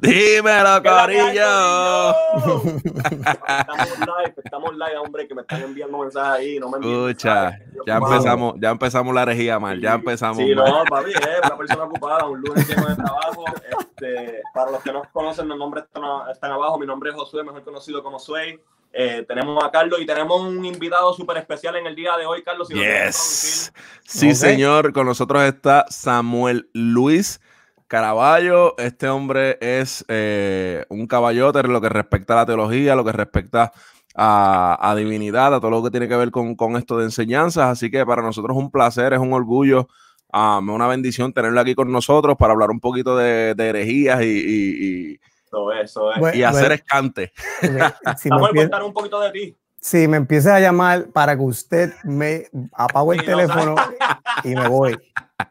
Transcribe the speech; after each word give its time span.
Dímelo, 0.00 0.82
Corillo. 0.82 2.14
estamos 2.40 3.98
live, 3.98 4.34
estamos 4.42 4.72
live, 4.72 4.96
hombre, 4.96 5.28
que 5.28 5.34
me 5.34 5.42
están 5.42 5.62
enviando 5.62 5.98
mensajes 5.98 6.40
ahí. 6.40 6.58
No 6.58 6.70
me 6.70 6.78
Escucha, 6.78 7.58
ya 7.86 7.96
empezamos, 7.98 8.54
ya 8.58 8.70
empezamos 8.70 9.14
la 9.14 9.22
herejía 9.24 9.58
mal, 9.58 9.78
ya 9.78 9.94
empezamos. 9.94 10.38
Sí, 10.38 10.54
no, 10.54 10.84
papi, 10.88 11.10
es 11.10 11.20
una 11.44 11.56
persona 11.58 11.84
ocupada, 11.84 12.26
un 12.26 12.40
lunes 12.40 12.66
lleno 12.66 12.88
de 12.88 12.96
trabajo. 12.96 13.44
Este, 13.78 14.42
para 14.54 14.70
los 14.70 14.82
que 14.82 14.90
no 14.90 15.02
conocen, 15.12 15.48
los 15.48 15.58
nombres 15.58 15.84
están, 15.84 16.02
están 16.32 16.52
abajo. 16.52 16.78
Mi 16.78 16.86
nombre 16.86 17.10
es 17.10 17.16
Josué, 17.16 17.44
mejor 17.44 17.62
conocido 17.62 18.02
como 18.02 18.18
Sway. 18.18 18.58
Eh, 18.92 19.24
tenemos 19.28 19.62
a 19.62 19.70
Carlos 19.70 20.00
y 20.00 20.06
tenemos 20.06 20.40
un 20.40 20.64
invitado 20.64 21.12
súper 21.12 21.36
especial 21.36 21.76
en 21.76 21.86
el 21.86 21.94
día 21.94 22.16
de 22.16 22.24
hoy, 22.24 22.42
Carlos. 22.42 22.68
Si 22.68 22.74
yes. 22.74 23.70
Sí, 24.04 24.34
señor. 24.34 24.94
Con 24.94 25.06
nosotros 25.06 25.42
está 25.42 25.84
Samuel 25.90 26.70
Luis 26.72 27.38
Caraballo, 27.90 28.78
este 28.78 29.08
hombre 29.08 29.58
es 29.60 30.04
eh, 30.06 30.84
un 30.90 31.08
caballote 31.08 31.58
en 31.58 31.72
lo 31.72 31.80
que 31.80 31.88
respecta 31.88 32.34
a 32.34 32.36
la 32.36 32.46
teología, 32.46 32.94
lo 32.94 33.04
que 33.04 33.10
respecta 33.10 33.72
a, 34.14 34.94
divinidad, 34.96 35.52
a 35.52 35.58
todo 35.58 35.72
lo 35.72 35.82
que 35.82 35.90
tiene 35.90 36.06
que 36.06 36.14
ver 36.14 36.30
con, 36.30 36.76
esto 36.76 36.98
de 36.98 37.06
enseñanzas. 37.06 37.64
Así 37.64 37.90
que 37.90 38.06
para 38.06 38.22
nosotros 38.22 38.56
es 38.56 38.62
un 38.62 38.70
placer, 38.70 39.12
es 39.12 39.18
un 39.18 39.32
orgullo, 39.32 39.88
um, 40.32 40.68
una 40.68 40.86
bendición 40.86 41.32
tenerlo 41.32 41.58
aquí 41.58 41.74
con 41.74 41.90
nosotros 41.90 42.36
para 42.38 42.52
hablar 42.52 42.70
un 42.70 42.78
poquito 42.78 43.16
de, 43.16 43.56
herejías 43.58 44.22
y, 44.22 45.18
y, 46.32 46.44
hacer 46.44 46.70
escante. 46.70 47.32
Vamos 48.30 48.50
a 48.50 48.54
contar 48.54 48.84
un 48.84 48.92
poquito 48.92 49.20
de 49.20 49.32
ti. 49.32 49.56
Si 49.80 50.06
me 50.06 50.18
empieza 50.18 50.54
a 50.54 50.60
llamar 50.60 51.08
para 51.08 51.36
que 51.36 51.42
usted 51.42 51.90
me 52.04 52.44
apague 52.72 53.14
el 53.14 53.24
teléfono 53.24 53.74
y 54.44 54.50
me 54.50 54.68
voy. 54.68 54.96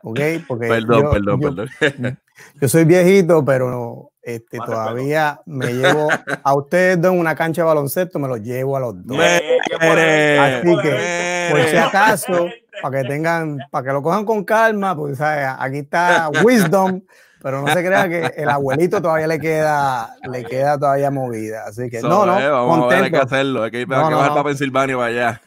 ¿Ok? 0.04 0.20
Porque 0.48 0.68
perdón, 0.68 1.10
perdón, 1.12 1.40
perdón. 1.42 2.20
Yo 2.62 2.68
soy 2.68 2.86
viejito, 2.86 3.44
pero 3.44 4.12
este, 4.22 4.58
todavía 4.60 5.42
me 5.46 5.74
llevo 5.74 6.10
a 6.44 6.54
ustedes 6.56 7.02
dos 7.02 7.14
en 7.14 7.20
una 7.20 7.36
cancha 7.36 7.62
de 7.62 7.68
baloncesto, 7.68 8.20
me 8.20 8.28
los 8.28 8.42
llevo 8.42 8.78
a 8.78 8.80
los 8.80 9.06
dos. 9.06 9.18
Así 9.18 10.78
que, 10.82 11.48
por 11.52 11.64
si 11.64 11.78
acaso, 11.78 12.48
para 12.82 13.02
que 13.02 13.08
tengan, 13.08 13.58
para 13.72 13.88
que 13.88 13.94
lo 13.94 14.04
cojan 14.04 14.26
con 14.26 14.44
calma, 14.44 14.96
pues 14.96 15.20
aquí 15.22 15.80
está 15.80 16.30
Wisdom, 16.44 17.02
pero 17.42 17.62
no 17.62 17.74
se 17.74 17.84
crea 17.84 18.10
que 18.10 18.34
el 18.36 18.50
abuelito 18.50 19.02
todavía 19.02 19.28
le 19.28 19.40
queda, 19.40 20.16
le 20.30 20.44
queda 20.44 20.78
todavía 20.78 21.10
movida. 21.10 21.64
Así 21.66 21.90
que, 21.90 22.02
no, 22.02 22.26
no, 22.26 22.34
vamos 22.34 22.94
hay 22.94 23.10
que 23.10 23.18
hacerlo, 23.18 23.64
hay 23.64 23.72
que 23.72 23.82
ir 23.82 23.88
no, 23.88 24.10
no, 24.10 24.20
para 24.20 24.44
Pensilvania 24.44 24.96
para 24.96 25.08
allá. 25.08 25.42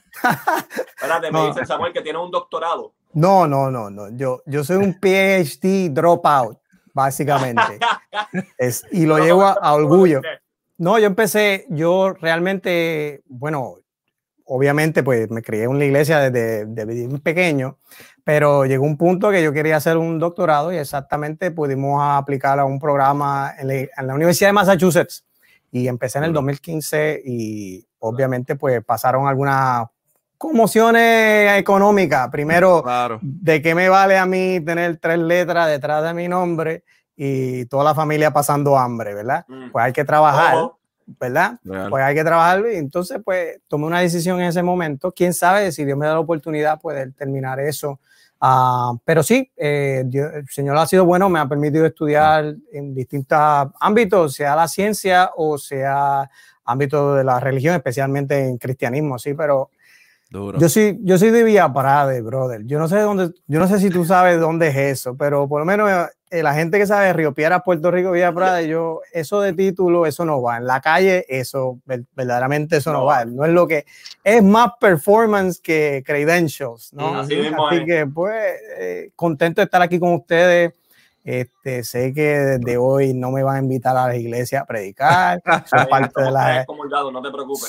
Espérate, 0.97 1.31
me 1.31 1.47
dice 1.49 1.67
Samuel 1.67 1.93
que 1.93 2.01
tiene 2.01 2.19
un 2.19 2.31
doctorado. 2.31 2.93
No, 3.15 3.47
no, 3.47 3.71
no, 3.71 3.91
no. 3.91 4.09
Yo, 4.17 4.43
yo 4.47 4.65
soy 4.65 4.77
un 4.77 4.99
PhD 4.99 5.91
dropout 5.91 6.62
básicamente. 6.93 7.79
es, 8.59 8.85
y 8.91 9.07
lo 9.07 9.19
llevo 9.19 9.45
a, 9.45 9.75
orgullo. 9.75 10.21
No, 10.79 10.99
yo 10.99 11.07
empecé, 11.07 11.67
yo 11.69 12.13
realmente, 12.15 13.23
bueno, 13.27 13.77
obviamente 14.45 15.03
pues 15.03 15.31
me 15.31 15.43
crié 15.43 15.65
en 15.65 15.71
una 15.71 15.85
iglesia 15.85 16.19
desde, 16.19 16.67
desde 16.67 17.19
pequeño, 17.21 17.79
pero 18.25 18.65
llegó 18.65 18.85
un 18.85 18.97
punto 18.97 19.31
que 19.31 19.43
yo 19.43 19.53
quería 19.53 19.77
hacer 19.77 19.97
un 19.97 20.19
doctorado 20.19 20.73
y 20.73 20.77
exactamente 20.77 21.51
pudimos 21.51 22.03
aplicar 22.03 22.59
a 22.59 22.65
un 22.65 22.79
programa 22.79 23.55
en 23.59 23.89
la, 24.07 24.15
Universidad 24.15 24.49
de 24.49 24.55
Massachusetts 24.55 25.25
y 25.71 25.89
empecé 25.89 26.19
en 26.19 26.25
el 26.25 26.33
2015 26.33 27.23
y 27.25 27.87
obviamente 27.99 28.57
pues 28.57 28.85
pasaron 28.85 29.27
algunas 29.27 29.87
conmociones 30.43 31.57
económicas. 31.57 32.29
Primero, 32.29 32.83
¿de 33.23 33.63
qué 33.63 33.77
me 33.77 33.89
vale 33.89 34.19
a 34.19 34.27
mí 34.27 34.59
tener 34.61 34.97
tres 34.97 35.19
letras 35.19 35.69
detrás 35.69 36.03
de 36.03 36.13
mi 36.15 36.27
nombre 36.27 36.83
y 37.15 37.65
toda 37.67 37.85
la 37.85 37.95
familia 37.95 38.33
pasando 38.33 38.77
hambre, 38.77 39.15
verdad? 39.15 39.45
Mm. 39.47 39.71
Pues 39.71 39.85
hay 39.85 39.93
que 39.93 40.05
trabajar, 40.05 40.73
¿verdad? 41.07 41.61
Pues 41.63 42.03
hay 42.03 42.17
que 42.17 42.25
trabajar. 42.25 42.65
Y 42.73 42.77
entonces, 42.77 43.21
pues 43.25 43.61
tomé 43.69 43.87
una 43.87 44.01
decisión 44.01 44.41
en 44.41 44.49
ese 44.49 44.65
momento. 44.65 45.13
Quién 45.13 45.33
sabe 45.33 45.71
si 45.71 45.85
Dios 45.85 45.97
me 45.97 46.07
da 46.07 46.15
la 46.15 46.21
oportunidad, 46.21 46.81
poder 46.81 47.13
terminar 47.13 47.61
eso. 47.61 48.01
Ah, 48.41 48.95
pero 49.05 49.23
sí, 49.23 49.49
eh, 49.57 50.03
el 50.13 50.49
Señor 50.49 50.77
ha 50.77 50.87
sido 50.89 51.05
bueno, 51.05 51.29
me 51.29 51.39
ha 51.39 51.47
permitido 51.47 51.87
estudiar 51.87 52.53
en 52.73 52.93
distintos 52.97 53.39
ámbitos, 53.79 54.35
sea 54.35 54.57
la 54.57 54.67
ciencia 54.67 55.31
o 55.37 55.57
sea 55.57 56.29
ámbito 56.65 57.15
de 57.15 57.23
la 57.23 57.39
religión, 57.39 57.77
especialmente 57.77 58.49
en 58.49 58.59
cristianismo, 58.59 59.21
sí, 59.21 59.35
pero 59.35 59.71
yo 60.33 60.69
soy, 60.69 60.99
yo 61.03 61.19
soy 61.19 61.31
de 61.31 61.45
Villa 61.45 61.73
Prade, 61.73 62.23
brother. 62.23 62.63
Yo 62.65 62.79
no 62.79 62.89
sé 62.89 62.99
dónde, 63.01 63.31
yo 63.47 63.59
no 63.59 63.69
sé 63.69 63.79
si 63.79 63.91
tú 63.91 64.05
sabes 64.05 64.41
dónde 64.41 64.69
es 64.69 64.77
eso, 64.77 65.17
pero 65.17 65.47
por 65.49 65.61
lo 65.61 65.65
menos 65.67 65.91
eh, 66.31 66.43
la 66.43 66.55
gente 66.55 66.79
que 66.79 66.87
sabe 66.87 67.09
de 67.09 67.13
Río 67.13 67.35
Piedras, 67.35 67.63
Puerto 67.63 67.91
Rico, 67.91 68.11
Villa 68.11 68.33
Prade, 68.33 68.67
yo, 68.67 69.03
eso 69.13 69.43
de 69.43 69.53
título, 69.53 70.07
eso 70.07 70.25
no 70.25 70.41
va. 70.41 70.57
En 70.57 70.67
la 70.67 70.81
calle, 70.81 71.27
eso, 71.29 71.79
verdaderamente 71.85 72.79
eso 72.79 72.93
no, 72.93 73.05
va. 73.05 73.27
No 73.27 73.45
es 73.45 73.53
lo 73.53 73.67
que, 73.67 73.85
es 74.25 74.43
más 74.43 74.71
performance 74.81 75.61
que 75.61 76.03
credentials, 76.07 76.95
¿no? 76.95 77.21
Así, 77.21 77.37
que, 77.85 78.07
pues, 78.07 78.55
eh, 78.79 79.11
contento 79.15 79.61
de 79.61 79.67
estar 79.67 79.83
aquí 79.83 79.99
con 79.99 80.15
ustedes. 80.15 80.73
Este, 81.25 81.85
sé 81.85 82.13
que 82.13 82.39
desde 82.39 82.77
hoy 82.77 83.15
no 83.15 83.31
me 83.31 83.45
van 83.45 83.57
a 83.57 83.59
invitar 83.61 83.97
a 83.97 84.09
la 84.09 84.17
iglesia 84.17 84.61
a 84.61 84.65
predicar. 84.65 85.41
Somos 85.67 85.87
parte 85.87 86.23
de 86.23 86.31
la 86.31 86.67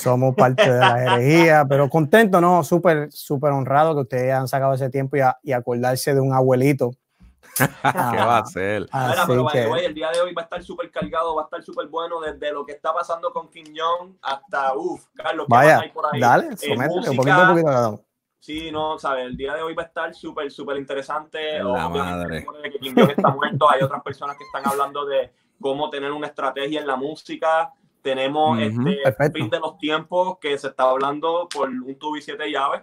Somos 0.01 0.35
parte 0.35 0.71
de 0.71 0.79
la 0.79 1.03
herejía, 1.03 1.65
pero 1.67 1.87
contento, 1.87 2.41
¿no? 2.41 2.63
Súper, 2.63 3.11
súper 3.11 3.51
honrado 3.51 3.93
que 3.93 4.01
ustedes 4.01 4.33
han 4.33 4.47
sacado 4.47 4.73
ese 4.73 4.89
tiempo 4.89 5.17
y, 5.43 5.51
acordarse 5.51 6.15
de 6.15 6.19
un 6.19 6.33
abuelito. 6.33 6.91
¿Qué 7.57 7.67
va 7.83 8.37
a 8.37 8.39
hacer? 8.39 8.87
pero 9.27 9.77
el 9.77 9.93
día 9.93 10.09
de 10.09 10.21
hoy 10.21 10.33
va 10.33 10.41
a 10.41 10.45
estar 10.45 10.63
súper 10.63 10.89
cargado, 10.89 11.35
va 11.35 11.43
a 11.43 11.45
estar 11.45 11.61
súper 11.61 11.87
bueno 11.87 12.19
desde 12.19 12.51
lo 12.51 12.65
que 12.65 12.71
está 12.71 12.91
pasando 12.91 13.31
con 13.31 13.49
Kim 13.51 13.65
Jong 13.67 14.15
hasta, 14.23 14.73
uff, 14.75 15.05
Carlos, 15.13 15.45
Vaya, 15.47 15.83
por 15.93 16.05
ahí? 16.11 16.19
dale, 16.19 16.47
eh, 16.59 16.75
un 16.75 17.15
poquito 17.15 17.35
a 17.35 17.47
poquito. 17.49 18.03
Sí, 18.43 18.71
no, 18.73 18.99
¿sabes? 18.99 19.27
El 19.27 19.37
día 19.37 19.53
de 19.55 19.61
hoy 19.61 19.73
va 19.73 19.83
a 19.83 19.85
estar 19.85 20.13
súper, 20.13 20.51
súper 20.51 20.75
interesante. 20.75 21.63
La 21.63 21.87
madre. 21.87 22.45
Que 22.61 22.77
Kim 22.77 22.93
Jong 22.93 23.11
está 23.11 23.29
muerto. 23.29 23.69
Hay 23.69 23.81
otras 23.81 24.03
personas 24.03 24.35
que 24.35 24.43
están 24.43 24.69
hablando 24.69 25.05
de 25.05 25.31
cómo 25.61 25.89
tener 25.89 26.11
una 26.11 26.27
estrategia 26.27 26.81
en 26.81 26.87
la 26.87 26.97
música. 26.97 27.71
Tenemos 28.01 28.59
este 28.59 29.31
fin 29.31 29.49
de 29.49 29.61
los 29.61 29.77
tiempos 29.77 30.39
que 30.39 30.57
se 30.57 30.67
está 30.67 30.83
hablando 30.83 31.47
por 31.55 31.69
un 31.69 31.95
tubo 31.97 32.17
y 32.17 32.21
siete 32.21 32.51
llaves. 32.51 32.81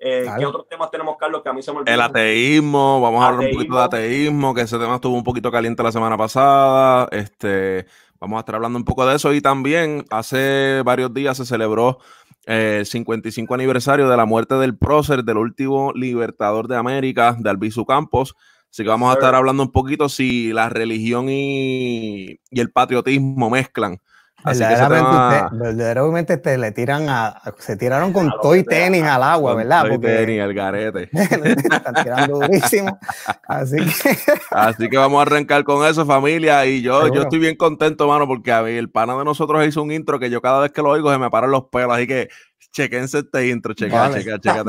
Eh, 0.00 0.26
¿Qué 0.36 0.44
otros 0.44 0.66
temas 0.66 0.90
tenemos, 0.90 1.16
Carlos? 1.16 1.42
Que 1.44 1.50
a 1.50 1.52
mí 1.52 1.62
se 1.62 1.70
me 1.70 1.78
olvidó. 1.78 1.94
El 1.94 2.00
ateísmo, 2.00 3.00
vamos 3.00 3.22
a 3.22 3.28
hablar 3.28 3.46
un 3.46 3.54
poquito 3.54 3.76
de 3.76 3.84
ateísmo, 3.84 4.54
que 4.54 4.62
ese 4.62 4.76
tema 4.76 4.96
estuvo 4.96 5.14
un 5.14 5.22
poquito 5.22 5.52
caliente 5.52 5.84
la 5.84 5.92
semana 5.92 6.18
pasada. 6.18 7.06
Este, 7.12 7.86
vamos 8.18 8.38
a 8.38 8.40
estar 8.40 8.56
hablando 8.56 8.76
un 8.76 8.84
poco 8.84 9.06
de 9.06 9.14
eso. 9.14 9.32
Y 9.32 9.40
también 9.40 10.04
hace 10.10 10.82
varios 10.84 11.14
días 11.14 11.36
se 11.36 11.46
celebró 11.46 11.98
el 12.46 12.86
55 12.86 13.54
aniversario 13.54 14.08
de 14.08 14.16
la 14.16 14.24
muerte 14.24 14.54
del 14.56 14.76
prócer, 14.76 15.24
del 15.24 15.36
último 15.36 15.92
libertador 15.92 16.68
de 16.68 16.76
América, 16.76 17.36
de 17.38 17.50
Albizu 17.50 17.84
Campos. 17.84 18.34
Así 18.70 18.82
que 18.82 18.88
vamos 18.88 19.10
a 19.10 19.14
estar 19.14 19.34
hablando 19.34 19.64
un 19.64 19.72
poquito 19.72 20.08
si 20.08 20.52
la 20.52 20.68
religión 20.68 21.28
y, 21.28 22.38
y 22.50 22.60
el 22.60 22.70
patriotismo 22.70 23.50
mezclan 23.50 24.00
verdaderamente, 24.44 26.36
te 26.36 26.58
le 26.58 26.72
tiran 26.72 27.08
a, 27.08 27.42
se 27.58 27.76
tiraron 27.76 28.12
con 28.12 28.30
toy 28.42 28.64
tenis 28.64 29.02
al 29.02 29.22
agua, 29.22 29.54
¿verdad? 29.54 29.86
Toy 29.86 29.98
tenis, 29.98 30.40
el 30.40 30.54
garete. 30.54 31.10
están 31.12 31.94
tirando 32.02 32.38
durísimo. 32.40 32.98
Así 33.46 33.76
que. 33.76 34.16
Así 34.50 34.88
que 34.88 34.96
vamos 34.96 35.18
a 35.18 35.22
arrancar 35.22 35.64
con 35.64 35.86
eso, 35.86 36.06
familia. 36.06 36.66
Y 36.66 36.82
yo, 36.82 37.12
yo 37.12 37.22
estoy 37.22 37.38
bien 37.38 37.56
contento, 37.56 38.08
mano, 38.08 38.26
porque 38.26 38.52
a 38.52 38.62
mí 38.62 38.72
el 38.72 38.90
pana 38.90 39.16
de 39.16 39.24
nosotros 39.24 39.66
hizo 39.66 39.82
un 39.82 39.92
intro 39.92 40.18
que 40.18 40.30
yo 40.30 40.40
cada 40.40 40.60
vez 40.60 40.72
que 40.72 40.82
lo 40.82 40.90
oigo 40.90 41.12
se 41.12 41.18
me 41.18 41.30
paran 41.30 41.50
los 41.50 41.64
pelos. 41.64 41.94
Así 41.94 42.06
que 42.06 42.28
chequense 42.72 43.18
este 43.18 43.48
intro, 43.48 43.74
checa, 43.74 44.12
checa, 44.12 44.38
checa, 44.38 44.64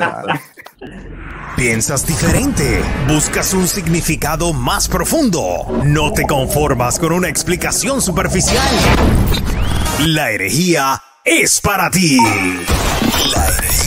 Piensas 1.55 2.07
diferente, 2.07 2.81
buscas 3.07 3.53
un 3.53 3.67
significado 3.67 4.53
más 4.53 4.87
profundo, 4.87 5.81
no 5.83 6.11
te 6.13 6.25
conformas 6.25 6.97
con 6.97 7.11
una 7.11 7.27
explicación 7.27 8.01
superficial. 8.01 8.67
La 9.99 10.31
herejía 10.31 11.01
es 11.23 11.61
para 11.61 11.91
ti. 11.91 12.17
La 13.35 13.47
herejía. 13.47 13.80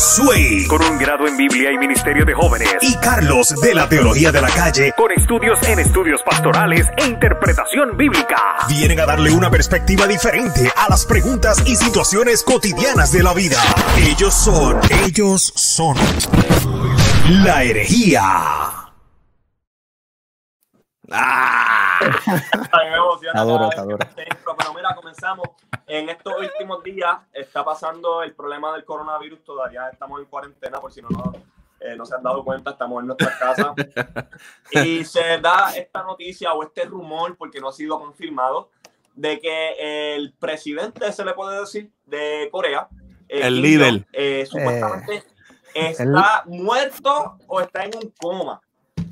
Sway. 0.00 0.66
Con 0.66 0.82
un 0.82 0.96
grado 0.96 1.28
en 1.28 1.36
Biblia 1.36 1.70
y 1.72 1.76
Ministerio 1.76 2.24
de 2.24 2.32
Jóvenes. 2.32 2.74
Y 2.80 2.96
Carlos 2.96 3.48
de 3.60 3.74
la 3.74 3.86
Teología 3.86 4.32
de 4.32 4.40
la 4.40 4.48
Calle. 4.48 4.94
Con 4.96 5.12
estudios 5.12 5.62
en 5.64 5.78
estudios 5.78 6.22
pastorales 6.22 6.86
e 6.96 7.06
interpretación 7.06 7.98
bíblica. 7.98 8.36
Vienen 8.66 8.98
a 9.00 9.04
darle 9.04 9.30
una 9.30 9.50
perspectiva 9.50 10.06
diferente 10.06 10.72
a 10.74 10.88
las 10.88 11.04
preguntas 11.04 11.62
y 11.66 11.76
situaciones 11.76 12.42
cotidianas 12.42 13.12
de 13.12 13.22
la 13.22 13.34
vida. 13.34 13.60
Ellos 13.98 14.32
son, 14.32 14.80
ellos 15.04 15.52
son. 15.54 15.98
La 17.28 17.62
herejía. 17.62 18.22
¡Ah! 21.10 21.69
Adoro, 23.34 23.70
adoro. 23.76 23.98
Pero 24.16 24.74
mira, 24.74 24.94
comenzamos. 24.94 25.48
En 25.86 26.08
estos 26.08 26.34
últimos 26.38 26.82
días 26.82 27.18
está 27.32 27.64
pasando 27.64 28.22
el 28.22 28.34
problema 28.34 28.72
del 28.72 28.84
coronavirus. 28.84 29.42
Todavía 29.44 29.88
estamos 29.88 30.20
en 30.20 30.26
cuarentena, 30.26 30.80
por 30.80 30.92
si 30.92 31.02
no, 31.02 31.08
eh, 31.80 31.96
no 31.96 32.04
se 32.06 32.14
han 32.14 32.22
dado 32.22 32.44
cuenta, 32.44 32.70
estamos 32.70 33.00
en 33.00 33.06
nuestra 33.08 33.38
casa. 33.38 33.74
y 34.70 35.04
se 35.04 35.38
da 35.40 35.72
esta 35.76 36.02
noticia 36.02 36.52
o 36.52 36.62
este 36.62 36.84
rumor, 36.84 37.36
porque 37.36 37.60
no 37.60 37.68
ha 37.68 37.72
sido 37.72 37.98
confirmado, 37.98 38.70
de 39.14 39.40
que 39.40 40.14
el 40.14 40.32
presidente, 40.32 41.12
se 41.12 41.24
le 41.24 41.34
puede 41.34 41.60
decir, 41.60 41.90
de 42.06 42.48
Corea, 42.52 42.88
eh, 43.28 43.46
el 43.46 43.62
líder, 43.62 44.06
eh, 44.12 44.46
supuestamente 44.46 45.24
está 45.74 46.42
muerto 46.46 47.38
o 47.46 47.60
está 47.60 47.84
en 47.84 47.96
un 47.96 48.12
coma. 48.18 48.60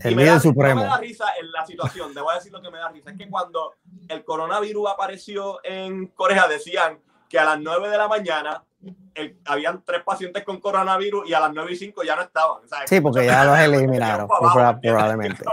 El 0.00 0.17
líder 0.17 0.41
supremo. 0.41 0.83
me 0.83 0.87
da 0.87 0.99
risa 0.99 1.27
en 1.41 1.50
la 1.50 1.67
situación, 1.67 2.15
te 2.15 2.21
voy 2.21 2.33
a 2.33 2.37
decir 2.37 2.53
lo 2.53 2.61
que 2.61 2.71
me 2.71 2.79
da 2.79 2.89
risa, 2.89 3.11
es 3.11 3.19
que 3.19 3.29
cuando 3.29 3.75
el 4.09 4.25
coronavirus 4.25 4.91
apareció 4.91 5.61
en 5.65 6.09
Corea 6.09 6.47
decían 6.47 7.00
que 7.29 7.39
a 7.39 7.45
las 7.45 7.61
9 7.61 7.89
de 7.89 7.99
la 7.99 8.09
mañana 8.09 8.65
habían 9.47 9.83
tres 9.85 10.03
pacientes 10.05 10.45
con 10.45 10.61
coronavirus 10.61 11.29
y 11.29 11.35
a 11.35 11.41
las 11.41 11.53
9 11.53 11.73
y 11.73 11.77
5 11.77 12.03
ya 12.05 12.17
no 12.17 12.23
estaban. 12.23 12.62
Sí, 12.87 13.00
porque 13.00 13.27
ya 13.27 13.45
los 13.45 13.59
eliminaron, 13.59 14.29
probablemente. 14.83 15.45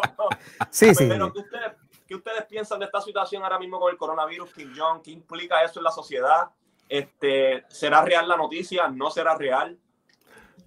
Sí, 0.70 0.94
sí. 0.94 1.06
Pero 1.08 1.34
¿qué 1.34 1.40
ustedes, 1.40 1.72
¿qué 2.08 2.16
ustedes, 2.16 2.46
piensan 2.46 2.80
de 2.80 2.86
esta 2.86 3.02
situación 3.02 3.44
ahora 3.44 3.60
mismo 3.60 3.80
con 3.80 3.92
el 3.92 3.98
coronavirus, 3.98 4.54
Kim 4.54 4.74
Jong? 4.76 5.02
¿Qué 5.02 5.12
implica 5.12 5.64
eso 5.64 5.80
en 5.80 5.86
la 5.86 5.92
sociedad? 5.92 6.50
Este, 6.88 7.66
¿Será 7.68 8.04
real 8.04 8.28
la 8.28 8.38
noticia? 8.38 8.88
¿No 8.88 9.10
será 9.10 9.36
real? 9.36 9.78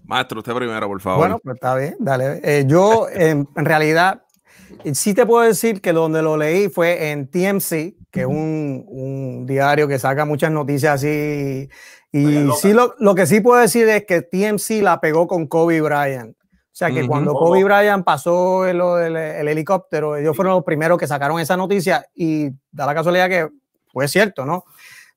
Maestro, 0.08 0.38
usted 0.38 0.54
primero, 0.54 0.88
por 0.88 1.00
favor. 1.02 1.18
Bueno, 1.18 1.38
pues 1.44 1.54
está 1.54 1.74
bien, 1.76 1.94
dale. 2.00 2.40
Eh, 2.42 2.64
yo, 2.66 3.06
en, 3.12 3.46
realidad, 3.54 4.24
sí 4.94 5.12
te 5.12 5.26
puedo 5.26 5.44
decir 5.44 5.82
que 5.82 5.92
donde 5.92 6.22
lo 6.22 6.36
leí 6.36 6.70
fue 6.70 7.10
en 7.10 7.30
TMC, 7.30 7.94
que 8.10 8.20
es 8.20 8.26
un, 8.26 8.84
un 8.88 9.46
diario 9.46 9.86
que 9.86 9.98
saca 9.98 10.24
muchas 10.24 10.50
noticias 10.50 10.94
así. 10.94 11.68
Y 12.10 12.48
sí, 12.58 12.72
lo, 12.72 12.94
lo, 12.98 13.14
que 13.14 13.26
sí 13.26 13.42
puedo 13.42 13.60
decir 13.60 13.86
es 13.86 14.06
que 14.06 14.22
TMC 14.22 14.82
la 14.82 14.98
pegó 14.98 15.26
con 15.26 15.46
Kobe 15.46 15.82
Bryant. 15.82 16.34
O 16.34 16.78
sea 16.78 16.90
que 16.90 17.06
cuando 17.06 17.34
Kobe 17.34 17.64
Bryant 17.64 18.04
pasó 18.04 18.64
el, 18.64 18.80
el, 18.80 19.16
el, 19.16 19.48
helicóptero, 19.48 20.16
ellos 20.16 20.34
fueron 20.34 20.54
los 20.54 20.64
primeros 20.64 20.96
que 20.96 21.08
sacaron 21.08 21.38
esa 21.38 21.56
noticia 21.56 22.06
y 22.14 22.48
da 22.70 22.86
la 22.86 22.94
casualidad 22.94 23.28
que 23.28 23.48
fue 23.92 24.08
cierto, 24.08 24.46
¿no? 24.46 24.64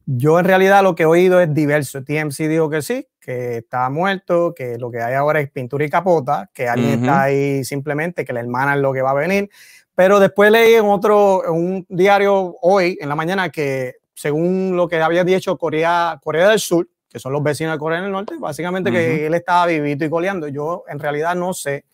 Yo 0.06 0.40
en 0.40 0.46
realidad 0.46 0.84
lo 0.84 0.96
que 0.96 1.04
he 1.04 1.06
oído 1.06 1.40
es 1.40 1.54
diverso. 1.54 2.04
TMC 2.04 2.48
dijo 2.48 2.70
que 2.70 2.82
sí, 2.82 3.08
que 3.20 3.58
está 3.58 3.90
muerto, 3.90 4.54
que 4.54 4.78
lo 4.78 4.90
que 4.90 5.02
hay 5.02 5.14
ahora 5.14 5.40
es 5.40 5.50
pintura 5.52 5.86
y 5.86 5.90
capota, 5.90 6.50
que 6.54 6.68
alguien 6.68 7.02
está 7.02 7.24
ahí 7.24 7.64
simplemente, 7.64 8.26
que 8.26 8.34
la 8.34 8.40
hermana 8.40 8.76
es 8.76 8.82
lo 8.82 8.94
que 8.94 9.02
va 9.02 9.12
a 9.12 9.16
venir. 9.16 9.50
Pero 9.96 10.20
después 10.20 10.52
leí 10.52 10.74
en 10.74 10.86
otro, 10.86 11.46
en 11.46 11.52
un 11.52 11.86
diario 11.88 12.56
hoy, 12.62 12.98
en 13.00 13.10
la 13.10 13.16
mañana, 13.16 13.50
que 13.50 13.98
según 14.14 14.76
lo 14.76 14.88
que 14.88 15.02
había 15.02 15.24
dicho 15.24 15.58
Corea, 15.58 16.20
Corea 16.24 16.50
del 16.50 16.60
Sur, 16.60 16.88
que 17.08 17.20
son 17.20 17.34
los 17.34 17.44
vecinos 17.44 17.74
de 17.74 17.80
Corea 17.80 18.02
del 18.02 18.12
Norte, 18.12 18.36
básicamente 18.40 18.92
que 18.92 19.28
él 19.28 19.34
estaba 19.34 19.68
vivito 19.68 20.06
y 20.06 20.10
coleando. 20.10 20.48
Yo 20.48 20.84
en 20.88 20.98
realidad 21.00 21.36
no 21.36 21.54
sé. 21.54 21.86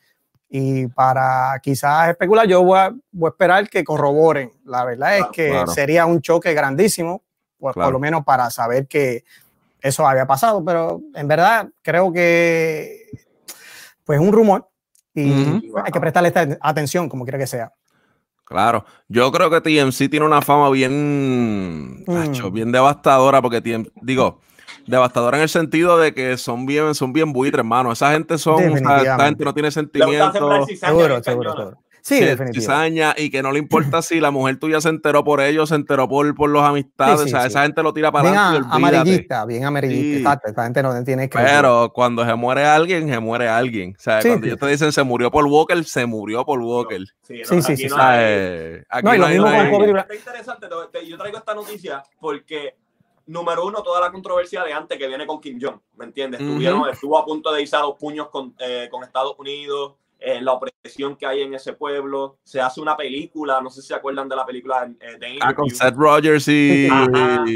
Y 0.50 0.88
para 0.88 1.60
quizás 1.62 2.10
especular, 2.10 2.48
yo 2.48 2.64
voy 2.64 2.80
a, 2.80 2.96
voy 3.12 3.28
a 3.28 3.32
esperar 3.32 3.68
que 3.70 3.84
corroboren. 3.84 4.54
La 4.64 4.86
verdad 4.86 5.18
es 5.18 5.26
que 5.34 5.64
sería 5.74 6.06
un 6.06 6.22
choque 6.22 6.54
grandísimo 6.54 7.24
por, 7.60 7.74
por 7.74 7.92
lo 7.92 8.00
menos 8.00 8.24
para 8.24 8.50
saber 8.50 8.88
que 8.88 9.24
eso 9.82 10.08
había 10.08 10.26
pasado, 10.26 10.64
pero 10.64 11.02
en 11.14 11.28
verdad 11.28 11.70
creo 11.82 12.12
que 12.12 13.06
pues 14.04 14.20
un 14.20 14.32
rumor 14.32 14.68
y 15.14 15.32
hay 15.84 15.92
que 15.92 16.00
prestarle 16.00 16.30
esta 16.30 16.48
atención 16.62 17.10
como 17.10 17.24
quiera 17.26 17.40
que 17.40 17.48
sea. 17.48 17.74
Claro, 18.44 18.86
yo 19.10 19.30
creo 19.32 19.50
que 19.50 19.60
TMC 19.60 20.10
tiene 20.10 20.26
una 20.26 20.42
fama 20.42 20.70
bien, 20.70 22.04
mm. 22.06 22.54
bien 22.54 22.72
devastadora 22.72 23.42
porque 23.42 23.62
digo, 24.02 24.40
devastadora 24.86 25.38
en 25.38 25.44
el 25.44 25.50
sentido 25.50 25.98
de 25.98 26.14
que 26.14 26.38
son 26.38 26.66
bien, 26.66 26.96
son 26.96 27.12
bien 27.12 27.34
buitres, 27.34 27.60
hermano. 27.60 27.92
Esa 27.92 28.14
gente 28.14 28.38
son, 28.38 28.78
esa, 28.78 29.20
gente 29.26 29.44
no 29.44 29.54
tiene 29.54 29.70
sentimientos. 29.70 30.34
Seguro, 30.80 31.22
seguro, 31.22 31.24
seguro. 31.24 31.78
Sí, 32.08 32.22
definitivamente. 32.22 33.22
y 33.22 33.30
que 33.30 33.44
no 33.44 33.52
le 33.52 33.60
importa 33.60 34.02
si 34.02 34.22
la 34.22 34.32
mujer 34.32 34.58
tuya 34.58 34.80
se 34.80 34.88
enteró 34.88 35.26
por 35.26 35.42
ellos, 35.42 35.68
se 35.68 35.76
enteró 35.76 36.08
por, 36.08 36.34
por 36.36 36.50
los 36.50 36.64
amistades. 36.64 37.20
o 37.20 37.28
sea, 37.28 37.46
esa 37.46 37.64
gente 37.64 37.84
lo 37.84 37.94
tira 37.94 38.14
para 38.14 38.30
adelante. 38.30 38.62
Bien 38.62 38.72
amarillista, 38.72 39.46
bien 39.46 39.66
amarillista. 39.66 40.18
Exacto, 40.18 40.52
esa 40.52 40.64
gente 40.64 40.84
no 40.84 41.04
tiene 41.04 41.30
que. 41.30 41.38
Pero 41.38 41.92
cuando 41.94 42.26
se 42.26 42.34
muere 42.36 42.64
alguien, 42.64 43.10
se 43.10 43.20
muere 43.20 43.50
alguien. 43.50 43.94
O 43.98 44.02
sea, 44.02 44.22
cuando 44.22 44.46
ellos 44.48 44.58
te 44.58 44.68
dicen 44.68 44.94
se 44.94 45.04
murió 45.04 45.30
por 45.30 45.46
Walker, 45.46 45.84
se 45.84 46.06
murió 46.06 46.46
por 46.46 46.62
Walker. 46.62 47.02
Sí, 47.24 47.42
sí, 47.44 47.62
sí. 47.62 47.76
sí, 47.76 47.88
no, 47.90 49.14
y 49.14 49.18
lo 49.18 49.28
mismo 49.28 49.46
con 49.46 49.70
Kobe. 49.72 50.00
Está 50.00 50.16
interesante. 50.16 50.68
Yo 51.06 51.18
traigo 51.18 51.38
esta 51.38 51.54
noticia 51.54 52.04
porque 52.22 52.78
número 53.26 53.66
uno, 53.66 53.84
toda 53.84 54.00
la 54.00 54.12
controversia 54.14 54.64
de 54.64 54.72
antes 54.72 54.98
que 54.98 55.08
viene 55.08 55.28
con 55.28 55.42
Kim 55.42 55.60
Jong, 55.62 55.80
¿me 55.98 56.06
entiendes? 56.06 56.40
estuvo 56.40 57.18
a 57.18 57.26
punto 57.26 57.52
de 57.52 57.64
irse 57.64 57.76
a 57.76 57.82
los 57.82 57.96
puños 57.96 58.30
con, 58.30 58.56
eh, 58.60 58.88
con 58.90 59.04
Estados 59.04 59.36
Unidos, 59.38 59.96
eh, 60.20 60.42
la 60.42 60.54
opresión 60.54 61.16
que 61.16 61.26
hay 61.26 61.42
en 61.42 61.54
ese 61.54 61.74
pueblo. 61.74 62.40
Se 62.44 62.60
hace 62.60 62.82
una 62.82 62.98
película, 62.98 63.62
no 63.62 63.70
sé 63.70 63.82
si 63.82 63.90
se 63.90 63.94
acuerdan 63.94 64.28
de 64.28 64.36
la 64.36 64.46
película 64.46 64.90
eh, 65.00 65.18
de 65.20 65.38
Ah, 65.42 65.54
con 65.54 65.70
Seth 65.70 65.96
Rogers 65.96 66.48
y, 66.48 66.88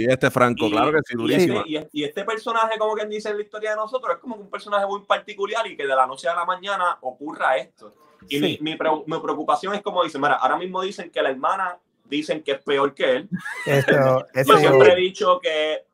este 0.07 0.29
Franco, 0.29 0.69
claro 0.69 0.91
que 0.91 0.99
sí, 1.05 1.15
durísimo. 1.15 1.63
Y, 1.65 2.03
este 2.03 2.23
personaje, 2.23 2.77
como 2.77 2.93
quien 2.93 3.09
dice 3.09 3.29
en 3.29 3.37
la 3.37 3.43
historia 3.43 3.71
de 3.71 3.77
nosotros, 3.77 4.15
es 4.15 4.21
como 4.21 4.35
un 4.35 4.49
personaje 4.49 4.85
muy 4.85 5.01
particular 5.01 5.65
y 5.67 5.75
que 5.75 5.87
de 5.87 5.95
la 5.95 6.05
noche 6.05 6.27
a 6.27 6.35
la 6.35 6.45
mañana 6.45 6.97
ocurra 7.01 7.57
esto. 7.57 7.93
Y 8.29 8.39
mi, 8.39 8.59
mi, 8.61 8.75
preocupación 8.75 9.73
es 9.73 9.81
como 9.81 10.03
dicen, 10.03 10.21
mira, 10.21 10.35
ahora 10.35 10.57
mismo 10.57 10.81
dicen 10.81 11.09
que 11.09 11.21
la 11.21 11.31
hermana 11.31 11.79
dicen 12.05 12.43
que 12.43 12.51
es 12.51 12.59
peor 12.59 12.93
que 12.93 13.11
él. 13.11 13.29
Yo 13.65 14.57
siempre 14.57 14.93
he 14.93 14.95
dicho 14.95 15.39
que 15.41 15.85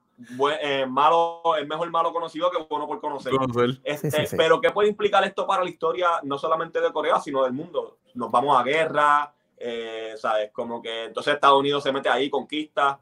eh, 0.62 0.86
malo, 0.88 1.42
es 1.60 1.68
mejor 1.68 1.90
malo 1.92 2.12
conocido 2.12 2.50
que 2.50 2.58
bueno 2.70 2.88
por 2.88 3.00
conocer. 3.00 3.34
Este, 3.84 4.28
pero 4.36 4.60
¿qué 4.60 4.72
puede 4.72 4.90
implicar 4.90 5.24
esto 5.24 5.46
para 5.46 5.64
la 5.64 5.70
historia 5.70 6.08
no 6.24 6.38
solamente 6.38 6.82
de 6.82 6.92
Corea, 6.92 7.20
sino 7.20 7.44
del 7.44 7.54
mundo? 7.54 8.00
Nos 8.16 8.32
vamos 8.32 8.60
a 8.60 8.64
guerra, 8.64 9.34
eh, 9.58 10.14
¿sabes? 10.18 10.52
Como 10.52 10.82
que 10.82 11.06
entonces 11.06 11.36
Estados 11.36 11.60
Unidos 11.60 11.84
se 11.84 11.92
mete 11.92 12.10
ahí, 12.10 12.30
conquista. 12.30 13.00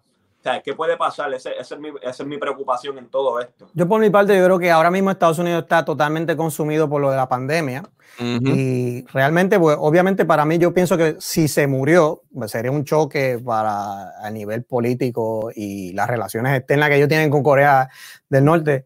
¿Qué 0.64 0.74
puede 0.74 0.98
pasar? 0.98 1.34
esa 1.34 1.52
es 1.52 2.26
mi 2.26 2.38
preocupación 2.38 2.98
en 2.98 3.08
todo 3.10 3.40
esto. 3.40 3.68
Yo 3.74 3.88
por 3.88 4.00
mi 4.00 4.10
parte, 4.10 4.38
yo 4.38 4.46
creo 4.46 4.60
que 4.60 4.72
ahora 4.72 4.92
mismo 4.92 5.12
Estados 5.12 5.40
Unidos 5.40 5.64
está 5.64 5.84
totalmente 5.84 6.36
consumido 6.36 6.90
por 6.90 7.02
lo 7.02 7.10
de 7.12 7.18
la 7.18 7.28
pandemia. 7.28 7.84
Y 8.18 9.06
realmente, 9.08 9.60
pues, 9.60 9.76
obviamente 9.80 10.24
para 10.24 10.46
mí 10.46 10.58
yo 10.58 10.74
pienso 10.74 10.98
que 10.98 11.18
si 11.20 11.48
se 11.48 11.68
murió, 11.68 12.22
pues, 12.34 12.52
sería 12.52 12.72
un 12.72 12.86
choque 12.86 13.40
para 13.44 14.18
a 14.26 14.32
nivel 14.32 14.64
político 14.64 15.52
y 15.54 15.92
las 15.94 16.08
relaciones 16.08 16.58
externas 16.58 16.90
que 16.90 16.96
ellos 16.96 17.10
tienen 17.10 17.30
con 17.30 17.44
Corea 17.44 17.90
del 18.30 18.46
Norte. 18.46 18.86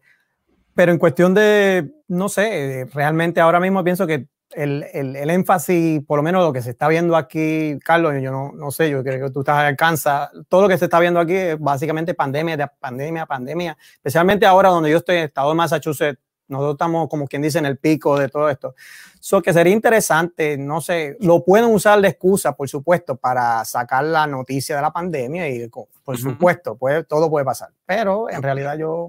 Pero 0.74 0.92
en 0.92 0.98
cuestión 0.98 1.34
de, 1.34 1.92
no 2.08 2.28
sé, 2.28 2.88
realmente 2.92 3.40
ahora 3.40 3.60
mismo 3.60 3.84
pienso 3.84 4.06
que 4.06 4.26
el, 4.52 4.84
el, 4.92 5.16
el, 5.16 5.30
énfasis, 5.30 6.02
por 6.04 6.18
lo 6.18 6.22
menos 6.22 6.44
lo 6.44 6.52
que 6.52 6.62
se 6.62 6.70
está 6.70 6.88
viendo 6.88 7.16
aquí, 7.16 7.78
Carlos, 7.84 8.14
yo 8.20 8.30
no, 8.30 8.52
no 8.52 8.70
sé, 8.70 8.90
yo 8.90 9.02
creo 9.02 9.26
que 9.26 9.32
tú 9.32 9.40
estás 9.40 9.58
alcanza, 9.58 10.30
todo 10.48 10.62
lo 10.62 10.68
que 10.68 10.78
se 10.78 10.86
está 10.86 10.98
viendo 10.98 11.20
aquí 11.20 11.34
es 11.34 11.58
básicamente 11.58 12.14
pandemia, 12.14 12.66
pandemia, 12.78 13.26
pandemia, 13.26 13.76
especialmente 13.94 14.46
ahora 14.46 14.70
donde 14.70 14.90
yo 14.90 14.98
estoy 14.98 15.16
en 15.16 15.22
el 15.22 15.28
estado 15.28 15.50
de 15.50 15.54
Massachusetts, 15.54 16.20
nosotros 16.50 16.74
estamos, 16.74 17.08
como 17.08 17.26
quien 17.26 17.42
dice, 17.42 17.58
en 17.58 17.66
el 17.66 17.78
pico 17.78 18.18
de 18.18 18.28
todo 18.28 18.50
esto. 18.50 18.74
So 19.20 19.40
que 19.42 19.52
sería 19.52 19.72
interesante, 19.72 20.56
no 20.56 20.80
sé, 20.80 21.16
lo 21.20 21.44
pueden 21.44 21.66
usar 21.66 22.00
de 22.00 22.08
excusa, 22.08 22.56
por 22.56 22.68
supuesto, 22.68 23.16
para 23.16 23.64
sacar 23.64 24.04
la 24.04 24.26
noticia 24.26 24.76
de 24.76 24.82
la 24.82 24.90
pandemia 24.90 25.48
y, 25.48 25.68
por 25.68 26.18
supuesto, 26.18 26.76
puede, 26.76 27.04
todo 27.04 27.30
puede 27.30 27.44
pasar. 27.44 27.68
Pero 27.86 28.30
en 28.30 28.42
realidad 28.42 28.78
yo 28.78 29.08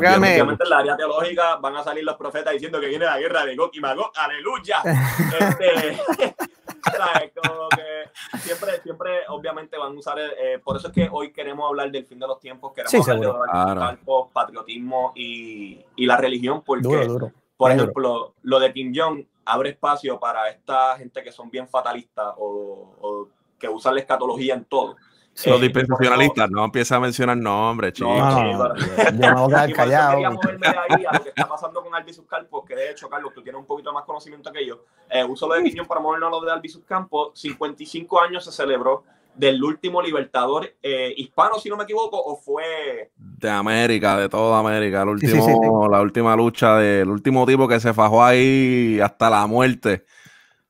quedarme... 0.00 0.38
en 0.38 0.56
la 0.68 0.78
área 0.78 0.96
teológica 0.96 1.56
van 1.56 1.76
a 1.76 1.84
salir 1.84 2.04
los 2.04 2.16
profetas 2.16 2.52
diciendo 2.52 2.80
que 2.80 2.86
viene 2.86 3.04
la 3.04 3.18
guerra 3.18 3.44
de 3.44 3.56
Gog 3.56 3.70
y 3.74 3.80
Magog. 3.80 4.12
¡Aleluya! 4.16 4.82
este, 5.40 6.34
Como 7.34 7.68
que 7.70 8.38
siempre, 8.38 8.80
siempre, 8.82 9.10
obviamente, 9.28 9.76
van 9.76 9.92
a 9.92 9.98
usar. 9.98 10.18
Eh, 10.18 10.58
por 10.62 10.76
eso 10.76 10.88
es 10.88 10.94
que 10.94 11.08
hoy 11.10 11.32
queremos 11.32 11.68
hablar 11.68 11.90
del 11.90 12.06
fin 12.06 12.18
de 12.18 12.26
los 12.26 12.40
tiempos, 12.40 12.72
queremos 12.72 13.08
hablar 13.08 13.98
del 13.98 13.98
patriotismo 14.32 15.12
y, 15.14 15.84
y, 15.96 16.06
la 16.06 16.16
religión, 16.16 16.62
porque, 16.64 17.08
por 17.56 17.70
ejemplo, 17.70 18.34
lo 18.42 18.60
de 18.60 18.72
Kim 18.72 18.92
Jong 18.94 19.24
abre 19.44 19.70
espacio 19.70 20.18
para 20.18 20.48
esta 20.48 20.96
gente 20.96 21.22
que 21.22 21.32
son 21.32 21.50
bien 21.50 21.68
fatalistas 21.68 22.34
o, 22.38 22.94
o 23.00 23.28
que 23.58 23.68
usan 23.68 23.94
la 23.94 24.00
escatología 24.00 24.54
en 24.54 24.64
todo 24.64 24.96
los 25.46 25.60
dispensacionalistas, 25.60 26.50
no 26.50 26.64
empieza 26.64 26.96
a 26.96 27.00
mencionar 27.00 27.36
nombres, 27.36 27.94
chicos. 27.94 28.16
No, 28.16 28.52
no, 28.52 28.76
yo 28.76 29.12
me 29.12 29.32
voy 29.32 29.54
a 29.54 29.66
quedar 29.66 29.72
callado. 29.72 30.12
Quería 30.12 30.30
moverme 30.30 30.68
de 30.68 30.78
ahí 30.78 31.04
a 31.06 31.12
lo 31.14 31.22
que 31.22 31.28
está 31.30 31.48
pasando 31.48 31.82
con 31.82 31.94
Albizus 31.94 32.26
Campos, 32.26 32.64
que 32.66 32.74
de 32.74 32.90
hecho, 32.90 33.08
Carlos, 33.08 33.32
tú 33.34 33.42
tienes 33.42 33.60
un 33.60 33.66
poquito 33.66 33.92
más 33.92 34.04
conocimiento 34.04 34.52
que 34.52 34.66
yo. 34.66 34.84
Eh, 35.10 35.24
uso 35.24 35.48
lo 35.48 35.54
de 35.54 35.64
Quiñón 35.64 35.86
para 35.86 36.00
movernos 36.00 36.28
a 36.28 36.30
lo 36.30 36.40
de 36.40 36.52
Albizus 36.52 36.84
Campos. 36.84 37.32
55 37.34 38.20
años 38.20 38.44
se 38.44 38.52
celebró 38.52 39.04
del 39.34 39.62
último 39.62 40.00
libertador 40.00 40.72
eh, 40.82 41.12
hispano, 41.16 41.58
si 41.58 41.68
no 41.68 41.76
me 41.76 41.84
equivoco, 41.84 42.20
o 42.22 42.36
fue 42.36 43.10
de 43.16 43.50
América, 43.50 44.16
de 44.16 44.28
toda 44.28 44.60
América, 44.60 45.02
el 45.02 45.08
último, 45.08 45.88
la 45.88 46.00
última 46.00 46.36
lucha 46.36 46.76
del 46.76 47.08
último 47.08 47.44
tipo 47.44 47.66
que 47.66 47.80
se 47.80 47.92
fajó 47.92 48.22
ahí 48.22 49.00
hasta 49.00 49.28
la 49.30 49.46
muerte. 49.46 50.04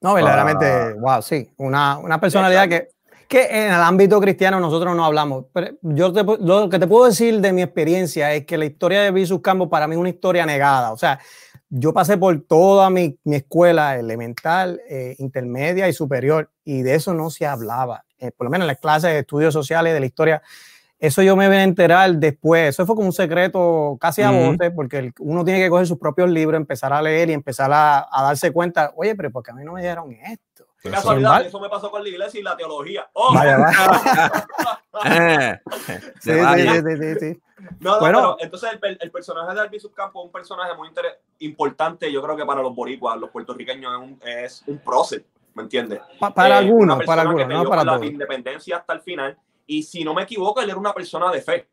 No, 0.01 0.15
verdaderamente, 0.15 0.95
wow, 0.99 1.23
sí, 1.23 1.51
una, 1.57 1.99
una 1.99 2.21
personalidad 2.21 2.69
que 2.69 2.94
que 3.27 3.47
en 3.47 3.73
el 3.73 3.81
ámbito 3.81 4.21
cristiano 4.21 4.61
nosotros 4.61 4.95
no 4.97 5.05
hablamos. 5.05 5.47
Pero 5.53 5.77
yo 5.83 6.13
lo 6.41 6.69
que 6.69 6.79
te 6.79 6.87
puedo 6.87 7.07
decir 7.07 7.41
de 7.41 7.53
mi 7.53 7.63
experiencia 7.63 8.33
es 8.33 8.47
que 8.47 8.59
la 8.59 8.65
historia 8.65 9.03
de 9.03 9.11
Visus 9.11 9.41
Campos 9.41 9.69
para 9.69 9.87
mí 9.87 9.95
es 9.95 10.01
una 10.01 10.09
historia 10.09 10.47
negada. 10.47 10.93
O 10.93 10.97
sea, 10.97 11.19
yo 11.77 11.93
pasé 11.93 12.17
por 12.17 12.41
toda 12.43 12.89
mi, 12.91 13.19
escuela 13.25 13.99
elemental, 13.99 14.81
eh, 14.89 15.17
intermedia 15.19 15.89
y 15.89 15.93
superior, 15.93 16.51
y 16.65 16.83
de 16.83 16.95
eso 16.95 17.15
no 17.15 17.31
se 17.31 17.47
hablaba, 17.47 18.05
eh, 18.19 18.31
por 18.31 18.45
lo 18.45 18.51
menos 18.51 18.65
en 18.65 18.69
las 18.69 18.79
clases 18.79 19.11
de 19.11 19.19
estudios 19.21 19.53
sociales 19.53 19.93
de 19.93 20.01
la 20.01 20.07
historia. 20.07 20.43
Eso 21.01 21.21
yo 21.21 21.35
me 21.37 21.49
voy 21.49 21.57
a 21.57 21.65
enterar 21.65 22.15
después. 22.15 22.71
Eso 22.71 22.87
fue 22.87 22.95
como 22.95 23.09
un 23.09 23.13
secreto 23.13 23.99
casi 24.01 24.23
a 24.23 24.31
voces, 24.31 24.71
porque 24.75 25.13
uno 25.19 25.45
tiene 25.45 25.61
que 25.61 25.69
coger 25.69 25.87
sus 25.87 25.99
propios 25.99 26.31
libros, 26.31 26.59
empezar 26.59 26.93
a 26.93 27.03
leer 27.03 27.29
y 27.29 27.33
empezar 27.33 27.71
a, 27.73 28.07
darse 28.11 28.53
cuenta, 28.53 28.93
oye, 28.97 29.15
pero 29.17 29.31
porque 29.31 29.51
a 29.51 29.55
mí 29.55 29.65
no 29.65 29.73
me 29.73 29.83
dieron 29.83 30.13
esto? 30.13 30.54
Qué 30.85 30.91
casualidad, 30.91 31.47
eso 31.47 31.59
me 31.59 31.71
pasó 31.71 31.91
con 31.91 32.03
la 32.03 32.09
iglesia 32.11 32.41
y 32.41 32.43
la 32.43 32.55
teología. 32.59 33.09
¡Oh! 33.15 33.33
Vaya, 33.33 33.57
vaya. 34.93 35.63
sí, 36.21 36.31
sí, 36.31 36.97
sí, 36.99 37.15
sí, 37.19 37.41
No, 37.81 37.99
bueno, 38.01 38.37
entonces 38.39 38.79
el, 39.01 39.11
personaje 39.11 39.55
de 39.55 39.61
Albizu 39.63 39.91
Campo 39.93 40.21
es 40.21 40.27
un 40.27 40.33
personaje 40.33 40.77
muy 40.77 40.91
importante, 41.39 42.13
yo 42.13 42.23
creo 42.23 42.37
que 42.37 42.45
para 42.45 42.61
los 42.61 42.75
boricuas, 42.75 43.19
los 43.19 43.31
puertorriqueños, 43.31 43.95
es 43.95 43.99
un, 43.99 44.21
es 44.29 44.63
un 44.67 44.77
prócer, 44.77 45.25
¿me 45.55 45.63
entiendes? 45.63 46.03
para 46.35 46.57
eh, 46.57 46.59
algunos, 46.59 47.03
para 47.07 47.23
algunos, 47.23 47.49
no 47.49 47.65
para 47.65 47.83
todos. 47.83 48.01
la 48.01 48.07
independencia 48.07 48.77
hasta 48.77 48.93
el 48.93 49.01
final, 49.01 49.39
y 49.67 49.83
si 49.83 50.05
no 50.05 50.13
me 50.13 50.25
equivoco, 50.25 50.61
él 50.61 50.69
era 50.69 50.79
una 50.79 50.93
persona 50.93 51.33
de 51.33 51.41
fe. 51.41 51.67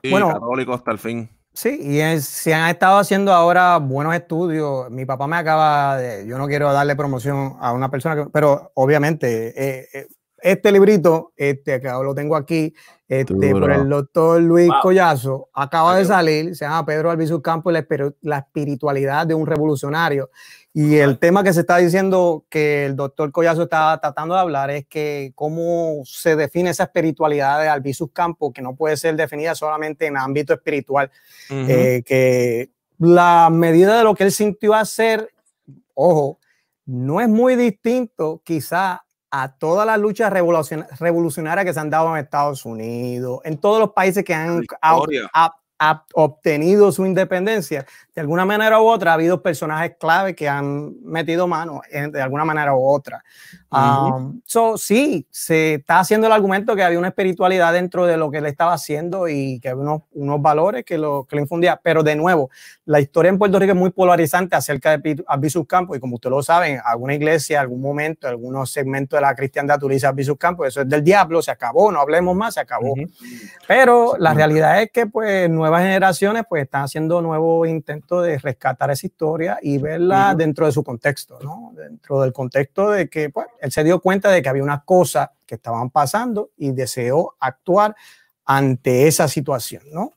Y 0.00 0.10
bueno, 0.10 0.32
católico 0.32 0.72
hasta 0.72 0.90
el 0.90 0.98
fin. 0.98 1.28
Sí, 1.54 1.78
y 1.82 2.20
se 2.20 2.54
han 2.54 2.70
estado 2.70 2.98
haciendo 2.98 3.32
ahora 3.32 3.76
buenos 3.78 4.14
estudios. 4.14 4.90
Mi 4.90 5.04
papá 5.04 5.26
me 5.26 5.36
acaba 5.36 5.98
de, 5.98 6.26
yo 6.26 6.38
no 6.38 6.46
quiero 6.46 6.72
darle 6.72 6.96
promoción 6.96 7.56
a 7.60 7.72
una 7.72 7.90
persona, 7.90 8.16
que, 8.16 8.30
pero 8.30 8.72
obviamente 8.74 9.48
eh, 9.54 9.88
eh, 9.92 10.06
este 10.42 10.72
librito, 10.72 11.32
este 11.36 11.80
que 11.80 11.88
lo 11.88 12.14
tengo 12.14 12.36
aquí, 12.36 12.74
este, 13.08 13.52
por 13.52 13.70
el 13.70 13.88
doctor 13.88 14.40
Luis 14.40 14.70
Collazo, 14.82 15.50
acaba 15.52 15.96
de 15.96 16.04
salir, 16.04 16.56
se 16.56 16.64
llama 16.64 16.86
Pedro 16.86 17.10
Albizu 17.10 17.42
Campos, 17.42 17.72
la, 17.72 17.86
la 18.22 18.38
espiritualidad 18.38 19.26
de 19.26 19.34
un 19.34 19.46
revolucionario. 19.46 20.30
Y 20.74 20.96
el 20.96 21.18
tema 21.18 21.44
que 21.44 21.52
se 21.52 21.60
está 21.60 21.76
diciendo 21.76 22.46
que 22.48 22.86
el 22.86 22.96
doctor 22.96 23.30
Collazo 23.30 23.64
está 23.64 23.98
tratando 24.00 24.34
de 24.34 24.40
hablar 24.40 24.70
es 24.70 24.86
que 24.86 25.32
cómo 25.34 26.00
se 26.04 26.34
define 26.34 26.70
esa 26.70 26.84
espiritualidad 26.84 27.60
de 27.60 27.68
Albizu 27.68 28.08
Campos, 28.08 28.52
que 28.54 28.62
no 28.62 28.74
puede 28.74 28.96
ser 28.96 29.14
definida 29.14 29.54
solamente 29.54 30.06
en 30.06 30.16
ámbito 30.16 30.54
espiritual, 30.54 31.10
eh, 31.50 32.02
que 32.06 32.70
la 32.98 33.50
medida 33.52 33.98
de 33.98 34.04
lo 34.04 34.14
que 34.14 34.24
él 34.24 34.32
sintió 34.32 34.72
hacer, 34.72 35.28
ojo, 35.92 36.38
no 36.86 37.20
es 37.20 37.28
muy 37.28 37.56
distinto 37.56 38.40
quizá 38.42 39.04
a 39.34 39.50
todas 39.50 39.86
las 39.86 39.98
luchas 39.98 40.30
revolucionarias 40.30 41.64
que 41.64 41.72
se 41.72 41.80
han 41.80 41.88
dado 41.88 42.14
en 42.14 42.22
Estados 42.22 42.66
Unidos, 42.66 43.40
en 43.44 43.58
todos 43.58 43.80
los 43.80 43.90
países 43.92 44.22
que 44.24 44.34
han 44.34 44.62
ha 45.82 46.04
obtenido 46.14 46.92
su 46.92 47.04
independencia, 47.04 47.84
de 48.14 48.20
alguna 48.20 48.44
manera 48.44 48.80
u 48.80 48.86
otra 48.86 49.10
ha 49.10 49.14
habido 49.14 49.42
personajes 49.42 49.96
clave 49.98 50.34
que 50.36 50.48
han 50.48 51.02
metido 51.02 51.48
mano 51.48 51.80
de 51.90 52.22
alguna 52.22 52.44
manera 52.44 52.74
u 52.74 52.86
otra. 52.86 53.24
Um, 53.72 54.42
so, 54.44 54.76
sí, 54.76 55.26
se 55.30 55.74
está 55.74 55.98
haciendo 55.98 56.26
el 56.26 56.32
argumento 56.34 56.76
que 56.76 56.82
había 56.82 56.98
una 56.98 57.08
espiritualidad 57.08 57.72
dentro 57.72 58.04
de 58.04 58.18
lo 58.18 58.30
que 58.30 58.38
él 58.38 58.46
estaba 58.46 58.74
haciendo 58.74 59.28
y 59.28 59.60
que 59.60 59.70
había 59.70 59.82
unos, 59.82 60.02
unos 60.12 60.42
valores 60.42 60.84
que 60.84 60.98
lo, 60.98 61.24
que 61.24 61.36
le 61.36 61.42
infundía. 61.42 61.80
Pero 61.82 62.02
de 62.02 62.14
nuevo, 62.14 62.50
la 62.84 63.00
historia 63.00 63.30
en 63.30 63.38
Puerto 63.38 63.58
Rico 63.58 63.72
es 63.72 63.78
muy 63.78 63.90
polarizante 63.90 64.56
acerca 64.56 64.98
de 64.98 65.24
Albizu 65.26 65.64
Campos 65.64 65.96
y 65.96 66.00
como 66.00 66.16
ustedes 66.16 66.32
lo 66.32 66.42
saben, 66.42 66.80
alguna 66.84 67.14
iglesia, 67.14 67.62
algún 67.62 67.80
momento, 67.80 68.28
algunos 68.28 68.70
segmentos 68.70 69.16
de 69.16 69.22
la 69.22 69.34
cristiandad 69.34 69.82
utiliza 69.82 70.10
Albizu 70.10 70.36
Campos, 70.36 70.68
eso 70.68 70.82
es 70.82 70.88
del 70.88 71.02
diablo, 71.02 71.40
se 71.40 71.50
acabó, 71.50 71.90
no 71.90 72.00
hablemos 72.00 72.36
más, 72.36 72.54
se 72.54 72.60
acabó. 72.60 72.94
Pero 73.66 74.16
la 74.18 74.34
realidad 74.34 74.82
es 74.82 74.90
que 74.90 75.06
pues 75.06 75.48
nuevas 75.48 75.82
generaciones 75.82 76.44
pues 76.46 76.64
están 76.64 76.82
haciendo 76.84 77.22
nuevos 77.22 77.66
intentos 77.68 78.24
de 78.24 78.38
rescatar 78.38 78.90
esa 78.90 79.06
historia 79.06 79.58
y 79.62 79.78
verla 79.78 80.34
dentro 80.36 80.66
de 80.66 80.72
su 80.72 80.84
contexto, 80.84 81.38
¿no? 81.42 81.72
Dentro 81.74 82.20
del 82.20 82.32
contexto 82.32 82.90
de 82.90 83.08
que 83.08 83.30
pues 83.30 83.46
él 83.62 83.70
se 83.70 83.84
dio 83.84 84.00
cuenta 84.00 84.30
de 84.30 84.42
que 84.42 84.48
había 84.48 84.62
unas 84.64 84.82
cosas 84.84 85.30
que 85.46 85.54
estaban 85.54 85.88
pasando 85.90 86.50
y 86.56 86.72
deseó 86.72 87.36
actuar 87.38 87.94
ante 88.44 89.06
esa 89.06 89.28
situación, 89.28 89.84
¿no? 89.92 90.12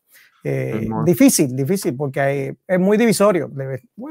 Eh, 0.48 0.88
difícil, 1.06 1.56
difícil, 1.56 1.96
porque 1.96 2.56
es 2.68 2.80
muy 2.80 2.98
divisorio, 2.98 3.50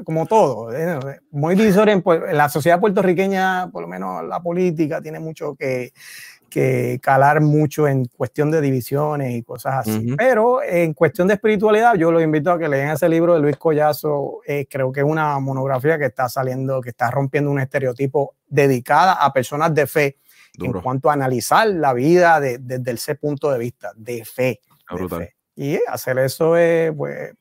como 0.04 0.26
todo, 0.26 0.72
¿eh? 0.74 1.20
muy 1.30 1.54
divisorio 1.54 1.94
en, 1.94 2.36
la 2.36 2.48
sociedad 2.48 2.80
puertorriqueña, 2.80 3.70
por 3.70 3.82
lo 3.82 3.88
menos 3.88 4.24
la 4.24 4.42
política, 4.42 5.00
tiene 5.00 5.20
mucho 5.20 5.54
que, 5.54 5.92
que 6.54 7.00
calar 7.02 7.40
mucho 7.40 7.88
en 7.88 8.04
cuestión 8.04 8.48
de 8.52 8.60
divisiones 8.60 9.34
y 9.34 9.42
cosas 9.42 9.74
así. 9.88 10.14
Pero 10.16 10.62
en 10.62 10.94
cuestión 10.94 11.26
de 11.26 11.34
espiritualidad, 11.34 11.96
yo 11.96 12.12
los 12.12 12.22
invito 12.22 12.52
a 12.52 12.58
que 12.60 12.68
lean 12.68 12.92
ese 12.92 13.08
libro 13.08 13.34
de 13.34 13.40
Luis 13.40 13.56
Collazo. 13.56 14.38
Eh, 14.46 14.68
creo 14.70 14.92
que 14.92 15.00
es 15.00 15.06
una 15.06 15.36
monografía 15.40 15.98
que 15.98 16.04
está 16.04 16.28
saliendo, 16.28 16.80
que 16.80 16.90
está 16.90 17.10
rompiendo 17.10 17.50
un 17.50 17.58
estereotipo 17.58 18.36
dedicada 18.46 19.14
a 19.14 19.32
personas 19.32 19.74
de 19.74 19.88
fe 19.88 20.18
en 20.60 20.72
cuanto 20.74 21.10
a 21.10 21.14
analizar 21.14 21.66
la 21.66 21.92
vida 21.92 22.38
desde 22.38 22.92
ese 22.92 23.16
punto 23.16 23.50
de 23.50 23.58
vista, 23.58 23.90
de 23.96 24.24
fe. 24.24 24.60
De 24.96 25.08
fe. 25.08 25.34
Y 25.56 25.80
hacer 25.88 26.18
eso 26.18 26.56
es, 26.56 26.92
pues, 26.96 27.32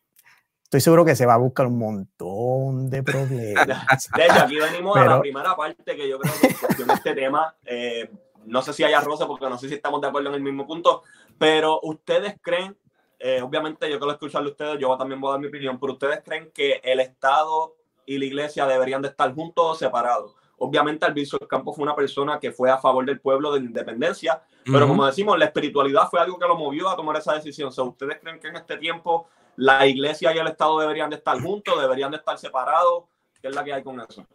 estoy 0.64 0.82
seguro 0.82 1.06
que 1.06 1.16
se 1.16 1.28
va 1.28 1.36
a 1.36 1.38
buscar 1.38 1.68
un 1.68 1.78
montón 1.78 2.90
de 2.90 3.04
problemas. 3.04 4.10
De 4.16 4.26
hecho, 4.26 4.44
aquí 4.44 4.58
venimos 4.58 4.98
a 4.98 5.06
la 5.06 5.22
primera 5.22 5.56
parte 5.56 5.96
que 5.96 6.10
yo 6.10 6.18
creo 6.18 6.34
que 6.42 6.82
en 6.82 6.88
de 6.88 6.94
este 6.96 7.14
tema, 7.14 7.56
eh, 7.64 8.10
no 8.46 8.62
sé 8.62 8.74
si 8.74 8.84
haya 8.84 9.02
rosa 9.02 9.28
porque 9.28 9.50
no 9.50 9.58
sé 9.58 9.68
si 9.68 9.76
estamos 9.76 10.02
de 10.02 10.08
acuerdo 10.08 10.30
en 10.30 10.36
el 10.36 10.42
mismo 10.42 10.66
punto, 10.66 11.04
pero 11.38 11.80
ustedes 11.84 12.36
creen, 12.42 12.78
eh, 13.20 13.42
obviamente 13.42 13.90
yo 13.90 13.98
quiero 13.98 14.12
escucharle 14.12 14.50
a 14.50 14.52
ustedes, 14.52 14.80
yo 14.80 14.96
también 14.98 15.20
voy 15.20 15.30
a 15.30 15.32
dar 15.34 15.42
mi 15.42 15.48
opinión, 15.48 15.80
pero 15.80 15.94
ustedes 15.94 16.22
creen 16.24 16.52
que 16.54 16.82
el 16.84 17.00
Estado 17.00 17.76
y 18.06 18.18
la 18.18 18.26
iglesia 18.26 18.66
deberían 18.66 19.02
de 19.02 19.10
estar 19.10 19.34
juntos 19.34 19.66
o 19.66 19.76
separados. 19.76 20.36
Obviamente 20.58 21.06
Alviso 21.06 21.38
Campo 21.40 21.74
fue 21.74 21.84
una 21.84 21.96
persona 21.96 22.40
que 22.40 22.52
fue 22.52 22.70
a 22.70 22.78
favor 22.78 23.06
del 23.06 23.20
pueblo 23.20 23.52
de 23.52 23.60
la 23.60 23.66
independencia, 23.66 24.42
pero 24.64 24.88
como 24.88 25.06
decimos, 25.06 25.38
la 25.38 25.46
espiritualidad 25.46 26.08
fue 26.10 26.22
algo 26.22 26.40
que 26.40 26.48
lo 26.48 26.56
movió 26.56 26.90
a 26.90 26.96
tomar 26.96 27.18
esa 27.18 27.34
decisión. 27.34 27.70
¿Ustedes 27.76 28.20
creen 28.22 28.40
que 28.40 28.48
en 28.48 28.56
este 28.56 28.78
tiempo 28.78 29.28
la 29.58 29.86
iglesia 29.86 30.34
y 30.34 30.38
el 30.38 30.48
Estado 30.48 30.80
deberían 30.80 31.10
de 31.10 31.18
estar 31.18 31.40
juntos, 31.42 31.82
deberían 31.82 32.12
de 32.12 32.18
estar 32.18 32.38
separados? 32.38 33.06
¿Qué 33.42 33.50
es 33.50 33.56
la 33.56 33.64
que 33.64 33.74
hay 33.74 33.84
con 33.84 34.00
eso? 34.00 34.26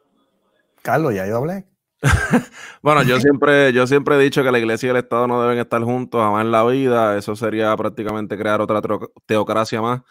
Carlos, 0.82 1.14
ya 1.14 1.26
yo 1.26 1.38
hablé. 1.38 1.64
bueno, 2.82 3.02
yo 3.02 3.18
siempre, 3.20 3.72
yo 3.72 3.86
siempre 3.86 4.16
he 4.16 4.18
dicho 4.18 4.42
que 4.42 4.52
la 4.52 4.58
iglesia 4.58 4.88
y 4.88 4.90
el 4.90 4.96
Estado 4.96 5.26
no 5.26 5.42
deben 5.42 5.58
estar 5.58 5.82
juntos 5.82 6.20
jamás 6.20 6.44
en 6.44 6.52
la 6.52 6.64
vida. 6.64 7.16
Eso 7.18 7.34
sería 7.36 7.76
prácticamente 7.76 8.38
crear 8.38 8.60
otra 8.60 8.80
teocracia 9.26 9.82
más. 9.82 10.02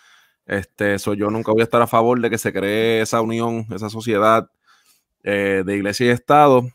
Este, 0.45 0.97
yo 0.97 1.29
nunca 1.29 1.51
voy 1.51 1.61
a 1.61 1.65
estar 1.65 1.81
a 1.81 1.87
favor 1.87 2.19
de 2.21 2.29
que 2.29 2.37
se 2.37 2.53
cree 2.53 3.01
esa 3.01 3.21
unión, 3.21 3.67
esa 3.73 3.89
sociedad 3.89 4.49
eh, 5.23 5.63
de 5.65 5.75
iglesia 5.75 6.05
y 6.07 6.09
Estado, 6.09 6.69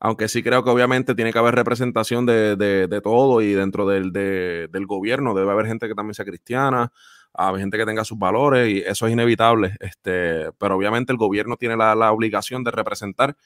aunque 0.00 0.26
sí 0.26 0.42
creo 0.42 0.64
que 0.64 0.70
obviamente 0.70 1.14
tiene 1.14 1.32
que 1.32 1.38
haber 1.38 1.54
representación 1.54 2.26
de, 2.26 3.00
todo 3.04 3.40
y 3.40 3.52
dentro 3.52 3.86
del, 3.86 4.12
del, 4.12 4.86
gobierno 4.86 5.34
debe 5.34 5.52
haber 5.52 5.66
gente 5.66 5.86
que 5.86 5.94
también 5.94 6.14
sea 6.14 6.24
cristiana, 6.24 6.92
haber 7.32 7.60
gente 7.60 7.78
que 7.78 7.86
tenga 7.86 8.04
sus 8.04 8.18
valores 8.18 8.68
y 8.68 8.78
eso 8.80 9.06
es 9.06 9.12
inevitable, 9.12 9.76
este, 9.78 10.50
pero 10.58 10.76
obviamente 10.76 11.12
el 11.12 11.18
gobierno 11.18 11.56
tiene 11.56 11.76
la, 11.76 12.10
obligación 12.10 12.64
de 12.64 12.72
representar 12.72 13.36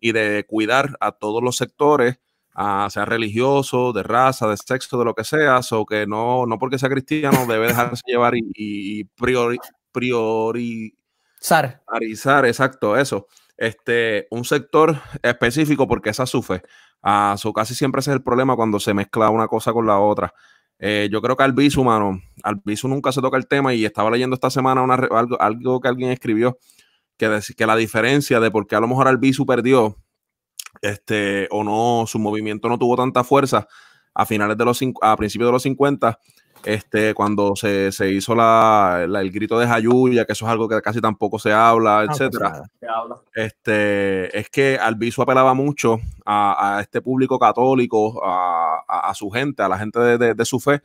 y 0.00 0.12
de 0.12 0.44
cuidar 0.46 0.96
a 1.00 1.12
todos 1.12 1.42
los 1.42 1.56
sectores, 1.56 2.18
sea 2.54 3.04
religioso, 3.04 3.92
de 3.92 4.02
raza, 4.02 4.48
de 4.48 4.56
sexo, 4.56 4.98
de 4.98 5.04
lo 5.04 5.14
que 5.14 5.24
sea, 5.24 5.60
o 5.70 5.86
que 5.86 6.06
no, 6.06 6.46
no 6.46 6.58
porque 6.58 6.78
sea 6.78 6.88
cristiano 6.88 7.46
debe 7.46 7.68
dejarse 7.68 8.02
llevar 8.06 8.36
y, 8.36 8.50
y 8.54 9.04
priori, 9.04 9.58
priorizar. 9.92 11.80
exacto, 12.44 12.96
eso 12.96 13.26
este, 13.60 14.26
un 14.30 14.44
sector 14.44 15.00
específico 15.22 15.86
porque 15.86 16.10
esa 16.10 16.26
sufre. 16.26 16.62
a 17.02 17.36
su 17.38 17.52
casi 17.52 17.74
siempre 17.74 18.00
ese 18.00 18.10
es 18.10 18.16
el 18.16 18.22
problema 18.22 18.56
cuando 18.56 18.80
se 18.80 18.94
mezcla 18.94 19.30
una 19.30 19.46
cosa 19.46 19.72
con 19.72 19.86
la 19.86 20.00
otra. 20.00 20.34
Eh, 20.78 21.10
yo 21.12 21.20
creo 21.20 21.36
que 21.36 21.44
Albizu, 21.44 21.84
mano, 21.84 22.22
Albizu 22.42 22.88
nunca 22.88 23.12
se 23.12 23.20
toca 23.20 23.36
el 23.36 23.46
tema 23.46 23.74
y 23.74 23.84
estaba 23.84 24.10
leyendo 24.10 24.34
esta 24.34 24.48
semana 24.48 24.82
una, 24.82 24.94
algo, 24.94 25.40
algo 25.40 25.80
que 25.80 25.88
alguien 25.88 26.10
escribió 26.10 26.58
que, 27.20 27.54
que 27.56 27.66
la 27.66 27.76
diferencia 27.76 28.40
de 28.40 28.50
por 28.50 28.66
qué 28.66 28.74
a 28.74 28.80
lo 28.80 28.88
mejor 28.88 29.06
Albizu 29.06 29.46
perdió 29.46 29.96
este, 30.80 31.46
o 31.50 31.62
no, 31.62 32.06
su 32.06 32.18
movimiento 32.18 32.68
no 32.68 32.78
tuvo 32.78 32.96
tanta 32.96 33.22
fuerza 33.22 33.68
a 34.14 34.26
finales 34.26 34.56
de 34.56 34.64
los, 34.64 34.80
a 35.02 35.16
principios 35.16 35.48
de 35.48 35.52
los 35.52 35.62
50 35.62 36.18
este, 36.64 37.14
cuando 37.14 37.56
se, 37.56 37.90
se 37.92 38.10
hizo 38.12 38.34
la, 38.34 39.00
el 39.02 39.30
grito 39.30 39.58
de 39.58 39.66
Jayuya, 39.66 40.24
que 40.24 40.32
eso 40.32 40.44
es 40.44 40.50
algo 40.50 40.68
que 40.68 40.80
casi 40.82 41.00
tampoco 41.00 41.38
se 41.38 41.52
habla, 41.52 42.06
etcétera. 42.08 42.62
Este, 43.34 44.38
es 44.38 44.50
que 44.50 44.76
Albizu 44.78 45.22
apelaba 45.22 45.54
mucho 45.54 45.98
a, 46.24 46.76
a 46.76 46.80
este 46.80 47.00
público 47.00 47.38
católico, 47.38 48.20
a, 48.24 48.82
a, 48.86 49.14
su 49.14 49.30
gente, 49.30 49.62
a 49.62 49.68
la 49.68 49.78
gente 49.78 50.00
de, 50.00 50.34
de, 50.34 50.44
su 50.44 50.60
fe, 50.60 50.82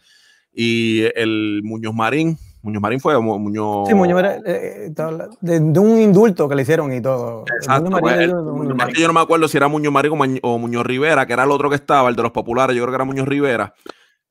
y 0.54 1.04
el 1.16 1.62
Muñoz 1.64 1.94
Marín, 1.94 2.38
Muñoz 2.66 2.82
Marín 2.82 3.00
fue 3.00 3.20
Muñoz. 3.22 3.88
Sí, 3.88 3.94
Muñoz 3.94 4.24
eh, 4.24 4.42
eh, 4.44 4.92
de, 5.40 5.60
de, 5.60 5.80
un 5.80 6.00
indulto 6.00 6.50
que 6.50 6.56
le 6.56 6.64
hicieron 6.64 6.92
y 6.92 7.00
todo. 7.00 7.46
Exacto. 7.56 7.92
Pues, 8.00 8.28
yo 8.28 9.08
no 9.08 9.14
me 9.14 9.20
acuerdo 9.20 9.48
si 9.48 9.56
era 9.56 9.68
Muñoz 9.68 9.94
Marín 9.94 10.40
o, 10.42 10.58
Muñoz 10.58 10.84
Rivera, 10.84 11.28
que 11.28 11.34
era 11.34 11.44
el 11.44 11.52
otro 11.52 11.70
que 11.70 11.76
estaba, 11.76 12.10
el 12.10 12.16
de 12.16 12.24
los 12.24 12.32
populares, 12.32 12.76
yo 12.76 12.82
creo 12.82 12.92
que 12.92 12.96
era 12.96 13.06
Muñoz 13.06 13.28
Rivera 13.28 13.76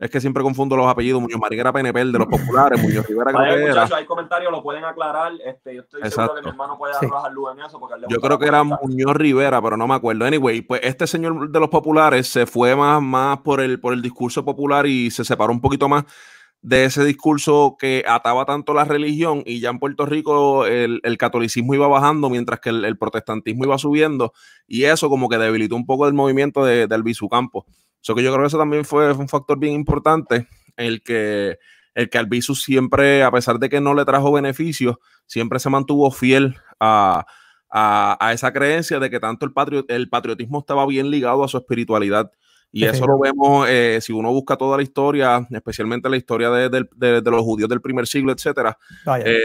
Es 0.00 0.10
que 0.10 0.20
siempre 0.20 0.42
confundo 0.42 0.76
los 0.76 0.88
apellidos. 0.88 1.22
Muñoz 1.22 1.38
Marín 1.38 1.60
era 1.60 1.72
PNP, 1.72 2.00
el 2.00 2.10
de 2.10 2.18
los 2.18 2.26
populares. 2.26 2.82
Muñoz 2.82 3.06
Rivera 3.06 3.32
creo 3.32 3.54
que 3.54 3.68
muchachos, 3.68 3.98
hay 3.98 4.04
comentarios, 4.04 4.50
lo 4.50 4.64
pueden 4.64 4.84
aclarar. 4.84 5.30
Este, 5.46 5.76
yo 5.76 5.82
estoy 5.82 6.10
seguro 6.10 6.34
que 6.34 6.42
mi 6.42 6.48
hermano 6.48 6.76
puede 6.76 6.94
arrojar 6.96 7.32
luz 7.32 7.52
en 7.52 7.64
eso. 7.64 7.78
Porque 7.78 7.94
yo 8.08 8.20
creo 8.20 8.36
que 8.40 8.48
era 8.48 8.64
Muñoz 8.64 9.14
Rivera, 9.14 9.62
pero 9.62 9.76
no 9.76 9.86
me 9.86 9.94
acuerdo. 9.94 10.24
Anyway, 10.24 10.60
pues 10.62 10.80
este 10.82 11.06
señor 11.06 11.50
de 11.50 11.60
los 11.60 11.68
populares 11.68 12.26
se 12.26 12.46
fue 12.46 12.74
más, 12.74 13.00
más 13.00 13.38
por, 13.38 13.60
el, 13.60 13.78
por 13.78 13.92
el 13.92 14.02
discurso 14.02 14.44
popular 14.44 14.86
y 14.86 15.12
se 15.12 15.24
separó 15.24 15.52
un 15.52 15.60
poquito 15.60 15.88
más 15.88 16.04
de 16.64 16.86
ese 16.86 17.04
discurso 17.04 17.76
que 17.78 18.04
ataba 18.08 18.46
tanto 18.46 18.72
la 18.72 18.84
religión 18.84 19.42
y 19.44 19.60
ya 19.60 19.68
en 19.68 19.78
Puerto 19.78 20.06
Rico 20.06 20.64
el, 20.64 21.00
catolicismo 21.18 21.74
iba 21.74 21.86
bajando 21.88 22.30
mientras 22.30 22.58
que 22.58 22.70
el, 22.70 22.96
protestantismo 22.96 23.64
iba 23.64 23.76
subiendo 23.76 24.32
y 24.66 24.84
eso 24.84 25.10
como 25.10 25.28
que 25.28 25.36
debilitó 25.36 25.76
un 25.76 25.84
poco 25.84 26.08
el 26.08 26.14
movimiento 26.14 26.64
de, 26.64 26.86
del 26.86 27.02
Bisucampo. 27.02 27.66
So 28.00 28.14
que 28.14 28.22
yo 28.22 28.32
creo 28.32 28.44
que 28.44 28.46
eso 28.46 28.56
también 28.56 28.86
fue, 28.86 29.12
un 29.12 29.28
factor 29.28 29.58
bien 29.58 29.74
importante, 29.74 30.48
el 30.78 31.02
que, 31.02 31.58
el 31.94 32.08
que 32.08 32.16
Albizu 32.18 32.54
siempre, 32.54 33.22
a 33.22 33.30
pesar 33.30 33.58
de 33.58 33.68
que 33.68 33.82
no 33.82 33.92
le 33.92 34.06
trajo 34.06 34.32
beneficios, 34.32 34.96
siempre 35.26 35.58
se 35.58 35.68
mantuvo 35.68 36.10
fiel 36.10 36.56
a, 36.80 37.26
a, 37.70 38.32
esa 38.32 38.54
creencia 38.54 38.98
de 39.00 39.10
que 39.10 39.20
tanto 39.20 39.44
el, 39.44 39.84
el 39.88 40.08
patriotismo 40.08 40.60
estaba 40.60 40.86
bien 40.86 41.10
ligado 41.10 41.44
a 41.44 41.48
su 41.48 41.58
espiritualidad. 41.58 42.30
Y 42.74 42.84
eso 42.84 43.06
lo 43.06 43.20
vemos, 43.20 43.68
eh, 43.70 44.00
si 44.02 44.12
uno 44.12 44.32
busca 44.32 44.56
toda 44.56 44.76
la 44.76 44.82
historia, 44.82 45.46
especialmente 45.48 46.08
la 46.08 46.16
historia 46.16 46.50
de, 46.50 47.22
los 47.24 47.42
judíos 47.42 47.68
del 47.68 47.80
primer 47.80 48.04
siglo, 48.08 48.32
etcétera. 48.32 48.76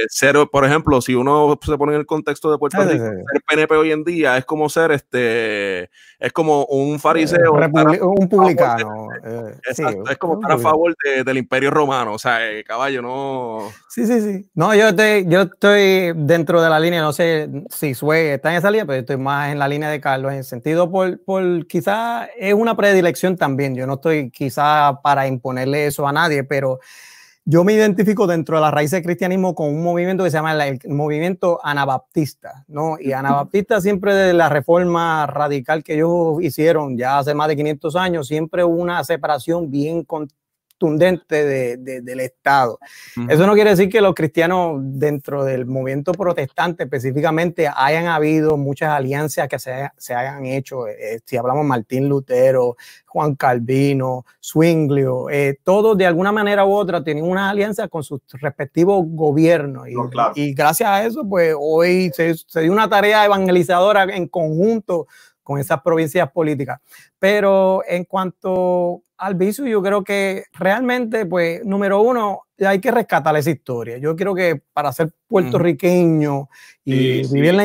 ser, 0.08 0.36
eh, 0.36 0.46
por 0.52 0.66
ejemplo, 0.66 1.00
si 1.00 1.14
uno 1.14 1.58
se 1.62 1.78
pone 1.78 1.94
en 1.94 2.00
el 2.00 2.08
contexto 2.08 2.52
de 2.52 2.58
Puerto 2.58 2.82
Rico, 2.82 3.04
ser 3.04 3.42
PNP 3.48 3.76
hoy 3.76 3.92
en 3.92 4.04
día 4.04 4.36
es 4.36 4.46
como 4.46 4.68
ser 4.68 4.92
este, 4.92 5.92
es 6.20 6.34
como 6.34 6.66
un 6.66 7.00
fariseo. 7.00 7.54
un 7.54 8.30
publicano. 8.30 9.08
Eh, 9.22 9.54
es 10.10 10.18
como 10.18 10.36
estar 10.36 10.54
a 10.54 10.58
favor 10.58 10.96
del 11.26 11.38
imperio 11.38 11.70
romano. 11.72 12.14
O 12.14 12.20
sea, 12.20 12.40
caballo, 12.66 13.02
no. 13.02 13.70
Sí, 13.90 14.06
sí, 14.06 14.22
sí. 14.22 14.50
No, 14.54 14.74
yo 14.74 14.90
estoy, 14.90 15.26
yo 15.28 15.42
estoy 15.42 16.14
dentro 16.16 16.62
de 16.62 16.70
la 16.70 16.80
línea, 16.80 17.02
no 17.02 17.12
sé 17.12 17.50
si 17.70 17.94
Sue 17.94 18.34
está 18.34 18.52
en 18.52 18.58
esa 18.58 18.72
línea, 18.72 18.86
pero 18.86 18.96
yo 18.96 19.02
estoy 19.02 19.18
más 19.18 19.52
en 19.52 19.60
la 19.60 19.68
línea 19.68 19.90
de 19.90 20.00
Carlos, 20.00 20.32
en 20.32 20.40
el 20.40 20.44
sentido 20.44 20.90
por, 20.90 21.22
por 21.24 21.68
quizás 21.68 22.30
es 22.38 22.54
una 22.54 22.76
predilección 22.78 23.36
también. 23.36 23.76
Yo 23.76 23.86
no 23.86 23.96
estoy 23.96 24.32
quizá 24.32 25.00
para 25.04 25.28
imponerle 25.28 25.88
eso 25.88 26.08
a 26.08 26.14
nadie, 26.14 26.44
pero 26.44 26.80
yo 27.52 27.64
me 27.64 27.74
identifico 27.74 28.28
dentro 28.28 28.58
de 28.58 28.62
la 28.62 28.70
raíz 28.70 28.92
del 28.92 29.02
cristianismo 29.02 29.56
con 29.56 29.70
un 29.70 29.82
movimiento 29.82 30.24
que 30.24 30.30
se 30.30 30.38
llama 30.38 30.54
el, 30.68 30.80
movimiento 30.88 31.60
anabaptista, 31.64 32.64
¿no? 32.68 32.98
Y 33.00 33.12
anabaptista 33.12 33.82
siempre 33.82 34.14
de 34.14 34.34
la 34.34 34.50
reforma 34.50 35.26
radical 35.26 35.84
que 35.84 35.96
ellos 35.96 36.40
hicieron 36.44 36.96
ya 36.96 37.18
hace 37.18 37.34
más 37.34 37.48
de 37.48 37.56
500 37.56 37.96
años, 37.96 38.28
siempre 38.28 38.64
hubo 38.64 38.76
una 38.76 39.04
separación 39.04 39.72
bien 39.72 40.04
contundente 40.80 41.44
de, 41.44 42.02
del 42.02 42.20
Estado. 42.22 42.80
Eso 43.28 43.46
no 43.46 43.54
quiere 43.54 43.72
decir 43.72 43.90
que 43.90 44.02
los 44.02 44.14
cristianos 44.16 44.80
dentro 44.82 45.44
del 45.44 45.66
movimiento 45.66 46.14
protestante 46.14 46.84
específicamente 46.84 47.68
hayan 47.68 48.08
habido 48.08 48.56
muchas 48.58 48.90
alianzas 48.90 49.48
que 49.50 49.60
se, 49.60 49.90
se 49.98 50.16
hayan 50.16 50.46
hecho. 50.46 50.88
Eh, 50.88 51.20
si 51.26 51.36
hablamos 51.36 51.66
Martín 51.66 52.08
Lutero, 52.08 52.78
Juan 53.06 53.36
Calvino, 53.36 54.26
Swinglio, 54.40 55.30
eh, 55.30 55.60
todos 55.64 55.98
de 55.98 56.06
alguna 56.06 56.32
manera 56.32 56.66
u 56.66 56.74
otra 56.74 57.04
tienen 57.04 57.26
una 57.26 57.50
alianza 57.50 57.88
con 57.90 58.04
sus 58.04 58.22
respectivos 58.34 59.04
gobiernos. 59.06 59.88
Y, 59.90 59.96
y 60.42 60.54
gracias 60.54 60.90
a 60.90 61.06
eso, 61.06 61.28
pues 61.28 61.54
hoy 61.60 62.12
se, 62.14 62.36
se 62.36 62.62
dio 62.62 62.72
una 62.72 62.90
tarea 62.90 63.26
evangelizadora 63.26 64.04
en 64.04 64.28
conjunto 64.28 65.08
con 65.44 65.60
esas 65.60 65.82
provincias 65.82 66.32
políticas. 66.32 66.80
Pero 67.18 67.82
en 67.88 68.06
cuanto 68.06 69.02
al 69.20 69.36
vicio, 69.36 69.68
yo 69.68 69.84
creo 69.84 70.02
que 70.04 70.46
realmente, 70.54 71.26
pues, 71.26 71.64
número 71.66 72.02
uno, 72.02 72.44
hay 72.58 72.80
que 72.80 72.90
rescatar 72.90 73.36
esa 73.36 73.52
historia. 73.52 73.98
Yo 73.98 74.16
creo 74.16 74.34
que 74.34 74.62
para 74.72 74.94
ser 74.94 75.12
puertorriqueño 75.28 76.48
y 76.86 77.28
vivirla, 77.28 77.64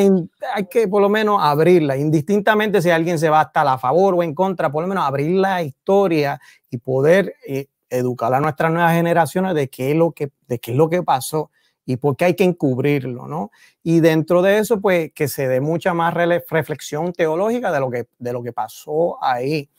hay 0.53 0.67
que 0.69 0.89
por 0.89 1.01
lo 1.01 1.09
menos 1.09 1.39
abrirla, 1.41 1.97
indistintamente 1.97 2.83
si 2.83 2.91
alguien 2.91 3.21
se 3.21 3.29
va 3.29 3.41
a 3.41 3.45
estar 3.45 3.67
a 3.69 3.79
favor 3.79 4.15
o 4.15 4.23
en 4.25 4.35
contra, 4.35 4.71
por 4.71 4.83
lo 4.83 4.89
menos 4.89 5.07
abrir 5.07 5.37
la 5.37 5.63
historia 5.63 6.41
y 6.71 6.79
poder 6.79 7.37
eh, 7.47 7.69
educar 7.89 8.35
a 8.35 8.41
nuestras 8.41 8.73
nuevas 8.73 8.95
generaciones 8.95 9.55
de 9.55 9.69
qué 9.69 9.93
es 9.93 9.97
lo 9.97 10.11
que, 10.11 10.31
de 10.49 10.59
qué 10.59 10.73
es 10.73 10.77
lo 10.77 10.89
que 10.89 11.05
pasó 11.05 11.53
y 11.87 11.99
por 11.99 12.17
qué 12.17 12.25
hay 12.25 12.35
que 12.35 12.45
encubrirlo, 12.45 13.29
¿no? 13.29 13.53
Y 13.85 14.01
dentro 14.01 14.43
de 14.43 14.59
eso, 14.59 14.81
pues, 14.81 15.13
que 15.13 15.29
se 15.29 15.47
dé 15.47 15.61
mucha 15.61 15.95
más 15.95 16.15
reflexión 16.15 17.13
teológica 17.13 17.71
de 17.71 17.79
lo 17.79 17.91
que, 17.91 18.09
de 18.19 18.33
lo 18.33 18.43
que 18.43 18.53
pasó 18.53 19.23
ahí. 19.23 19.71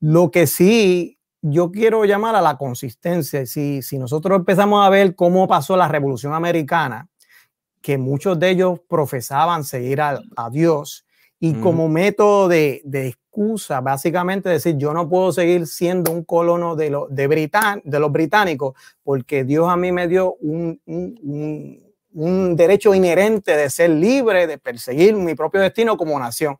Lo 0.00 0.30
que 0.30 0.46
sí 0.46 1.18
yo 1.42 1.70
quiero 1.70 2.04
llamar 2.04 2.34
a 2.36 2.42
la 2.42 2.56
consistencia. 2.56 3.46
Si, 3.46 3.82
si 3.82 3.98
nosotros 3.98 4.38
empezamos 4.38 4.84
a 4.84 4.90
ver 4.90 5.14
cómo 5.14 5.48
pasó 5.48 5.76
la 5.76 5.88
Revolución 5.88 6.34
Americana, 6.34 7.08
que 7.80 7.98
muchos 7.98 8.38
de 8.38 8.50
ellos 8.50 8.80
profesaban 8.88 9.64
seguir 9.64 10.00
a, 10.02 10.20
Dios 10.50 11.06
y 11.38 11.54
como 11.54 11.88
método 11.88 12.48
de, 12.48 12.82
de, 12.84 13.08
excusa, 13.08 13.80
básicamente 13.80 14.50
decir, 14.50 14.76
yo 14.76 14.92
no 14.92 15.08
puedo 15.08 15.32
seguir 15.32 15.66
siendo 15.66 16.10
un 16.10 16.24
colono 16.24 16.76
de, 16.76 16.90
lo, 16.90 17.06
de, 17.08 17.50
de 17.84 18.00
los 18.00 18.12
británicos 18.12 18.74
porque 19.02 19.44
Dios 19.44 19.68
a 19.70 19.76
mí 19.76 19.92
me 19.92 20.08
dio 20.08 20.34
un, 20.40 20.78
un, 20.84 21.80
un 22.12 22.56
derecho 22.56 22.94
inherente 22.94 23.56
de 23.56 23.70
ser 23.70 23.90
libre, 23.90 24.46
de 24.46 24.58
perseguir 24.58 25.14
mi 25.14 25.34
propio 25.34 25.62
destino 25.62 25.96
como 25.96 26.18
nación. 26.18 26.58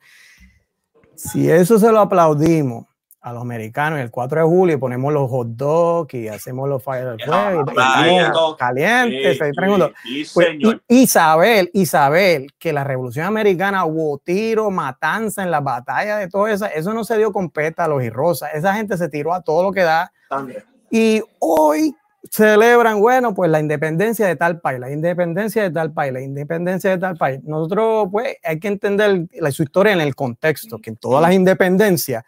Si 1.15 1.51
eso 1.51 1.79
se 1.79 1.93
lo 1.93 2.01
aplaudimos 2.01 2.87
a 3.23 3.33
los 3.33 3.43
americanos 3.43 4.01
el 4.01 4.11
4 4.11 4.41
de 4.41 4.47
julio 4.47 4.81
ponemos 4.81 5.13
los 5.13 5.29
hot 5.29 5.49
dogs 5.49 6.15
y 6.15 6.29
hacemos 6.29 6.69
los 6.69 6.83
fireworks 6.83 7.25
calientes. 8.59 9.39
Pues, 10.33 10.49
Isabel, 10.89 11.71
Isabel, 11.75 12.47
que 12.59 12.73
la 12.73 12.83
Revolución 12.85 13.27
Americana 13.27 13.85
hubo 13.85 14.19
tiro, 14.19 14.71
matanza 14.71 15.43
en 15.43 15.51
las 15.51 15.63
batallas 15.63 16.21
de 16.21 16.29
todo 16.29 16.49
eso, 16.49 16.67
eso 16.75 16.95
no 16.95 17.05
se 17.05 17.19
dio 17.19 17.33
con 17.33 17.51
pétalos 17.51 18.03
y 18.03 18.11
rosas, 18.11 18.51
esa 18.55 18.75
gente 18.75 18.97
se 18.97 19.09
tiró 19.09 19.35
a 19.35 19.43
todo 19.43 19.65
lo 19.65 19.73
que 19.73 19.83
da. 19.83 20.13
Y 20.91 21.23
hoy 21.39 21.95
celebran, 22.31 23.01
bueno, 23.01 23.35
pues 23.35 23.51
la 23.51 23.61
independencia 23.61 24.27
de 24.27 24.37
tal 24.37 24.61
país, 24.61 24.79
la 24.79 24.91
independencia 24.91 25.63
de 25.63 25.71
tal 25.71 25.93
país, 25.93 26.13
la 26.13 26.21
independencia 26.21 26.91
de 26.91 26.99
tal 26.99 27.17
país. 27.17 27.41
Nosotros, 27.45 28.09
pues, 28.11 28.37
hay 28.43 28.59
que 28.59 28.69
entender 28.69 29.27
la, 29.33 29.51
su 29.51 29.63
historia 29.63 29.93
en 29.93 30.01
el 30.01 30.15
contexto, 30.15 30.79
que 30.79 30.91
en 30.91 30.97
todas 30.97 31.23
las 31.23 31.33
independencias 31.33 32.25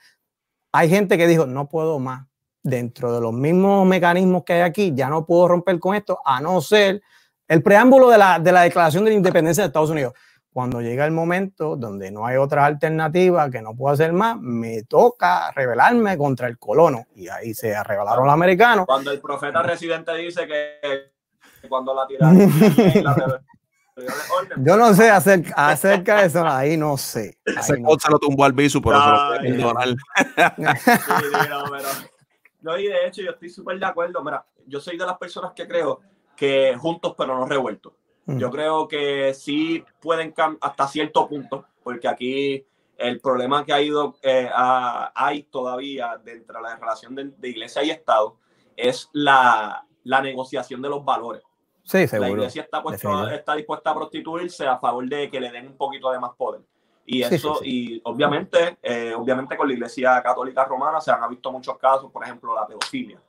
hay 0.72 0.88
gente 0.88 1.18
que 1.18 1.26
dijo, 1.26 1.46
no 1.46 1.68
puedo 1.68 1.98
más. 1.98 2.26
Dentro 2.64 3.12
de 3.12 3.20
los 3.20 3.32
mismos 3.32 3.84
mecanismos 3.86 4.44
que 4.44 4.52
hay 4.52 4.60
aquí, 4.60 4.92
ya 4.94 5.08
no 5.08 5.26
puedo 5.26 5.48
romper 5.48 5.80
con 5.80 5.96
esto, 5.96 6.20
a 6.24 6.40
no 6.40 6.60
ser 6.60 7.02
el 7.48 7.62
preámbulo 7.62 8.08
de 8.08 8.18
la, 8.18 8.38
de 8.38 8.52
la 8.52 8.62
Declaración 8.62 9.04
de 9.04 9.10
la 9.10 9.16
Independencia 9.16 9.64
de 9.64 9.66
Estados 9.66 9.90
Unidos. 9.90 10.14
Cuando 10.52 10.80
llega 10.80 11.04
el 11.04 11.10
momento 11.10 11.76
donde 11.76 12.10
no 12.10 12.24
hay 12.24 12.36
otra 12.36 12.66
alternativa, 12.66 13.50
que 13.50 13.62
no 13.62 13.74
puedo 13.74 13.94
hacer 13.94 14.12
más, 14.12 14.38
me 14.38 14.84
toca 14.84 15.50
rebelarme 15.50 16.16
contra 16.16 16.46
el 16.46 16.58
colono. 16.58 17.06
Y 17.16 17.28
ahí 17.28 17.52
se 17.52 17.82
rebelaron 17.82 18.26
los 18.26 18.34
americanos. 18.34 18.86
Cuando 18.86 19.10
el 19.10 19.20
profeta 19.20 19.62
residente 19.62 20.14
dice 20.14 20.46
que 20.46 21.68
cuando 21.68 21.94
la 21.94 22.06
tiraron, 22.06 22.38
Yo 24.58 24.76
no 24.76 24.94
sé 24.94 25.10
acerca, 25.10 25.68
acerca 25.68 26.20
de 26.20 26.26
eso, 26.26 26.46
ahí 26.46 26.76
no 26.76 26.96
sé. 26.96 27.38
Ese 27.44 27.82
cosa 27.82 28.10
lo 28.10 28.18
tumbó 28.18 28.44
al 28.44 28.52
bisu, 28.52 28.80
por 28.80 28.94
eso 28.94 29.06
lo 29.06 29.84
No, 32.60 32.78
y 32.78 32.86
de 32.86 33.06
hecho, 33.06 33.22
yo 33.22 33.32
estoy 33.32 33.48
súper 33.48 33.78
de 33.78 33.86
acuerdo. 33.86 34.22
Mira, 34.22 34.44
yo 34.66 34.80
soy 34.80 34.96
de 34.96 35.06
las 35.06 35.18
personas 35.18 35.52
que 35.52 35.66
creo 35.66 36.00
que 36.36 36.76
juntos, 36.78 37.14
pero 37.16 37.36
no 37.36 37.46
revueltos. 37.46 37.92
Mm. 38.26 38.38
Yo 38.38 38.50
creo 38.50 38.88
que 38.88 39.34
sí 39.34 39.84
pueden 40.00 40.34
hasta 40.60 40.86
cierto 40.88 41.28
punto, 41.28 41.66
porque 41.82 42.08
aquí 42.08 42.64
el 42.98 43.20
problema 43.20 43.64
que 43.64 43.72
ha 43.72 43.82
ido, 43.82 44.16
eh, 44.22 44.48
hay 44.54 45.42
todavía 45.44 46.20
dentro 46.22 46.58
de 46.58 46.62
la 46.62 46.76
relación 46.76 47.14
de, 47.14 47.48
iglesia 47.48 47.82
y 47.82 47.90
Estado 47.90 48.36
es 48.76 49.10
la, 49.12 49.86
la 50.04 50.20
negociación 50.20 50.80
de 50.82 50.88
los 50.88 51.04
valores. 51.04 51.42
Sí, 51.84 52.06
seguro. 52.06 52.28
La 52.28 52.36
iglesia 52.36 52.62
está, 52.62 52.82
está 53.34 53.54
dispuesta 53.54 53.90
a 53.90 53.94
prostituirse 53.94 54.66
a 54.66 54.78
favor 54.78 55.08
de 55.08 55.30
que 55.30 55.40
le 55.40 55.50
den 55.50 55.68
un 55.68 55.76
poquito 55.76 56.10
de 56.10 56.18
más 56.18 56.32
poder. 56.36 56.62
Y 57.04 57.22
eso, 57.22 57.60
y 57.64 58.00
obviamente, 58.04 58.78
eh, 58.82 59.12
obviamente 59.14 59.56
con 59.56 59.66
la 59.66 59.74
iglesia 59.74 60.22
católica 60.22 60.64
romana 60.64 61.00
se 61.00 61.10
han 61.10 61.28
visto 61.28 61.50
muchos 61.50 61.76
casos, 61.76 62.10
por 62.12 62.22
ejemplo, 62.22 62.54
la 62.54 62.66
pedofilia. 62.66 63.20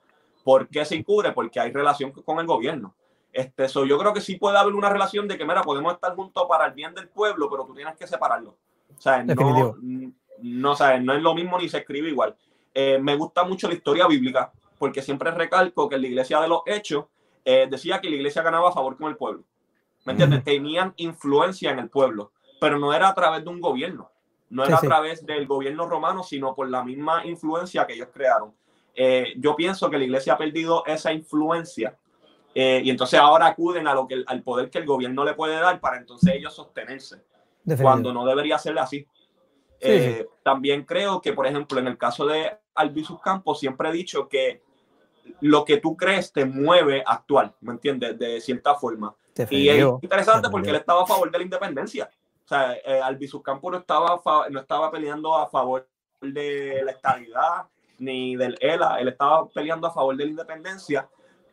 ¿Por 0.43 0.67
qué 0.67 0.85
se 0.85 0.95
encubre? 0.95 1.31
Porque 1.31 1.59
hay 1.59 1.71
relación 1.71 2.11
con 2.11 2.39
el 2.39 2.45
gobierno. 2.45 2.93
Este, 3.31 3.67
yo 3.67 3.97
creo 3.97 4.13
que 4.13 4.21
sí 4.21 4.35
puede 4.35 4.57
haber 4.59 4.75
una 4.75 4.89
relación 4.89 5.27
de 5.27 5.37
que, 5.37 5.45
mira, 5.45 5.63
podemos 5.63 5.91
estar 5.93 6.15
juntos 6.15 6.45
para 6.47 6.67
el 6.67 6.73
bien 6.73 6.93
del 6.93 7.07
pueblo, 7.09 7.49
pero 7.49 7.65
tú 7.65 7.73
tienes 7.73 7.95
que 7.97 8.05
separarlo. 8.05 8.55
O 8.95 9.01
sea, 9.01 9.23
no, 9.23 9.33
no, 9.33 10.75
no 11.01 11.13
es 11.13 11.21
lo 11.21 11.33
mismo 11.33 11.57
ni 11.57 11.67
se 11.67 11.79
escribe 11.79 12.09
igual. 12.09 12.35
Eh, 12.73 12.99
me 13.01 13.15
gusta 13.15 13.43
mucho 13.43 13.67
la 13.67 13.73
historia 13.73 14.05
bíblica, 14.05 14.51
porque 14.77 15.01
siempre 15.01 15.31
recalco 15.31 15.89
que 15.89 15.95
en 15.95 16.01
la 16.01 16.07
iglesia 16.09 16.39
de 16.41 16.47
los 16.47 16.61
hechos 16.67 17.05
eh, 17.45 17.67
decía 17.69 17.99
que 17.99 18.10
la 18.10 18.15
iglesia 18.15 18.41
ganaba 18.41 18.69
a 18.69 18.73
favor 18.73 18.97
con 18.97 19.10
el 19.10 19.17
pueblo. 19.17 19.43
¿Me 20.06 20.12
entiendes? 20.13 20.43
Tenían 20.43 20.93
influencia 20.97 21.71
en 21.71 21.79
el 21.79 21.89
pueblo, 21.89 22.32
pero 22.60 22.77
no 22.77 22.93
era 22.93 23.10
a 23.10 23.15
través 23.15 23.43
de 23.43 23.49
un 23.49 23.62
gobierno, 23.62 24.12
no 24.49 24.65
era 24.65 24.77
a 24.77 24.82
través 24.82 25.25
del 25.25 25.47
gobierno 25.47 25.88
romano, 25.88 26.23
sino 26.23 26.53
por 26.53 26.69
la 26.69 26.84
misma 26.84 27.25
influencia 27.25 27.88
que 27.88 27.93
ellos 27.93 28.10
crearon. 28.13 28.53
eh, 28.95 29.34
yo 29.38 29.56
pienso 29.56 29.89
que 29.89 29.97
la 29.97 30.03
iglesia 30.03 30.34
ha 30.34 30.38
perdido 30.38 30.86
esa 30.86 31.12
influencia 31.12 31.97
eh, 32.53 32.82
y 32.84 32.89
entonces 32.91 33.19
ahora 33.19 33.47
acuden 33.47 33.88
a 33.88 33.93
lo 33.95 34.08
que, 34.08 34.23
al 34.27 34.43
poder 34.43 34.69
que 34.69 34.77
el 34.77 34.86
gobierno 34.86 35.23
le 35.23 35.34
puede 35.34 35.56
dar 35.56 35.79
para 35.79 35.97
entonces 35.97 36.36
ellos 36.36 36.53
sostenerse, 36.53 37.23
cuando 37.82 38.13
no 38.13 38.25
debería 38.25 38.60
ser 38.60 38.77
así. 38.77 39.08
También 40.43 40.86
creo 40.86 41.21
que, 41.21 41.34
por 41.34 41.47
ejemplo, 41.47 41.79
en 41.79 41.88
el 41.88 41.97
caso 41.97 42.25
de 42.25 42.56
Albizus 42.75 43.19
Campos, 43.21 43.60
siempre 43.60 43.89
he 43.89 43.91
dicho 43.91 44.27
que 44.29 44.62
lo 45.41 45.65
que 45.65 45.77
tú 45.77 45.95
crees 45.97 46.31
te 46.31 46.45
mueve 46.45 47.03
a 47.05 47.13
actuar, 47.13 47.53
¿me 47.62 47.73
entiendes? 47.73 48.17
De 48.17 48.39
cierta 48.41 48.75
forma. 48.75 49.15
y 49.49 49.69
es 49.69 49.86
interesante 50.01 50.49
porque 50.49 50.69
él 50.69 50.75
estaba 50.75 51.03
a 51.03 51.05
favor 51.05 51.31
de 51.31 51.38
la 51.38 51.43
independencia. 51.43 52.09
O 52.45 52.47
sea, 52.47 52.73
eh, 52.73 53.01
Albizus 53.01 53.41
Campos 53.41 53.71
no 53.71 53.77
estaba, 53.77 54.21
no 54.49 54.59
estaba 54.59 54.91
peleando 54.91 55.36
a 55.36 55.49
favor 55.49 55.88
de 56.21 56.81
la 56.83 56.91
estabilidad 56.91 57.67
ni 57.99 58.36
del 58.36 58.57
ELA, 58.59 58.99
él 58.99 59.07
estaba 59.09 59.47
peleando 59.47 59.88
a 59.88 59.91
favor 59.91 60.15
de 60.17 60.25
la 60.25 60.31
independencia, 60.31 61.07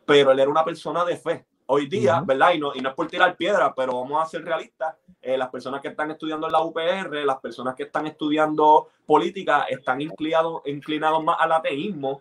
pero 0.05 0.31
él 0.31 0.39
era 0.39 0.49
una 0.49 0.65
persona 0.65 1.05
de 1.05 1.17
fe. 1.17 1.45
Hoy 1.67 1.87
día, 1.87 2.21
¿verdad? 2.25 2.53
Y 2.53 2.59
no, 2.59 2.75
y 2.75 2.81
no 2.81 2.89
es 2.89 2.95
por 2.95 3.07
tirar 3.07 3.37
piedra, 3.37 3.73
pero 3.73 4.01
vamos 4.01 4.21
a 4.21 4.29
ser 4.29 4.43
realistas. 4.43 4.95
Eh, 5.21 5.37
las 5.37 5.49
personas 5.49 5.81
que 5.81 5.87
están 5.87 6.11
estudiando 6.11 6.47
en 6.47 6.51
la 6.51 6.61
UPR, 6.61 7.23
las 7.23 7.39
personas 7.39 7.75
que 7.75 7.83
están 7.83 8.07
estudiando 8.07 8.89
política, 9.05 9.65
están 9.69 10.01
inclinados, 10.01 10.63
inclinados 10.65 11.23
más 11.23 11.37
al 11.39 11.53
ateísmo 11.53 12.19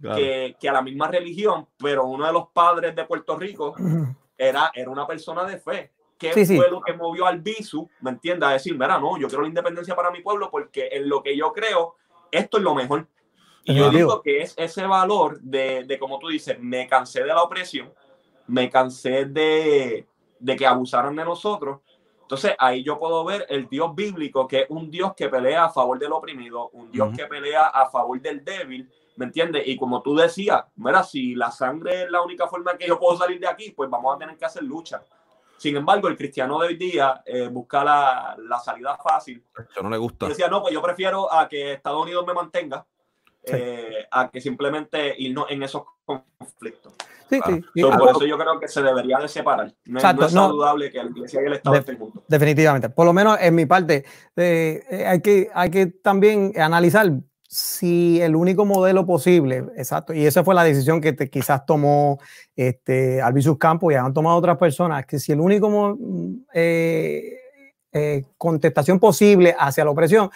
que, 0.00 0.56
que, 0.58 0.68
a 0.68 0.72
la 0.72 0.82
misma 0.82 1.08
religión, 1.08 1.66
pero 1.78 2.06
uno 2.06 2.26
de 2.26 2.32
los 2.32 2.48
padres 2.48 2.94
de 2.94 3.04
Puerto 3.04 3.36
Rico 3.36 3.74
era, 4.38 4.70
era 4.74 4.90
una 4.90 5.06
persona 5.06 5.44
de 5.44 5.58
fe. 5.58 5.92
¿Qué 6.18 6.32
fue 6.44 6.70
lo 6.70 6.82
que 6.82 6.92
movió 6.92 7.26
al 7.26 7.40
Bisu, 7.40 7.88
me 8.00 8.10
entiendes? 8.10 8.46
A 8.46 8.52
decir, 8.52 8.74
mira, 8.74 8.98
no, 8.98 9.18
yo 9.18 9.26
quiero 9.26 9.42
la 9.42 9.48
independencia 9.48 9.96
para 9.96 10.10
mi 10.10 10.20
pueblo 10.20 10.50
porque 10.50 10.90
en 10.92 11.08
lo 11.08 11.22
que 11.22 11.34
yo 11.34 11.50
creo, 11.50 11.94
esto 12.30 12.58
es 12.58 12.62
lo 12.62 12.74
mejor. 12.74 13.06
Y 13.64 13.74
yo 13.74 13.90
digo 13.90 14.20
que 14.20 14.42
es 14.42 14.54
ese 14.58 14.86
valor 14.86 15.40
de, 15.40 15.84
de, 15.84 15.98
como 15.98 16.18
tú 16.18 16.28
dices, 16.28 16.58
me 16.60 16.86
cansé 16.86 17.20
de 17.20 17.28
la 17.28 17.42
opresión, 17.42 17.92
me 18.46 18.68
cansé 18.68 19.26
de, 19.26 20.06
de 20.38 20.56
que 20.56 20.66
abusaron 20.66 21.16
de 21.16 21.24
nosotros. 21.24 21.80
Entonces 22.22 22.54
ahí 22.58 22.82
yo 22.82 22.98
puedo 22.98 23.24
ver 23.24 23.46
el 23.48 23.68
Dios 23.68 23.94
bíblico, 23.94 24.46
que 24.46 24.60
es 24.60 24.66
un 24.68 24.90
Dios 24.90 25.14
que 25.16 25.28
pelea 25.28 25.64
a 25.64 25.70
favor 25.70 25.98
del 25.98 26.12
oprimido, 26.12 26.68
un 26.70 26.90
Dios 26.90 27.16
que 27.16 27.26
pelea 27.26 27.66
a 27.66 27.90
favor 27.90 28.20
del 28.20 28.44
débil, 28.44 28.90
¿me 29.20 29.26
entiendes? 29.26 29.68
Y 29.68 29.76
como 29.76 30.00
tú 30.00 30.16
decías, 30.16 30.64
mira, 30.76 31.04
si 31.04 31.34
la 31.34 31.50
sangre 31.50 32.04
es 32.04 32.10
la 32.10 32.22
única 32.22 32.48
forma 32.48 32.72
en 32.72 32.78
que 32.78 32.86
yo 32.86 32.98
puedo 32.98 33.18
salir 33.18 33.38
de 33.38 33.46
aquí, 33.46 33.70
pues 33.70 33.90
vamos 33.90 34.16
a 34.16 34.18
tener 34.18 34.34
que 34.38 34.46
hacer 34.46 34.62
lucha. 34.62 35.02
Sin 35.58 35.76
embargo, 35.76 36.08
el 36.08 36.16
cristiano 36.16 36.58
de 36.58 36.68
hoy 36.68 36.76
día 36.76 37.22
eh, 37.26 37.48
busca 37.48 37.84
la, 37.84 38.34
la, 38.48 38.58
salida 38.58 38.96
fácil. 38.96 39.44
Eso 39.70 39.82
no 39.82 39.90
le 39.90 39.98
gusta. 39.98 40.26
decía, 40.26 40.48
no, 40.48 40.62
pues 40.62 40.72
yo 40.72 40.80
prefiero 40.80 41.30
a 41.30 41.46
que 41.50 41.74
Estados 41.74 42.02
Unidos 42.02 42.26
me 42.26 42.32
mantenga 42.32 42.86
eh, 43.42 44.06
a 44.10 44.30
que 44.30 44.40
simplemente 44.40 45.14
irnos 45.18 45.50
en 45.50 45.64
esos 45.64 45.82
conflictos. 46.06 46.94
Sí, 47.28 47.38
sí. 47.46 47.82
por 47.82 48.10
eso 48.10 48.26
yo 48.26 48.38
creo 48.38 48.58
que 48.58 48.68
se 48.68 48.82
debería 48.82 49.18
de 49.18 49.28
separar. 49.28 49.72
No, 49.84 49.98
es 49.98 50.32
saludable 50.32 50.90
que 50.90 51.04
la 51.04 51.10
iglesia 51.10 51.42
y 51.42 51.46
el 51.46 51.52
Estado 51.52 51.76
estén 51.76 51.98
juntos. 51.98 52.22
Definitivamente. 52.26 52.88
Por 52.88 53.04
lo 53.04 53.12
menos 53.12 53.38
en 53.38 53.54
mi 53.54 53.66
parte, 53.66 54.04
eh, 54.34 54.82
eh, 54.90 55.06
hay, 55.06 55.20
que, 55.20 55.50
hay 55.54 55.70
que 55.70 55.86
también 55.86 56.52
analizar 56.58 57.12
si 57.52 58.22
el 58.22 58.36
único 58.36 58.64
modelo 58.64 59.04
posible, 59.04 59.64
exacto, 59.76 60.14
y 60.14 60.24
esa 60.24 60.44
fue 60.44 60.54
la 60.54 60.62
decisión 60.62 61.00
que 61.00 61.16
quizás 61.28 61.66
tomó 61.66 62.20
este, 62.54 63.20
Albizus 63.20 63.58
Campos 63.58 63.92
y 63.92 63.96
han 63.96 64.12
tomado 64.12 64.36
otras 64.36 64.56
personas, 64.56 65.04
que 65.04 65.18
si 65.18 65.32
el 65.32 65.40
único 65.40 65.98
contestación 68.38 69.00
posible 69.00 69.52
hacia 69.58 69.84
la 69.84 69.90
opresión 69.90 70.30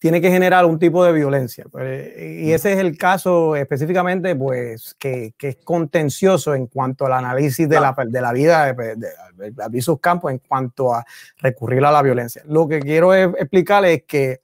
tiene 0.00 0.20
que 0.20 0.28
generar 0.28 0.66
un 0.66 0.80
tipo 0.80 1.04
de 1.04 1.12
violencia. 1.12 1.66
Pues, 1.70 2.18
y 2.18 2.52
ese 2.52 2.72
es 2.72 2.78
el 2.80 2.98
caso 2.98 3.54
específicamente, 3.54 4.34
pues, 4.34 4.96
que, 4.98 5.34
que 5.38 5.50
es 5.50 5.56
contencioso 5.58 6.52
en 6.56 6.66
cuanto 6.66 7.06
al 7.06 7.12
análisis 7.12 7.68
de, 7.68 7.78
la, 7.78 7.94
de 8.08 8.20
la 8.20 8.32
vida 8.32 8.72
de, 8.72 8.96
de, 8.96 9.98
Campos 10.00 10.32
en 10.32 10.38
cuanto 10.38 10.92
a 10.92 11.04
recurrir 11.38 11.84
a 11.84 11.92
la 11.92 12.02
violencia. 12.02 12.42
Lo 12.44 12.66
que 12.66 12.80
quiero 12.80 13.14
explicarles 13.14 13.98
es 13.98 14.02
que 14.04 14.40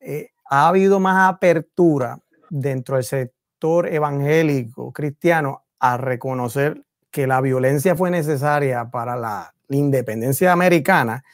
eh, 0.00 0.32
ha 0.48 0.68
habido 0.68 1.00
más 1.00 1.28
apertura 1.28 2.18
dentro 2.50 2.96
del 2.96 3.04
sector 3.04 3.88
evangélico 3.88 4.92
cristiano 4.92 5.64
a 5.78 5.96
reconocer 5.96 6.84
que 7.10 7.26
la 7.26 7.40
violencia 7.40 7.96
fue 7.96 8.10
necesaria 8.10 8.90
para 8.90 9.16
la 9.16 9.54
independencia 9.68 10.52
americana 10.52 11.24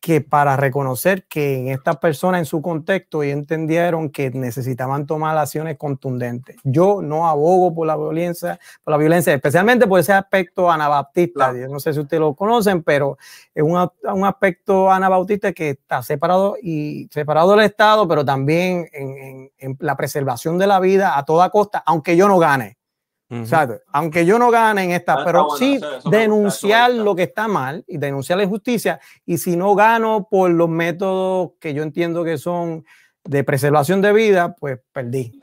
que 0.00 0.22
para 0.22 0.56
reconocer 0.56 1.24
que 1.24 1.58
en 1.58 1.68
estas 1.68 1.98
personas 1.98 2.40
en 2.40 2.46
su 2.46 2.62
contexto 2.62 3.22
y 3.22 3.30
entendieron 3.30 4.08
que 4.08 4.30
necesitaban 4.30 5.06
tomar 5.06 5.36
acciones 5.36 5.76
contundentes. 5.76 6.56
Yo 6.64 7.02
no 7.02 7.28
abogo 7.28 7.74
por 7.74 7.86
la 7.86 7.96
violencia, 7.96 8.58
por 8.82 8.92
la 8.92 8.96
violencia, 8.98 9.34
especialmente 9.34 9.86
por 9.86 10.00
ese 10.00 10.14
aspecto 10.14 10.70
anabaptista. 10.70 11.52
Yo 11.52 11.68
no 11.68 11.78
sé 11.80 11.92
si 11.92 12.00
ustedes 12.00 12.20
lo 12.20 12.34
conocen, 12.34 12.82
pero 12.82 13.18
es 13.54 13.62
un, 13.62 13.76
un, 13.76 14.24
aspecto 14.24 14.90
anabautista 14.90 15.52
que 15.52 15.70
está 15.70 16.02
separado 16.02 16.56
y 16.62 17.06
separado 17.10 17.50
del 17.50 17.60
Estado, 17.60 18.08
pero 18.08 18.24
también 18.24 18.88
en, 18.92 19.50
en 19.58 19.76
la 19.80 19.96
preservación 19.96 20.56
de 20.56 20.66
la 20.66 20.80
vida 20.80 21.18
a 21.18 21.24
toda 21.26 21.50
costa, 21.50 21.82
aunque 21.84 22.16
yo 22.16 22.26
no 22.26 22.38
gane 22.38 22.79
aunque 23.92 24.26
yo 24.26 24.38
no 24.38 24.50
gane 24.50 24.84
en 24.84 24.90
esta, 24.90 25.24
pero 25.24 25.50
sí 25.50 25.80
denunciar 26.10 26.92
lo 26.92 27.14
que 27.14 27.24
está 27.24 27.46
mal 27.46 27.84
y 27.86 27.96
denunciar 27.98 28.38
la 28.38 28.44
injusticia. 28.44 29.00
Y 29.24 29.38
si 29.38 29.56
no 29.56 29.74
gano 29.74 30.26
por 30.28 30.50
los 30.50 30.68
métodos 30.68 31.52
que 31.60 31.72
yo 31.72 31.82
entiendo 31.82 32.24
que 32.24 32.38
son 32.38 32.84
de 33.24 33.44
preservación 33.44 34.00
de 34.02 34.12
vida, 34.12 34.56
pues 34.58 34.80
perdí. 34.92 35.40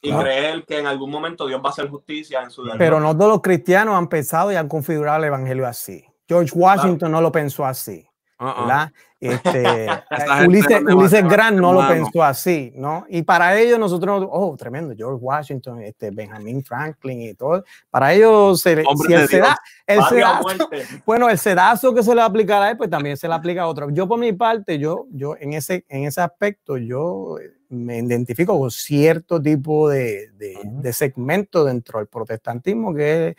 Y 0.00 0.12
creer 0.12 0.64
que 0.64 0.78
en 0.78 0.86
algún 0.86 1.10
momento 1.10 1.46
Dios 1.46 1.60
va 1.60 1.68
a 1.68 1.72
hacer 1.72 1.88
justicia 1.88 2.42
en 2.42 2.50
su 2.50 2.62
Pero 2.78 3.00
no 3.00 3.16
todos 3.16 3.30
los 3.32 3.42
cristianos 3.42 3.96
han 3.96 4.08
pensado 4.08 4.52
y 4.52 4.56
han 4.56 4.68
configurado 4.68 5.18
el 5.18 5.24
evangelio 5.24 5.66
así. 5.66 6.04
George 6.26 6.52
Washington 6.54 7.10
no 7.10 7.20
lo 7.20 7.32
pensó 7.32 7.64
así. 7.64 8.07
¿Verdad? 8.38 8.92
Este, 9.20 9.88
Ulises, 10.94 11.24
Grant 11.24 11.58
no 11.58 11.72
lo 11.72 11.88
pensó 11.88 12.22
así, 12.22 12.72
¿no? 12.76 13.04
Y 13.08 13.22
para 13.22 13.58
ellos 13.58 13.78
nosotros, 13.78 14.26
oh, 14.30 14.56
tremendo, 14.56 14.94
George 14.96 15.18
Washington, 15.20 15.82
este, 15.82 16.10
Benjamin 16.10 16.62
Franklin 16.62 17.22
y 17.22 17.34
todo, 17.34 17.64
para 17.90 18.14
ellos 18.14 18.60
se, 18.60 18.84
si 19.06 19.12
el, 19.12 19.28
seda, 19.28 19.58
el 19.86 20.02
sedazo, 20.04 20.70
bueno, 21.06 21.28
el 21.28 21.38
sedazo 21.38 21.92
que 21.92 22.02
se 22.02 22.14
le 22.14 22.22
aplica 22.22 22.62
a 22.62 22.70
él, 22.70 22.76
pues 22.76 22.90
también 22.90 23.16
se 23.16 23.26
le 23.26 23.34
aplica 23.34 23.62
a 23.62 23.66
otro. 23.66 23.90
Yo 23.90 24.06
por 24.06 24.18
mi 24.18 24.32
parte, 24.32 24.78
yo, 24.78 25.06
yo 25.10 25.34
en, 25.38 25.54
ese, 25.54 25.84
en 25.88 26.04
ese 26.04 26.20
aspecto, 26.20 26.76
yo 26.76 27.36
me 27.70 27.98
identifico 27.98 28.58
con 28.58 28.70
cierto 28.70 29.42
tipo 29.42 29.88
de, 29.88 30.30
de, 30.38 30.58
de 30.64 30.92
segmento 30.92 31.64
dentro 31.64 31.98
del 31.98 32.08
protestantismo 32.08 32.94
que 32.94 33.28
es 33.28 33.36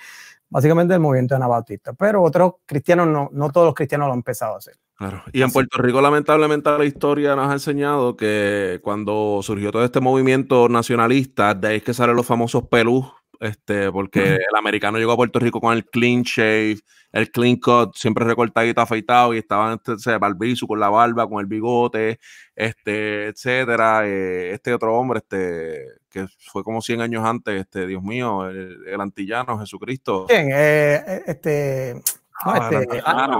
básicamente 0.49 0.93
el 0.93 0.99
movimiento 0.99 1.35
anabautista, 1.35 1.93
pero 1.93 2.21
otros 2.21 2.55
cristianos 2.65 3.07
no, 3.07 3.29
no 3.31 3.51
todos 3.51 3.67
los 3.67 3.75
cristianos 3.75 4.07
lo 4.07 4.13
han 4.13 4.19
empezado 4.19 4.55
a 4.55 4.57
hacer. 4.57 4.75
Claro. 4.99 5.23
Y 5.31 5.41
en 5.43 5.49
Puerto 5.49 5.81
Rico, 5.81 6.01
lamentablemente, 6.01 6.69
la 6.77 6.83
historia 6.83 7.33
nos 7.33 7.49
ha 7.49 7.53
enseñado 7.53 8.17
que 8.17 8.81
cuando 8.83 9.39
surgió 9.41 9.71
todo 9.71 9.85
este 9.85 10.01
movimiento 10.01 10.67
nacionalista, 10.67 11.53
de 11.53 11.69
ahí 11.69 11.77
es 11.77 11.83
que 11.83 11.93
salen 11.93 12.17
los 12.17 12.25
famosos 12.25 12.67
pelús, 12.67 13.05
este, 13.39 13.89
porque 13.93 14.35
el 14.35 14.57
americano 14.57 14.97
llegó 14.97 15.13
a 15.13 15.15
Puerto 15.15 15.39
Rico 15.39 15.61
con 15.61 15.73
el 15.73 15.85
clean 15.85 16.23
shave, 16.23 16.79
el 17.13 17.31
clean 17.31 17.55
cut, 17.55 17.95
siempre 17.95 18.25
recortadito, 18.25 18.81
afeitado, 18.81 19.33
y 19.33 19.37
estaban 19.37 19.79
este, 19.87 20.17
barbizu 20.17 20.67
con 20.67 20.81
la 20.81 20.89
barba, 20.89 21.29
con 21.29 21.39
el 21.39 21.45
bigote, 21.45 22.19
este, 22.53 23.27
etcétera. 23.27 24.05
Eh, 24.05 24.51
este 24.51 24.73
otro 24.73 24.93
hombre, 24.97 25.19
este, 25.19 25.85
que 26.09 26.27
fue 26.51 26.61
como 26.65 26.81
100 26.81 26.99
años 26.99 27.23
antes, 27.23 27.61
este, 27.61 27.87
Dios 27.87 28.03
mío, 28.03 28.49
el, 28.49 28.99
antillano, 28.99 29.57
Jesucristo. 29.59 30.25
Bien, 30.27 30.49
eh, 30.51 31.03
eh, 31.07 31.23
este 31.25 32.01
no, 32.45 32.51
ah, 32.51 32.69
este, 32.71 33.01
ah, 33.05 33.39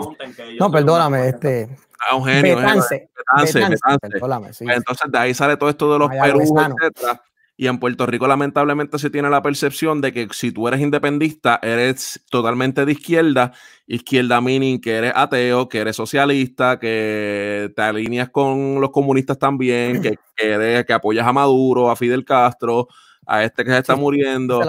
no, 0.59 0.71
perdóname, 0.71 1.29
este. 1.29 1.69
Ah, 2.09 2.17
Betance, 2.17 3.09
Betance, 3.27 4.53
sí. 4.53 4.65
Entonces, 4.67 5.12
de 5.12 5.17
ahí 5.17 5.33
sale 5.33 5.57
todo 5.57 5.69
esto 5.69 5.91
de 5.93 5.99
los 5.99 6.09
Perú, 6.09 6.41
etcétera. 6.41 7.21
Y 7.55 7.67
en 7.67 7.77
Puerto 7.77 8.05
Rico, 8.05 8.25
lamentablemente, 8.25 8.97
se 8.99 9.09
tiene 9.09 9.29
la 9.29 9.41
percepción 9.41 9.99
de 9.99 10.13
que 10.13 10.29
si 10.31 10.53
tú 10.53 10.69
eres 10.69 10.79
independista, 10.79 11.59
eres 11.62 12.23
totalmente 12.31 12.85
de 12.85 12.93
izquierda. 12.93 13.51
Izquierda 13.85 14.39
meaning 14.39 14.79
que 14.79 14.95
eres 14.95 15.12
ateo, 15.13 15.67
que 15.67 15.79
eres 15.79 15.97
socialista, 15.97 16.79
que 16.79 17.69
te 17.75 17.81
alineas 17.81 18.29
con 18.29 18.79
los 18.79 18.91
comunistas 18.91 19.38
también, 19.38 20.01
que, 20.01 20.15
que, 20.38 20.85
que 20.88 20.93
apoyas 20.93 21.27
a 21.27 21.33
Maduro, 21.33 21.91
a 21.91 21.97
Fidel 21.97 22.23
Castro, 22.23 22.88
a 23.29 23.43
este 23.43 23.63
que 23.63 23.71
se 23.71 23.77
está 23.77 23.95
muriendo. 23.95 24.59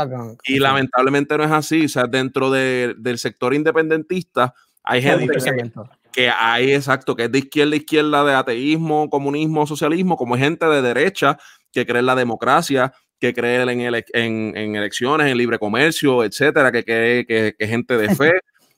y 0.44 0.58
lamentablemente 0.58 1.36
no 1.38 1.44
es 1.44 1.50
así. 1.50 1.86
O 1.86 1.88
sea, 1.88 2.04
dentro 2.06 2.50
del 2.50 3.18
sector 3.18 3.54
independentista 3.54 4.54
hay 4.84 5.00
gente 5.00 5.32
que, 6.12 6.28
hay, 6.28 6.72
exacto, 6.72 7.16
que 7.16 7.24
es 7.24 7.32
de 7.32 7.38
izquierda, 7.38 7.76
izquierda, 7.76 8.24
de 8.24 8.34
ateísmo, 8.34 9.08
comunismo, 9.08 9.66
socialismo, 9.66 10.16
como 10.16 10.36
gente 10.36 10.66
de 10.66 10.82
derecha 10.82 11.38
que 11.72 11.86
cree 11.86 12.00
en 12.00 12.06
la 12.06 12.14
democracia, 12.14 12.92
que 13.18 13.32
cree 13.32 13.62
en, 13.62 13.80
en, 14.56 14.76
elecciones, 14.76 15.28
en 15.28 15.38
libre 15.38 15.58
comercio, 15.58 16.22
etcétera, 16.22 16.70
que 16.70 16.84
cree 16.84 17.26
que, 17.26 17.54
que 17.58 17.66
gente 17.66 17.96
de 17.96 18.14
fe. 18.14 18.32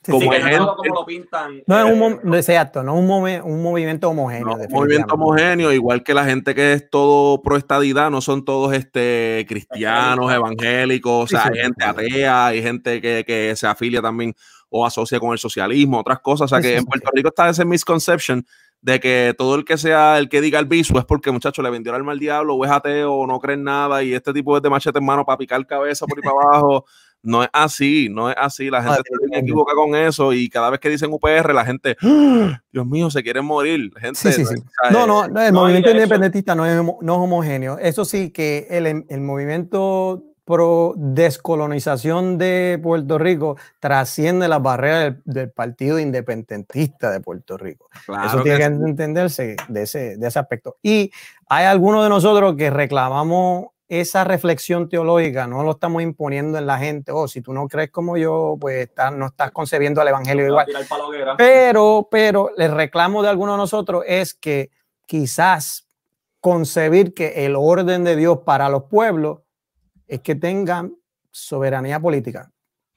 Como, 0.07 0.31
como 0.77 0.95
lo 0.95 1.07
pintan. 1.07 1.63
No 1.67 1.79
es 1.79 1.95
un, 2.25 2.35
exacto, 2.35 2.83
no 2.83 2.95
es 2.95 3.01
un, 3.01 3.51
un 3.53 3.63
movimiento 3.63 4.09
homogéneo. 4.09 4.57
un 4.57 4.73
movimiento 4.73 5.15
homogéneo, 5.15 5.73
igual 5.73 6.03
que 6.03 6.15
la 6.15 6.25
gente 6.25 6.55
que 6.55 6.73
es 6.73 6.91
todo 6.91 7.43
pro 7.43 7.57
estadidad, 7.57 8.11
no 8.11 8.21
son 8.21 8.45
todos 8.45 8.73
este, 8.75 9.45
cristianos, 9.49 10.33
evangélicos, 10.33 11.25
o 11.25 11.27
sea, 11.27 11.45
hay 11.45 11.61
gente 11.61 11.85
atea, 11.85 12.47
hay 12.47 12.63
gente 12.63 13.01
que, 13.01 13.25
que, 13.27 13.55
se 13.55 13.67
afilia 13.67 14.03
también 14.03 14.35
o 14.71 14.87
asocia 14.87 15.21
con 15.21 15.33
el 15.33 15.39
socialismo, 15.39 16.01
otras 16.01 16.21
cosas. 16.21 16.47
O 16.47 16.49
sea, 16.49 16.61
que 16.61 16.77
en 16.77 16.85
Puerto 16.85 17.11
Rico 17.15 17.29
está 17.29 17.49
ese 17.49 17.65
misconception 17.65 18.45
de 18.81 18.99
que 18.99 19.35
todo 19.39 19.55
el 19.55 19.65
que 19.65 19.79
sea 19.79 20.19
el 20.19 20.29
que 20.29 20.41
diga 20.41 20.59
el 20.59 20.67
viso 20.67 20.99
es 20.99 21.05
porque, 21.05 21.31
muchacho, 21.31 21.63
le 21.63 21.71
vendió 21.71 21.93
el 21.93 21.97
alma 21.97 22.13
al 22.13 22.19
diablo, 22.19 22.57
o 22.57 22.65
es 22.65 22.71
ateo, 22.71 23.13
o 23.13 23.27
no 23.27 23.39
cree 23.39 23.55
en 23.55 23.65
nada, 23.65 24.03
y 24.03 24.13
este 24.13 24.33
tipo 24.33 24.57
es 24.57 24.63
de 24.63 24.71
machete 24.71 24.99
en 24.99 25.05
mano 25.05 25.25
para 25.25 25.39
picar 25.39 25.65
cabeza 25.67 26.05
por 26.07 26.19
ahí 26.19 26.23
para 26.23 26.49
abajo. 26.49 26.85
No 27.23 27.43
es 27.43 27.49
así, 27.53 28.09
no 28.11 28.31
es 28.31 28.37
así. 28.39 28.69
La 28.69 28.83
gente 28.83 29.03
se 29.31 29.39
equivoca 29.39 29.75
con 29.75 29.95
eso 29.95 30.33
y 30.33 30.49
cada 30.49 30.71
vez 30.71 30.81
que 30.81 30.89
dicen 30.89 31.13
UPR, 31.13 31.55
la 31.55 31.65
gente, 31.65 31.97
¡Ah! 32.03 32.63
Dios 32.73 32.87
mío, 32.87 33.11
se 33.11 33.23
quieren 33.23 33.45
morir. 33.45 33.93
Gente, 33.99 34.45
no, 34.91 35.07
no, 35.07 35.41
el 35.41 35.53
movimiento 35.53 35.91
independentista 35.91 36.55
no 36.55 36.67
es, 36.67 36.77
no 36.77 36.95
es 37.01 37.19
homogéneo. 37.19 37.79
Eso 37.79 38.05
sí, 38.05 38.31
que 38.31 38.67
el, 38.71 39.05
el 39.09 39.21
movimiento 39.21 40.25
pro 40.45 40.95
descolonización 40.97 42.37
de 42.37 42.81
Puerto 42.83 43.19
Rico 43.19 43.57
trasciende 43.79 44.49
las 44.49 44.61
barreras 44.61 45.15
del, 45.25 45.51
Partido 45.51 45.99
Independentista 45.99 47.11
de 47.11 47.21
Puerto 47.21 47.57
Rico. 47.57 47.89
Eso 48.27 48.43
tiene 48.43 48.59
que, 48.59 48.65
entenderse 48.65 49.57
de 49.69 49.83
ese, 49.83 50.17
de 50.17 50.29
ese 50.29 50.39
aspecto. 50.39 50.77
Y 50.83 51.13
hay 51.49 51.67
algunos 51.67 52.03
de 52.03 52.09
nosotros 52.09 52.57
que 52.57 52.71
reclamamos 52.71 53.67
esa 54.01 54.25
reflexión 54.25 54.89
teológica, 54.89 55.47
no 55.47 55.63
lo 55.63 55.73
estamos 55.73 56.03
imponiendo 56.03 56.57
en 56.57 56.65
la 56.67 56.79
gente, 56.79 57.13
oh, 57.13 57.29
si 57.29 57.43
tú 57.43 57.53
no 57.53 57.69
crees 57.69 57.91
como 57.91 58.17
yo, 58.17 58.57
pues 58.59 58.89
no 59.13 59.27
estás 59.27 59.51
concebiendo 59.51 60.01
el 60.01 60.09
Evangelio 60.09 60.47
igual. 60.47 60.67
Pero, 61.37 62.09
pero 62.11 62.57
el 62.57 62.73
reclamo 62.73 63.23
de 63.23 63.29
algunos 63.29 63.57
de 63.57 63.59
nosotros 63.59 64.03
es 64.07 64.33
que 64.33 64.71
quizás 65.05 65.87
concebir 66.41 67.13
que 67.13 67.45
el 67.45 67.55
orden 67.55 68.03
de 68.03 68.17
Dios 68.17 68.39
para 68.47 68.71
los 68.71 68.85
pueblos 68.85 69.41
es 70.09 70.21
que 70.21 70.37
tengan 70.37 70.97
soberanía 71.31 72.01
política. 72.01 72.51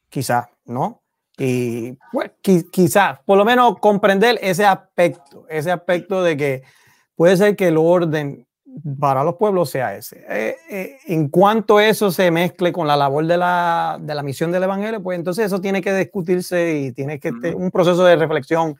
Quizás, 0.08 0.48
¿no? 0.64 1.04
Y 1.38 1.98
pues, 2.14 2.32
quizás, 2.72 3.20
por 3.26 3.38
lo 3.38 3.44
menos 3.44 3.80
comprender 3.80 4.40
ese 4.42 4.66
aspecto, 4.66 5.46
ese 5.50 5.74
aspecto 5.74 6.24
de 6.24 6.38
que 6.38 6.64
puede 7.18 7.36
ser 7.36 7.58
que 7.58 7.68
el 7.68 7.76
orden 7.78 8.48
para 9.00 9.24
los 9.24 9.36
pueblos 9.36 9.70
sea 9.70 9.96
ese. 9.96 10.26
Eh, 10.30 10.56
eh, 10.70 10.98
en 11.08 11.30
cuanto 11.30 11.80
eso 11.80 12.12
se 12.12 12.30
mezcle 12.32 12.72
con 12.72 12.88
la 12.88 12.96
labor 12.96 13.26
de 13.26 13.38
la, 13.38 13.98
de 14.02 14.16
la, 14.16 14.24
misión 14.24 14.52
del 14.52 14.64
Evangelio, 14.64 15.02
pues 15.02 15.18
entonces 15.18 15.46
eso 15.46 15.62
tiene 15.62 15.82
que 15.82 15.94
discutirse 15.94 16.80
y 16.80 16.92
tiene 16.92 17.20
que 17.20 17.32
tener 17.32 17.56
un 17.56 17.72
proceso 17.72 18.04
de 18.04 18.16
reflexión. 18.16 18.78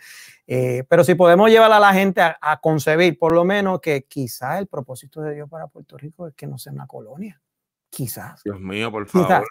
Eh, 0.48 0.84
pero 0.88 1.04
si 1.04 1.16
podemos 1.16 1.50
llevar 1.50 1.72
a 1.72 1.80
la 1.80 1.94
gente 1.94 2.22
a, 2.22 2.38
a 2.42 2.60
concebir, 2.60 3.18
por 3.18 3.34
lo 3.34 3.46
menos, 3.46 3.80
que 3.82 4.04
quizás 4.04 4.60
el 4.60 4.68
propósito 4.68 5.22
de 5.22 5.36
Dios 5.36 5.50
para 5.50 5.68
Puerto 5.68 5.98
Rico 5.98 6.28
es 6.28 6.36
que 6.36 6.48
no 6.48 6.58
sea 6.58 6.74
una 6.74 6.88
colonia. 6.88 7.42
Quizás. 7.90 8.42
Dios 8.44 8.60
mío, 8.60 8.92
por 8.92 9.08
favor. 9.08 9.28
Quizás. 9.28 9.44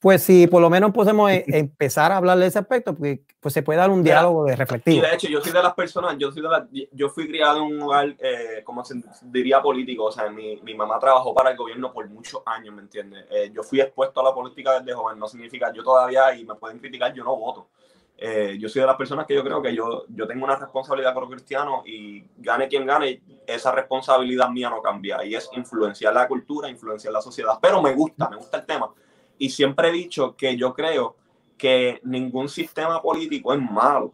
Pues 0.00 0.22
si 0.22 0.46
por 0.46 0.60
lo 0.60 0.68
menos 0.68 0.92
podemos 0.92 1.30
e, 1.30 1.44
empezar 1.48 2.12
a 2.12 2.18
hablar 2.18 2.38
de 2.38 2.46
ese 2.46 2.58
aspecto, 2.58 2.94
pues, 2.94 3.20
pues 3.40 3.54
se 3.54 3.62
puede 3.62 3.78
dar 3.78 3.90
un 3.90 4.02
diálogo 4.02 4.44
de 4.44 4.56
reflectivo. 4.56 4.96
Y 4.96 5.00
de 5.00 5.14
hecho, 5.14 5.28
yo 5.28 5.40
soy 5.40 5.52
de 5.52 5.62
las 5.62 5.74
personas, 5.74 6.16
yo, 6.18 6.30
soy 6.30 6.42
de 6.42 6.88
yo 6.92 7.08
fui 7.08 7.26
criado 7.26 7.58
en 7.58 7.64
un 7.64 7.82
hogar, 7.82 8.14
eh, 8.18 8.62
como 8.64 8.84
se 8.84 9.00
diría, 9.22 9.62
político. 9.62 10.04
O 10.04 10.12
sea, 10.12 10.28
mi, 10.30 10.60
mi, 10.62 10.74
mamá 10.74 10.98
trabajó 10.98 11.34
para 11.34 11.50
el 11.50 11.56
gobierno 11.56 11.92
por 11.92 12.08
muchos 12.08 12.42
años, 12.46 12.74
¿me 12.74 12.82
entiendes? 12.82 13.24
Eh, 13.30 13.50
yo 13.54 13.62
fui 13.62 13.80
expuesto 13.80 14.20
a 14.20 14.24
la 14.24 14.34
política 14.34 14.78
desde 14.78 14.92
joven, 14.92 15.18
no 15.18 15.26
significa 15.26 15.72
yo 15.72 15.82
todavía, 15.82 16.34
y 16.34 16.44
me 16.44 16.54
pueden 16.54 16.78
criticar, 16.78 17.12
yo 17.14 17.24
no 17.24 17.36
voto. 17.36 17.68
Eh, 18.16 18.56
yo 18.60 18.68
soy 18.68 18.80
de 18.80 18.86
las 18.86 18.96
personas 18.96 19.26
que 19.26 19.34
yo 19.34 19.42
creo 19.42 19.60
que 19.60 19.74
yo, 19.74 20.04
yo 20.08 20.26
tengo 20.26 20.44
una 20.44 20.54
responsabilidad 20.54 21.14
como 21.14 21.28
cristiano 21.28 21.82
y 21.84 22.24
gane 22.36 22.68
quien 22.68 22.86
gane, 22.86 23.22
esa 23.46 23.72
responsabilidad 23.72 24.48
mía 24.50 24.70
no 24.70 24.80
cambia 24.80 25.24
y 25.24 25.34
es 25.34 25.50
influenciar 25.52 26.14
la 26.14 26.28
cultura, 26.28 26.68
influenciar 26.68 27.12
la 27.12 27.20
sociedad. 27.20 27.58
Pero 27.60 27.82
me 27.82 27.92
gusta, 27.92 28.28
me 28.30 28.36
gusta 28.36 28.58
el 28.58 28.66
tema. 28.66 28.92
Y 29.38 29.50
siempre 29.50 29.88
he 29.88 29.92
dicho 29.92 30.36
que 30.36 30.56
yo 30.56 30.74
creo 30.74 31.16
que 31.58 32.00
ningún 32.04 32.48
sistema 32.48 33.00
político 33.00 33.52
es 33.52 33.60
malo. 33.60 34.12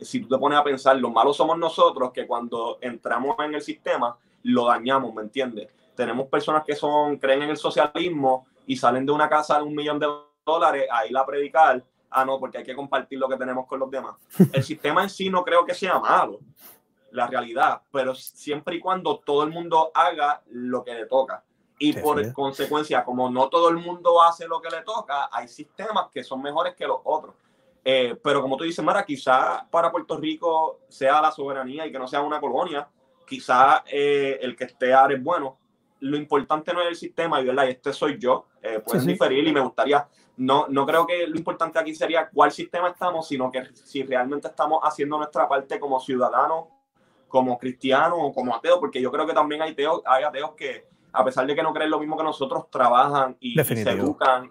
Si 0.00 0.20
tú 0.20 0.28
te 0.28 0.38
pones 0.38 0.58
a 0.58 0.64
pensar, 0.64 0.96
los 0.96 1.12
malos 1.12 1.36
somos 1.36 1.58
nosotros 1.58 2.12
que 2.12 2.26
cuando 2.26 2.78
entramos 2.80 3.36
en 3.40 3.54
el 3.54 3.62
sistema 3.62 4.16
lo 4.42 4.66
dañamos, 4.66 5.14
¿me 5.14 5.22
entiendes? 5.22 5.68
Tenemos 5.94 6.26
personas 6.28 6.64
que 6.64 6.74
son 6.74 7.18
creen 7.18 7.42
en 7.42 7.50
el 7.50 7.56
socialismo 7.56 8.46
y 8.66 8.76
salen 8.76 9.06
de 9.06 9.12
una 9.12 9.28
casa 9.28 9.58
de 9.58 9.64
un 9.64 9.74
millón 9.74 9.98
de 9.98 10.08
dólares 10.44 10.86
a 10.90 11.06
ir 11.06 11.16
a 11.16 11.24
predicar 11.24 11.84
ah, 12.12 12.24
no, 12.24 12.38
porque 12.38 12.58
hay 12.58 12.64
que 12.64 12.74
compartir 12.74 13.18
lo 13.18 13.28
que 13.28 13.36
tenemos 13.36 13.66
con 13.66 13.80
los 13.80 13.90
demás. 13.90 14.16
El 14.52 14.62
sistema 14.62 15.02
en 15.02 15.10
sí 15.10 15.30
no 15.30 15.42
creo 15.42 15.64
que 15.64 15.74
sea 15.74 15.98
malo, 15.98 16.40
la 17.10 17.26
realidad, 17.26 17.82
pero 17.90 18.14
siempre 18.14 18.76
y 18.76 18.80
cuando 18.80 19.18
todo 19.18 19.42
el 19.42 19.50
mundo 19.50 19.90
haga 19.94 20.42
lo 20.50 20.84
que 20.84 20.94
le 20.94 21.06
toca. 21.06 21.44
Y 21.84 21.92
por 21.94 22.32
consecuencia, 22.32 23.04
como 23.04 23.28
no 23.28 23.48
todo 23.48 23.68
el 23.68 23.76
mundo 23.76 24.22
hace 24.22 24.46
lo 24.46 24.60
que 24.60 24.70
le 24.70 24.82
toca, 24.82 25.28
hay 25.32 25.48
sistemas 25.48 26.06
que 26.12 26.22
son 26.22 26.40
mejores 26.40 26.76
que 26.76 26.86
los 26.86 26.98
otros. 27.02 27.34
Eh, 27.84 28.16
pero 28.22 28.40
como 28.40 28.56
tú 28.56 28.62
dices, 28.62 28.84
Mara, 28.84 29.04
quizá 29.04 29.66
para 29.68 29.90
Puerto 29.90 30.16
Rico 30.16 30.80
sea 30.88 31.20
la 31.20 31.32
soberanía 31.32 31.84
y 31.84 31.90
que 31.90 31.98
no 31.98 32.06
sea 32.06 32.22
una 32.22 32.40
colonia, 32.40 32.88
quizá 33.26 33.82
eh, 33.90 34.38
el 34.40 34.54
que 34.54 34.64
esté 34.64 34.94
ahora 34.94 35.14
es 35.14 35.22
bueno. 35.22 35.58
Lo 35.98 36.16
importante 36.16 36.72
no 36.72 36.82
es 36.82 36.88
el 36.88 36.96
sistema, 36.96 37.40
y, 37.40 37.48
este 37.68 37.92
soy 37.92 38.16
yo, 38.16 38.46
eh, 38.62 38.78
pueden 38.78 39.06
diferir 39.06 39.44
y 39.46 39.52
me 39.52 39.60
gustaría 39.60 40.06
no, 40.36 40.66
no 40.68 40.86
creo 40.86 41.06
que 41.06 41.26
lo 41.26 41.36
importante 41.36 41.78
aquí 41.78 41.94
sería 41.94 42.28
cuál 42.28 42.50
sistema 42.52 42.88
estamos, 42.88 43.28
sino 43.28 43.50
que 43.50 43.64
si 43.74 44.02
realmente 44.02 44.48
estamos 44.48 44.80
haciendo 44.82 45.18
nuestra 45.18 45.48
parte 45.48 45.78
como 45.78 46.00
ciudadanos, 46.00 46.66
como 47.28 47.58
cristianos 47.58 48.18
o 48.20 48.32
como 48.32 48.54
ateos, 48.54 48.78
porque 48.78 49.00
yo 49.00 49.10
creo 49.10 49.26
que 49.26 49.34
también 49.34 49.62
hay, 49.62 49.72
ateos, 49.72 50.02
hay 50.06 50.24
ateos 50.24 50.52
que, 50.52 50.91
a 51.12 51.24
pesar 51.24 51.46
de 51.46 51.54
que 51.54 51.62
no 51.62 51.72
creen 51.72 51.90
lo 51.90 51.98
mismo 51.98 52.16
que 52.16 52.24
nosotros, 52.24 52.70
trabajan 52.70 53.36
y, 53.40 53.54
se 53.62 53.90
educan 53.90 54.48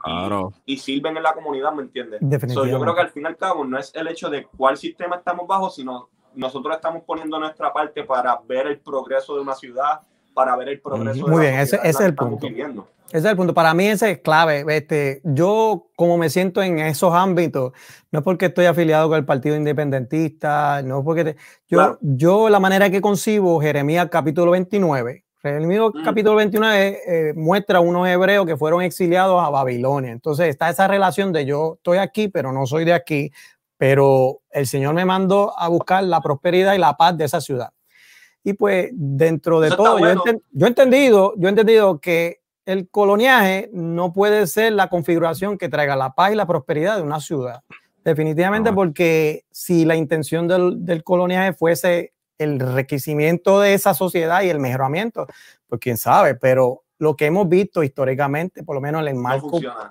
y, 0.65 0.77
sirven 0.77 1.17
en 1.17 1.23
la 1.23 1.33
comunidad, 1.33 1.73
¿me 1.73 1.83
entiendes? 1.83 2.21
yo 2.21 2.79
creo 2.79 2.95
que 2.95 3.01
al 3.01 3.09
fin 3.09 3.23
y 3.23 3.25
al 3.25 3.37
cabo 3.37 3.65
no 3.65 3.77
es 3.77 3.91
el 3.95 4.07
hecho 4.07 4.29
de 4.29 4.45
cuál 4.45 4.77
sistema 4.77 5.15
estamos 5.15 5.47
bajo, 5.47 5.69
sino 5.69 6.09
nosotros 6.35 6.75
estamos 6.75 7.03
poniendo 7.03 7.39
nuestra 7.39 7.73
parte 7.73 8.03
para 8.03 8.39
ver 8.47 8.67
el 8.67 8.79
progreso 8.79 9.35
de 9.35 9.41
una 9.41 9.55
ciudad, 9.55 10.01
para 10.33 10.55
ver 10.55 10.69
el 10.69 10.79
progreso 10.79 11.27
Muy 11.27 11.41
bien, 11.41 11.59
ese, 11.59 11.79
es 11.83 11.99
el 11.99 12.15
punto. 12.15 12.47
Ese 12.47 13.17
es 13.17 13.25
el 13.25 13.35
punto. 13.35 13.53
Para 13.53 13.73
mí 13.73 13.87
ese 13.87 14.11
es 14.11 14.19
clave. 14.19 14.63
Este, 14.69 15.21
yo 15.25 15.87
como 15.97 16.17
me 16.17 16.29
siento 16.29 16.63
en 16.63 16.79
esos 16.79 17.13
ámbitos, 17.13 17.73
no 18.11 18.19
es 18.19 18.23
porque 18.23 18.45
estoy 18.45 18.65
afiliado 18.65 19.09
con 19.09 19.17
el 19.17 19.25
Partido 19.25 19.55
Independentista, 19.57 20.81
no 20.83 20.99
es 20.99 21.05
porque... 21.05 21.35
yo, 21.67 21.97
yo 22.01 22.49
la 22.49 22.61
manera 22.61 22.89
que 22.89 23.01
concibo 23.01 23.59
Jeremías 23.59 24.07
capítulo 24.09 24.51
29, 24.51 25.25
Jeremías 25.41 25.91
mm. 25.93 26.03
capítulo 26.03 26.35
29 26.35 26.99
eh, 27.05 27.33
muestra 27.35 27.79
a 27.79 27.81
unos 27.81 28.07
hebreos 28.07 28.45
que 28.45 28.57
fueron 28.57 28.81
exiliados 28.81 29.43
a 29.43 29.49
Babilonia. 29.49 30.11
Entonces 30.11 30.47
está 30.47 30.69
esa 30.69 30.87
relación 30.87 31.31
de 31.31 31.45
yo 31.45 31.75
estoy 31.77 31.97
aquí, 31.97 32.27
pero 32.27 32.51
no 32.51 32.67
soy 32.67 32.85
de 32.85 32.93
aquí, 32.93 33.31
pero 33.77 34.41
el 34.51 34.67
Señor 34.67 34.93
me 34.93 35.05
mandó 35.05 35.57
a 35.57 35.67
buscar 35.67 36.03
la 36.03 36.21
prosperidad 36.21 36.75
y 36.75 36.77
la 36.77 36.95
paz 36.95 37.17
de 37.17 37.25
esa 37.25 37.41
ciudad. 37.41 37.71
Y 38.43 38.53
pues 38.53 38.89
dentro 38.93 39.59
de 39.59 39.69
todo, 39.69 39.99
yo, 39.99 40.65
he 40.65 40.67
entendido, 40.67 41.33
yo 41.37 41.47
he 41.47 41.49
entendido 41.49 41.99
que 41.99 42.41
el 42.65 42.89
coloniaje 42.89 43.69
no 43.73 44.13
puede 44.13 44.47
ser 44.47 44.73
la 44.73 44.89
configuración 44.89 45.57
que 45.57 45.69
traiga 45.69 45.95
la 45.95 46.13
paz 46.13 46.31
y 46.31 46.35
la 46.35 46.45
prosperidad 46.45 46.97
de 46.97 47.03
una 47.03 47.19
ciudad. 47.19 47.61
Definitivamente 48.03 48.73
porque 48.73 49.45
si 49.51 49.85
la 49.85 49.95
intención 49.95 50.47
del, 50.47 50.85
del 50.85 51.03
coloniaje 51.03 51.53
fuese 51.53 52.13
el 52.43 52.59
requisimiento 52.59 53.59
de 53.59 53.73
esa 53.73 53.93
sociedad 53.93 54.41
y 54.41 54.49
el 54.49 54.59
mejoramiento, 54.59 55.27
pues 55.67 55.79
quién 55.79 55.97
sabe, 55.97 56.35
pero 56.35 56.83
lo 56.97 57.15
que 57.15 57.25
hemos 57.25 57.49
visto 57.49 57.83
históricamente, 57.83 58.63
por 58.63 58.75
lo 58.75 58.81
menos 58.81 59.01
en 59.01 59.07
el 59.09 59.15
marco... 59.15 59.45
No 59.45 59.51
funciona 59.51 59.89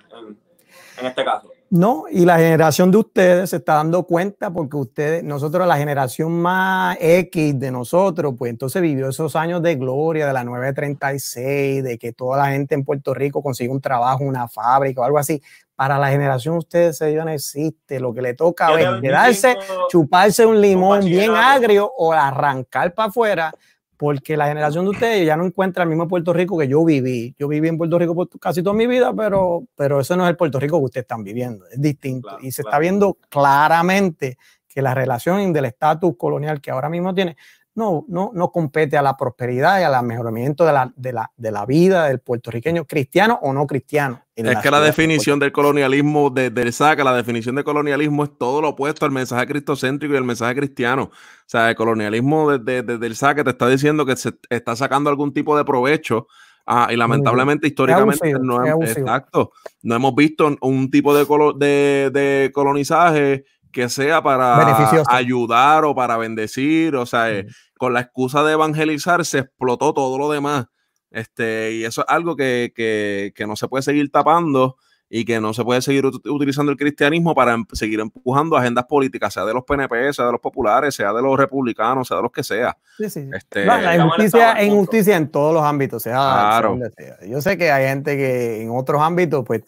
en 1.01 1.07
este 1.07 1.25
caso. 1.25 1.51
No, 1.73 2.07
y 2.11 2.25
la 2.25 2.37
generación 2.37 2.91
de 2.91 2.99
ustedes 2.99 3.51
se 3.51 3.59
está 3.59 3.75
dando 3.75 4.03
cuenta 4.03 4.53
porque 4.53 4.77
ustedes, 4.77 5.23
nosotros, 5.23 5.69
la 5.69 5.77
generación 5.77 6.33
más 6.33 6.97
X 7.01 7.61
de 7.61 7.71
nosotros, 7.71 8.35
pues 8.37 8.51
entonces 8.51 8.83
vivió 8.83 9.09
esos 9.09 9.37
años 9.37 9.63
de 9.63 9.77
gloria 9.77 10.27
de 10.27 10.33
la 10.33 10.43
936, 10.43 11.85
de 11.85 11.97
que 11.97 12.13
toda 12.13 12.39
la 12.39 12.51
gente 12.51 12.75
en 12.75 12.85
Puerto 12.85 13.15
Rico 13.15 13.41
consigue 13.41 13.71
un 13.71 13.81
trabajo, 13.81 14.25
una 14.25 14.49
fábrica 14.49 15.03
o 15.03 15.05
algo 15.05 15.19
así. 15.19 15.41
Para 15.77 15.97
la 15.97 16.11
generación 16.11 16.55
de 16.55 16.59
ustedes 16.59 16.99
ya 16.99 17.25
no 17.25 17.31
existe. 17.31 18.01
Lo 18.01 18.13
que 18.13 18.21
le 18.21 18.35
toca 18.35 18.79
es 18.79 19.01
quedarse, 19.01 19.57
chuparse 19.89 20.45
un 20.45 20.61
limón 20.61 21.05
bien 21.05 21.31
agrio 21.31 21.89
o 21.97 22.13
arrancar 22.13 22.93
para 22.95 23.11
afuera 23.11 23.55
porque 24.01 24.35
la 24.35 24.47
generación 24.47 24.87
de 24.87 24.93
ustedes 24.93 25.27
ya 25.27 25.37
no 25.37 25.45
encuentra 25.45 25.83
el 25.83 25.91
mismo 25.91 26.09
Puerto 26.09 26.33
Rico 26.33 26.57
que 26.57 26.67
yo 26.67 26.83
viví. 26.87 27.35
Yo 27.39 27.49
viví 27.49 27.69
en 27.69 27.77
Puerto 27.77 27.99
Rico 27.99 28.15
por 28.15 28.31
casi 28.41 28.63
toda 28.63 28.75
mi 28.75 28.87
vida, 28.87 29.13
pero, 29.13 29.65
pero 29.77 30.01
eso 30.01 30.17
no 30.17 30.25
es 30.25 30.31
el 30.31 30.39
Puerto 30.39 30.59
Rico 30.59 30.79
que 30.79 30.87
ustedes 30.87 31.05
están 31.05 31.23
viviendo, 31.23 31.67
es 31.67 31.79
distinto. 31.79 32.39
y 32.41 32.51
se 32.51 32.63
está 32.63 32.79
viendo 32.79 33.19
claramente 33.29 34.39
que 34.67 34.81
la 34.81 34.95
relación 34.95 35.53
del 35.53 35.67
estatus 35.67 36.17
colonial 36.17 36.63
que 36.63 36.71
ahora 36.71 36.89
mismo 36.89 37.13
tiene 37.13 37.37
no, 37.75 38.05
no, 38.09 38.31
no 38.35 38.51
compete 38.51 38.97
a 38.97 39.03
la 39.03 39.17
prosperidad 39.17 39.81
y 39.81 39.85
al 39.85 40.05
mejoramiento 40.05 40.65
de 40.65 40.73
la, 40.73 40.93
de, 40.97 41.13
la, 41.13 41.31
de 41.37 41.51
la 41.53 41.67
vida 41.67 42.09
del 42.09 42.19
puertorriqueño, 42.19 42.85
cristiano 42.85 43.39
o 43.43 43.53
no 43.53 43.67
cristiano. 43.67 44.23
Es 44.35 44.59
que 44.59 44.71
la 44.71 44.81
definición 44.81 45.39
del 45.39 45.53
colonialismo 45.53 46.31
de, 46.31 46.51
del 46.51 46.73
SACA, 46.73 47.05
la 47.05 47.15
definición 47.15 47.55
de 47.57 47.65
colonialismo 47.65 48.25
es 48.25 48.31
todo 48.39 48.61
lo 48.63 48.71
opuesto 48.71 49.05
al 49.05 49.13
mensaje 49.13 49.47
cristocéntrico 49.47 50.15
y 50.15 50.17
al 50.17 50.25
mensaje 50.25 50.55
cristiano. 50.55 51.05
O 51.05 51.47
sea, 51.47 51.69
el 51.69 51.77
colonialismo 51.77 52.51
desde 52.51 52.83
de, 52.83 52.99
del 52.99 53.17
SACA 53.17 53.45
te 53.45 53.51
está 53.51 53.69
diciendo 53.69 54.07
que 54.07 54.17
se 54.17 54.33
está 54.49 54.75
sacando 54.77 55.11
algún 55.11 55.33
tipo 55.33 55.57
de 55.57 55.65
provecho 55.65 56.27
Ah, 56.73 56.89
y 56.89 56.97
lamentablemente, 56.97 57.67
históricamente, 57.67 58.33
no, 58.41 58.65
exacto, 58.85 59.51
no 59.83 59.97
hemos 59.97 60.15
visto 60.15 60.57
un 60.61 60.89
tipo 60.89 61.13
de, 61.17 61.27
de, 61.57 62.11
de 62.13 62.53
colonizaje 62.53 63.45
que 63.73 63.89
sea 63.89 64.23
para 64.23 64.77
ayudar 65.09 65.85
o 65.85 65.95
para 65.95 66.17
bendecir, 66.17 66.97
o 66.97 67.07
sea, 67.07 67.33
eh, 67.33 67.47
con 67.79 67.93
la 67.93 68.01
excusa 68.01 68.43
de 68.45 68.53
evangelizar 68.53 69.25
se 69.25 69.41
explotó 69.41 69.95
todo 69.95 70.19
lo 70.19 70.31
demás. 70.31 70.67
Este, 71.11 71.73
y 71.73 71.85
eso 71.85 72.03
es 72.03 72.07
algo 72.09 72.37
que, 72.37 72.73
que, 72.75 73.33
que 73.35 73.47
no 73.47 73.57
se 73.57 73.69
puede 73.69 73.83
seguir 73.83 74.11
tapando 74.11 74.77
y 75.13 75.25
que 75.25 75.41
no 75.41 75.53
se 75.53 75.65
puede 75.65 75.83
seguir 75.83 76.07
utilizando 76.07 76.71
el 76.71 76.79
cristianismo 76.79 77.35
para 77.35 77.55
em, 77.55 77.67
seguir 77.73 77.99
empujando 77.99 78.57
agendas 78.57 78.85
políticas, 78.85 79.35
sea 79.35 79.45
de 79.45 79.53
los 79.53 79.65
PNP, 79.65 80.13
sea 80.13 80.27
de 80.27 80.33
los 80.33 80.41
populares, 80.41 80.95
sea 80.95 81.13
de 81.13 81.21
los 81.21 81.37
republicanos, 81.37 82.07
sea 82.07 82.19
de 82.19 82.23
los 82.23 82.31
que 82.31 82.45
sea. 82.45 82.79
Sí, 82.97 83.11
sí. 83.11 83.29
Este, 83.35 83.67
la 83.67 83.97
injusticia, 83.97 84.63
injusticia 84.63 85.17
en 85.17 85.29
todos 85.29 85.53
los 85.53 85.65
ámbitos, 85.65 86.05
sea, 86.05 86.15
claro. 86.15 86.79
Yo 87.27 87.41
sé 87.41 87.59
que 87.59 87.73
hay 87.73 87.89
gente 87.89 88.17
que 88.17 88.63
en 88.63 88.71
otros 88.71 89.03
ámbitos 89.03 89.45
pues 89.45 89.65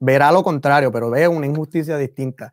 verá 0.00 0.32
lo 0.32 0.42
contrario, 0.42 0.90
pero 0.90 1.10
ve 1.10 1.28
una 1.28 1.46
injusticia 1.46 1.98
distinta. 1.98 2.50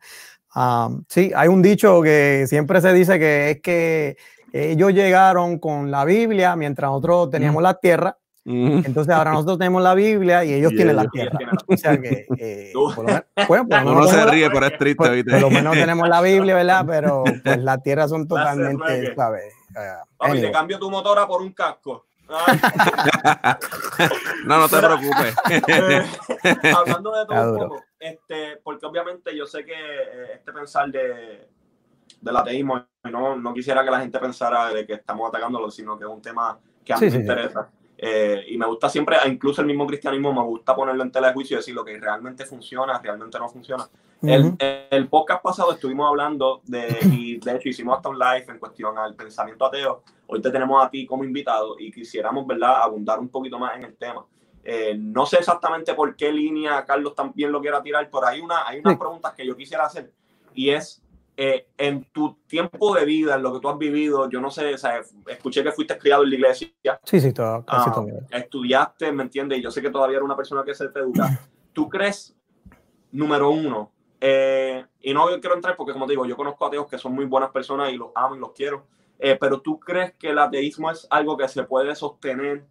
Sí, 1.08 1.32
hay 1.34 1.48
un 1.48 1.62
dicho 1.62 2.02
que 2.02 2.44
siempre 2.46 2.80
se 2.80 2.92
dice 2.92 3.18
que 3.18 3.50
es 3.50 3.60
que 3.60 4.16
ellos 4.52 4.92
llegaron 4.92 5.58
con 5.58 5.90
la 5.90 6.04
Biblia 6.04 6.56
mientras 6.56 6.90
nosotros 6.90 7.30
teníamos 7.30 7.62
la 7.62 7.74
tierra 7.74 8.16
entonces 8.44 9.14
ahora 9.14 9.32
nosotros 9.32 9.58
tenemos 9.58 9.82
la 9.82 9.94
Biblia 9.94 10.44
y 10.44 10.52
ellos 10.54 10.72
tienen 10.74 10.96
la 10.96 11.06
tierra. 11.06 11.38
O 11.66 11.76
sea 11.76 12.00
que, 12.00 12.26
eh, 12.36 12.72
bueno, 13.46 13.66
Uno 13.84 14.06
se 14.06 14.24
ríe, 14.26 14.50
pero 14.50 14.66
es 14.66 14.78
triste. 14.78 14.96
Por, 14.96 15.24
por, 15.24 15.40
lo 15.40 15.50
menos 15.50 15.74
tenemos 15.74 16.08
la 16.08 16.20
Biblia, 16.20 16.56
¿verdad? 16.56 16.84
Pero 16.86 17.22
pues 17.44 17.58
las 17.58 17.82
tierras 17.82 18.10
son 18.10 18.26
totalmente, 18.28 19.14
¿sabes? 19.14 19.54
Uh, 20.18 20.32
te 20.32 20.50
cambio 20.50 20.78
tu 20.78 20.90
motora 20.90 21.26
por 21.26 21.42
un 21.42 21.52
casco. 21.52 22.06
no, 24.46 24.58
no 24.58 24.68
te 24.68 24.78
preocupes. 24.78 25.34
Eh, 25.66 26.04
hablando 26.74 27.12
de 27.12 27.26
todo 27.26 27.52
un 27.52 27.58
poco, 27.58 27.82
este, 28.00 28.56
porque 28.62 28.86
obviamente 28.86 29.36
yo 29.36 29.46
sé 29.46 29.64
que 29.64 29.74
eh, 29.74 30.32
este 30.34 30.52
pensar 30.52 30.90
de, 30.90 31.48
del 32.20 32.36
ateísmo, 32.36 32.84
no, 33.04 33.36
no 33.36 33.54
quisiera 33.54 33.84
que 33.84 33.90
la 33.90 34.00
gente 34.00 34.18
pensara 34.18 34.72
de 34.72 34.86
que 34.86 34.94
estamos 34.94 35.28
atacándolo, 35.28 35.70
sino 35.70 35.98
que 35.98 36.04
es 36.04 36.10
un 36.10 36.22
tema 36.22 36.58
que 36.84 36.92
a 36.92 36.96
mí 36.96 37.10
me 37.10 37.16
interesa. 37.16 37.70
Eh, 38.02 38.46
y 38.48 38.56
me 38.56 38.66
gusta 38.66 38.88
siempre, 38.88 39.18
incluso 39.26 39.60
el 39.60 39.66
mismo 39.66 39.86
cristianismo, 39.86 40.32
me 40.32 40.40
gusta 40.40 40.74
ponerlo 40.74 41.02
en 41.02 41.12
tela 41.12 41.28
de 41.28 41.34
juicio 41.34 41.56
y 41.56 41.58
decir 41.58 41.74
lo 41.74 41.84
que 41.84 41.98
realmente 42.00 42.46
funciona, 42.46 42.98
realmente 42.98 43.38
no 43.38 43.46
funciona. 43.50 43.86
el, 44.22 44.56
el, 44.90 45.08
podcast 45.08 45.42
pasado 45.42 45.72
estuvimos 45.72 46.08
hablando 46.08 46.62
de, 46.64 46.98
y 47.02 47.36
de 47.38 47.56
hecho 47.56 47.68
hicimos 47.68 47.96
hasta 47.96 48.08
un 48.08 48.18
live 48.18 48.46
en 48.48 48.58
cuestión 48.58 48.96
al 48.96 49.14
pensamiento 49.14 49.66
ateo. 49.66 50.02
Hoy 50.28 50.40
te 50.40 50.50
tenemos 50.50 50.82
a 50.82 50.88
ti 50.88 51.04
como 51.04 51.24
invitado 51.24 51.76
y 51.78 51.92
quisiéramos, 51.92 52.46
¿verdad?, 52.46 52.82
abundar 52.82 53.18
un 53.18 53.28
poquito 53.28 53.58
más 53.58 53.76
en 53.76 53.84
el 53.84 53.94
tema. 53.96 54.24
Eh, 54.62 54.94
no 54.98 55.24
sé 55.24 55.38
exactamente 55.38 55.94
por 55.94 56.14
qué 56.14 56.30
línea 56.30 56.84
Carlos 56.84 57.14
también 57.14 57.50
lo 57.50 57.60
quiera 57.60 57.82
tirar, 57.82 58.08
pero 58.10 58.26
hay, 58.26 58.40
una, 58.40 58.66
hay 58.66 58.80
unas 58.80 58.98
preguntas 58.98 59.32
que 59.32 59.46
yo 59.46 59.56
quisiera 59.56 59.86
hacer 59.86 60.12
y 60.54 60.70
es, 60.70 61.02
eh, 61.36 61.68
en 61.78 62.04
tu 62.12 62.34
tiempo 62.46 62.94
de 62.94 63.04
vida, 63.04 63.36
en 63.36 63.42
lo 63.42 63.54
que 63.54 63.60
tú 63.60 63.68
has 63.68 63.78
vivido, 63.78 64.28
yo 64.28 64.40
no 64.40 64.50
sé, 64.50 64.74
escuché 65.26 65.62
que 65.62 65.72
fuiste 65.72 65.96
criado 65.96 66.24
en 66.24 66.30
la 66.30 66.34
iglesia. 66.34 66.70
Sí, 67.04 67.20
sí, 67.20 67.32
todo, 67.32 67.64
casi 67.64 67.90
ah. 67.90 68.04
Estudiaste, 68.30 69.10
¿me 69.12 69.22
entiendes? 69.22 69.58
Y 69.58 69.62
yo 69.62 69.70
sé 69.70 69.80
que 69.80 69.90
todavía 69.90 70.16
era 70.16 70.24
una 70.24 70.36
persona 70.36 70.62
que 70.64 70.74
se 70.74 70.88
te 70.88 71.00
educa. 71.00 71.40
¿Tú 71.72 71.88
crees, 71.88 72.36
número 73.12 73.50
uno, 73.50 73.92
eh, 74.20 74.84
y 75.00 75.14
no 75.14 75.26
quiero 75.40 75.54
entrar 75.54 75.76
porque, 75.76 75.94
como 75.94 76.04
te 76.04 76.12
digo, 76.12 76.26
yo 76.26 76.36
conozco 76.36 76.66
ateos 76.66 76.86
que 76.86 76.98
son 76.98 77.14
muy 77.14 77.24
buenas 77.24 77.50
personas 77.50 77.90
y 77.90 77.96
los 77.96 78.10
amo 78.14 78.36
y 78.36 78.38
los 78.38 78.52
quiero, 78.52 78.84
pero 79.18 79.60
¿tú 79.60 79.78
crees 79.78 80.14
que 80.14 80.30
el 80.30 80.38
ateísmo 80.38 80.90
es 80.90 81.06
algo 81.10 81.36
que 81.36 81.46
se 81.46 81.62
puede 81.62 81.94
sostener 81.94 82.64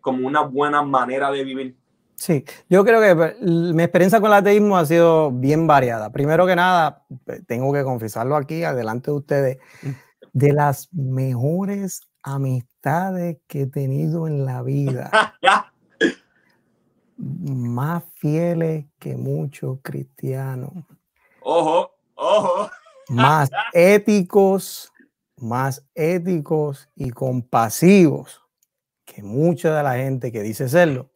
como 0.00 0.26
una 0.26 0.42
buena 0.42 0.82
manera 0.82 1.30
de 1.30 1.44
vivir? 1.44 1.76
Sí, 2.22 2.44
yo 2.68 2.84
creo 2.84 3.00
que 3.00 3.16
pues, 3.16 3.40
mi 3.40 3.82
experiencia 3.82 4.20
con 4.20 4.28
el 4.28 4.38
ateísmo 4.38 4.76
ha 4.76 4.86
sido 4.86 5.32
bien 5.32 5.66
variada. 5.66 6.12
Primero 6.12 6.46
que 6.46 6.54
nada, 6.54 7.04
pues, 7.24 7.44
tengo 7.48 7.72
que 7.72 7.82
confesarlo 7.82 8.36
aquí, 8.36 8.62
adelante 8.62 9.10
de 9.10 9.16
ustedes, 9.16 9.58
mm. 9.82 9.90
de 10.32 10.52
las 10.52 10.88
mejores 10.92 12.02
amistades 12.22 13.38
que 13.48 13.62
he 13.62 13.66
tenido 13.66 14.28
en 14.28 14.44
la 14.44 14.62
vida. 14.62 15.10
más 17.16 18.04
fieles 18.14 18.86
que 19.00 19.16
muchos 19.16 19.78
cristianos. 19.82 20.72
Ojo, 21.40 21.90
ojo. 22.14 22.70
Más 23.08 23.50
éticos, 23.72 24.92
más 25.36 25.84
éticos 25.96 26.88
y 26.94 27.10
compasivos 27.10 28.41
que 29.14 29.22
mucha 29.22 29.76
de 29.76 29.82
la 29.82 29.96
gente 29.96 30.32
que 30.32 30.42
dice 30.42 30.68
serlo 30.68 31.10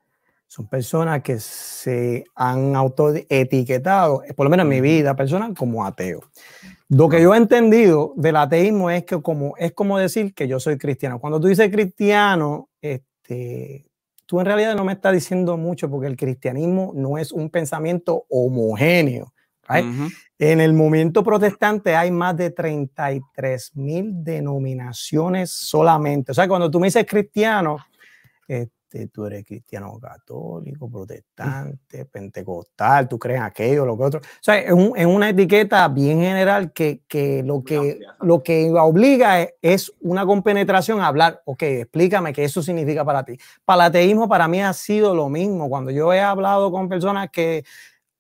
son 0.46 0.68
personas 0.68 1.22
que 1.22 1.40
se 1.40 2.24
han 2.34 2.76
autoetiquetado, 2.76 4.22
por 4.36 4.46
lo 4.46 4.50
menos 4.50 4.64
en 4.64 4.70
mi 4.70 4.80
vida 4.80 5.16
personal, 5.16 5.54
como 5.54 5.84
ateo. 5.84 6.20
Lo 6.88 7.08
que 7.08 7.20
yo 7.20 7.34
he 7.34 7.36
entendido 7.36 8.12
del 8.16 8.36
ateísmo 8.36 8.90
es 8.90 9.04
que 9.04 9.20
como, 9.20 9.54
es 9.56 9.72
como 9.72 9.98
decir 9.98 10.34
que 10.34 10.46
yo 10.46 10.60
soy 10.60 10.78
cristiano. 10.78 11.18
Cuando 11.18 11.40
tú 11.40 11.48
dices 11.48 11.68
cristiano, 11.70 12.68
este, 12.80 13.86
tú 14.24 14.38
en 14.38 14.46
realidad 14.46 14.76
no 14.76 14.84
me 14.84 14.92
estás 14.92 15.12
diciendo 15.12 15.56
mucho 15.56 15.90
porque 15.90 16.06
el 16.06 16.16
cristianismo 16.16 16.92
no 16.94 17.18
es 17.18 17.32
un 17.32 17.50
pensamiento 17.50 18.24
homogéneo. 18.28 19.32
En 19.68 20.60
el 20.60 20.72
movimiento 20.74 21.24
protestante 21.24 21.96
hay 21.96 22.10
más 22.10 22.36
de 22.36 22.50
33 22.50 23.76
mil 23.76 24.22
denominaciones 24.22 25.50
solamente. 25.50 26.32
O 26.32 26.34
sea, 26.34 26.46
cuando 26.46 26.70
tú 26.70 26.78
me 26.78 26.88
dices 26.88 27.06
cristiano, 27.06 27.78
este, 28.46 29.08
tú 29.08 29.26
eres 29.26 29.44
cristiano 29.44 29.98
católico, 29.98 30.88
protestante, 30.88 32.04
pentecostal, 32.04 33.08
tú 33.08 33.18
crees 33.18 33.40
aquello, 33.40 33.84
lo 33.84 33.96
que 33.96 34.04
otro. 34.04 34.20
O 34.20 34.42
sea, 34.42 34.58
es, 34.58 34.72
una 34.72 35.30
etiqueta 35.30 35.88
bien 35.88 36.20
general 36.20 36.72
que, 36.72 37.00
que, 37.08 37.42
lo, 37.42 37.64
que 37.64 37.98
lo 38.20 38.42
que 38.42 38.70
obliga 38.70 39.48
es, 39.60 39.92
una 40.00 40.24
compenetración 40.24 41.00
a 41.00 41.08
hablar, 41.08 41.42
ok, 41.44 41.62
explícame 41.62 42.32
qué 42.32 42.44
eso 42.44 42.62
significa 42.62 43.04
para 43.04 43.24
ti. 43.24 43.38
Para 43.64 43.84
el 43.84 43.88
ateísmo 43.88 44.28
para 44.28 44.46
mí 44.48 44.62
ha 44.62 44.72
sido 44.72 45.14
lo 45.14 45.28
mismo. 45.28 45.68
Cuando 45.68 45.90
yo 45.90 46.12
he 46.12 46.20
hablado 46.20 46.70
con 46.70 46.88
personas 46.88 47.30
que 47.30 47.64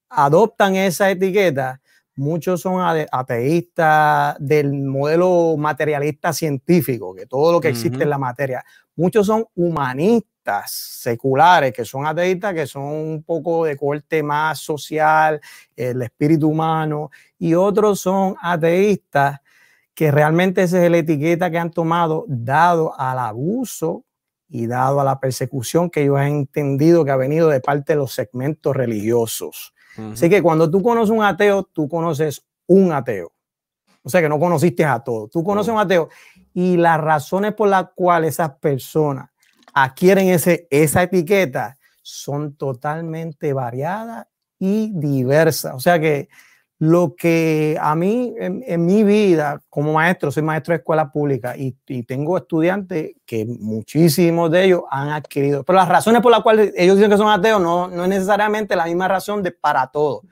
adoptan 0.08 0.76
esa 0.76 1.10
etiqueta, 1.10 1.80
muchos 2.16 2.62
son 2.62 2.80
ateístas 3.10 4.36
del 4.38 4.72
modelo 4.72 5.56
materialista 5.56 6.32
científico, 6.32 7.14
que 7.14 7.26
todo 7.26 7.52
lo 7.52 7.60
que 7.60 7.68
existe 7.68 8.02
en 8.02 8.10
la 8.10 8.18
materia. 8.18 8.64
Muchos 8.94 9.26
son 9.26 9.44
humanistas 9.54 10.70
seculares, 10.72 11.72
que 11.72 11.84
son 11.84 12.06
ateístas, 12.06 12.54
que 12.54 12.66
son 12.66 12.84
un 12.84 13.22
poco 13.22 13.64
de 13.64 13.76
corte 13.76 14.22
más 14.22 14.58
social, 14.58 15.40
el 15.74 16.00
espíritu 16.02 16.48
humano, 16.48 17.10
y 17.38 17.54
otros 17.54 18.00
son 18.00 18.36
ateístas 18.40 19.40
que 19.94 20.10
realmente 20.10 20.62
esa 20.62 20.84
es 20.84 20.90
la 20.90 20.98
etiqueta 20.98 21.50
que 21.50 21.58
han 21.58 21.70
tomado 21.70 22.24
dado 22.28 22.98
al 22.98 23.18
abuso 23.18 24.04
y 24.48 24.66
dado 24.66 25.00
a 25.00 25.04
la 25.04 25.18
persecución 25.18 25.90
que 25.90 26.02
ellos 26.02 26.18
han 26.18 26.28
entendido 26.28 27.04
que 27.04 27.10
ha 27.10 27.16
venido 27.16 27.48
de 27.48 27.60
parte 27.60 27.94
de 27.94 27.98
los 27.98 28.12
segmentos 28.12 28.76
religiosos. 28.76 29.74
Así 30.12 30.28
que 30.28 30.42
cuando 30.42 30.70
tú 30.70 30.82
conoces 30.82 31.10
un 31.10 31.24
ateo, 31.24 31.64
tú 31.64 31.88
conoces 31.88 32.44
un 32.66 32.92
ateo. 32.92 33.32
O 34.02 34.08
sea 34.08 34.20
que 34.20 34.28
no 34.28 34.38
conociste 34.38 34.84
a 34.84 35.00
todos. 35.00 35.30
Tú 35.30 35.42
conoces 35.42 35.72
un 35.72 35.80
ateo 35.80 36.08
y 36.54 36.76
las 36.76 37.00
razones 37.00 37.54
por 37.54 37.68
las 37.68 37.88
cuales 37.94 38.34
esas 38.34 38.52
personas 38.58 39.30
adquieren 39.74 40.28
ese, 40.28 40.68
esa 40.70 41.02
etiqueta 41.02 41.76
son 42.02 42.54
totalmente 42.54 43.52
variadas 43.52 44.26
y 44.58 44.92
diversas. 44.94 45.74
O 45.74 45.80
sea 45.80 45.98
que 45.98 46.28
lo 46.78 47.14
que 47.16 47.78
a 47.80 47.94
mí 47.94 48.34
en, 48.38 48.84
mi 48.84 49.02
vida 49.02 49.62
como 49.70 49.94
maestro, 49.94 50.30
soy 50.30 50.42
maestro 50.42 50.72
de 50.72 50.78
escuela 50.78 51.10
pública 51.10 51.54
y, 51.56 51.72
tengo 52.02 52.36
estudiantes 52.36 53.12
que 53.24 53.46
muchísimos 53.46 54.50
de 54.50 54.64
ellos 54.64 54.82
han 54.90 55.08
adquirido, 55.08 55.64
pero 55.64 55.78
las 55.78 55.88
razones 55.88 56.20
por 56.20 56.30
las 56.30 56.42
cuales 56.42 56.72
ellos 56.76 56.96
dicen 56.96 57.10
que 57.10 57.16
son 57.16 57.30
ateos 57.30 57.62
no, 57.62 57.88
no 57.88 58.02
es 58.02 58.08
necesariamente 58.08 58.76
la 58.76 58.84
misma 58.84 59.08
razón 59.08 59.42
de 59.42 59.52
para 59.52 59.86
todos. 59.86 60.22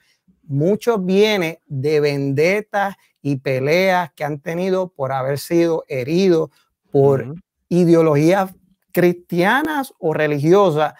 Muchos 0.42 1.04
vienen 1.04 1.58
de 1.66 2.00
vendetas 2.00 2.94
y 3.22 3.36
peleas 3.36 4.12
que 4.12 4.24
han 4.24 4.38
tenido 4.40 4.88
por 4.88 5.12
haber 5.12 5.38
sido 5.38 5.84
heridos 5.88 6.50
por 6.90 7.34
ideologías 7.70 8.54
cristianas 8.92 9.94
o 9.98 10.12
religiosas 10.12 10.92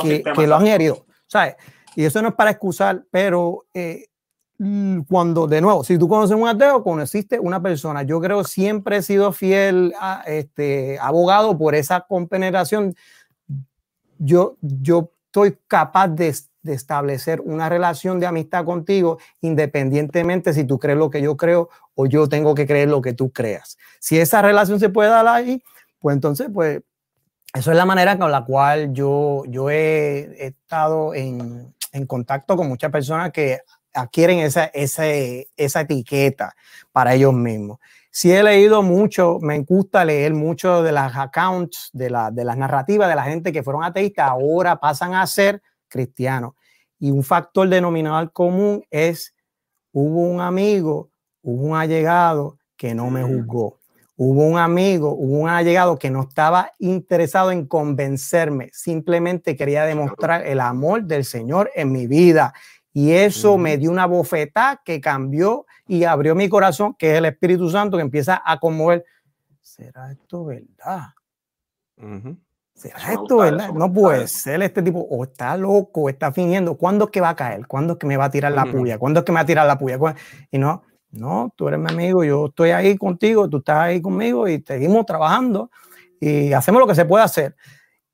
que, 0.00 0.22
que, 0.22 0.46
lo 0.46 0.54
han 0.54 0.68
herido. 0.68 1.06
¿sabes? 1.26 1.56
Y 1.96 2.04
eso 2.04 2.22
no 2.22 2.28
es 2.28 2.34
para 2.34 2.50
excusar, 2.50 3.04
pero 3.10 3.66
eh, 3.74 4.06
cuando, 5.08 5.46
de 5.46 5.60
nuevo, 5.60 5.84
si 5.84 5.98
tú 5.98 6.08
conoces 6.08 6.36
un 6.36 6.48
ateo, 6.48 6.82
conociste 6.82 7.38
una 7.38 7.60
persona. 7.60 8.02
Yo 8.02 8.20
creo 8.20 8.42
siempre 8.44 8.98
he 8.98 9.02
sido 9.02 9.32
fiel 9.32 9.94
a, 10.00 10.22
este, 10.26 10.98
abogado 10.98 11.58
por 11.58 11.74
esa 11.74 12.00
compenetración. 12.00 12.94
Yo, 14.18 14.56
yo 14.62 15.12
estoy 15.26 15.58
capaz 15.68 16.08
de, 16.08 16.34
de, 16.62 16.72
establecer 16.72 17.42
una 17.42 17.68
relación 17.68 18.18
de 18.18 18.26
amistad 18.26 18.64
contigo 18.64 19.18
independientemente 19.42 20.54
si 20.54 20.64
tú 20.64 20.78
crees 20.78 20.96
lo 20.96 21.10
que 21.10 21.20
yo 21.20 21.36
creo 21.36 21.68
o 21.94 22.06
yo 22.06 22.26
tengo 22.26 22.54
que 22.54 22.66
creer 22.66 22.88
lo 22.88 23.02
que 23.02 23.12
tú 23.12 23.30
creas. 23.30 23.76
Si 24.00 24.18
esa 24.18 24.40
relación 24.40 24.80
se 24.80 24.88
puede 24.88 25.10
dar 25.10 25.26
ahí, 25.28 25.62
pues 25.98 26.14
entonces, 26.14 26.48
pues 26.52 26.80
eso 27.52 27.70
es 27.70 27.76
la 27.76 27.84
manera 27.84 28.18
con 28.18 28.32
la 28.32 28.44
cual 28.44 28.92
yo, 28.94 29.44
yo 29.48 29.68
he, 29.70 30.46
estado 30.46 31.14
en, 31.14 31.74
en, 31.92 32.06
contacto 32.06 32.56
con 32.56 32.68
muchas 32.68 32.90
personas 32.90 33.32
que 33.32 33.60
adquieren 33.96 34.38
esa, 34.38 34.66
esa, 34.66 35.06
esa 35.06 35.80
etiqueta 35.80 36.54
para 36.92 37.14
ellos 37.14 37.32
mismos. 37.34 37.78
Sí 38.10 38.32
he 38.32 38.42
leído 38.42 38.82
mucho, 38.82 39.38
me 39.42 39.58
gusta 39.60 40.04
leer 40.04 40.32
mucho 40.32 40.82
de 40.82 40.92
las 40.92 41.14
accounts, 41.16 41.90
de, 41.92 42.08
la, 42.08 42.30
de 42.30 42.44
las 42.44 42.56
narrativas 42.56 43.08
de 43.08 43.14
la 43.14 43.24
gente 43.24 43.52
que 43.52 43.62
fueron 43.62 43.84
ateístas, 43.84 44.30
ahora 44.30 44.80
pasan 44.80 45.14
a 45.14 45.26
ser 45.26 45.60
cristianos. 45.88 46.54
Y 46.98 47.10
un 47.10 47.22
factor 47.22 47.68
denominador 47.68 48.32
común 48.32 48.82
es, 48.90 49.34
hubo 49.92 50.22
un 50.22 50.40
amigo, 50.40 51.10
hubo 51.42 51.66
un 51.66 51.76
allegado 51.76 52.58
que 52.76 52.94
no 52.94 53.10
me 53.10 53.22
juzgó. 53.22 53.80
Hubo 54.18 54.46
un 54.46 54.56
amigo, 54.56 55.10
hubo 55.10 55.40
un 55.40 55.50
allegado 55.50 55.98
que 55.98 56.08
no 56.08 56.22
estaba 56.22 56.72
interesado 56.78 57.50
en 57.50 57.66
convencerme, 57.66 58.70
simplemente 58.72 59.56
quería 59.56 59.84
demostrar 59.84 60.46
el 60.46 60.60
amor 60.60 61.04
del 61.04 61.26
Señor 61.26 61.70
en 61.74 61.92
mi 61.92 62.06
vida. 62.06 62.54
Y 62.96 63.12
eso 63.12 63.58
me 63.58 63.76
dio 63.76 63.90
una 63.90 64.06
bofetada 64.06 64.80
que 64.82 65.02
cambió 65.02 65.66
y 65.86 66.04
abrió 66.04 66.34
mi 66.34 66.48
corazón, 66.48 66.94
que 66.94 67.12
es 67.12 67.18
el 67.18 67.26
Espíritu 67.26 67.68
Santo 67.68 67.98
que 67.98 68.02
empieza 68.02 68.40
a 68.42 68.58
conmover. 68.58 69.04
¿Será 69.60 70.12
esto 70.12 70.46
verdad? 70.46 71.08
¿Será 72.72 73.12
esto 73.12 73.36
verdad? 73.36 73.68
No 73.74 73.92
puede 73.92 74.26
ser 74.28 74.62
este 74.62 74.80
tipo, 74.80 75.00
o 75.10 75.24
está 75.24 75.58
loco, 75.58 76.04
o 76.04 76.08
está 76.08 76.32
fingiendo. 76.32 76.78
¿Cuándo 76.78 77.04
es 77.04 77.10
que 77.10 77.20
va 77.20 77.28
a 77.28 77.36
caer? 77.36 77.66
¿Cuándo 77.66 77.92
es 77.92 77.98
que 77.98 78.06
me 78.06 78.16
va 78.16 78.24
a 78.24 78.30
tirar 78.30 78.52
la 78.52 78.64
puya? 78.64 78.96
¿Cuándo 78.96 79.20
es 79.20 79.26
que 79.26 79.32
me 79.32 79.36
va 79.36 79.42
a 79.42 79.46
tirar 79.46 79.66
la 79.66 79.76
puya? 79.76 79.98
Y 80.50 80.56
no, 80.56 80.82
no, 81.10 81.52
tú 81.54 81.68
eres 81.68 81.78
mi 81.78 81.90
amigo, 81.90 82.24
yo 82.24 82.46
estoy 82.46 82.70
ahí 82.70 82.96
contigo, 82.96 83.46
tú 83.46 83.58
estás 83.58 83.76
ahí 83.76 84.00
conmigo 84.00 84.48
y 84.48 84.64
seguimos 84.66 85.04
trabajando 85.04 85.70
y 86.18 86.50
hacemos 86.54 86.80
lo 86.80 86.86
que 86.86 86.94
se 86.94 87.04
puede 87.04 87.24
hacer. 87.24 87.56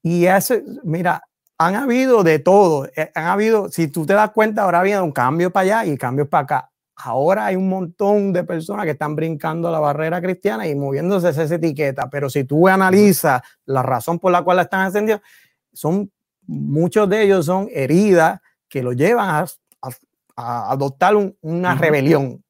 Y 0.03 0.27
ese, 0.27 0.65
mira, 0.83 1.23
han 1.67 1.77
habido 1.77 2.23
de 2.23 2.39
todo. 2.39 2.87
Eh, 2.97 3.11
han 3.15 3.27
habido, 3.27 3.69
si 3.71 3.89
tú 3.89 4.07
te 4.07 4.15
das 4.15 4.31
cuenta, 4.31 4.63
ahora 4.63 4.79
ha 4.79 4.81
habido 4.83 5.05
un 5.05 5.13
cambio 5.13 5.51
para 5.51 5.81
allá 5.81 5.93
y 5.93 5.97
cambios 5.97 6.29
para 6.29 6.45
acá. 6.45 6.71
Ahora 6.97 7.47
hay 7.47 7.57
un 7.57 7.69
montón 7.69 8.33
de 8.33 8.45
personas 8.45 8.85
que 8.85 8.93
están 8.93 9.17
brincando 9.17 9.71
la 9.71 9.81
barrera 9.81 10.21
cristiana 10.21 10.67
y 10.69 10.75
moviéndose 10.75 11.31
esa 11.31 11.43
etiqueta. 11.43 12.09
Pero 12.11 12.31
si 12.31 12.45
tú 12.45 12.69
analizas 12.69 13.43
la 13.65 13.83
razón 13.83 14.19
por 14.19 14.31
la 14.31 14.43
cual 14.43 14.57
la 14.57 14.63
están 14.63 14.87
encendiendo, 14.87 15.23
son 15.73 16.11
muchos 16.47 17.09
de 17.09 17.23
ellos 17.23 17.47
son 17.47 17.69
heridas 17.73 18.41
que 18.69 18.83
lo 18.83 18.93
llevan 18.93 19.29
a, 19.29 19.47
adoptar 20.35 21.15
una 21.43 21.75
rebelión. 21.75 22.43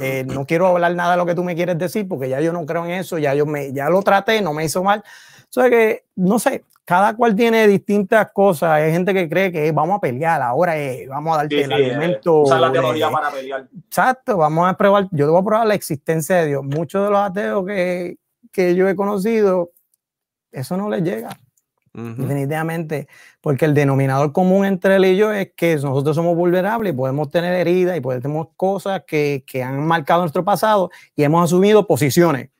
Eh, 0.00 0.24
no 0.26 0.46
quiero 0.46 0.66
hablar 0.66 0.94
nada 0.94 1.12
de 1.12 1.16
lo 1.16 1.26
que 1.26 1.34
tú 1.34 1.42
me 1.44 1.54
quieres 1.54 1.78
decir 1.78 2.06
porque 2.06 2.28
ya 2.28 2.40
yo 2.40 2.52
no 2.52 2.66
creo 2.66 2.84
en 2.84 2.92
eso, 2.92 3.18
ya 3.18 3.34
yo 3.34 3.46
me, 3.46 3.72
ya 3.72 3.88
lo 3.88 4.02
traté, 4.02 4.42
no 4.42 4.52
me 4.52 4.64
hizo 4.64 4.82
mal. 4.82 5.00
O 5.00 5.52
sea 5.52 5.70
que, 5.70 6.04
no 6.16 6.38
sé, 6.38 6.64
cada 6.90 7.14
cual 7.14 7.36
tiene 7.36 7.68
distintas 7.68 8.32
cosas. 8.32 8.70
Hay 8.70 8.90
gente 8.90 9.14
que 9.14 9.28
cree 9.28 9.52
que 9.52 9.70
vamos 9.70 9.98
a 9.98 10.00
pelear, 10.00 10.42
ahora 10.42 10.74
vamos 11.08 11.34
a 11.34 11.36
darte 11.36 11.62
el 11.62 11.72
alimento. 11.72 12.42
la 12.48 12.72
teoría 12.72 13.08
para 13.08 13.30
pelear. 13.30 13.68
Exacto, 13.86 14.38
vamos 14.38 14.68
a 14.68 14.76
probar, 14.76 15.06
yo 15.12 15.26
debo 15.26 15.44
probar 15.44 15.68
la 15.68 15.74
existencia 15.74 16.38
de 16.38 16.48
Dios. 16.48 16.64
Muchos 16.64 17.04
de 17.04 17.10
los 17.10 17.20
ateos 17.20 17.64
que, 17.64 18.18
que 18.50 18.74
yo 18.74 18.88
he 18.88 18.96
conocido, 18.96 19.70
eso 20.50 20.76
no 20.76 20.90
les 20.90 21.04
llega. 21.04 21.28
Definitivamente, 21.92 23.06
porque 23.40 23.66
el 23.66 23.74
denominador 23.74 24.32
común 24.32 24.64
entre 24.64 24.96
él 24.96 25.04
y 25.04 25.16
yo 25.16 25.32
es 25.32 25.52
que 25.54 25.76
nosotros 25.76 26.16
somos 26.16 26.34
vulnerables, 26.34 26.92
podemos 26.92 27.30
tener 27.30 27.54
heridas 27.54 27.96
y 27.96 28.00
podemos 28.00 28.22
tener 28.22 28.46
cosas 28.56 29.02
que, 29.06 29.44
que, 29.46 29.62
han 29.62 29.86
marcado 29.86 30.22
nuestro 30.22 30.44
pasado 30.44 30.90
y 31.14 31.22
hemos 31.22 31.44
asumido 31.44 31.86
posiciones. 31.86 32.50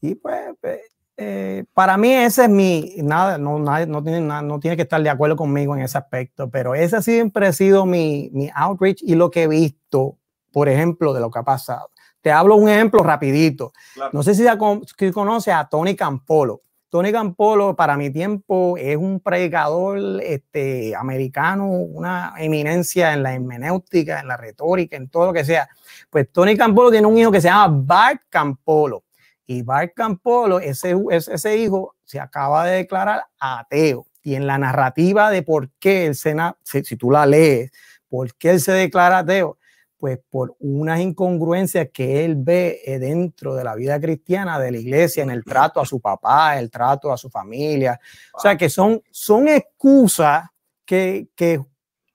Y 0.00 0.14
pues, 0.14 0.40
pues 0.60 0.80
eh, 1.18 1.64
para 1.72 1.96
mí 1.96 2.12
ese 2.12 2.44
es 2.44 2.50
mi, 2.50 2.94
nada, 2.98 3.38
no, 3.38 3.58
no, 3.58 4.02
tiene, 4.02 4.20
no 4.20 4.60
tiene 4.60 4.76
que 4.76 4.82
estar 4.82 5.02
de 5.02 5.08
acuerdo 5.08 5.36
conmigo 5.36 5.74
en 5.74 5.82
ese 5.82 5.96
aspecto, 5.96 6.50
pero 6.50 6.74
ese 6.74 7.00
siempre 7.02 7.46
ha 7.46 7.52
sido 7.52 7.86
mi, 7.86 8.28
mi 8.32 8.50
outreach 8.54 9.02
y 9.02 9.14
lo 9.14 9.30
que 9.30 9.44
he 9.44 9.48
visto, 9.48 10.18
por 10.52 10.68
ejemplo, 10.68 11.14
de 11.14 11.20
lo 11.20 11.30
que 11.30 11.38
ha 11.38 11.42
pasado. 11.42 11.90
Te 12.20 12.32
hablo 12.32 12.56
un 12.56 12.68
ejemplo 12.68 13.02
rapidito. 13.02 13.72
No 14.12 14.22
sé 14.22 14.34
si, 14.34 14.44
si 14.44 15.12
conoce 15.12 15.52
a 15.52 15.64
Tony 15.68 15.94
Campolo. 15.94 16.62
Tony 16.88 17.12
Campolo, 17.12 17.76
para 17.76 17.96
mi 17.96 18.10
tiempo, 18.10 18.76
es 18.76 18.96
un 18.96 19.20
predicador 19.20 20.20
este, 20.22 20.94
americano, 20.96 21.68
una 21.68 22.34
eminencia 22.38 23.12
en 23.12 23.22
la 23.22 23.34
hermenéutica, 23.34 24.20
en 24.20 24.28
la 24.28 24.36
retórica, 24.36 24.96
en 24.96 25.08
todo 25.08 25.26
lo 25.26 25.32
que 25.32 25.44
sea. 25.44 25.68
Pues 26.10 26.30
Tony 26.32 26.56
Campolo 26.56 26.90
tiene 26.90 27.06
un 27.06 27.16
hijo 27.16 27.30
que 27.30 27.40
se 27.40 27.48
llama 27.48 27.82
Bart 27.84 28.22
Campolo. 28.28 29.05
Y 29.46 29.62
Bart 29.62 29.92
Campolo, 29.94 30.58
ese, 30.60 30.94
ese 31.10 31.56
hijo, 31.56 31.94
se 32.04 32.20
acaba 32.20 32.66
de 32.66 32.76
declarar 32.76 33.24
ateo. 33.38 34.06
Y 34.22 34.34
en 34.34 34.46
la 34.46 34.58
narrativa 34.58 35.30
de 35.30 35.42
por 35.42 35.70
qué 35.78 36.06
él 36.06 36.14
se, 36.16 36.34
si, 36.64 36.84
si 36.84 36.96
tú 36.96 37.10
la 37.10 37.26
lees, 37.26 37.70
por 38.08 38.34
qué 38.34 38.50
él 38.50 38.60
se 38.60 38.72
declara 38.72 39.18
ateo, 39.18 39.58
pues 39.98 40.18
por 40.30 40.56
unas 40.58 41.00
incongruencias 41.00 41.88
que 41.92 42.24
él 42.24 42.36
ve 42.36 42.80
eh, 42.84 42.98
dentro 42.98 43.54
de 43.54 43.64
la 43.64 43.74
vida 43.74 44.00
cristiana 44.00 44.58
de 44.58 44.70
la 44.70 44.78
iglesia, 44.78 45.22
en 45.22 45.30
el 45.30 45.42
trato 45.44 45.80
a 45.80 45.86
su 45.86 46.00
papá, 46.00 46.58
el 46.58 46.70
trato 46.70 47.12
a 47.12 47.16
su 47.16 47.30
familia. 47.30 47.98
O 48.34 48.40
sea, 48.40 48.56
que 48.56 48.68
son, 48.68 49.02
son 49.10 49.48
excusas 49.48 50.48
que, 50.84 51.28
que, 51.34 51.60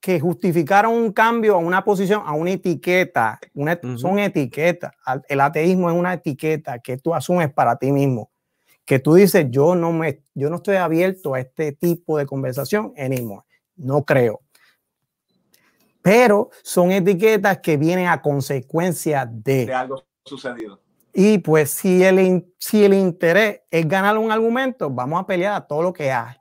que 0.02 0.20
justificaron 0.20 0.94
un 0.94 1.14
cambio 1.14 1.56
a 1.56 1.58
una 1.60 1.84
posición, 1.86 2.24
a 2.26 2.34
una 2.34 2.52
etiqueta. 2.52 3.40
Una, 3.54 3.80
Son 3.96 4.20
etiquetas. 4.20 4.92
El 5.30 5.40
ateísmo 5.40 5.90
es 5.90 5.96
una 5.96 6.14
etiqueta 6.14 6.80
que 6.80 6.98
tú 6.98 7.14
asumes 7.14 7.54
para 7.54 7.78
ti 7.78 7.92
mismo. 7.92 8.30
Que 8.84 9.00
tú 9.00 9.14
dices, 9.14 9.46
yo 9.50 9.76
no, 9.76 9.94
me, 9.94 10.24
yo 10.34 10.50
no 10.50 10.58
estoy 10.58 10.76
abierto 10.76 11.36
a 11.36 11.40
este 11.40 11.72
tipo 11.72 12.18
de 12.18 12.26
conversación 12.26 12.94
anymore. 12.98 13.46
No 13.78 14.04
creo 14.04 14.42
pero 16.02 16.50
son 16.64 16.92
etiquetas 16.92 17.60
que 17.60 17.78
vienen 17.78 18.08
a 18.08 18.22
consecuencia 18.22 19.28
de, 19.32 19.72
algo 19.74 20.04
sucedido. 20.26 20.82
Y 21.14 21.40
pues 21.40 21.72
si 21.72 22.04
el, 22.04 22.54
si 22.58 22.84
el 22.84 22.94
interés 22.94 23.62
es 23.70 23.88
ganar 23.88 24.18
un 24.18 24.32
argumento, 24.32 24.90
vamos 24.90 25.22
a 25.22 25.28
pelear 25.28 25.56
a 25.56 25.68
todo 25.68 25.84
lo 25.84 25.94
que 25.94 26.12
hay. 26.12 26.36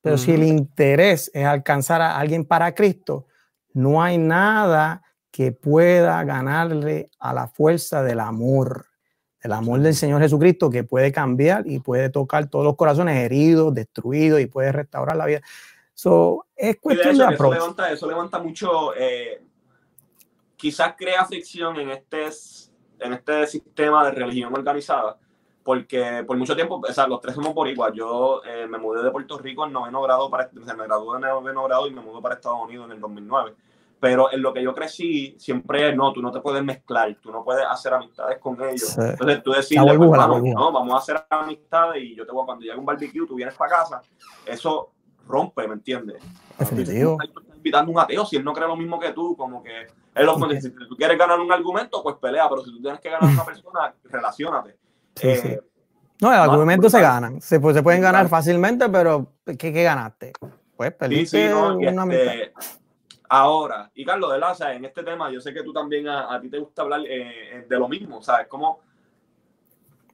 Pero 0.00 0.16
si 0.16 0.32
el 0.32 0.44
interés 0.44 1.30
es 1.34 1.44
alcanzar 1.44 2.00
a 2.00 2.18
alguien 2.18 2.44
para 2.44 2.74
Cristo, 2.74 3.26
no 3.72 4.02
hay 4.02 4.18
nada 4.18 5.02
que 5.30 5.52
pueda 5.52 6.22
ganarle 6.24 7.10
a 7.18 7.32
la 7.32 7.48
fuerza 7.48 8.02
del 8.02 8.20
amor, 8.20 8.86
el 9.40 9.52
amor 9.52 9.80
del 9.80 9.94
Señor 9.94 10.20
Jesucristo 10.20 10.70
que 10.70 10.84
puede 10.84 11.12
cambiar 11.12 11.66
y 11.66 11.78
puede 11.78 12.10
tocar 12.10 12.48
todos 12.48 12.64
los 12.64 12.76
corazones 12.76 13.16
heridos, 13.16 13.74
destruidos 13.74 14.40
y 14.40 14.46
puede 14.46 14.72
restaurar 14.72 15.16
la 15.16 15.26
vida. 15.26 15.40
So, 15.94 16.46
es 16.56 16.76
cuestión 16.76 17.18
de, 17.18 17.34
eso, 17.34 17.52
levanta, 17.52 17.92
eso 17.92 18.08
levanta 18.08 18.38
mucho, 18.38 18.94
eh, 18.96 19.42
quizás 20.56 20.94
crea 20.96 21.24
fricción 21.24 21.78
en 21.78 21.90
este, 21.90 22.28
en 23.00 23.12
este 23.12 23.46
sistema 23.46 24.04
de 24.04 24.12
religión 24.12 24.54
organizada, 24.54 25.18
porque 25.68 26.24
por 26.26 26.34
mucho 26.38 26.56
tiempo, 26.56 26.80
o 26.82 26.92
sea, 26.94 27.06
los 27.06 27.20
tres 27.20 27.34
somos 27.34 27.52
por 27.52 27.68
igual. 27.68 27.92
Yo 27.92 28.40
eh, 28.42 28.66
me 28.66 28.78
mudé 28.78 29.02
de 29.02 29.10
Puerto 29.10 29.36
Rico 29.36 29.66
en 29.66 29.72
noveno 29.74 30.00
grado, 30.00 30.30
para, 30.30 30.48
me 30.50 30.62
gradué 30.64 31.16
en 31.16 31.24
noveno 31.24 31.64
grado 31.64 31.86
y 31.86 31.90
me 31.90 32.00
mudé 32.00 32.22
para 32.22 32.36
Estados 32.36 32.60
Unidos 32.64 32.86
en 32.86 32.92
el 32.92 33.00
2009. 33.00 33.54
Pero 34.00 34.32
en 34.32 34.40
lo 34.40 34.54
que 34.54 34.62
yo 34.62 34.74
crecí, 34.74 35.36
siempre 35.38 35.94
no, 35.94 36.10
tú 36.14 36.22
no 36.22 36.32
te 36.32 36.40
puedes 36.40 36.64
mezclar, 36.64 37.14
tú 37.20 37.30
no 37.30 37.44
puedes 37.44 37.66
hacer 37.66 37.92
amistades 37.92 38.38
con 38.38 38.54
ellos. 38.62 38.96
Entonces 38.96 39.42
tú 39.42 39.52
decides, 39.52 39.84
pues, 39.84 40.10
vamos, 40.10 40.42
no, 40.42 40.72
vamos 40.72 40.94
a 40.94 40.96
hacer 40.96 41.22
amistades 41.28 42.02
y 42.02 42.14
yo 42.14 42.24
te 42.24 42.32
voy, 42.32 42.46
cuando 42.46 42.64
llegue 42.64 42.78
un 42.78 42.86
barbecue, 42.86 43.26
tú 43.26 43.34
vienes 43.34 43.54
para 43.54 43.76
casa. 43.76 44.00
Eso 44.46 44.88
rompe, 45.26 45.68
¿me 45.68 45.74
entiendes? 45.74 46.16
Definitivo. 46.58 47.18
Estás 47.22 47.44
invitando 47.54 47.90
a 47.90 47.94
un 47.94 48.00
ateo 48.00 48.24
si 48.24 48.36
él 48.36 48.44
no 48.44 48.54
cree 48.54 48.68
lo 48.68 48.76
mismo 48.76 48.98
que 48.98 49.12
tú, 49.12 49.36
como 49.36 49.62
que 49.62 49.86
él 50.14 50.24
lo 50.24 50.38
si 50.48 50.70
tú 50.70 50.96
quieres 50.96 51.18
ganar 51.18 51.38
un 51.38 51.52
argumento, 51.52 52.02
pues 52.02 52.16
pelea, 52.16 52.48
pero 52.48 52.64
si 52.64 52.72
tú 52.72 52.80
tienes 52.80 53.00
que 53.00 53.10
ganar 53.10 53.28
a 53.28 53.34
una 53.34 53.44
persona, 53.44 53.94
relacionate. 54.04 54.87
Sí, 55.18 55.36
sí. 55.36 55.48
Eh, 55.48 55.60
no, 56.20 56.32
el 56.32 56.38
argumento 56.38 56.90
se 56.90 57.00
ganan, 57.00 57.40
se, 57.40 57.60
pues, 57.60 57.76
se 57.76 57.82
pueden 57.82 58.00
ganar 58.00 58.28
fácilmente, 58.28 58.88
pero 58.88 59.34
¿qué, 59.44 59.56
qué 59.56 59.82
ganaste? 59.82 60.32
Pues 60.76 60.92
perdiste 60.94 61.54
una 61.54 62.02
este, 62.14 62.52
Ahora, 63.28 63.90
y 63.94 64.04
Carlos 64.04 64.32
de 64.32 64.38
Laza, 64.38 64.72
en 64.72 64.84
este 64.84 65.02
tema, 65.02 65.30
yo 65.30 65.40
sé 65.40 65.52
que 65.52 65.62
tú 65.62 65.72
también 65.72 66.08
a, 66.08 66.34
a 66.34 66.40
ti 66.40 66.48
te 66.48 66.58
gusta 66.58 66.82
hablar 66.82 67.02
eh, 67.06 67.66
de 67.68 67.78
lo 67.78 67.88
mismo, 67.88 68.22
¿sabes? 68.22 68.46
Como 68.48 68.80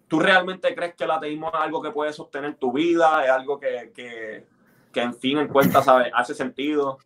¿Tú 0.09 0.21
realmente 0.21 0.75
crees 0.75 0.95
que 0.95 1.05
el 1.05 1.11
ateísmo 1.11 1.49
es 1.49 1.55
algo 1.55 1.83
que 1.83 1.91
puede 1.91 2.13
sostener 2.13 2.55
tu 2.57 2.73
vida? 2.73 3.25
¿Es 3.25 3.31
algo 3.31 3.59
que, 3.59 3.91
que, 3.95 4.47
que 4.93 5.03
en 5.03 5.15
fin 5.15 5.39
en 5.39 5.49
cuenta, 5.49 5.83
¿sabes? 5.83 6.13
Hace 6.15 6.35
sentido. 6.35 6.99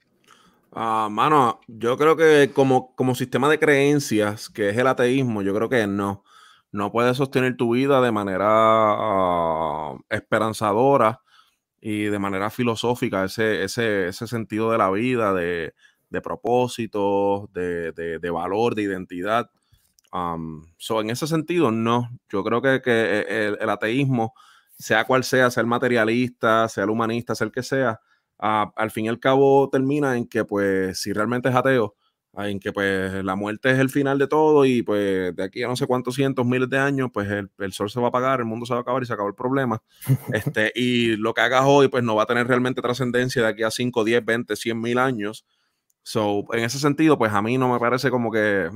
Ah, 0.73 1.09
mano, 1.11 1.61
yo 1.67 1.97
creo 1.97 2.17
que 2.17 2.51
como, 2.53 2.95
como 2.95 3.15
sistema 3.15 3.49
de 3.49 3.59
creencias, 3.59 4.49
que 4.51 4.71
es 4.71 4.77
el 4.77 4.87
ateísmo, 4.87 5.43
yo 5.43 5.55
creo 5.55 5.69
que 5.69 5.87
no. 5.87 6.25
No 6.73 6.93
puedes 6.93 7.17
sostener 7.17 7.57
tu 7.57 7.75
vida 7.75 8.01
de 8.01 8.13
manera 8.13 8.47
ah, 8.49 9.97
esperanzadora 10.11 11.23
y 11.81 12.05
de 12.05 12.19
manera 12.19 12.51
filosófica, 12.51 13.25
ese, 13.25 13.65
ese, 13.65 14.09
ese 14.09 14.27
sentido 14.27 14.71
de 14.73 14.79
la 14.79 14.91
vida, 14.91 15.33
de, 15.33 15.75
de 16.11 16.21
propósito, 16.21 17.49
de, 17.53 17.93
de, 17.93 18.31
valor, 18.31 18.75
de 18.75 18.83
identidad. 18.83 19.51
en 20.13 21.11
ese 21.11 21.27
sentido, 21.27 21.71
no. 21.71 22.09
Yo 22.29 22.43
creo 22.45 22.61
que, 22.63 22.83
que 22.83 23.21
el, 23.21 23.59
el, 23.61 23.71
ateísmo, 23.71 24.35
sea 24.79 25.05
cual 25.05 25.25
sea, 25.25 25.51
sea 25.51 25.61
el 25.63 25.67
materialista, 25.67 26.69
sea 26.69 26.85
el 26.85 26.91
humanista, 26.91 27.35
sea 27.35 27.47
el 27.47 27.53
que 27.53 27.63
sea, 27.63 28.01
al 28.39 28.91
fin 28.91 29.07
y 29.07 29.09
al 29.09 29.21
cabo 29.21 29.69
termina 29.71 30.17
en 30.17 30.27
que, 30.29 30.45
pues, 30.45 31.01
si 31.01 31.13
realmente 31.13 31.49
es 31.49 31.55
ateo, 31.55 31.97
en 32.37 32.61
que 32.61 32.73
pues 32.73 33.25
la 33.25 33.35
muerte 33.35 33.71
es 33.71 33.79
el 33.79 33.91
final 33.91 34.19
de 34.19 34.29
todo 34.29 34.65
y 34.65 34.83
pues 34.83 35.35
de 35.35 35.43
aquí 35.43 35.63
a 35.63 35.69
no 35.69 35.77
sé 35.77 35.87
cuántos 35.87 36.15
cientos, 36.15 36.47
miles 36.47 36.69
de 36.69 36.79
años, 36.79 37.11
pues 37.13 37.29
el, 37.31 37.51
el, 37.59 37.73
sol 37.73 37.91
se 37.91 37.99
va 37.99 38.07
a 38.07 38.09
apagar, 38.11 38.41
el 38.41 38.47
mundo 38.47 38.67
se 38.67 38.75
va 38.75 38.79
a 38.79 38.83
acabar 38.83 39.03
y 39.03 39.07
se 39.07 39.13
acabó 39.13 39.29
el 39.29 39.35
problema. 39.35 39.83
este, 40.33 40.73
y 40.75 41.17
lo 41.17 41.35
que 41.35 41.41
hagas 41.41 41.65
hoy 41.67 41.89
pues 41.89 42.05
no 42.05 42.15
va 42.15 42.25
a 42.25 42.27
tener 42.27 42.47
realmente 42.47 42.83
trascendencia 42.83 43.43
de 43.43 43.49
aquí 43.49 43.63
a 43.63 43.71
5, 43.71 44.05
10, 44.05 44.25
20, 44.25 44.57
100 44.57 44.81
mil 44.81 44.99
años. 44.99 45.45
So, 46.03 46.45
en 46.53 46.65
ese 46.65 46.79
sentido, 46.79 47.19
pues 47.19 47.33
a 47.33 47.43
mí 47.43 47.59
no 47.59 47.73
me 47.73 47.79
parece 47.79 48.11
como 48.11 48.31
que 48.31 48.71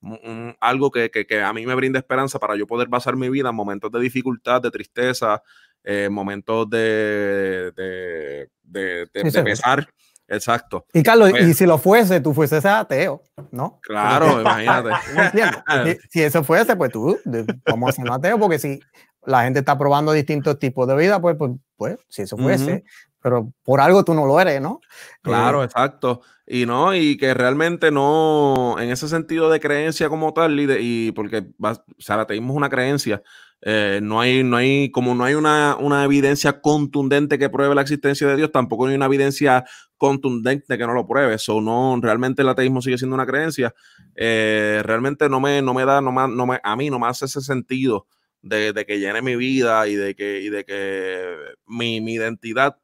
mm, 0.00 0.50
algo 0.60 0.90
que, 0.90 1.10
que, 1.10 1.26
que, 1.26 1.42
a 1.42 1.52
mí 1.52 1.66
me 1.66 1.74
brinda 1.74 1.98
esperanza 1.98 2.38
para 2.38 2.56
yo 2.56 2.66
poder 2.66 2.88
basar 2.88 3.16
mi 3.16 3.28
vida 3.28 3.48
en 3.48 3.54
momentos 3.54 3.90
de 3.90 4.00
dificultad, 4.00 4.60
de 4.60 4.70
tristeza, 4.70 5.42
eh, 5.82 6.08
momentos 6.10 6.68
de, 6.70 7.72
de, 7.74 8.48
de, 8.62 9.06
de 9.12 9.42
pesar. 9.42 9.88
Exacto. 10.32 10.86
Y 10.94 11.02
Carlos, 11.02 11.28
y 11.28 11.32
pues 11.32 11.58
si 11.58 11.66
lo 11.66 11.76
fuese, 11.76 12.20
tú 12.20 12.32
fueses 12.32 12.64
ateo, 12.64 13.22
¿no? 13.50 13.78
Claro, 13.82 14.40
imagínate. 14.40 14.90
si, 16.10 16.22
eso 16.22 16.42
fuese, 16.42 16.74
pues 16.74 16.90
tú, 16.90 17.18
vamos 17.66 17.90
a 17.90 17.92
ser 17.92 18.10
ateo, 18.10 18.38
porque 18.38 18.58
si 18.58 18.80
la 19.26 19.44
gente 19.44 19.60
está 19.60 19.76
probando 19.76 20.12
distintos 20.12 20.58
tipos 20.58 20.88
de 20.88 20.96
vida, 20.96 21.20
pues, 21.20 21.36
pues, 21.36 21.52
pues 21.76 21.98
si 22.08 22.22
eso 22.22 22.38
fuese, 22.38 22.82
pero 23.20 23.52
por 23.62 23.80
algo 23.80 24.04
tú 24.04 24.14
no 24.14 24.24
lo 24.24 24.40
eres, 24.40 24.60
¿no? 24.60 24.80
Claro, 25.20 25.62
eh, 25.62 25.66
exacto. 25.66 26.22
Y 26.46 26.64
no, 26.64 26.94
y 26.94 27.18
que 27.18 27.34
realmente 27.34 27.90
no, 27.90 28.76
en 28.80 28.90
ese 28.90 29.08
sentido 29.08 29.50
de 29.50 29.60
creencia 29.60 30.08
como 30.08 30.32
tal, 30.32 30.58
y, 30.58 30.66
y 30.80 31.12
porque 31.12 31.46
o 31.60 31.74
sea, 31.98 32.14
el 32.16 32.22
ateísmo 32.22 32.54
es 32.54 32.56
una 32.56 32.70
creencia, 32.70 33.22
eh, 33.64 34.00
no 34.02 34.20
hay, 34.20 34.42
no 34.42 34.56
hay, 34.56 34.90
como 34.90 35.14
no 35.14 35.24
hay 35.24 35.34
una, 35.34 35.76
una, 35.78 36.04
evidencia 36.04 36.60
contundente 36.60 37.38
que 37.38 37.48
pruebe 37.48 37.76
la 37.76 37.82
existencia 37.82 38.26
de 38.26 38.36
Dios, 38.36 38.50
tampoco 38.50 38.86
hay 38.86 38.96
una 38.96 39.06
evidencia 39.06 39.64
contundente 39.96 40.76
que 40.76 40.86
no 40.86 40.94
lo 40.94 41.06
pruebe. 41.06 41.34
Eso 41.34 41.60
no, 41.60 41.96
realmente 42.02 42.42
el 42.42 42.48
ateísmo 42.48 42.82
sigue 42.82 42.98
siendo 42.98 43.14
una 43.14 43.24
creencia. 43.24 43.72
Eh, 44.16 44.82
realmente 44.84 45.28
no 45.28 45.40
me, 45.40 45.62
no 45.62 45.74
me 45.74 45.84
da, 45.84 46.00
no 46.00 46.10
no 46.10 46.46
me, 46.46 46.60
a 46.62 46.76
mí 46.76 46.90
no 46.90 46.98
me 46.98 47.06
hace 47.06 47.26
ese 47.26 47.40
sentido 47.40 48.08
de, 48.42 48.84
que 48.84 48.98
llene 48.98 49.22
mi 49.22 49.36
vida 49.36 49.86
y 49.86 49.94
de 49.94 50.16
que, 50.16 50.40
y 50.40 50.48
de 50.50 50.64
que 50.64 51.36
mi, 51.66 52.00
mi 52.00 52.14
identidad 52.14 52.76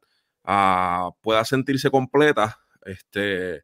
uh, 0.47 1.11
pueda 1.21 1.43
sentirse 1.43 1.89
completa. 1.91 2.57
Este, 2.85 3.63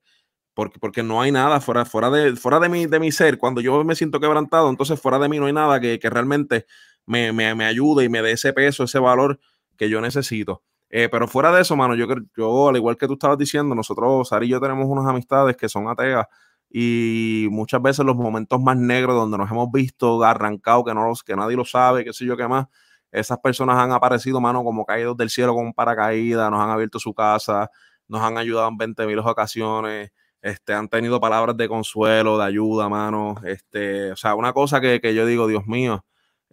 porque, 0.53 0.79
porque 0.79 1.03
no 1.03 1.21
hay 1.21 1.31
nada 1.31 1.61
fuera, 1.61 1.85
fuera, 1.85 2.09
de, 2.09 2.35
fuera 2.35 2.59
de, 2.59 2.69
mi, 2.69 2.85
de 2.87 2.99
mi 2.99 3.11
ser. 3.11 3.37
Cuando 3.37 3.61
yo 3.61 3.83
me 3.83 3.95
siento 3.95 4.19
quebrantado, 4.19 4.69
entonces 4.69 4.99
fuera 4.99 5.19
de 5.19 5.29
mí 5.29 5.39
no 5.39 5.45
hay 5.45 5.53
nada 5.53 5.79
que, 5.79 5.97
que 5.99 6.09
realmente 6.09 6.65
me, 7.05 7.31
me, 7.33 7.55
me 7.55 7.65
ayude 7.65 8.05
y 8.05 8.09
me 8.09 8.21
dé 8.21 8.31
ese 8.31 8.53
peso, 8.53 8.83
ese 8.83 8.99
valor 8.99 9.39
que 9.77 9.89
yo 9.89 10.01
necesito. 10.01 10.63
Eh, 10.89 11.09
pero 11.09 11.27
fuera 11.27 11.51
de 11.51 11.61
eso, 11.61 11.75
mano, 11.75 11.95
yo, 11.95 12.07
yo, 12.37 12.69
al 12.69 12.77
igual 12.77 12.97
que 12.97 13.07
tú 13.07 13.13
estabas 13.13 13.37
diciendo, 13.37 13.75
nosotros, 13.75 14.29
Sari 14.29 14.45
y 14.47 14.49
yo 14.49 14.61
tenemos 14.61 14.85
unas 14.87 15.05
amistades 15.07 15.57
que 15.57 15.67
son 15.67 15.87
ateas 15.89 16.25
y 16.69 17.47
muchas 17.51 17.81
veces 17.81 18.05
los 18.05 18.15
momentos 18.15 18.61
más 18.61 18.77
negros 18.77 19.15
donde 19.15 19.37
nos 19.37 19.49
hemos 19.49 19.71
visto 19.71 20.23
arrancado, 20.23 20.83
que, 20.83 20.93
no 20.93 21.11
que 21.25 21.35
nadie 21.35 21.55
lo 21.55 21.65
sabe, 21.65 22.03
qué 22.03 22.13
sé 22.13 22.25
yo 22.25 22.37
qué 22.37 22.47
más, 22.47 22.67
esas 23.11 23.39
personas 23.39 23.77
han 23.77 23.91
aparecido, 23.91 24.41
mano, 24.41 24.63
como 24.63 24.85
caídos 24.85 25.17
del 25.17 25.29
cielo 25.29 25.53
con 25.53 25.65
un 25.67 25.73
paracaídas, 25.73 26.51
nos 26.51 26.61
han 26.61 26.69
abierto 26.69 26.99
su 26.99 27.13
casa, 27.13 27.69
nos 28.07 28.21
han 28.21 28.37
ayudado 28.37 28.67
en 28.69 28.77
20 28.77 29.07
mil 29.07 29.19
ocasiones, 29.19 30.11
este, 30.41 30.73
han 30.73 30.89
tenido 30.89 31.19
palabras 31.19 31.57
de 31.57 31.67
consuelo, 31.67 32.37
de 32.37 32.45
ayuda, 32.45 32.89
mano, 32.89 33.35
este, 33.45 34.11
o 34.11 34.15
sea, 34.15 34.35
una 34.35 34.53
cosa 34.53 34.81
que, 34.81 34.99
que 35.01 35.15
yo 35.15 35.25
digo, 35.25 35.47
Dios 35.47 35.65
mío, 35.65 36.05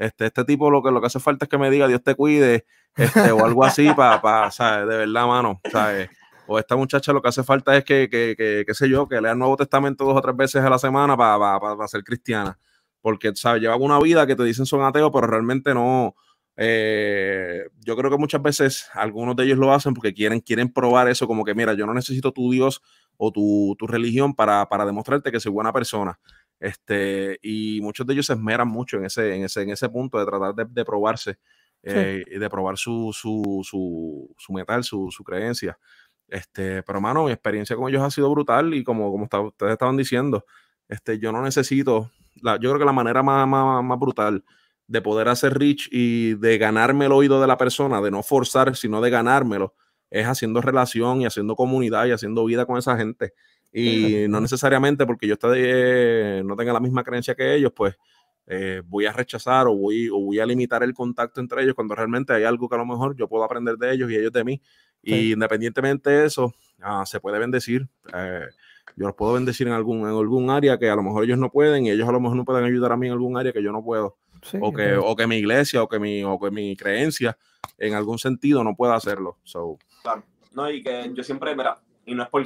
este, 0.07 0.27
este 0.27 0.45
tipo 0.45 0.71
lo 0.71 0.83
que, 0.83 0.91
lo 0.91 1.01
que 1.01 1.07
hace 1.07 1.21
falta 1.21 1.45
es 1.45 1.49
que 1.49 1.59
me 1.59 1.71
diga 1.71 1.87
Dios 1.87 2.03
te 2.03 2.15
cuide, 2.15 2.67
este, 2.97 3.31
o 3.33 3.45
algo 3.45 3.65
así, 3.65 3.93
para, 3.95 4.21
pa, 4.21 4.51
¿sabes? 4.51 4.89
De 4.89 4.97
verdad, 4.97 5.27
mano, 5.27 5.61
¿sabes? 5.71 6.11
O 6.47 6.59
esta 6.59 6.77
muchacha 6.77 7.13
lo 7.13 7.23
que 7.23 7.29
hace 7.29 7.43
falta 7.43 7.77
es 7.77 7.85
que, 7.85 8.09
que, 8.11 8.35
que 8.37 8.65
qué 8.67 8.75
sé 8.75 8.89
yo, 8.89 9.09
que 9.09 9.21
lea 9.21 9.33
el 9.33 9.39
Nuevo 9.39 9.57
Testamento 9.57 10.05
dos 10.05 10.17
o 10.17 10.21
tres 10.21 10.37
veces 10.37 10.65
a 10.65 10.71
la 10.71 10.79
semana 10.79 11.17
para 11.17 11.61
pa, 11.61 11.89
ser 11.89 12.03
cristiana. 12.03 12.59
Porque, 13.01 13.33
¿sabes? 13.35 13.63
Lleva 13.63 13.77
una 13.77 13.99
vida 14.01 14.27
que 14.27 14.37
te 14.37 14.45
dicen 14.45 14.67
son 14.67 14.83
ateos, 14.83 15.11
pero 15.13 15.27
realmente 15.27 15.73
no. 15.75 16.15
Eh, 16.57 17.63
yo 17.81 17.97
creo 17.97 18.11
que 18.11 18.19
muchas 18.19 18.43
veces 18.43 18.89
algunos 18.93 19.35
de 19.37 19.45
ellos 19.45 19.59
lo 19.59 19.73
hacen 19.73 19.95
porque 19.95 20.13
quieren, 20.13 20.41
quieren 20.41 20.71
probar 20.73 21.09
eso, 21.09 21.27
como 21.27 21.45
que, 21.45 21.55
mira, 21.55 21.73
yo 21.75 21.87
no 21.87 21.95
necesito 21.95 22.33
tu 22.33 22.51
Dios 22.51 22.83
o 23.17 23.33
tu, 23.33 23.75
tu 23.79 23.87
religión 23.87 24.35
para, 24.35 24.69
para 24.69 24.85
demostrarte 24.85 25.33
que 25.33 25.41
soy 25.41 25.53
buena 25.53 25.73
persona. 25.73 26.19
Este, 26.63 27.41
y 27.43 27.81
muchos 27.81 28.07
de 28.07 28.13
ellos 28.13 28.27
se 28.27 28.35
esmeran 28.35 28.69
mucho 28.69 28.97
en 28.97 29.07
ese, 29.07 29.35
en 29.35 29.43
ese, 29.43 29.63
en 29.63 29.71
ese 29.71 29.89
punto 29.89 30.17
de 30.17 30.25
tratar 30.25 30.55
de, 30.55 30.65
de 30.71 30.85
probarse 30.85 31.39
eh, 31.83 32.23
y 32.25 32.39
de 32.39 32.49
probar 32.49 32.79
su, 32.79 33.11
su, 33.13 33.63
su, 33.69 34.33
su 34.39 34.53
metal, 34.53 34.85
su, 34.85 35.09
su, 35.11 35.25
creencia. 35.25 35.77
Este, 36.29 36.85
pero, 36.85 37.01
mano, 37.01 37.25
mi 37.25 37.33
experiencia 37.33 37.75
con 37.75 37.89
ellos 37.89 38.01
ha 38.01 38.13
sido 38.13 38.31
brutal 38.31 38.75
y 38.75 38.85
como, 38.85 39.11
como 39.11 39.25
ustedes 39.25 39.73
estaban 39.73 39.97
diciendo, 39.97 40.45
este, 40.87 41.19
yo 41.19 41.33
no 41.33 41.43
necesito, 41.43 42.13
la, 42.41 42.55
yo 42.61 42.71
creo 42.71 42.79
que 42.79 42.85
la 42.85 42.93
manera 42.93 43.25
más, 43.25 43.49
más, 43.49 43.83
más 43.83 43.99
brutal 43.99 44.45
de 44.87 45.03
poder 45.03 45.27
hacer 45.27 45.59
rich 45.59 45.89
y 45.91 46.35
de 46.35 46.59
ganarme 46.59 47.07
el 47.07 47.13
oído 47.13 47.41
de 47.41 47.49
la 47.49 47.59
persona, 47.59 48.01
de 48.01 48.13
no 48.13 48.23
forzar, 48.23 48.77
sino 48.77 49.01
de 49.01 49.11
ganármelo, 49.11 49.75
es 50.11 50.29
haciendo 50.29 50.61
relación 50.61 51.23
y 51.23 51.27
haciendo 51.27 51.57
comunidad 51.57 52.07
y 52.07 52.13
haciendo 52.13 52.45
vida 52.45 52.67
con 52.67 52.79
esa 52.79 52.97
gente. 52.97 53.33
Y 53.73 54.27
no 54.29 54.41
necesariamente 54.41 55.07
porque 55.07 55.27
yo 55.27 55.35
esté, 55.35 56.43
no 56.45 56.57
tenga 56.57 56.73
la 56.73 56.81
misma 56.81 57.03
creencia 57.03 57.35
que 57.35 57.55
ellos, 57.55 57.73
pues 57.75 57.97
eh, 58.47 58.83
voy 58.85 59.07
a 59.07 59.13
rechazar 59.13 59.67
o 59.67 59.75
voy, 59.75 60.09
o 60.09 60.19
voy 60.19 60.41
a 60.41 60.47
limitar 60.47 60.83
el 60.83 60.93
contacto 60.93 61.41
entre 61.41 61.63
ellos 61.63 61.75
cuando 61.75 61.95
realmente 61.95 62.33
hay 62.33 62.45
algo 62.45 62.69
que 62.69 62.75
a 62.75 62.79
lo 62.79 62.87
mejor 62.87 63.17
yo 63.17 63.29
puedo 63.29 63.45
aprender 63.45 63.77
de 63.77 63.93
ellos 63.93 64.11
y 64.11 64.17
ellos 64.17 64.33
de 64.33 64.45
mí. 64.45 64.61
Y 65.03 65.33
independientemente 65.33 66.11
de 66.11 66.27
eso, 66.27 66.55
ah, 66.81 67.05
se 67.07 67.19
puede 67.19 67.39
bendecir. 67.39 67.89
Eh, 68.15 68.47
yo 68.97 69.07
los 69.07 69.15
puedo 69.15 69.33
bendecir 69.33 69.67
en 69.67 69.73
algún, 69.73 70.01
en 70.01 70.15
algún 70.15 70.51
área 70.51 70.79
que 70.79 70.91
a 70.91 70.97
lo 70.97 71.03
mejor 71.03 71.25
ellos 71.25 71.39
no 71.39 71.51
pueden 71.51 71.87
y 71.87 71.91
ellos 71.91 72.09
a 72.09 72.13
lo 72.13 72.21
mejor 72.21 72.37
no 72.37 72.45
pueden 72.45 72.65
ayudar 72.65 72.93
a 72.93 72.97
mí 72.97 73.07
en 73.07 73.13
algún 73.13 73.37
área 73.37 73.53
que 73.53 73.63
yo 73.63 73.73
no 73.73 73.83
puedo. 73.83 74.17
o, 74.61 74.73
que, 74.73 74.95
o 74.95 75.17
que 75.17 75.27
mi 75.27 75.37
iglesia 75.37 75.83
o 75.83 75.89
que 75.89 75.99
mi, 75.99 76.23
o 76.25 76.39
que 76.39 76.51
mi 76.51 76.77
creencia 76.77 77.39
en 77.79 77.95
algún 77.95 78.19
sentido 78.19 78.63
no 78.63 78.77
pueda 78.77 78.95
hacerlo. 78.95 79.39
So. 79.45 79.79
Claro. 80.03 80.25
No, 80.53 80.71
y 80.71 80.83
que 80.83 81.11
yo 81.15 81.23
siempre, 81.25 81.57
mira, 81.57 81.81
y 82.05 82.15
no 82.15 82.23
es 82.23 82.29
por 82.29 82.43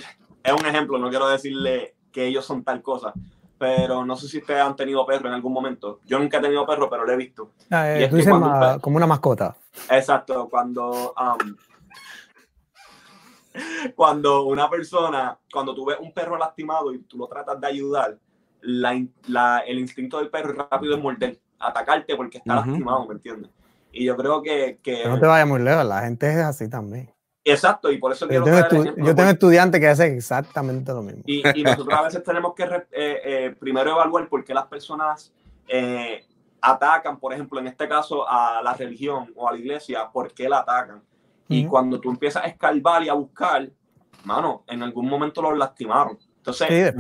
es 0.47 0.53
un 0.53 0.66
ejemplo, 0.66 0.99
no 0.99 1.11
quiero 1.11 1.28
decirle 1.28 1.97
que 2.12 2.26
ellos 2.26 2.44
son 2.44 2.62
tal 2.62 2.80
cosa, 2.80 3.12
pero 3.59 4.05
no 4.05 4.16
sé 4.16 4.28
si 4.28 4.38
ustedes 4.38 4.62
han 4.62 4.76
tenido 4.76 5.05
perro 5.05 5.28
en 5.28 5.34
algún 5.34 5.53
momento. 5.53 6.01
Yo 6.05 6.18
nunca 6.18 6.38
he 6.38 6.40
tenido 6.40 6.64
perro, 6.64 6.88
pero 6.88 7.05
lo 7.05 7.12
he 7.12 7.16
visto. 7.16 7.51
Ah, 7.70 7.90
eh, 7.90 8.09
tú 8.09 8.16
dices 8.16 8.32
como 8.80 8.97
una 8.97 9.07
mascota. 9.07 9.57
Exacto, 9.90 10.49
cuando, 10.49 11.14
um, 11.14 11.57
cuando 13.94 14.44
una 14.44 14.70
persona, 14.70 15.36
cuando 15.53 15.74
tú 15.74 15.86
ves 15.86 15.99
un 16.01 16.12
perro 16.12 16.38
lastimado 16.38 16.92
y 16.92 17.01
tú 17.01 17.18
lo 17.18 17.26
tratas 17.26 17.61
de 17.61 17.66
ayudar, 17.66 18.16
la, 18.61 19.59
el 19.66 19.78
instinto 19.78 20.18
del 20.18 20.30
perro 20.30 20.53
es 20.53 20.59
rápido 20.59 20.94
en 20.94 21.03
morder, 21.03 21.40
atacarte 21.59 22.14
porque 22.14 22.38
está 22.38 22.55
lastimado, 22.57 23.07
¿me 23.07 23.14
entiendes? 23.14 23.51
Y 23.90 24.05
yo 24.05 24.16
creo 24.16 24.42
que, 24.42 24.78
que... 24.82 25.09
No 25.09 25.18
te 25.18 25.26
vayas 25.26 25.49
muy 25.49 25.61
lejos, 25.61 25.84
la 25.84 26.03
gente 26.03 26.30
es 26.30 26.38
así 26.38 26.68
también. 26.68 27.15
Exacto, 27.49 27.92
y 27.92 27.99
por 27.99 28.11
eso 28.11 28.28
yo 28.28 28.42
tengo, 28.42 28.84
yo 28.97 29.14
tengo 29.14 29.30
estudiantes 29.30 29.80
que 29.80 29.86
hacen 29.86 30.16
exactamente 30.16 30.92
lo 30.92 31.01
mismo. 31.01 31.22
Y, 31.26 31.42
y 31.61 31.62
nosotros 31.62 31.97
a 31.97 32.03
veces 32.03 32.24
tenemos 32.24 32.55
que 32.55 32.64
eh, 32.64 32.80
eh, 32.90 33.57
primero 33.57 33.92
evaluar 33.92 34.28
por 34.28 34.44
qué 34.44 34.53
las 34.53 34.66
personas 34.66 35.32
eh, 35.68 36.24
atacan, 36.61 37.20
por 37.20 37.32
ejemplo, 37.32 37.61
en 37.61 37.68
este 37.68 37.88
caso 37.88 38.28
a 38.28 38.61
la 38.64 38.74
religión 38.74 39.32
o 39.36 39.49
a 39.49 39.53
la 39.53 39.59
iglesia, 39.59 40.11
por 40.12 40.34
qué 40.34 40.49
la 40.49 40.59
atacan. 40.59 41.01
Y 41.49 41.64
cuando 41.66 42.01
tú 42.01 42.11
empiezas 42.11 42.42
a 42.42 42.47
escarbar 42.49 43.05
y 43.05 43.09
a 43.09 43.14
buscar, 43.14 43.70
mano, 44.24 44.64
en 44.66 44.82
algún 44.82 45.09
momento 45.09 45.40
los 45.40 45.57
lastimaron. 45.57 46.18
Entonces, 46.38 46.94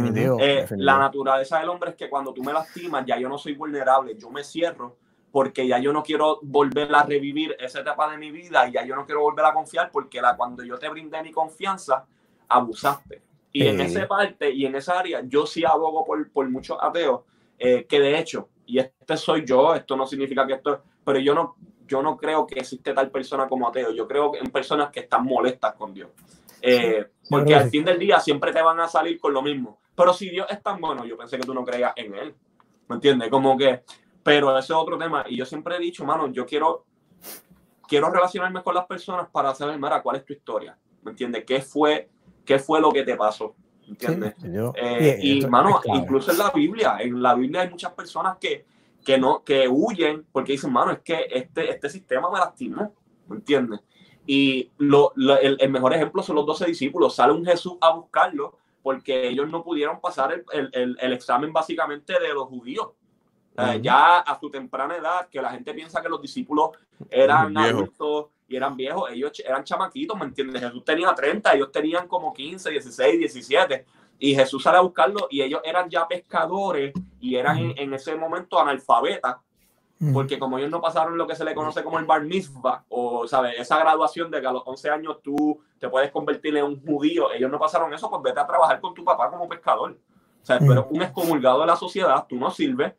la 0.76 0.98
naturaleza 0.98 1.58
del 1.58 1.68
hombre 1.70 1.90
es 1.90 1.96
que 1.96 2.08
cuando 2.08 2.32
tú 2.32 2.44
me 2.44 2.52
lastimas, 2.52 3.04
ya 3.04 3.18
yo 3.18 3.28
no 3.28 3.36
soy 3.36 3.54
vulnerable, 3.56 4.16
yo 4.16 4.30
me 4.30 4.44
cierro 4.44 4.96
porque 5.36 5.68
ya 5.68 5.78
yo 5.78 5.92
no 5.92 6.02
quiero 6.02 6.38
volver 6.40 6.94
a 6.94 7.02
revivir 7.02 7.54
esa 7.60 7.80
etapa 7.80 8.10
de 8.10 8.16
mi 8.16 8.30
vida 8.30 8.66
y 8.66 8.72
ya 8.72 8.86
yo 8.86 8.96
no 8.96 9.04
quiero 9.04 9.20
volver 9.20 9.44
a 9.44 9.52
confiar 9.52 9.90
porque 9.92 10.18
la, 10.18 10.34
cuando 10.34 10.64
yo 10.64 10.78
te 10.78 10.88
brindé 10.88 11.22
mi 11.22 11.30
confianza, 11.30 12.06
abusaste. 12.48 13.20
Y 13.52 13.66
en 13.66 13.78
esa 13.82 14.08
parte 14.08 14.50
y 14.50 14.64
en 14.64 14.76
esa 14.76 14.98
área, 14.98 15.20
yo 15.26 15.44
sí 15.44 15.62
abogo 15.62 16.06
por, 16.06 16.32
por 16.32 16.48
muchos 16.48 16.78
ateos, 16.80 17.20
eh, 17.58 17.84
que 17.86 18.00
de 18.00 18.18
hecho, 18.18 18.48
y 18.64 18.78
este 18.78 19.18
soy 19.18 19.44
yo, 19.44 19.74
esto 19.74 19.94
no 19.94 20.06
significa 20.06 20.46
que 20.46 20.54
esto, 20.54 20.80
pero 21.04 21.18
yo 21.18 21.34
no, 21.34 21.56
yo 21.86 22.00
no 22.00 22.16
creo 22.16 22.46
que 22.46 22.58
existe 22.60 22.94
tal 22.94 23.10
persona 23.10 23.46
como 23.46 23.68
ateo, 23.68 23.90
yo 23.90 24.08
creo 24.08 24.32
en 24.36 24.50
personas 24.50 24.88
que 24.88 25.00
están 25.00 25.26
molestas 25.26 25.74
con 25.74 25.92
Dios. 25.92 26.12
Eh, 26.62 27.08
porque 27.28 27.54
al 27.54 27.68
fin 27.68 27.84
del 27.84 27.98
día 27.98 28.20
siempre 28.20 28.54
te 28.54 28.62
van 28.62 28.80
a 28.80 28.88
salir 28.88 29.20
con 29.20 29.34
lo 29.34 29.42
mismo. 29.42 29.80
Pero 29.94 30.14
si 30.14 30.30
Dios 30.30 30.46
es 30.48 30.62
tan 30.62 30.80
bueno, 30.80 31.04
yo 31.04 31.18
pensé 31.18 31.36
que 31.36 31.44
tú 31.44 31.52
no 31.52 31.62
creías 31.62 31.92
en 31.96 32.14
Él. 32.14 32.34
¿Me 32.88 32.94
entiendes? 32.94 33.28
Como 33.28 33.54
que, 33.58 33.82
pero 34.26 34.58
ese 34.58 34.72
es 34.72 34.76
otro 34.76 34.98
tema. 34.98 35.24
Y 35.28 35.36
yo 35.36 35.46
siempre 35.46 35.76
he 35.76 35.78
dicho, 35.78 36.04
mano, 36.04 36.26
yo 36.32 36.44
quiero, 36.44 36.84
quiero 37.86 38.10
relacionarme 38.10 38.60
con 38.60 38.74
las 38.74 38.84
personas 38.84 39.28
para 39.30 39.54
saber, 39.54 39.78
Mara, 39.78 40.02
cuál 40.02 40.16
es 40.16 40.24
tu 40.24 40.32
historia. 40.32 40.76
¿Me 41.04 41.12
entiendes? 41.12 41.44
¿Qué 41.46 41.62
fue, 41.62 42.10
qué 42.44 42.58
fue 42.58 42.80
lo 42.80 42.90
que 42.90 43.04
te 43.04 43.14
pasó? 43.14 43.54
¿Me 43.82 43.90
entiendes? 43.90 44.34
Eh, 44.74 45.20
y, 45.22 45.46
mano, 45.46 45.80
incluso 45.84 46.32
en 46.32 46.38
la 46.38 46.50
Biblia, 46.50 46.96
en 46.98 47.22
la 47.22 47.36
Biblia 47.36 47.60
hay 47.60 47.70
muchas 47.70 47.92
personas 47.92 48.36
que, 48.38 48.66
que, 49.04 49.16
no, 49.16 49.44
que 49.44 49.68
huyen 49.68 50.26
porque 50.32 50.52
dicen, 50.52 50.72
mano, 50.72 50.90
es 50.90 51.02
que 51.02 51.28
este, 51.30 51.70
este 51.70 51.88
sistema 51.88 52.28
me 52.28 52.40
lastimó. 52.40 52.92
¿Me 53.28 53.36
entiendes? 53.36 53.78
Y 54.26 54.72
lo, 54.78 55.12
el, 55.14 55.56
el, 55.60 55.70
mejor 55.70 55.94
ejemplo 55.94 56.20
son 56.24 56.34
los 56.34 56.46
doce 56.46 56.66
discípulos. 56.66 57.14
Sale 57.14 57.32
un 57.32 57.46
Jesús 57.46 57.76
a 57.80 57.94
buscarlo 57.94 58.58
porque 58.82 59.28
ellos 59.28 59.48
no 59.48 59.62
pudieron 59.62 60.00
pasar 60.00 60.32
el, 60.52 60.68
el, 60.72 60.98
el 61.00 61.12
examen 61.12 61.52
básicamente 61.52 62.18
de 62.18 62.34
los 62.34 62.48
judíos. 62.48 62.88
Ya 63.80 64.18
a 64.18 64.38
su 64.38 64.50
temprana 64.50 64.96
edad, 64.96 65.28
que 65.28 65.40
la 65.40 65.50
gente 65.50 65.72
piensa 65.74 66.02
que 66.02 66.08
los 66.08 66.20
discípulos 66.20 66.70
eran 67.10 67.56
adultos 67.56 68.26
y 68.48 68.56
eran 68.56 68.76
viejos, 68.76 69.10
ellos 69.10 69.32
eran 69.44 69.64
chamaquitos, 69.64 70.18
¿me 70.18 70.26
entiendes? 70.26 70.62
Jesús 70.62 70.84
tenía 70.84 71.14
30, 71.14 71.54
ellos 71.54 71.72
tenían 71.72 72.06
como 72.06 72.32
15, 72.32 72.70
16, 72.70 73.18
17. 73.18 73.84
Y 74.18 74.34
Jesús 74.34 74.62
sale 74.62 74.78
a 74.78 74.80
buscarlo 74.80 75.26
y 75.30 75.42
ellos 75.42 75.60
eran 75.64 75.90
ya 75.90 76.06
pescadores 76.06 76.92
y 77.20 77.36
eran 77.36 77.58
en, 77.58 77.74
en 77.76 77.94
ese 77.94 78.14
momento 78.14 78.58
analfabetas 78.58 79.36
porque 80.12 80.38
como 80.38 80.58
ellos 80.58 80.70
no 80.70 80.80
pasaron 80.80 81.16
lo 81.16 81.26
que 81.26 81.34
se 81.34 81.44
le 81.44 81.54
conoce 81.54 81.82
como 81.82 81.98
el 81.98 82.04
bar 82.04 82.22
mitzvah, 82.22 82.84
o 82.90 83.26
¿sabes? 83.26 83.54
esa 83.58 83.78
graduación 83.78 84.30
de 84.30 84.40
que 84.40 84.46
a 84.46 84.52
los 84.52 84.62
11 84.66 84.90
años 84.90 85.22
tú 85.22 85.58
te 85.78 85.88
puedes 85.88 86.10
convertir 86.10 86.54
en 86.56 86.64
un 86.64 86.84
judío, 86.84 87.32
ellos 87.32 87.50
no 87.50 87.58
pasaron 87.58 87.92
eso, 87.94 88.10
pues 88.10 88.22
vete 88.22 88.40
a 88.40 88.46
trabajar 88.46 88.78
con 88.80 88.92
tu 88.92 89.04
papá 89.04 89.30
como 89.30 89.48
pescador. 89.48 89.98
O 90.42 90.46
sea, 90.46 90.58
pero 90.58 90.72
eres 90.72 90.84
un 90.90 91.02
excomulgado 91.02 91.60
de 91.60 91.66
la 91.66 91.76
sociedad, 91.76 92.26
tú 92.28 92.36
no 92.36 92.50
sirves. 92.50 92.92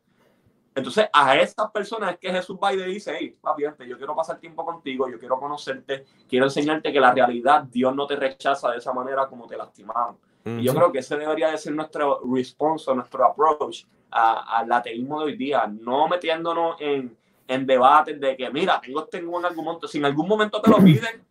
Entonces, 0.77 1.09
a 1.11 1.35
esas 1.35 1.71
personas 1.71 2.11
es 2.11 2.19
que 2.19 2.31
Jesús 2.31 2.55
va 2.63 2.71
y 2.71 2.77
le 2.77 2.85
dice, 2.85 3.17
hey, 3.19 3.35
papi, 3.41 3.63
yo 3.63 3.97
quiero 3.97 4.15
pasar 4.15 4.39
tiempo 4.39 4.63
contigo, 4.63 5.09
yo 5.09 5.17
quiero 5.17 5.39
conocerte, 5.39 6.05
quiero 6.29 6.45
enseñarte 6.45 6.93
que 6.93 6.99
la 6.99 7.11
realidad, 7.11 7.63
Dios 7.63 7.95
no 7.95 8.05
te 8.05 8.15
rechaza 8.15 8.69
de 8.69 8.77
esa 8.77 8.93
manera 8.93 9.25
como 9.25 9.47
te 9.47 9.57
lastimaron. 9.57 10.17
Y 10.45 10.61
yo 10.61 10.75
creo 10.75 10.91
que 10.91 10.99
ese 10.99 11.17
debería 11.17 11.49
de 11.49 11.57
ser 11.57 11.73
nuestro 11.73 12.21
response, 12.31 12.93
nuestro 12.93 13.25
approach 13.25 13.85
al 14.11 14.71
ateísmo 14.71 15.19
de 15.19 15.25
hoy 15.25 15.35
día, 15.35 15.65
no 15.65 16.07
metiéndonos 16.07 16.79
en, 16.79 17.17
en 17.47 17.65
debates 17.65 18.19
de 18.19 18.37
que, 18.37 18.47
mira, 18.51 18.79
tengo 18.79 19.03
este 19.03 19.19
buen 19.23 19.45
argumento, 19.45 19.87
si 19.87 19.97
en 19.97 20.05
algún 20.05 20.27
momento 20.27 20.61
te 20.61 20.69
lo 20.69 20.77
piden, 20.77 21.25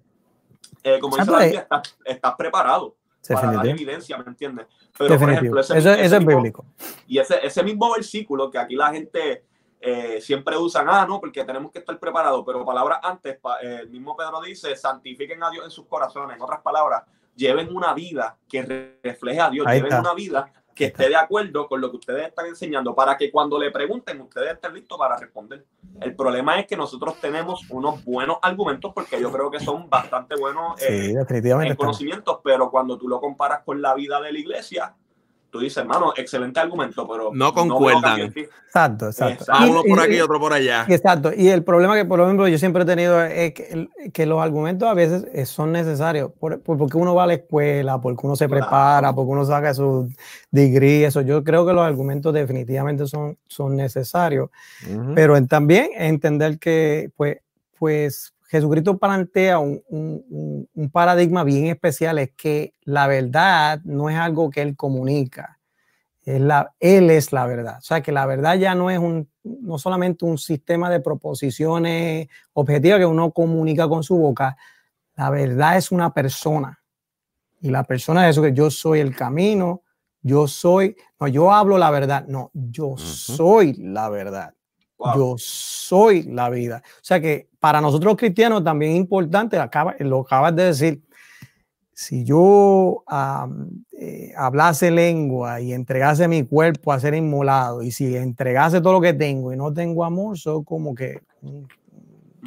eh, 0.83 0.99
como 0.99 1.17
dice 1.17 1.31
la 1.31 1.47
estás, 1.47 1.97
estás 2.05 2.35
preparado 2.35 2.97
para 3.35 3.53
dar 3.53 3.66
evidencia, 3.66 4.16
¿me 4.18 4.24
entiendes? 4.24 4.66
Pero, 4.97 5.18
por 5.18 5.31
ejemplo, 5.31 5.61
ese, 5.61 5.79
eso, 5.79 5.91
es 5.93 6.24
bíblico. 6.24 6.64
Y 7.07 7.18
ese, 7.18 7.45
ese 7.45 7.62
mismo 7.62 7.93
versículo 7.93 8.51
que 8.51 8.59
aquí 8.59 8.74
la 8.74 8.93
gente 8.93 9.45
eh, 9.81 10.20
siempre 10.20 10.57
usan, 10.57 10.87
ah, 10.89 11.07
no, 11.07 11.20
porque 11.20 11.45
tenemos 11.45 11.70
que 11.70 11.79
estar 11.79 11.99
preparados, 11.99 12.43
pero 12.45 12.64
palabras 12.64 12.99
antes, 13.03 13.39
eh, 13.62 13.81
el 13.83 13.91
mismo 13.91 14.16
Pedro 14.16 14.41
dice, 14.41 14.74
santifiquen 14.74 15.43
a 15.43 15.51
Dios 15.51 15.64
en 15.64 15.70
sus 15.70 15.87
corazones, 15.87 16.37
en 16.37 16.43
otras 16.43 16.61
palabras, 16.61 17.05
lleven 17.35 17.74
una 17.74 17.95
vida 17.95 18.37
que 18.49 18.99
refleje 19.03 19.41
a 19.41 19.51
Dios, 19.51 19.66
lleven 19.66 19.95
una 19.95 20.14
vida 20.14 20.53
que 20.77 20.85
esté 20.85 21.09
de 21.09 21.16
acuerdo 21.16 21.66
con 21.66 21.81
lo 21.81 21.91
que 21.91 21.97
ustedes 21.97 22.29
están 22.29 22.47
enseñando 22.47 22.95
para 22.95 23.16
que 23.16 23.31
cuando 23.31 23.59
le 23.59 23.70
pregunten 23.70 24.20
ustedes 24.20 24.53
estén 24.53 24.74
listos 24.74 24.99
para 24.99 25.16
responder. 25.16 25.64
El 26.03 26.14
problema 26.14 26.61
es 26.61 26.66
que 26.66 26.77
nosotros 26.77 27.18
tenemos 27.18 27.62
unos 27.70 28.05
buenos 28.05 28.37
argumentos 28.43 28.93
porque 28.95 29.18
yo 29.18 29.33
creo 29.33 29.51
que 29.51 29.59
son 29.59 29.89
bastante 29.89 30.37
buenos 30.37 30.81
eh, 30.83 31.14
en 31.16 31.77
conocimientos, 31.77 32.41
pero 32.45 32.70
cuando 32.70 32.99
tú 32.99 33.09
lo 33.09 33.20
comparas 33.20 33.62
con 33.64 33.81
la 33.81 33.95
vida 33.95 34.20
de 34.20 34.31
la 34.31 34.39
iglesia, 34.39 34.95
tú 35.57 35.63
dices, 35.63 35.79
hermano, 35.79 36.13
excelente 36.17 36.61
argumento, 36.61 37.09
pero 37.09 37.31
no 37.33 37.53
concuerdan. 37.55 38.21
exacto, 38.21 39.07
exacto. 39.07 39.45
Uno 39.69 39.83
por 39.83 40.01
aquí, 40.01 40.17
y 40.17 40.21
otro 40.21 40.39
por 40.39 40.53
allá. 40.53 40.85
Exacto. 40.89 41.33
Y 41.35 41.49
el 41.49 41.65
problema 41.65 41.95
que, 41.95 42.05
por 42.05 42.21
ejemplo, 42.21 42.47
yo 42.47 42.59
siempre 42.59 42.83
he 42.83 42.87
tenido 42.87 43.23
es 43.23 43.55
que, 43.55 43.89
que 44.13 44.27
los 44.27 44.41
argumentos 44.41 44.89
a 44.89 44.95
veces 44.95 45.25
eh, 45.33 45.47
son 45.47 45.73
necesarios 45.73 46.31
por, 46.39 46.61
porque 46.61 46.99
uno 46.99 47.15
va 47.15 47.25
a 47.25 47.27
la 47.29 47.35
escuela, 47.35 48.01
porque 48.01 48.27
uno 48.27 48.37
se 48.37 48.49
prepara, 48.49 49.15
porque 49.15 49.33
uno 49.33 49.45
saca 49.45 49.73
su 49.73 50.11
degree, 50.51 51.05
eso. 51.05 51.23
Yo 51.23 51.43
creo 51.43 51.67
que 51.67 51.73
los 51.73 51.85
argumentos 51.85 52.35
definitivamente 52.35 53.07
son, 53.07 53.39
son 53.47 53.77
necesarios, 53.77 54.51
pero 55.15 55.43
también 55.47 55.89
entender 55.95 56.59
que, 56.59 57.11
pues, 57.17 57.39
pues 57.79 58.36
Jesucristo 58.49 58.99
plantea 58.99 59.59
un, 59.59 60.69
paradigma 60.93 61.45
bien 61.45 61.67
especial, 61.67 62.19
es 62.19 62.31
que 62.33 62.75
la 62.85 63.07
verdad 63.07 63.81
no 63.85 64.09
es 64.09 64.17
algo 64.17 64.51
que 64.51 64.63
Él 64.63 64.77
comunica, 64.77 65.59
es 66.25 66.41
la, 66.41 66.75
Él 66.81 67.11
es 67.11 67.33
la 67.33 67.47
verdad. 67.47 67.79
O 67.79 67.83
sea, 67.83 68.03
que 68.03 68.13
la 68.13 68.27
verdad 68.27 68.57
ya 68.57 68.75
no 68.75 68.91
es 68.91 68.99
un, 68.99 69.29
no 69.43 69.79
solamente 69.79 70.25
un 70.25 70.39
sistema 70.39 70.91
de 70.91 71.01
proposiciones 71.01 72.29
objetivas 72.53 72.99
que 72.99 73.07
uno 73.07 73.33
comunica 73.33 73.89
con 73.89 74.03
su 74.03 74.17
boca, 74.17 74.57
la 75.17 75.31
verdad 75.31 75.77
es 75.77 75.91
una 75.91 76.13
persona. 76.13 76.81
Y 77.61 77.71
la 77.71 77.85
persona 77.85 78.29
es 78.29 78.33
eso 78.33 78.43
que 78.43 78.53
yo 78.53 78.71
soy 78.71 79.01
el 79.01 79.17
camino, 79.17 79.83
yo 80.23 80.47
soy, 80.47 80.97
no, 81.21 81.29
yo 81.29 81.53
hablo 81.53 81.79
la 81.79 81.91
verdad, 81.91 82.27
no, 82.27 82.51
yo 82.53 82.97
soy 82.97 83.75
la 83.75 84.09
verdad. 84.09 84.56
Yo 85.15 85.35
soy 85.39 86.23
la 86.23 86.49
vida. 86.49 86.83
O 86.85 87.05
sea 87.05 87.21
que 87.21 87.49
para 87.61 87.81
nosotros 87.81 88.13
los 88.13 88.17
cristianos 88.17 88.65
también 88.65 88.93
es 88.93 88.99
importante, 88.99 89.59
acaba, 89.59 89.95
lo 89.99 90.21
acabas 90.21 90.57
de 90.57 90.65
decir, 90.65 91.03
si 91.93 92.25
yo 92.25 93.05
eh, 93.93 94.33
hablase 94.37 94.91
lengua 94.91 95.61
y 95.61 95.73
entregase 95.73 96.29
mi 96.29 96.45
cuerpo 96.45 96.93
a 96.93 97.01
ser 97.01 97.15
inmolado, 97.15 97.83
y 97.83 97.91
si 97.91 98.17
entregase 98.17 98.81
todo 98.81 98.95
lo 98.95 99.01
que 99.01 99.15
tengo 99.15 99.53
y 99.53 99.57
no 99.57 99.73
tengo 99.73 100.05
amor, 100.05 100.39
soy 100.39 100.63
como 100.65 100.95
que 100.95 101.21
un, 101.43 101.67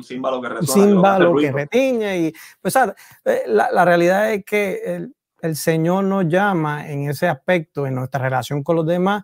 símbolo 0.03 0.41
que, 0.41 0.65
símbolo 0.65 1.35
que 1.35 1.51
retiña. 1.51 2.15
Y, 2.15 2.33
pues, 2.61 2.75
eh, 2.75 3.43
la, 3.47 3.71
la, 3.71 3.85
realidad 3.85 4.31
es 4.33 4.45
que 4.45 4.81
el, 4.85 5.15
el 5.41 5.55
Señor 5.55 6.03
nos 6.03 6.27
llama 6.27 6.89
en 6.89 7.09
ese 7.09 7.27
aspecto, 7.27 7.87
en 7.87 7.95
nuestra 7.95 8.21
relación 8.21 8.63
con 8.63 8.75
los 8.75 8.85
demás, 8.85 9.23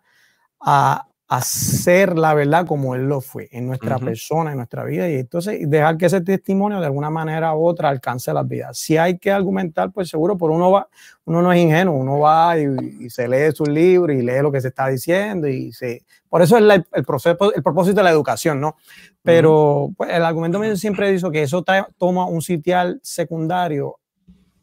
a, 0.59 1.07
hacer 1.27 2.17
la 2.19 2.35
verdad 2.35 2.67
como 2.67 2.93
Él 2.93 3.07
lo 3.07 3.19
fue 3.19 3.49
en 3.51 3.65
nuestra 3.65 3.97
persona, 3.97 4.51
en 4.51 4.57
nuestra 4.57 4.83
vida, 4.83 5.09
y 5.09 5.15
entonces 5.15 5.59
dejar 5.67 5.97
que 5.97 6.05
ese 6.05 6.21
testimonio 6.21 6.79
de 6.79 6.85
alguna 6.85 7.09
manera 7.09 7.55
u 7.55 7.65
otra 7.65 7.89
alcance 7.89 8.31
las 8.31 8.47
vidas. 8.47 8.77
Si 8.77 8.97
hay 8.97 9.17
que 9.17 9.31
argumentar, 9.31 9.91
pues 9.91 10.09
seguro, 10.09 10.37
por 10.37 10.51
uno 10.51 10.69
va, 10.69 10.87
uno 11.25 11.41
no 11.41 11.51
es 11.51 11.59
ingenuo, 11.59 11.95
uno 11.95 12.19
va 12.19 12.59
y, 12.59 13.09
se 13.09 13.27
lee 13.27 13.51
sus 13.53 13.67
libros 13.67 14.15
y 14.15 14.21
lee 14.21 14.41
lo 14.41 14.51
que 14.51 14.61
se 14.61 14.67
está 14.67 14.87
diciendo, 14.87 15.47
y 15.47 15.71
se, 15.73 16.05
por 16.29 16.43
eso 16.43 16.57
es 16.57 16.83
el, 16.93 17.03
proceso, 17.03 17.53
el 17.55 17.63
propósito 17.63 17.97
de 17.97 18.03
la 18.03 18.11
educación, 18.11 18.61
¿no? 18.61 18.75
Pero 19.23 19.89
pues, 19.97 20.11
el 20.11 20.23
argumento 20.23 20.59
mío 20.59 20.75
siempre 20.75 21.11
dice 21.11 21.31
que 21.31 21.41
eso 21.41 21.63
toma 21.97 22.27
un 22.27 22.43
sitial 22.43 22.99
secundario 23.01 23.97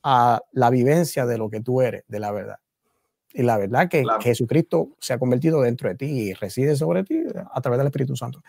a 0.04 0.40
la 0.52 0.70
vivencia 0.70 1.26
de 1.26 1.38
lo 1.38 1.50
que 1.50 1.60
tú 1.60 1.82
eres, 1.82 2.04
de 2.06 2.20
la 2.20 2.30
verdad. 2.30 2.61
Y 3.34 3.42
la 3.42 3.58
verdad 3.58 3.88
que, 3.88 4.04
Jesucristo 4.20 4.90
se 4.98 5.12
ha 5.12 5.18
convertido 5.18 5.62
dentro 5.62 5.88
de 5.88 5.94
ti 5.94 6.06
y 6.06 6.32
reside 6.34 6.76
sobre 6.76 7.04
ti 7.04 7.22
a 7.52 7.60
través 7.60 7.78
del 7.78 7.86
Espíritu 7.86 8.16
Santo. 8.16 8.42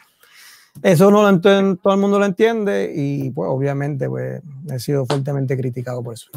Eso 0.81 1.11
no 1.11 1.21
lo 1.21 1.39
todo 1.39 1.93
el 1.93 1.99
mundo 1.99 2.17
lo 2.17 2.25
entiende 2.25 2.91
y 2.95 3.29
pues 3.29 3.47
obviamente 3.49 4.09
pues, 4.09 4.41
he 4.71 4.79
sido 4.79 5.05
fuertemente 5.05 5.55
criticado 5.55 6.03
por 6.03 6.15
eso. 6.15 6.31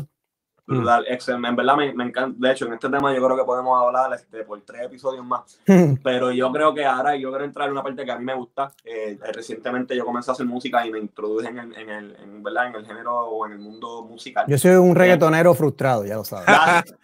Brutal, 0.67 1.05
excelente. 1.09 1.49
En 1.49 1.57
verdad 1.57 1.77
me, 1.77 2.05
encanta. 2.05 2.37
De 2.37 2.53
hecho, 2.53 2.67
en 2.67 2.75
este 2.75 2.89
tema 2.89 3.15
yo 3.15 3.25
creo 3.25 3.37
que 3.37 3.45
podemos 3.45 3.81
hablar 3.81 4.13
este, 4.15 4.43
por 4.43 4.61
tres 4.63 4.83
episodios 4.83 5.25
más. 5.25 5.61
Pero 6.03 6.33
yo 6.33 6.51
creo 6.51 6.75
que 6.75 6.85
ahora 6.85 7.15
yo 7.17 7.31
quiero 7.31 7.45
entrar 7.45 7.67
en 7.67 7.73
una 7.73 7.83
parte 7.83 8.05
que 8.05 8.11
a 8.11 8.19
mí 8.19 8.25
me 8.25 8.35
gusta. 8.35 8.73
Eh, 8.85 9.19
recientemente 9.33 9.97
yo 9.97 10.05
comencé 10.05 10.31
a 10.31 10.35
hacer 10.35 10.47
música 10.47 10.85
y 10.85 10.91
me 10.91 10.99
introduje 10.99 11.49
en 11.49 11.59
el, 11.59 11.77
en 11.77 11.91
el, 11.91 12.17
en, 12.17 12.43
¿verdad? 12.43 12.69
en 12.69 12.75
el 12.77 12.87
género 12.87 13.17
o 13.17 13.47
en 13.47 13.53
el 13.53 13.59
mundo 13.59 14.03
musical. 14.03 14.45
Yo 14.49 14.59
soy 14.59 14.73
un 14.73 14.95
reggaetonero 14.95 15.55
frustrado, 15.55 16.05
ya 16.05 16.17
lo 16.17 16.25
sabes. 16.25 16.47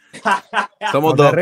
Somos 0.92 1.16
dos. 1.16 1.32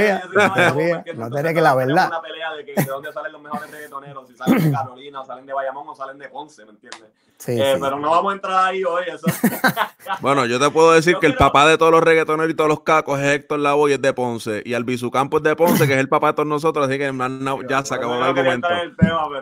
No 1.15 1.31
tenía 1.31 1.55
que 1.55 1.61
la 1.61 1.75
verdad. 1.75 2.09
una 2.09 2.23
pelea 2.23 2.53
de, 2.55 2.65
que, 2.65 2.75
de 2.75 2.85
dónde 2.85 3.13
salen 3.13 3.33
los 3.33 3.43
mejores 3.43 3.71
reggaetoneros, 3.71 4.29
si 4.29 4.37
salen 4.37 4.63
de 4.63 4.71
Carolina, 4.77 5.21
o 5.23 5.25
salen 5.25 5.47
de 5.47 5.53
Bayamón, 5.53 5.89
o 5.89 5.95
salen 5.95 6.19
de 6.19 6.29
Ponce, 6.29 6.65
¿me 6.65 6.73
entiendes? 6.73 7.11
Sí, 7.39 7.53
eh, 7.53 7.79
Pero 7.81 7.99
no 7.99 8.11
vamos 8.11 8.33
a 8.33 8.35
entrar 8.35 8.69
ahí 8.69 8.85
hoy. 8.85 9.05
Eso. 9.07 9.27
bueno, 10.21 10.45
yo 10.45 10.61
te 10.61 10.71
puedo 10.71 10.93
decir 10.93 11.17
que 11.17 11.27
el 11.27 11.37
papá 11.37 11.67
de 11.67 11.79
todos 11.79 11.91
los 11.91 12.03
reggaetoneros 12.11 12.51
y 12.51 12.55
todos 12.55 12.69
los 12.69 12.81
cacos 12.81 13.19
es 13.21 13.27
Héctor 13.27 13.61
Lavoe 13.61 13.91
y 13.91 13.95
es 13.95 14.03
de 14.03 14.13
Ponce. 14.13 14.63
Y 14.65 14.75
Albizu 14.75 15.11
Campos 15.11 15.41
es 15.41 15.45
de 15.45 15.57
Ponce, 15.57 15.87
que 15.87 15.95
es 15.95 16.01
el 16.01 16.09
papá 16.09 16.29
de 16.29 16.33
todos 16.35 16.49
nosotros. 16.49 16.87
Así 16.87 16.99
que 16.99 17.11
ya 17.69 17.85
se 17.85 17.95
acabó 17.95 18.17
el 18.17 18.23
argumento. 18.23 18.69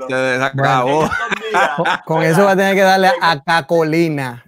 se 0.09 0.43
acabó. 0.43 1.09
con, 2.07 2.23
eso 2.23 2.45
va 2.45 2.53
a 2.53 2.57
tener 2.57 2.75
que 2.75 2.83
darle 2.83 3.11
a 3.21 3.43
Cacolina. 3.43 4.45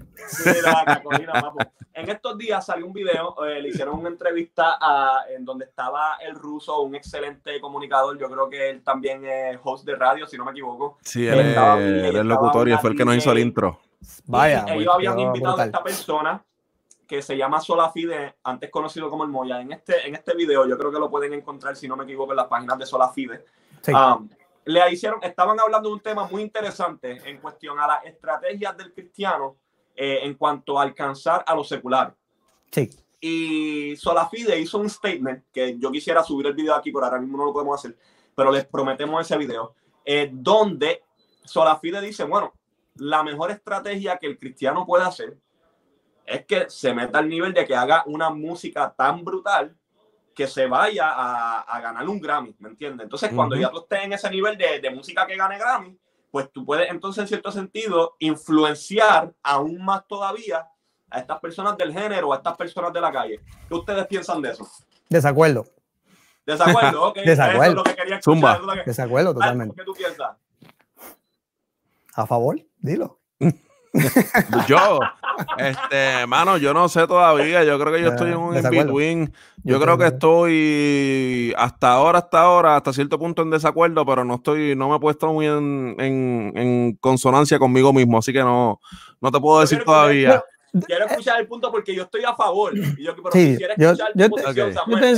En 1.93 2.09
estos 2.09 2.39
días 2.39 2.65
salió 2.65 2.87
un 2.87 2.93
video, 2.93 3.45
eh, 3.45 3.61
le 3.61 3.69
hicieron 3.69 3.99
una 3.99 4.09
entrevista 4.09 4.79
a, 4.81 5.25
en 5.29 5.45
donde 5.45 5.67
estaba 5.67 6.17
el 6.27 6.35
ruso, 6.35 6.81
un 6.81 6.95
excelente 6.95 7.61
comunicador. 7.61 8.19
Yo 8.19 8.31
creo 8.31 8.49
que 8.49 8.71
él 8.71 8.83
también 8.83 9.25
es 9.25 9.59
host 9.63 9.85
de 9.85 9.97
radio, 9.97 10.27
si 10.27 10.39
no 10.39 10.45
me 10.45 10.53
equivoco. 10.53 10.99
Sí, 11.03 11.27
él, 11.27 11.39
es 11.41 12.15
el 12.15 12.29
locutor 12.29 12.69
y 12.69 12.77
fue 12.79 12.91
el 12.91 12.97
que 12.97 13.05
nos 13.05 13.17
hizo 13.17 13.33
el 13.33 13.41
intro. 13.41 13.81
Vaya. 14.27 14.65
Ellos 14.69 14.95
habían 14.95 15.19
invitado 15.19 15.59
a 15.59 15.65
esta 15.67 15.83
persona 15.83 16.43
que 17.11 17.23
se 17.23 17.37
llama 17.37 17.61
Solafide, 17.61 18.37
antes 18.45 18.71
conocido 18.71 19.11
como 19.11 19.25
el 19.25 19.31
Moya. 19.31 19.61
En 19.61 19.73
este, 19.73 20.07
en 20.07 20.15
este 20.15 20.33
video, 20.37 20.65
yo 20.65 20.79
creo 20.79 20.93
que 20.93 20.99
lo 21.01 21.11
pueden 21.11 21.33
encontrar, 21.33 21.75
si 21.75 21.89
no 21.89 21.97
me 21.97 22.05
equivoco, 22.05 22.31
en 22.31 22.37
las 22.37 22.47
páginas 22.47 22.79
de 22.79 22.87
Solafide. 22.87 23.45
Um, 23.89 24.29
le 24.65 24.93
hicieron, 24.93 25.19
estaban 25.21 25.59
hablando 25.59 25.89
de 25.89 25.95
un 25.97 26.01
tema 26.01 26.29
muy 26.29 26.41
interesante 26.41 27.19
en 27.29 27.39
cuestión 27.39 27.81
a 27.81 27.89
las 27.89 28.05
estrategias 28.05 28.77
del 28.77 28.93
cristiano 28.93 29.57
eh, 29.97 30.21
en 30.23 30.35
cuanto 30.35 30.79
a 30.79 30.83
alcanzar 30.83 31.43
a 31.45 31.53
lo 31.53 31.65
secular. 31.65 32.15
Sí. 32.71 32.89
Y 33.21 33.97
Solafide 33.97 34.61
hizo 34.61 34.79
un 34.79 34.89
statement 34.89 35.47
que 35.53 35.77
yo 35.81 35.91
quisiera 35.91 36.23
subir 36.23 36.47
el 36.47 36.55
video 36.55 36.77
aquí, 36.77 36.93
pero 36.93 37.07
ahora 37.07 37.19
mismo 37.19 37.39
no 37.39 37.47
lo 37.47 37.53
podemos 37.53 37.77
hacer, 37.77 37.99
pero 38.37 38.53
les 38.53 38.65
prometemos 38.67 39.21
ese 39.21 39.37
video, 39.37 39.75
eh, 40.05 40.31
donde 40.33 41.03
Solafide 41.45 42.01
dice, 42.03 42.23
bueno, 42.23 42.55
la 42.95 43.25
mejor 43.25 43.51
estrategia 43.51 44.17
que 44.17 44.29
el 44.29 44.39
cristiano 44.39 44.87
puede 44.87 45.03
hacer 45.03 45.37
es 46.31 46.47
que 46.47 46.71
se 46.71 46.95
meta 46.95 47.19
al 47.19 47.29
nivel 47.29 47.53
de 47.53 47.67
que 47.67 47.75
haga 47.75 48.05
una 48.07 48.31
música 48.31 48.95
tan 48.97 49.25
brutal 49.25 49.77
que 50.35 50.47
se 50.47 50.67
vaya 50.67 51.11
a, 51.11 51.81
ganar 51.81 52.09
un 52.09 52.21
Grammy, 52.21 52.55
¿me 52.61 52.69
entiendes? 52.69 53.05
Entonces, 53.05 53.31
cuando 53.35 53.57
ya 53.57 53.69
tú 53.71 53.81
estés 53.81 54.05
en 54.05 54.13
ese 54.13 54.31
nivel 54.31 54.57
de, 54.57 54.81
de, 54.81 54.91
música 54.91 55.27
que 55.27 55.37
gane 55.37 55.59
Grammy, 55.59 55.99
pues 56.31 56.51
tú 56.53 56.65
puedes 56.65 56.89
entonces, 56.91 57.23
en 57.23 57.29
cierto 57.29 57.51
sentido, 57.51 58.17
influenciar 58.21 59.35
aún 59.43 59.85
más 59.85 60.07
todavía 60.07 60.67
a 61.11 61.19
estas 61.19 61.41
personas 61.41 61.77
del 61.77 61.93
género, 61.93 62.33
a 62.33 62.37
estas 62.37 62.57
personas 62.57 62.93
de 62.93 63.01
la 63.01 63.13
calle. 63.13 63.41
¿Qué 63.69 63.75
ustedes 63.75 64.07
piensan 64.07 64.41
de 64.41 64.51
eso? 64.51 64.67
Desacuerdo. 65.09 65.67
Desacuerdo, 66.47 67.09
ok. 67.09 67.17
Desacuerdo. 67.25 67.63
Eso 67.63 67.71
es 67.71 67.75
lo 67.75 67.83
que 67.83 67.95
quería 67.97 68.17
escuchar, 68.17 68.85
Desacuerdo 68.87 69.35
totalmente. 69.35 69.75
¿Qué 69.77 69.85
tú 69.85 69.95
piensas? 69.95 70.37
A 72.15 72.27
favor, 72.27 72.57
dilo. 72.79 73.19
yo, 74.69 75.01
este, 75.59 76.27
mano, 76.27 76.57
yo 76.59 76.73
no 76.73 76.89
sé 76.89 77.07
todavía. 77.07 77.65
Yo 77.65 77.79
creo 77.79 77.93
que 77.93 78.03
yo 78.03 78.09
estoy 78.11 78.31
en 78.31 78.37
un 78.37 78.57
in-between. 78.57 79.33
Yo, 79.65 79.81
creo 79.81 79.99
que 79.99 80.07
estoy 80.07 81.55
hasta 81.57 81.93
ahora, 81.93 82.21
hasta 82.21 82.41
ahora, 82.41 82.77
hasta 82.77 82.93
cierto 82.93 83.19
punto 83.19 83.43
en 83.43 83.51
desacuerdo, 83.51 84.07
pero 84.07 84.25
no 84.25 84.37
estoy, 84.37 84.77
no 84.77 84.89
me 84.89 84.97
he 84.97 85.01
puesto 85.01 85.33
muy 85.33 85.47
en, 85.47 85.97
en, 85.99 86.97
consonancia 87.01 87.59
conmigo 87.59 87.93
mismo, 87.93 88.19
así 88.19 88.33
que 88.33 88.41
no, 88.41 88.81
no 89.21 89.31
te 89.31 89.41
puedo 89.41 89.61
decir 89.61 89.83
todavía. 89.85 90.43
quiero 90.87 91.07
escuchar 91.07 91.41
el 91.41 91.47
punto 91.47 91.71
porque 91.71 91.95
yo 91.95 92.05
estoy 92.05 92.25
a 92.25 92.35
favor. 92.35 92.77
Y 92.77 93.05
yo, 93.05 93.15
pero 93.17 93.33
sí, 93.33 93.59
yo, 93.59 93.69
yo, 93.77 94.07
yo, 94.15 94.31
te, 94.31 95.17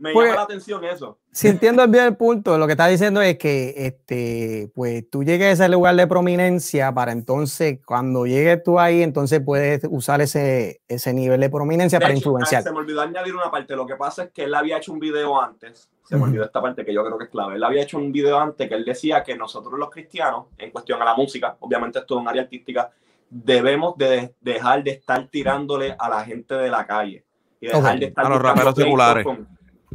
me 0.00 0.14
llama 0.14 0.34
la 0.34 0.42
atención 0.42 0.82
eso. 0.84 1.18
Si 1.30 1.46
entiendo 1.46 1.86
bien 1.86 2.06
el 2.06 2.16
punto, 2.16 2.56
lo 2.56 2.66
que 2.66 2.72
está 2.72 2.86
diciendo 2.86 3.20
es 3.20 3.36
que 3.36 3.74
este, 3.76 4.70
pues 4.74 5.08
tú 5.10 5.22
llegues 5.22 5.48
a 5.48 5.50
ese 5.64 5.68
lugar 5.68 5.94
de 5.94 6.06
prominencia 6.06 6.92
para 6.92 7.12
entonces, 7.12 7.80
cuando 7.84 8.26
llegues 8.26 8.62
tú 8.62 8.80
ahí, 8.80 9.02
entonces 9.02 9.40
puedes 9.44 9.82
usar 9.90 10.22
ese, 10.22 10.80
ese 10.88 11.12
nivel 11.12 11.40
de 11.40 11.50
prominencia 11.50 12.00
para 12.00 12.14
influenciar. 12.14 12.62
Se 12.62 12.72
me 12.72 12.78
olvidó 12.78 13.02
añadir 13.02 13.36
una 13.36 13.50
parte. 13.50 13.76
Lo 13.76 13.86
que 13.86 13.96
pasa 13.96 14.24
es 14.24 14.30
que 14.30 14.44
él 14.44 14.54
había 14.54 14.78
hecho 14.78 14.92
un 14.92 14.98
video 14.98 15.40
antes. 15.40 15.90
Se 16.08 16.16
me 16.16 16.24
olvidó 16.24 16.44
esta 16.44 16.60
parte 16.60 16.84
que 16.84 16.92
yo 16.92 17.04
creo 17.04 17.18
que 17.18 17.24
es 17.24 17.30
clave. 17.30 17.56
Él 17.56 17.62
había 17.62 17.82
hecho 17.82 17.98
un 17.98 18.10
video 18.10 18.40
antes 18.40 18.68
que 18.68 18.74
él 18.74 18.84
decía 18.84 19.22
que 19.22 19.36
nosotros 19.36 19.78
los 19.78 19.90
cristianos, 19.90 20.46
en 20.58 20.70
cuestión 20.70 21.00
a 21.02 21.04
la 21.04 21.14
música, 21.14 21.56
obviamente 21.60 22.00
esto 22.00 22.16
es 22.16 22.20
un 22.22 22.26
área 22.26 22.42
artística, 22.42 22.90
debemos 23.28 23.96
de 23.96 24.34
dejar 24.40 24.82
de 24.82 24.92
estar 24.92 25.28
tirándole 25.28 25.94
a 25.96 26.08
la 26.08 26.24
gente 26.24 26.54
de 26.54 26.70
la 26.70 26.86
calle. 26.86 27.24
Y 27.60 27.66
dejar 27.66 27.98
de 27.98 28.06
estar 28.06 28.24
a 28.24 28.28
los 28.30 28.40
raperos 28.40 28.74
seculares. 28.74 29.26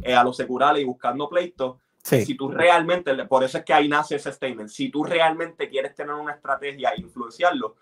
Eh, 0.02 0.14
a 0.14 0.22
los 0.22 0.36
seculares 0.36 0.82
y 0.82 0.84
buscando 0.84 1.28
pleitos. 1.28 1.76
Si 2.02 2.36
tú 2.36 2.48
realmente, 2.48 3.12
por 3.24 3.42
eso 3.42 3.58
es 3.58 3.64
que 3.64 3.74
ahí 3.74 3.88
nace 3.88 4.14
ese 4.14 4.32
statement, 4.32 4.68
si 4.68 4.90
tú 4.90 5.02
realmente 5.02 5.68
quieres 5.68 5.92
tener 5.92 6.14
una 6.14 6.34
estrategia 6.34 6.90
e 6.90 7.00
influenciarlo, 7.00 7.74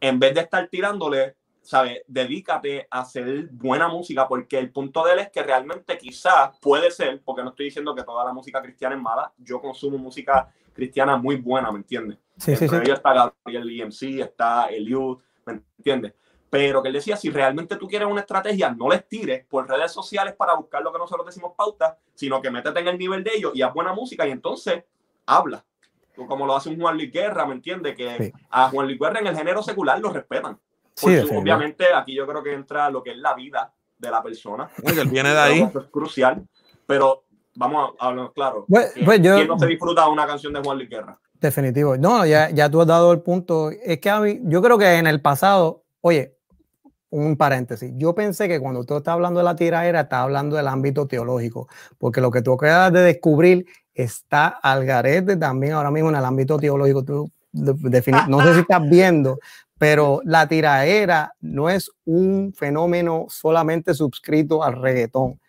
en 0.00 0.18
vez 0.18 0.34
de 0.34 0.40
estar 0.40 0.66
tirándole, 0.68 1.36
¿sabes? 1.60 2.00
Dedícate 2.06 2.88
a 2.90 3.00
hacer 3.00 3.48
buena 3.50 3.88
música, 3.88 4.26
porque 4.26 4.58
el 4.58 4.70
punto 4.70 5.04
de 5.04 5.12
él 5.12 5.18
es 5.18 5.30
que 5.30 5.42
realmente 5.42 5.98
quizás 5.98 6.58
puede 6.58 6.90
ser, 6.90 7.20
porque 7.22 7.42
no 7.42 7.50
estoy 7.50 7.66
diciendo 7.66 7.94
que 7.94 8.02
toda 8.02 8.24
la 8.24 8.32
música 8.32 8.62
cristiana 8.62 8.94
es 8.94 9.02
mala, 9.02 9.30
yo 9.36 9.60
consumo 9.60 9.98
música 9.98 10.50
cristiana 10.72 11.18
muy 11.18 11.36
buena, 11.36 11.70
¿me 11.70 11.78
entiendes? 11.78 12.18
Sí, 12.38 12.56
sí, 12.56 12.68
sí. 12.68 12.76
está 12.90 13.12
Gabriel 13.44 13.80
EMC, 13.80 14.20
está 14.20 14.66
Eliud, 14.66 15.18
¿me 15.44 15.60
entiendes? 15.76 16.14
Pero 16.48 16.82
que 16.82 16.88
él 16.88 16.94
decía, 16.94 17.16
si 17.16 17.30
realmente 17.30 17.76
tú 17.76 17.88
quieres 17.88 18.08
una 18.08 18.20
estrategia, 18.20 18.70
no 18.70 18.88
les 18.88 19.06
tires 19.08 19.44
por 19.46 19.68
redes 19.68 19.92
sociales 19.92 20.34
para 20.34 20.54
buscar 20.54 20.82
lo 20.82 20.92
que 20.92 20.98
nosotros 20.98 21.26
decimos 21.26 21.52
pauta, 21.56 21.98
sino 22.14 22.40
que 22.40 22.50
métete 22.50 22.80
en 22.80 22.88
el 22.88 22.98
nivel 22.98 23.24
de 23.24 23.32
ellos 23.34 23.52
y 23.54 23.62
haz 23.62 23.74
buena 23.74 23.92
música 23.92 24.26
y 24.26 24.30
entonces 24.30 24.84
habla. 25.26 25.64
Como 26.14 26.46
lo 26.46 26.56
hace 26.56 26.70
un 26.70 26.80
Juan 26.80 26.96
Luis 26.96 27.12
Guerra, 27.12 27.46
¿me 27.46 27.54
entiendes? 27.54 27.94
Que 27.94 28.32
a 28.50 28.70
Juan 28.70 28.86
Luis 28.86 28.98
Guerra 28.98 29.20
en 29.20 29.26
el 29.26 29.36
género 29.36 29.62
secular 29.62 30.00
lo 30.00 30.10
respetan. 30.10 30.58
obviamente 31.02 31.92
aquí 31.94 32.14
yo 32.14 32.26
creo 32.26 32.42
que 32.42 32.54
entra 32.54 32.88
lo 32.90 33.02
que 33.02 33.10
es 33.10 33.18
la 33.18 33.34
vida 33.34 33.72
de 33.98 34.10
la 34.10 34.22
persona. 34.22 34.70
él 34.82 35.08
viene 35.08 35.30
de 35.30 35.38
ahí. 35.38 35.60
Eso 35.60 35.80
es 35.80 35.86
crucial, 35.88 36.46
pero 36.86 37.24
vamos 37.54 37.94
a 37.98 38.06
hablar 38.06 38.32
claro. 38.34 38.64
Pues, 38.68 38.94
pues 39.04 39.20
¿Quién 39.20 39.48
no 39.48 39.58
se 39.58 39.66
disfruta 39.66 40.08
una 40.08 40.26
canción 40.26 40.52
de 40.52 40.60
Juan 40.60 40.78
Luis 40.78 40.88
Guerra? 40.88 41.18
Definitivo. 41.34 41.96
No, 41.98 42.24
ya, 42.24 42.50
ya 42.50 42.70
tú 42.70 42.80
has 42.80 42.86
dado 42.86 43.12
el 43.12 43.20
punto. 43.20 43.70
Es 43.70 43.98
que 43.98 44.08
a 44.08 44.20
mí, 44.20 44.40
yo 44.44 44.62
creo 44.62 44.78
que 44.78 44.94
en 44.94 45.06
el 45.06 45.20
pasado, 45.20 45.84
oye, 46.00 46.35
un 47.10 47.36
paréntesis. 47.36 47.92
Yo 47.96 48.14
pensé 48.14 48.48
que 48.48 48.60
cuando 48.60 48.84
tú 48.84 48.96
estás 48.96 49.12
hablando 49.12 49.40
de 49.40 49.44
la 49.44 49.56
tiraera, 49.56 50.00
estás 50.00 50.20
hablando 50.20 50.56
del 50.56 50.68
ámbito 50.68 51.06
teológico, 51.06 51.68
porque 51.98 52.20
lo 52.20 52.30
que 52.30 52.42
tú 52.42 52.52
acabas 52.54 52.92
de 52.92 53.00
descubrir 53.00 53.66
está 53.94 54.48
al 54.48 54.84
garete 54.84 55.36
también 55.36 55.74
ahora 55.74 55.90
mismo 55.90 56.10
en 56.10 56.16
el 56.16 56.24
ámbito 56.24 56.58
teológico. 56.58 57.04
Tú, 57.04 57.30
no 57.52 58.42
sé 58.42 58.54
si 58.54 58.60
estás 58.60 58.82
viendo, 58.90 59.38
pero 59.78 60.20
la 60.24 60.46
tiraera 60.48 61.34
no 61.40 61.70
es 61.70 61.90
un 62.04 62.52
fenómeno 62.54 63.26
solamente 63.28 63.94
suscrito 63.94 64.62
al 64.62 64.80
reggaetón. 64.80 65.40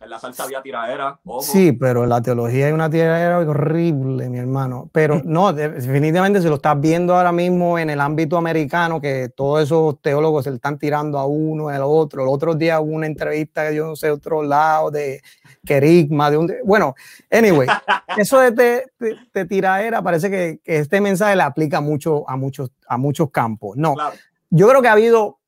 En 0.00 0.10
la 0.10 0.20
salsa 0.20 0.44
había 0.44 0.62
tiradera. 0.62 1.18
Sí, 1.40 1.72
pero 1.72 2.04
en 2.04 2.10
la 2.10 2.22
teología 2.22 2.66
hay 2.66 2.72
una 2.72 2.88
tiradera 2.88 3.40
horrible, 3.40 4.28
mi 4.28 4.38
hermano. 4.38 4.88
Pero 4.92 5.20
no, 5.24 5.52
definitivamente 5.52 6.40
se 6.40 6.48
lo 6.48 6.54
estás 6.54 6.80
viendo 6.80 7.16
ahora 7.16 7.32
mismo 7.32 7.78
en 7.80 7.90
el 7.90 8.00
ámbito 8.00 8.36
americano, 8.36 9.00
que 9.00 9.28
todos 9.34 9.64
esos 9.64 10.00
teólogos 10.00 10.44
se 10.44 10.50
están 10.50 10.78
tirando 10.78 11.18
a 11.18 11.26
uno, 11.26 11.68
al 11.68 11.82
otro. 11.82 12.22
El 12.22 12.28
otro 12.28 12.54
día 12.54 12.78
hubo 12.80 12.92
una 12.92 13.06
entrevista, 13.06 13.72
yo 13.72 13.86
no 13.88 13.96
sé, 13.96 14.10
otro 14.10 14.44
lado, 14.44 14.92
de 14.92 15.20
querigma, 15.66 16.30
de 16.30 16.36
un... 16.36 16.52
Bueno, 16.64 16.94
anyway, 17.28 17.66
eso 18.16 18.38
de, 18.38 18.86
de 19.00 19.44
tiradera 19.46 20.00
parece 20.00 20.30
que, 20.30 20.60
que, 20.62 20.78
este 20.78 21.00
mensaje 21.00 21.34
le 21.34 21.42
aplica 21.42 21.80
mucho 21.80 22.28
a 22.30 22.36
muchos, 22.36 22.70
a 22.86 22.98
muchos 22.98 23.30
campos. 23.32 23.76
No, 23.76 23.96
yo 24.50 24.68
creo 24.68 24.80
que 24.80 24.88
ha 24.88 24.92
habido 24.92 25.38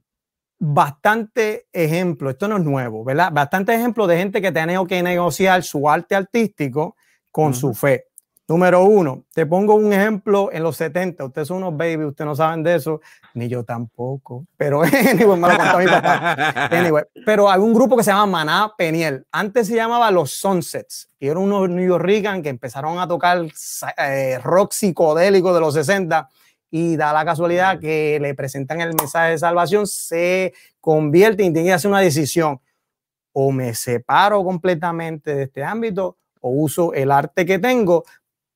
bastante 0.60 1.66
ejemplo, 1.72 2.28
esto 2.28 2.46
no 2.46 2.58
es 2.58 2.64
nuevo, 2.64 3.02
¿verdad? 3.02 3.32
Bastante 3.32 3.74
ejemplo 3.74 4.06
de 4.06 4.18
gente 4.18 4.42
que 4.42 4.52
tiene 4.52 4.76
que 4.86 5.02
negociar 5.02 5.62
su 5.62 5.88
arte 5.88 6.14
artístico 6.14 6.96
con 7.32 7.54
su 7.54 7.72
fe. 7.72 8.04
Número 8.46 8.84
uno, 8.84 9.24
te 9.32 9.46
pongo 9.46 9.74
un 9.74 9.92
ejemplo 9.92 10.50
en 10.52 10.64
los 10.64 10.76
70, 10.76 11.24
ustedes 11.24 11.48
son 11.48 11.58
unos 11.58 11.76
baby, 11.76 12.04
ustedes 12.04 12.26
no 12.26 12.34
saben 12.34 12.62
de 12.62 12.74
eso, 12.74 13.00
ni 13.32 13.48
yo 13.48 13.64
tampoco, 13.64 14.44
pero 14.56 14.82
anyway, 15.10 15.38
me 15.38 15.48
lo 15.48 15.56
contó 15.56 15.78
mi 15.78 15.86
papá. 15.86 16.34
Anyway, 16.72 17.04
pero 17.24 17.48
hay 17.48 17.60
un 17.60 17.72
grupo 17.72 17.96
que 17.96 18.02
se 18.02 18.10
llama 18.10 18.26
Maná 18.26 18.72
Peniel, 18.76 19.24
antes 19.30 19.68
se 19.68 19.76
llamaba 19.76 20.10
Los 20.10 20.32
Sunsets, 20.32 21.08
y 21.18 21.28
eran 21.28 21.44
unos 21.44 21.70
New 21.70 21.86
York 21.86 22.06
que 22.42 22.48
empezaron 22.48 22.98
a 22.98 23.08
tocar 23.08 23.46
eh, 23.96 24.38
rock 24.42 24.72
psicodélico 24.72 25.54
de 25.54 25.60
los 25.60 25.72
60 25.72 26.28
y 26.70 26.96
da 26.96 27.12
la 27.12 27.24
casualidad 27.24 27.80
que 27.80 28.18
le 28.20 28.34
presentan 28.34 28.80
el 28.80 28.94
mensaje 28.94 29.32
de 29.32 29.38
salvación, 29.38 29.86
se 29.86 30.52
convierte 30.80 31.42
y 31.42 31.52
tiene 31.52 31.68
que 31.68 31.72
hacer 31.72 31.90
una 31.90 32.00
decisión. 32.00 32.60
O 33.32 33.52
me 33.52 33.74
separo 33.74 34.42
completamente 34.44 35.34
de 35.34 35.42
este 35.44 35.64
ámbito 35.64 36.16
o 36.40 36.50
uso 36.50 36.92
el 36.94 37.10
arte 37.10 37.44
que 37.44 37.58
tengo 37.58 38.04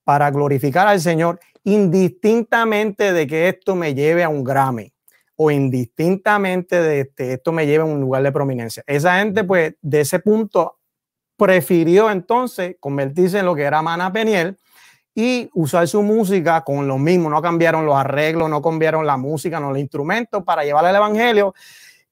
para 0.04 0.30
glorificar 0.30 0.86
al 0.86 1.00
Señor, 1.00 1.40
indistintamente 1.64 3.12
de 3.12 3.26
que 3.26 3.48
esto 3.48 3.74
me 3.74 3.94
lleve 3.94 4.22
a 4.22 4.28
un 4.28 4.44
Grammy 4.44 4.92
o 5.36 5.50
indistintamente 5.50 6.80
de 6.80 7.10
que 7.14 7.32
esto 7.32 7.52
me 7.52 7.66
lleve 7.66 7.82
a 7.82 7.86
un 7.86 8.00
lugar 8.00 8.22
de 8.22 8.32
prominencia. 8.32 8.84
Esa 8.86 9.18
gente, 9.18 9.44
pues, 9.44 9.74
de 9.80 10.00
ese 10.02 10.20
punto 10.20 10.78
prefirió 11.36 12.10
entonces 12.10 12.76
convertirse 12.78 13.40
en 13.40 13.46
lo 13.46 13.54
que 13.54 13.62
era 13.62 13.82
Mana 13.82 14.12
Peniel, 14.12 14.56
y 15.14 15.48
usar 15.54 15.86
su 15.86 16.02
música 16.02 16.62
con 16.62 16.88
lo 16.88 16.98
mismo. 16.98 17.30
No 17.30 17.40
cambiaron 17.40 17.86
los 17.86 17.94
arreglos, 17.94 18.50
no 18.50 18.60
cambiaron 18.60 19.06
la 19.06 19.16
música, 19.16 19.60
no 19.60 19.70
los 19.70 19.78
instrumentos 19.78 20.42
para 20.42 20.64
llevarle 20.64 20.90
el 20.90 20.96
evangelio. 20.96 21.54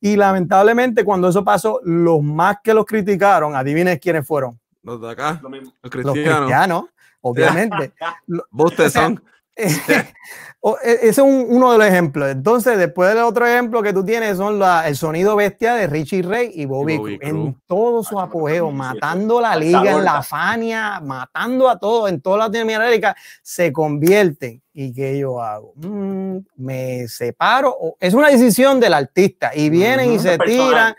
Y 0.01 0.17
lamentablemente, 0.17 1.05
cuando 1.05 1.29
eso 1.29 1.45
pasó, 1.45 1.81
los 1.85 2.23
más 2.23 2.59
que 2.63 2.75
los 2.75 2.85
criticaron, 2.85 3.55
adivinen 3.55 3.99
quiénes 3.99 4.27
fueron. 4.27 4.59
Los 4.83 5.01
de 5.01 5.11
acá, 5.11 5.41
los 5.43 5.51
cristianos. 5.91 6.05
Los 6.05 6.15
cristianos, 6.15 6.85
obviamente. 7.21 7.93
Son. 8.91 9.15
E, 9.15 9.33
ese 10.83 11.09
es 11.09 11.19
uno 11.19 11.73
de 11.73 11.79
los 11.79 11.87
ejemplos. 11.87 12.31
Entonces, 12.31 12.79
después 12.79 13.11
del 13.11 13.19
otro 13.19 13.47
ejemplo 13.47 13.83
que 13.83 13.93
tú 13.93 14.05
tienes 14.05 14.37
son 14.37 14.59
la, 14.59 14.89
el 14.89 14.97
sonido 14.97 15.37
bestia 15.37 15.75
de 15.75 15.87
Richie 15.87 16.23
Ray 16.23 16.53
y 16.55 16.65
Bobby, 16.65 17.19
en 17.21 17.57
todo 17.67 18.03
su 18.03 18.19
apogeo, 18.19 18.71
matando 18.71 19.41
la 19.41 19.57
liga 19.57 19.91
en 19.91 20.05
la 20.05 20.23
Fania, 20.23 21.01
matando 21.01 21.69
a 21.69 21.79
todos 21.79 22.11
en 22.11 22.21
toda 22.21 22.39
Latinoamérica, 22.49 23.17
se 23.43 23.73
convierte. 23.73 24.61
¿Y 24.75 24.95
qué 24.95 25.19
yo 25.19 25.43
hago? 25.43 25.75
Mm, 25.77 26.39
me 26.57 27.07
separo. 27.07 27.77
Es 28.01 28.15
una 28.15 28.29
decisión 28.29 28.81
del 28.81 28.95
artista 28.95 29.51
y 29.55 29.69
vienen 29.69 30.13
y 30.13 30.19
se 30.19 30.39
tiran. 30.39 30.95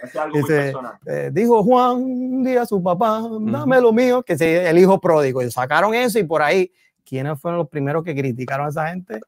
Eh, 1.07 1.31
dijo 1.33 1.63
Juan 1.63 1.95
un 1.95 2.43
día 2.43 2.61
a 2.61 2.65
su 2.67 2.83
papá, 2.83 3.23
dame 3.41 3.81
lo 3.81 3.91
mío, 3.91 4.21
que 4.21 4.33
es 4.33 4.41
el 4.41 4.77
hijo 4.77 5.01
pródigo. 5.01 5.41
Y 5.41 5.49
sacaron 5.49 5.95
eso 5.95 6.19
y 6.19 6.23
por 6.23 6.43
ahí 6.43 6.71
¿quiénes 7.05 7.39
fueron 7.39 7.59
los 7.59 7.69
primeros 7.69 8.03
que 8.03 8.15
criticaron 8.15 8.67
a 8.67 8.69
esa 8.69 8.87
gente? 8.89 9.19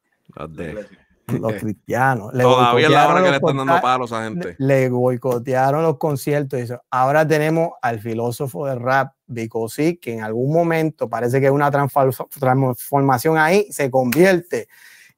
Los, 1.26 1.54
cristianos. 1.60 2.32
Le 2.32 2.42
Todavía 2.42 2.88
la 2.88 3.08
hora 3.08 3.22
que 3.22 3.30
le 3.30 3.36
están 3.36 3.56
dando 3.56 3.80
palos 3.80 4.12
a 4.12 4.16
esa 4.16 4.28
gente. 4.28 4.56
Le 4.58 4.88
boicotearon 4.88 5.82
los 5.82 5.98
conciertos. 5.98 6.60
Y 6.60 6.72
Ahora 6.90 7.26
tenemos 7.26 7.70
al 7.82 8.00
filósofo 8.00 8.66
de 8.66 8.76
rap, 8.76 9.14
Vico 9.26 9.66
que 10.00 10.14
en 10.14 10.22
algún 10.22 10.52
momento 10.52 11.08
parece 11.08 11.40
que 11.40 11.50
una 11.50 11.70
transformación 11.70 13.38
ahí 13.38 13.66
se 13.70 13.90
convierte. 13.90 14.68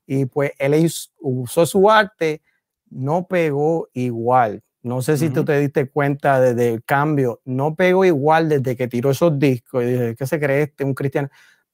Y 0.06 0.24
pues 0.24 0.52
él 0.58 0.90
usó 1.20 1.66
su 1.66 1.90
arte, 1.90 2.40
no 2.88 3.26
pegó 3.26 3.88
igual. 3.92 4.62
No 4.82 5.02
sé 5.02 5.18
si 5.18 5.28
tú 5.28 5.44
te 5.44 5.58
diste 5.58 5.90
cuenta 5.90 6.40
desde 6.40 6.72
el 6.72 6.84
cambio, 6.84 7.42
no 7.44 7.74
pegó 7.74 8.04
igual 8.06 8.48
desde 8.48 8.76
que 8.76 8.88
tiró 8.88 9.10
esos 9.10 9.38
discos 9.38 9.82
y 9.82 9.86
dije, 9.86 10.16
¿qué 10.16 10.26
se 10.26 10.38
cree 10.40 10.62
este? 10.62 10.84
Un 10.84 10.94
cristiano 10.94 11.28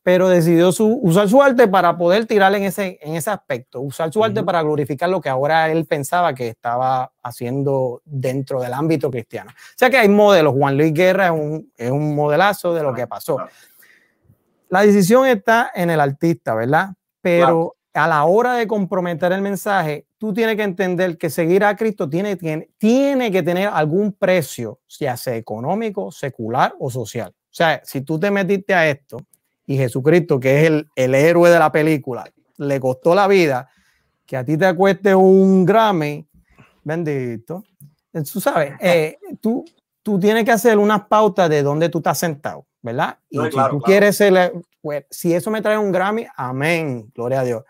pero 0.04 0.28
decidió 0.28 0.68
usar 1.00 1.30
su 1.30 1.42
arte 1.42 1.66
para 1.66 1.96
poder 1.96 2.26
tirar 2.26 2.54
en 2.54 2.64
ese, 2.64 2.98
en 3.00 3.16
ese 3.16 3.30
aspecto, 3.30 3.80
usar 3.80 4.12
su 4.12 4.22
arte 4.22 4.42
para 4.42 4.62
glorificar 4.62 5.08
lo 5.08 5.18
que 5.18 5.30
ahora 5.30 5.70
él 5.70 5.86
pensaba 5.86 6.34
que 6.34 6.48
estaba 6.48 7.10
haciendo 7.22 8.02
dentro 8.04 8.60
del 8.60 8.74
ámbito 8.74 9.10
cristiano. 9.10 9.50
O 9.50 9.78
sea 9.78 9.88
que 9.88 9.96
hay 9.96 10.10
modelos, 10.10 10.52
Juan 10.52 10.76
Luis 10.76 10.92
Guerra 10.92 11.26
es 11.26 11.32
un, 11.32 11.72
es 11.74 11.90
un 11.90 12.14
modelazo 12.14 12.74
de 12.74 12.82
lo 12.82 12.92
que 12.92 13.06
pasó. 13.06 13.38
La 14.68 14.82
decisión 14.82 15.26
está 15.26 15.70
en 15.74 15.88
el 15.88 16.00
artista, 16.00 16.54
¿verdad? 16.54 16.90
Pero 17.22 17.74
a 17.94 18.06
la 18.06 18.24
hora 18.24 18.56
de 18.56 18.66
comprometer 18.66 19.32
el 19.32 19.40
mensaje, 19.40 20.06
tú 20.18 20.34
tienes 20.34 20.56
que 20.56 20.64
entender 20.64 21.16
que 21.16 21.30
seguir 21.30 21.64
a 21.64 21.76
Cristo 21.76 22.10
tiene, 22.10 22.36
tiene, 22.36 22.68
tiene 22.76 23.32
que 23.32 23.42
tener 23.42 23.70
algún 23.72 24.12
precio, 24.12 24.80
ya 24.86 25.16
sea 25.16 25.34
económico, 25.34 26.12
secular 26.12 26.74
o 26.78 26.90
social. 26.90 27.30
O 27.30 27.56
sea, 27.56 27.80
si 27.84 28.02
tú 28.02 28.20
te 28.20 28.30
metiste 28.30 28.74
a 28.74 28.86
esto 28.86 29.16
y 29.66 29.76
Jesucristo, 29.76 30.38
que 30.38 30.60
es 30.60 30.66
el, 30.66 30.88
el 30.94 31.14
héroe 31.14 31.50
de 31.50 31.58
la 31.58 31.72
película, 31.72 32.24
le 32.58 32.80
costó 32.80 33.14
la 33.14 33.26
vida, 33.26 33.68
que 34.26 34.36
a 34.36 34.44
ti 34.44 34.56
te 34.56 34.74
cueste 34.74 35.14
un 35.14 35.64
Grammy, 35.64 36.26
bendito. 36.82 37.64
Tú 38.12 38.40
sabes, 38.40 38.74
eh, 38.80 39.18
tú, 39.40 39.64
tú 40.02 40.18
tienes 40.18 40.44
que 40.44 40.52
hacer 40.52 40.78
unas 40.78 41.06
pautas 41.06 41.48
de 41.48 41.62
dónde 41.62 41.88
tú 41.88 41.98
estás 41.98 42.18
sentado, 42.18 42.66
¿verdad? 42.82 43.18
Y 43.28 43.38
si 43.38 43.58
tú 43.70 43.80
quieres 43.80 44.16
ser, 44.16 44.52
pues, 44.80 45.04
si 45.10 45.34
eso 45.34 45.50
me 45.50 45.62
trae 45.62 45.78
un 45.78 45.92
Grammy, 45.92 46.26
amén, 46.36 47.10
gloria 47.14 47.40
a 47.40 47.44
Dios. 47.44 47.64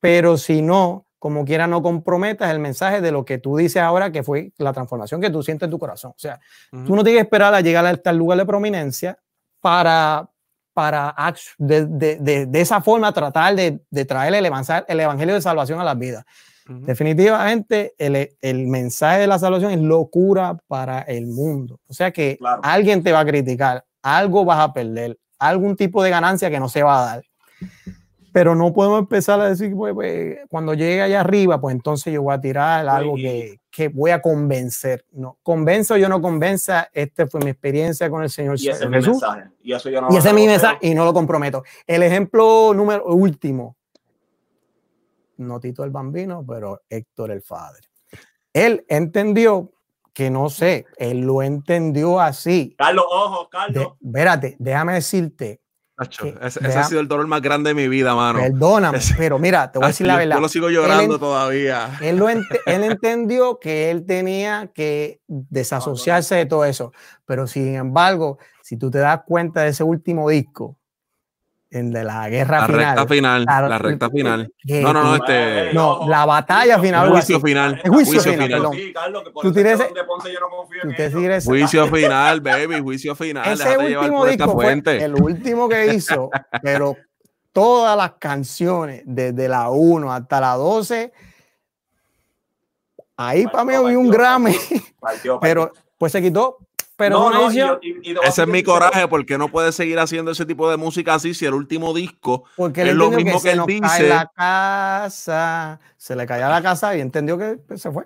Pero 0.00 0.36
si 0.36 0.62
no, 0.62 1.06
como 1.18 1.44
quiera, 1.44 1.66
no 1.66 1.82
comprometas 1.82 2.50
el 2.50 2.58
mensaje 2.58 3.00
de 3.00 3.12
lo 3.12 3.24
que 3.24 3.38
tú 3.38 3.56
dices 3.56 3.80
ahora, 3.80 4.10
que 4.10 4.24
fue 4.24 4.52
la 4.58 4.72
transformación 4.72 5.20
que 5.20 5.30
tú 5.30 5.42
sientes 5.42 5.66
en 5.66 5.70
tu 5.70 5.78
corazón. 5.78 6.10
O 6.10 6.18
sea, 6.18 6.40
tú 6.70 6.96
no 6.96 7.04
tienes 7.04 7.20
que 7.20 7.26
esperar 7.26 7.54
a 7.54 7.60
llegar 7.60 7.86
a 7.86 7.96
tal 7.96 8.16
lugar 8.16 8.38
de 8.38 8.46
prominencia 8.46 9.16
para, 9.60 10.28
para 10.72 11.14
de, 11.58 11.86
de, 11.86 12.46
de, 12.46 12.60
esa 12.60 12.80
forma 12.80 13.12
tratar 13.12 13.54
de, 13.54 14.04
traer 14.04 14.34
el, 14.34 14.46
el 14.46 15.00
evangelio 15.00 15.34
de 15.34 15.40
salvación 15.40 15.80
a 15.80 15.84
las 15.84 15.98
vidas. 15.98 16.24
Definitivamente 16.66 17.94
el, 17.98 18.30
el, 18.40 18.66
mensaje 18.68 19.20
de 19.20 19.26
la 19.26 19.38
salvación 19.38 19.72
es 19.72 19.80
locura 19.80 20.56
para 20.68 21.00
el 21.00 21.26
mundo. 21.26 21.80
O 21.88 21.92
sea 21.92 22.12
que 22.12 22.38
alguien 22.62 23.02
te 23.02 23.12
va 23.12 23.20
a 23.20 23.26
criticar, 23.26 23.84
algo 24.02 24.44
vas 24.44 24.60
a 24.60 24.72
perder, 24.72 25.18
algún 25.38 25.76
tipo 25.76 26.02
de 26.02 26.10
ganancia 26.10 26.50
que 26.50 26.60
no 26.60 26.68
se 26.68 26.82
va 26.82 27.02
a 27.02 27.06
dar 27.06 27.22
pero 28.32 28.54
no 28.54 28.72
podemos 28.72 29.00
empezar 29.00 29.40
a 29.40 29.48
decir, 29.48 29.74
pues, 29.74 29.92
pues, 29.92 30.38
cuando 30.48 30.72
llegue 30.72 31.02
allá 31.02 31.20
arriba, 31.20 31.60
pues 31.60 31.74
entonces 31.74 32.12
yo 32.12 32.22
voy 32.22 32.34
a 32.34 32.40
tirar 32.40 32.88
algo 32.88 33.14
que, 33.14 33.58
que, 33.72 33.88
voy 33.88 34.10
a 34.10 34.20
convencer. 34.20 35.04
No, 35.12 35.38
convenzo 35.42 35.94
o 35.94 35.96
yo 35.96 36.08
no 36.08 36.20
convenza, 36.20 36.90
esta 36.92 37.26
fue 37.26 37.40
mi 37.40 37.50
experiencia 37.50 38.10
con 38.10 38.22
el 38.22 38.30
Señor 38.30 38.56
y 38.58 38.68
ese 38.68 38.86
Jesús. 38.86 38.86
Es 38.86 38.88
mi 38.88 39.12
mensaje. 39.12 39.50
Y, 39.62 39.72
eso 39.72 39.90
yo 39.90 40.00
no 40.00 40.08
y 40.10 40.16
ese 40.16 40.28
es 40.28 40.34
mi 40.34 40.46
mensaje 40.46 40.78
y 40.82 40.94
no 40.94 41.04
lo 41.04 41.14
comprometo. 41.14 41.64
El 41.86 42.02
ejemplo 42.02 42.74
número 42.74 43.06
último, 43.06 43.76
no 45.38 45.58
Tito 45.58 45.82
el 45.82 45.90
Bambino, 45.90 46.44
pero 46.46 46.82
Héctor 46.88 47.30
el 47.30 47.42
Padre. 47.42 47.88
Él 48.52 48.84
entendió 48.88 49.72
que 50.12 50.30
no 50.30 50.50
sé, 50.50 50.84
él 50.98 51.20
lo 51.20 51.42
entendió 51.42 52.20
así. 52.20 52.74
Carlos, 52.76 53.06
ojo, 53.08 53.48
Carlos. 53.48 53.94
espérate, 54.04 54.56
déjame 54.58 54.92
decirte 54.94 55.61
ese, 56.40 56.78
ha 56.78 56.84
sido 56.84 57.00
el 57.00 57.08
dolor 57.08 57.26
más 57.26 57.42
grande 57.42 57.70
de 57.70 57.74
mi 57.74 57.88
vida, 57.88 58.14
mano. 58.14 58.40
Perdóname, 58.40 58.98
pero 59.16 59.38
mira, 59.38 59.70
te 59.70 59.78
voy 59.78 59.86
a 59.86 59.88
decir 59.88 60.06
la 60.06 60.16
verdad. 60.16 60.36
Yo 60.36 60.40
lo 60.40 60.48
sigo 60.48 60.70
llorando 60.70 61.18
todavía. 61.18 61.98
Él, 62.00 62.16
lo 62.16 62.28
él 62.28 62.44
entendió 62.66 63.58
que 63.58 63.90
él 63.90 64.04
tenía 64.06 64.70
que 64.74 65.20
desasociarse 65.26 66.34
de 66.34 66.46
todo 66.46 66.64
eso. 66.64 66.92
Pero 67.26 67.46
sin 67.46 67.74
embargo, 67.74 68.38
si 68.62 68.76
tú 68.76 68.90
te 68.90 68.98
das 68.98 69.20
cuenta 69.26 69.62
de 69.62 69.68
ese 69.68 69.84
último 69.84 70.28
disco, 70.28 70.76
en 71.72 71.90
de 71.90 72.04
la 72.04 72.28
guerra 72.28 72.60
la 72.60 72.66
final. 72.66 72.96
Recta 72.96 73.06
final 73.06 73.44
la, 73.44 73.78
recta 73.78 74.10
final. 74.10 74.52
no, 74.64 74.92
no, 74.92 75.02
no, 75.02 75.16
este. 75.16 75.72
No, 75.72 76.06
la 76.06 76.26
batalla 76.26 76.78
final. 76.78 77.06
El 77.06 77.12
juicio 77.12 77.40
final. 77.40 77.80
El 77.82 77.90
juicio, 77.90 78.20
final. 78.20 78.68
Sí, 78.72 78.92
Carlos, 78.92 79.22
que 79.24 79.30
por 79.30 79.42
tú 79.42 79.52
tienes. 79.52 79.78
De 79.78 80.04
Ponce 80.04 80.32
yo 80.32 80.40
no 80.40 81.40
Juicio 81.42 81.86
final, 81.88 82.40
baby, 82.40 82.80
juicio 82.80 83.14
final. 83.14 83.52
Ese 83.52 83.78
último 83.78 84.26
disco 84.26 84.52
fue 84.52 84.72
el 84.72 85.14
último 85.14 85.68
que 85.68 85.94
hizo, 85.94 86.30
pero 86.62 86.96
todas 87.52 87.96
las 87.96 88.12
canciones, 88.12 89.02
desde 89.04 89.48
la 89.48 89.70
1 89.70 90.12
hasta 90.12 90.40
la 90.40 90.54
12, 90.54 91.12
ahí 93.16 93.46
para 93.46 93.64
mí 93.64 93.74
había 93.74 93.98
un 93.98 94.10
Grammy. 94.10 94.56
Pero 95.40 95.72
pues 95.98 96.12
se 96.12 96.22
quitó 96.22 96.58
pero 96.96 97.30
no, 97.30 97.50
ese 97.50 98.42
es 98.42 98.48
mi 98.48 98.62
coraje, 98.62 99.08
porque 99.08 99.38
no 99.38 99.48
puede 99.48 99.72
seguir 99.72 99.98
haciendo 99.98 100.30
ese 100.30 100.46
tipo 100.46 100.70
de 100.70 100.76
música 100.76 101.14
así 101.14 101.34
si 101.34 101.46
el 101.46 101.54
último 101.54 101.94
disco 101.94 102.44
porque 102.56 102.82
es 102.82 102.94
lo 102.94 103.10
mismo 103.10 103.40
que, 103.40 103.52
él 103.52 103.62
dice. 103.66 104.08
la 104.08 104.30
casa, 104.34 105.80
se 105.96 106.14
le 106.14 106.26
caía 106.26 106.48
la 106.48 106.62
casa 106.62 106.96
y 106.96 107.00
entendió 107.00 107.38
que 107.38 107.58
se 107.76 107.90
fue. 107.90 108.04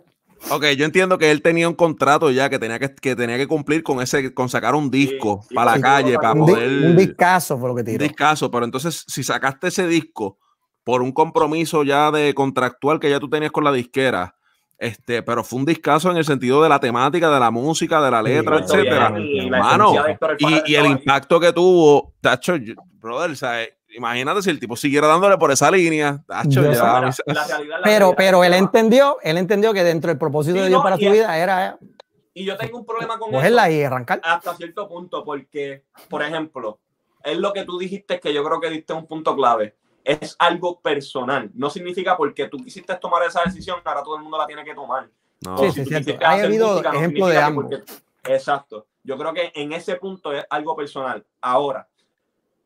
Ok, 0.50 0.64
yo 0.76 0.84
entiendo 0.84 1.18
que 1.18 1.30
él 1.30 1.42
tenía 1.42 1.68
un 1.68 1.74
contrato 1.74 2.30
ya 2.30 2.48
que 2.48 2.58
tenía 2.58 2.78
que, 2.78 2.94
que 2.94 3.16
tenía 3.16 3.36
que 3.36 3.48
cumplir 3.48 3.82
con 3.82 4.00
ese, 4.00 4.32
con 4.32 4.48
sacar 4.48 4.74
un 4.74 4.90
disco 4.90 5.44
para 5.54 5.72
la 5.76 5.80
calle, 5.80 6.14
para 6.16 6.34
poder. 6.34 6.68
Un 6.84 6.96
discazo 6.96 7.58
fue 7.58 7.68
lo 7.68 7.74
que 7.74 7.82
tiró. 7.82 8.04
Un 8.04 8.08
discazo, 8.08 8.50
pero 8.50 8.64
entonces, 8.64 9.04
si 9.08 9.24
sacaste 9.24 9.68
ese 9.68 9.88
disco 9.88 10.38
por 10.84 11.02
un 11.02 11.10
compromiso 11.10 11.82
ya 11.82 12.12
de 12.12 12.32
contractual 12.34 13.00
que 13.00 13.10
ya 13.10 13.18
tú 13.18 13.28
tenías 13.28 13.50
con 13.50 13.64
la 13.64 13.72
disquera, 13.72 14.35
este, 14.78 15.22
pero 15.22 15.42
fue 15.42 15.60
un 15.60 15.64
discazo 15.64 16.10
en 16.10 16.18
el 16.18 16.24
sentido 16.24 16.62
de 16.62 16.68
la 16.68 16.78
temática, 16.78 17.30
de 17.30 17.40
la 17.40 17.50
música, 17.50 18.02
de 18.02 18.10
la 18.10 18.22
letra, 18.22 18.58
etcétera. 18.58 19.14
y, 20.66 20.74
el 20.74 20.86
impacto 20.86 21.40
que 21.40 21.52
tuvo, 21.52 22.14
tacho, 22.20 22.54
brother, 23.00 23.36
imagínate 23.90 24.42
si 24.42 24.50
el 24.50 24.60
tipo 24.60 24.76
siguiera 24.76 25.06
dándole 25.06 25.38
por 25.38 25.50
esa 25.50 25.70
línea, 25.70 26.22
tacho, 26.26 26.62
pero, 27.82 28.14
pero 28.16 28.44
él 28.44 28.54
entendió, 28.54 29.16
él 29.22 29.38
entendió 29.38 29.72
que 29.72 29.82
dentro 29.82 30.08
del 30.08 30.18
propósito 30.18 30.60
de 30.60 30.68
Dios 30.68 30.82
para 30.82 30.96
su 30.96 31.10
vida 31.10 31.38
era 31.38 31.78
y 32.36 32.44
yo 32.44 32.54
tengo 32.58 32.76
un 32.76 32.84
problema 32.84 33.18
con 33.18 33.34
eso 33.34 33.70
y 33.70 33.82
arrancar. 33.82 34.20
hasta 34.22 34.54
cierto 34.56 34.86
punto 34.86 35.24
porque, 35.24 35.84
por 36.10 36.22
ejemplo, 36.22 36.80
es 37.24 37.38
lo 37.38 37.54
que 37.54 37.64
tú 37.64 37.78
dijiste 37.78 38.20
que 38.20 38.34
yo 38.34 38.44
creo 38.44 38.60
que 38.60 38.68
diste 38.68 38.92
un 38.92 39.06
punto 39.06 39.34
clave 39.34 39.74
es 40.06 40.36
algo 40.38 40.80
personal. 40.80 41.50
No 41.54 41.68
significa 41.68 42.16
porque 42.16 42.46
tú 42.48 42.58
quisiste 42.58 42.94
tomar 42.96 43.24
esa 43.24 43.42
decisión, 43.44 43.80
ahora 43.84 44.02
todo 44.04 44.16
el 44.16 44.22
mundo 44.22 44.38
la 44.38 44.46
tiene 44.46 44.64
que 44.64 44.74
tomar. 44.74 45.08
No. 45.40 45.58
Sí, 45.58 45.72
sí, 45.72 45.84
cierto. 45.84 46.24
Ha 46.24 46.32
habido 46.32 46.82
ejemplos 46.82 47.30
de 47.30 47.38
ambos. 47.38 47.66
exacto. 48.24 48.86
Yo 49.02 49.18
creo 49.18 49.34
que 49.34 49.52
en 49.54 49.72
ese 49.72 49.96
punto 49.96 50.32
es 50.32 50.44
algo 50.48 50.76
personal. 50.76 51.24
Ahora, 51.40 51.88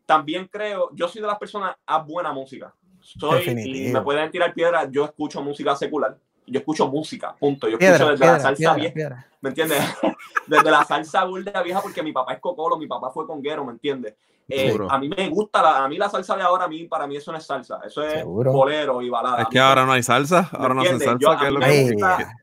también 0.05 0.49
creo, 0.49 0.91
yo 0.93 1.09
soy 1.09 1.22
de 1.22 1.28
las 1.28 1.38
personas 1.38 1.76
a 1.86 1.99
buena 1.99 2.32
música. 2.32 2.74
Soy, 3.01 3.49
y 3.49 3.91
me 3.91 4.03
pueden 4.03 4.30
tirar 4.30 4.53
piedras, 4.53 4.88
yo 4.91 5.07
escucho 5.07 5.43
música 5.43 5.74
secular. 5.74 6.18
Yo 6.47 6.59
escucho 6.59 6.88
música, 6.88 7.34
punto. 7.38 7.68
Yo 7.68 7.78
escucho 7.78 8.11
desde 8.11 8.26
la 8.26 8.41
salsa 8.41 8.74
vieja. 8.74 9.26
¿Me 9.41 9.49
entiendes? 9.49 9.78
desde 10.47 10.70
la 10.70 10.84
salsa 10.84 11.24
burda 11.24 11.62
vieja, 11.62 11.80
porque 11.80 12.03
mi 12.03 12.12
papá 12.12 12.34
es 12.34 12.41
cocolo, 12.41 12.76
mi 12.76 12.86
papá 12.86 13.11
fue 13.11 13.26
conguero, 13.26 13.64
¿me 13.64 13.72
entiendes? 13.72 14.14
Eh, 14.51 14.76
a 14.88 14.98
mí 14.98 15.09
me 15.09 15.28
gusta, 15.28 15.62
la, 15.62 15.84
a 15.84 15.88
mí 15.88 15.96
la 15.96 16.09
salsa 16.09 16.36
de 16.36 16.42
ahora, 16.42 16.64
a 16.64 16.68
mí, 16.68 16.84
para 16.84 17.07
mí 17.07 17.16
eso 17.16 17.30
no 17.30 17.38
es 17.38 17.46
salsa, 17.46 17.80
eso 17.84 18.03
es 18.03 18.24
bolero 18.24 19.01
y 19.01 19.09
balada. 19.09 19.42
Es 19.42 19.48
que 19.48 19.59
ahora 19.59 19.86
no 19.86 19.92
hay 19.92 20.03
salsa, 20.03 20.48
ahora 20.53 20.74
no 20.74 20.82
hacen 20.82 21.01
salsa. 21.01 21.32
a, 21.32 21.51
mí 21.51 21.57
me 21.57 21.92
gusta, 21.92 22.36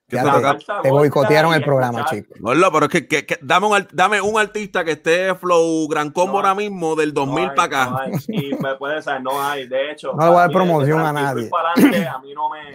te, 0.82 0.90
boicotearon 0.90 1.54
el 1.54 1.64
programa, 1.64 2.06
chicos. 2.06 2.40
No, 2.40 2.72
pero 2.72 2.86
es 2.86 3.08
que, 3.08 3.40
dame, 3.42 3.68
un, 3.68 3.88
dame, 3.92 4.22
un, 4.22 4.40
artista 4.40 4.86
que 4.86 4.92
esté 4.92 5.36
flow 5.36 5.88
gran 5.90 6.12
combo 6.12 6.38
ahora 6.38 6.56
mismo 6.56 6.96
del 6.96 7.14
2000 7.14 7.54
para 7.54 7.64
acá. 7.64 8.06
y 8.30 8.54
me 8.56 8.76
puede 8.76 9.02
ser, 9.02 9.22
no 9.22 9.42
hay, 9.42 9.68
de 9.68 9.92
hecho. 9.92 10.14
No 10.14 10.24
le 10.24 10.30
voy 10.30 10.38
a 10.38 10.42
dar 10.42 10.52
promoción 10.52 11.02
a 11.02 11.12
nadie. 11.12 11.50
a 11.54 12.20
mí 12.20 12.34
no 12.34 12.50
me. 12.50 12.72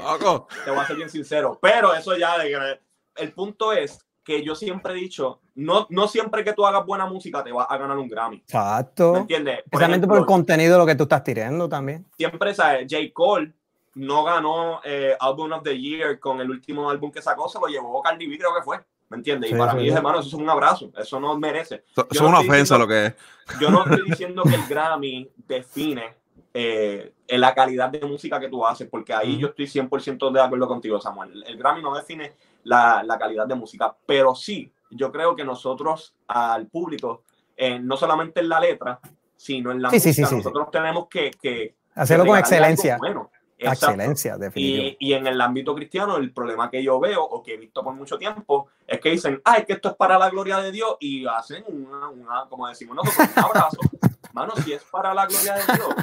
te 0.64 0.70
voy 0.70 0.80
a 0.80 0.86
ser 0.86 0.96
bien 0.96 1.08
sincero. 1.08 1.58
Pero 1.60 1.94
eso 1.94 2.16
ya, 2.16 2.38
de, 2.38 2.80
el 3.16 3.32
punto 3.32 3.72
es 3.72 3.98
que 4.24 4.44
yo 4.44 4.54
siempre 4.54 4.92
he 4.92 4.96
dicho, 4.96 5.40
no, 5.54 5.86
no 5.90 6.08
siempre 6.08 6.44
que 6.44 6.52
tú 6.52 6.64
hagas 6.64 6.86
buena 6.86 7.06
música 7.06 7.42
te 7.42 7.52
vas 7.52 7.66
a 7.68 7.76
ganar 7.76 7.98
un 7.98 8.08
Grammy. 8.08 8.36
Exacto. 8.36 9.12
¿Me 9.12 9.18
entiendes? 9.20 9.60
Precisamente 9.68 10.06
por 10.06 10.18
el 10.18 10.26
contenido 10.26 10.74
de 10.74 10.78
lo 10.78 10.86
que 10.86 10.94
tú 10.94 11.04
estás 11.04 11.24
tirando 11.24 11.68
también. 11.68 12.06
Siempre, 12.16 12.54
¿sabes? 12.54 12.86
J. 12.90 13.12
Cole 13.12 13.52
no 13.94 14.24
ganó 14.24 14.80
eh, 14.84 15.16
Album 15.18 15.52
of 15.52 15.62
the 15.62 15.78
Year 15.78 16.18
con 16.18 16.40
el 16.40 16.50
último 16.50 16.88
álbum 16.88 17.10
que 17.10 17.20
sacó, 17.20 17.48
se 17.48 17.58
lo 17.58 17.66
llevó 17.66 18.00
Cardi 18.02 18.26
B, 18.26 18.38
creo 18.38 18.54
que 18.54 18.62
fue. 18.62 18.80
¿Me 19.10 19.18
entiendes? 19.18 19.50
y 19.50 19.54
para 19.54 19.74
mí, 19.74 19.86
hermano, 19.90 20.20
eso 20.20 20.28
es 20.28 20.34
un 20.34 20.48
abrazo. 20.48 20.90
Eso 20.96 21.20
no 21.20 21.38
merece. 21.38 21.84
Eso 21.90 22.06
es 22.10 22.20
una 22.20 22.40
ofensa 22.40 22.78
lo 22.78 22.88
que 22.88 23.06
es. 23.06 23.14
Yo 23.60 23.70
no 23.70 23.84
estoy 23.84 24.02
diciendo 24.08 24.42
que 24.42 24.54
el 24.54 24.66
Grammy 24.66 25.30
define 25.36 26.14
eh, 26.54 27.12
la 27.28 27.54
calidad 27.54 27.90
de 27.90 28.00
música 28.06 28.40
que 28.40 28.48
tú 28.48 28.66
haces, 28.66 28.88
porque 28.88 29.12
ahí 29.12 29.36
yo 29.36 29.48
estoy 29.48 29.66
100% 29.66 30.32
de 30.32 30.40
acuerdo 30.40 30.66
contigo, 30.66 30.98
Samuel. 30.98 31.44
El 31.46 31.58
Grammy 31.58 31.82
no 31.82 31.94
define 31.94 32.32
la, 32.64 33.02
la, 33.02 33.18
calidad 33.18 33.46
de 33.46 33.54
música, 33.54 33.94
pero 34.06 34.34
sí, 34.34 34.72
yo 34.90 35.10
creo 35.10 35.34
que 35.34 35.44
nosotros 35.44 36.14
al 36.26 36.66
público, 36.66 37.24
eh, 37.56 37.78
no 37.78 37.96
solamente 37.96 38.40
en 38.40 38.48
la 38.48 38.60
letra, 38.60 39.00
sino 39.36 39.72
en 39.72 39.82
la 39.82 39.90
música, 39.90 40.30
nosotros 40.30 40.70
tenemos 40.70 41.08
que, 41.08 41.30
que 41.30 41.74
hacerlo 41.94 42.26
con 42.26 42.38
excelencia. 42.38 42.96
Bueno. 42.98 43.30
Excelencia, 43.58 44.36
definitivamente. 44.36 44.96
Y, 44.98 45.12
en 45.12 45.26
el 45.26 45.40
ámbito 45.40 45.74
cristiano, 45.74 46.16
el 46.16 46.32
problema 46.32 46.68
que 46.68 46.82
yo 46.82 46.98
veo 46.98 47.22
o 47.22 47.42
que 47.42 47.54
he 47.54 47.56
visto 47.56 47.82
por 47.84 47.94
mucho 47.94 48.18
tiempo 48.18 48.68
es 48.86 49.00
que 49.00 49.10
dicen, 49.10 49.40
ay, 49.44 49.64
que 49.64 49.74
esto 49.74 49.90
es 49.90 49.94
para 49.94 50.18
la 50.18 50.30
gloria 50.30 50.58
de 50.58 50.72
Dios 50.72 50.96
y 50.98 51.24
hacen 51.26 51.64
una, 51.68 52.46
como 52.48 52.66
decimos 52.66 52.96
nosotros, 52.96 53.28
un 53.36 53.44
abrazo. 53.44 53.78
Mano, 54.32 54.56
si 54.56 54.72
es 54.72 54.82
para 54.84 55.14
la 55.14 55.26
gloria 55.26 55.54
de 55.54 55.74
Dios, 55.74 55.94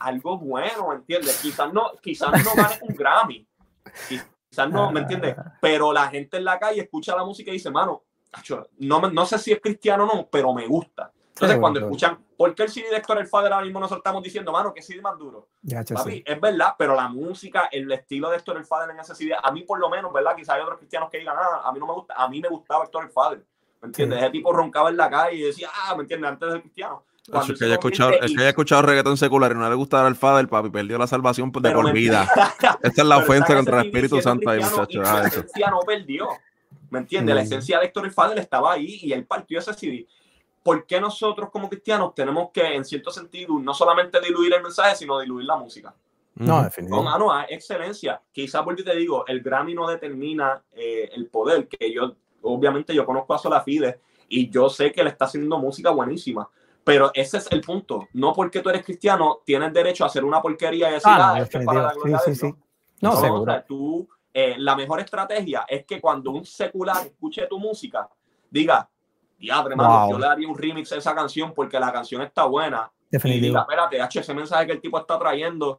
algo 0.00 0.38
bueno, 0.38 0.92
¿entiendes? 0.92 1.40
Quizás 1.42 1.72
no, 1.72 1.92
quizás 2.00 2.30
no 2.44 2.54
gane 2.54 2.78
un 2.82 2.94
Grammy, 2.94 3.46
quizás 4.54 4.70
no, 4.70 4.92
¿me 4.92 5.00
entiendes? 5.00 5.34
Pero 5.60 5.92
la 5.92 6.08
gente 6.08 6.36
en 6.36 6.44
la 6.44 6.58
calle 6.58 6.82
escucha 6.82 7.16
la 7.16 7.24
música 7.24 7.50
y 7.50 7.54
dice, 7.54 7.70
mano, 7.70 8.04
no, 8.78 9.00
no 9.00 9.26
sé 9.26 9.38
si 9.38 9.52
es 9.52 9.60
cristiano 9.60 10.04
o 10.04 10.14
no, 10.14 10.28
pero 10.30 10.52
me 10.54 10.66
gusta. 10.66 11.10
Entonces, 11.30 11.58
cuando 11.58 11.80
escuchan, 11.80 12.24
¿por 12.36 12.54
qué 12.54 12.62
el 12.62 12.68
CD 12.68 12.90
de 12.90 12.96
Héctor 12.98 13.18
el 13.18 13.26
Father 13.26 13.52
ahora 13.52 13.64
mismo 13.64 13.80
nosotros 13.80 13.98
estamos 13.98 14.22
diciendo, 14.22 14.52
mano, 14.52 14.72
que 14.72 14.80
CD 14.80 15.02
más 15.02 15.18
duro? 15.18 15.48
Papi, 15.92 16.22
es 16.24 16.40
verdad, 16.40 16.74
pero 16.78 16.94
la 16.94 17.08
música, 17.08 17.68
el 17.72 17.90
estilo 17.90 18.30
de 18.30 18.36
Héctor 18.36 18.56
el 18.58 18.64
Father 18.64 18.90
en 18.90 19.00
ese 19.00 19.16
CD, 19.16 19.34
a 19.40 19.50
mí 19.50 19.62
por 19.62 19.80
lo 19.80 19.90
menos, 19.90 20.12
¿verdad? 20.12 20.36
Quizá 20.36 20.54
hay 20.54 20.62
otros 20.62 20.78
cristianos 20.78 21.10
que 21.10 21.18
digan, 21.18 21.34
ah, 21.36 21.62
a 21.64 21.72
mí 21.72 21.80
no 21.80 21.86
me 21.88 21.92
gusta, 21.94 22.14
a 22.14 22.28
mí 22.28 22.40
me 22.40 22.48
gustaba 22.48 22.84
Héctor 22.84 23.04
el 23.04 23.10
Father. 23.10 23.44
¿Me 23.82 23.88
entiendes? 23.88 24.20
Ese 24.20 24.30
tipo 24.30 24.52
roncaba 24.52 24.90
en 24.90 24.96
la 24.96 25.10
calle 25.10 25.36
y 25.36 25.42
decía, 25.42 25.68
ah, 25.74 25.96
¿me 25.96 26.02
entiendes? 26.02 26.30
Antes 26.30 26.52
del 26.52 26.60
cristiano. 26.60 27.04
Es 27.26 27.58
que, 27.58 27.64
haya 27.64 27.74
escuchado, 27.74 28.12
es 28.12 28.32
que 28.32 28.40
haya 28.40 28.50
escuchado 28.50 28.82
reggaetón 28.82 29.16
secular 29.16 29.52
y 29.52 29.54
no 29.54 29.68
le 29.68 29.74
gustaba 29.74 30.08
el 30.08 30.14
Father, 30.14 30.46
papi, 30.46 30.68
perdió 30.68 30.98
la 30.98 31.06
salvación 31.06 31.50
de 31.50 31.70
por 31.70 31.92
vida. 31.92 32.28
Esta 32.82 33.02
es 33.02 33.08
la 33.08 33.18
ofensa 33.18 33.54
contra 33.54 33.80
el 33.80 33.86
Espíritu 33.86 34.20
Santo 34.20 34.50
ahí, 34.50 34.60
muchachos. 34.60 35.02
La 35.02 35.22
ah, 35.22 35.26
esencia 35.26 35.70
no 35.70 35.80
perdió. 35.80 36.28
¿Me 36.90 36.98
entiendes? 36.98 37.34
La 37.34 37.40
mm. 37.40 37.44
esencia 37.44 37.78
de 37.78 37.86
Héctor 37.86 38.04
el 38.04 38.12
Father 38.12 38.38
estaba 38.38 38.74
ahí 38.74 39.00
y 39.02 39.12
él 39.12 39.24
partió 39.24 39.58
ese 39.58 39.72
CD. 39.72 40.06
¿por 40.64 40.86
qué 40.86 40.98
nosotros 40.98 41.50
como 41.50 41.68
cristianos 41.68 42.14
tenemos 42.14 42.50
que, 42.50 42.74
en 42.74 42.84
cierto 42.84 43.10
sentido, 43.10 43.56
no 43.60 43.74
solamente 43.74 44.18
diluir 44.20 44.54
el 44.54 44.62
mensaje, 44.62 44.96
sino 44.96 45.20
diluir 45.20 45.46
la 45.46 45.56
música? 45.56 45.94
No, 46.36 46.64
definitivamente. 46.64 47.18
No, 47.18 47.26
mano, 47.26 47.46
excelencia. 47.48 48.20
Quizás 48.32 48.62
porque 48.62 48.82
te 48.82 48.96
digo, 48.96 49.24
el 49.28 49.42
Grammy 49.42 49.74
no 49.74 49.86
determina 49.86 50.64
eh, 50.72 51.10
el 51.12 51.26
poder, 51.26 51.68
que 51.68 51.92
yo, 51.92 52.16
obviamente, 52.42 52.94
yo 52.94 53.04
conozco 53.04 53.34
a 53.34 53.38
Solafide 53.38 54.00
y 54.26 54.48
yo 54.48 54.70
sé 54.70 54.90
que 54.90 55.04
le 55.04 55.10
está 55.10 55.26
haciendo 55.26 55.58
música 55.58 55.90
buenísima. 55.90 56.48
Pero 56.84 57.10
ese 57.14 57.38
es 57.38 57.50
el 57.50 57.62
punto. 57.62 58.08
No 58.12 58.32
porque 58.34 58.60
tú 58.60 58.68
eres 58.68 58.84
cristiano, 58.84 59.40
tienes 59.44 59.72
derecho 59.72 60.04
a 60.04 60.08
hacer 60.08 60.24
una 60.24 60.40
porquería 60.42 60.90
y 60.90 60.92
decir, 60.92 61.10
ah, 61.12 61.38
es 61.40 61.64
para 61.64 61.82
la 61.82 61.94
gloria 61.94 62.18
sí, 62.18 62.34
sí, 62.34 62.46
sí. 62.46 62.54
No, 63.00 63.16
seguro. 63.16 63.64
tú, 63.66 64.08
eh, 64.32 64.56
la 64.58 64.76
mejor 64.76 65.00
estrategia 65.00 65.64
es 65.68 65.84
que 65.84 66.00
cuando 66.00 66.30
un 66.30 66.44
secular 66.44 67.06
escuche 67.06 67.46
tu 67.46 67.58
música, 67.58 68.08
diga, 68.50 68.88
diadre, 69.38 69.74
yo 70.10 70.18
le 70.18 70.26
daría 70.26 70.48
un 70.48 70.56
remix 70.56 70.92
a 70.92 70.96
esa 70.96 71.14
canción 71.14 71.52
porque 71.54 71.80
la 71.80 71.92
canción 71.92 72.22
está 72.22 72.44
buena. 72.44 72.90
Definitivo. 73.10 73.44
Y 73.44 73.48
diga, 73.48 73.60
espérate, 73.60 74.20
ese 74.20 74.34
mensaje 74.34 74.66
que 74.66 74.72
el 74.72 74.80
tipo 74.80 74.98
está 74.98 75.18
trayendo 75.18 75.78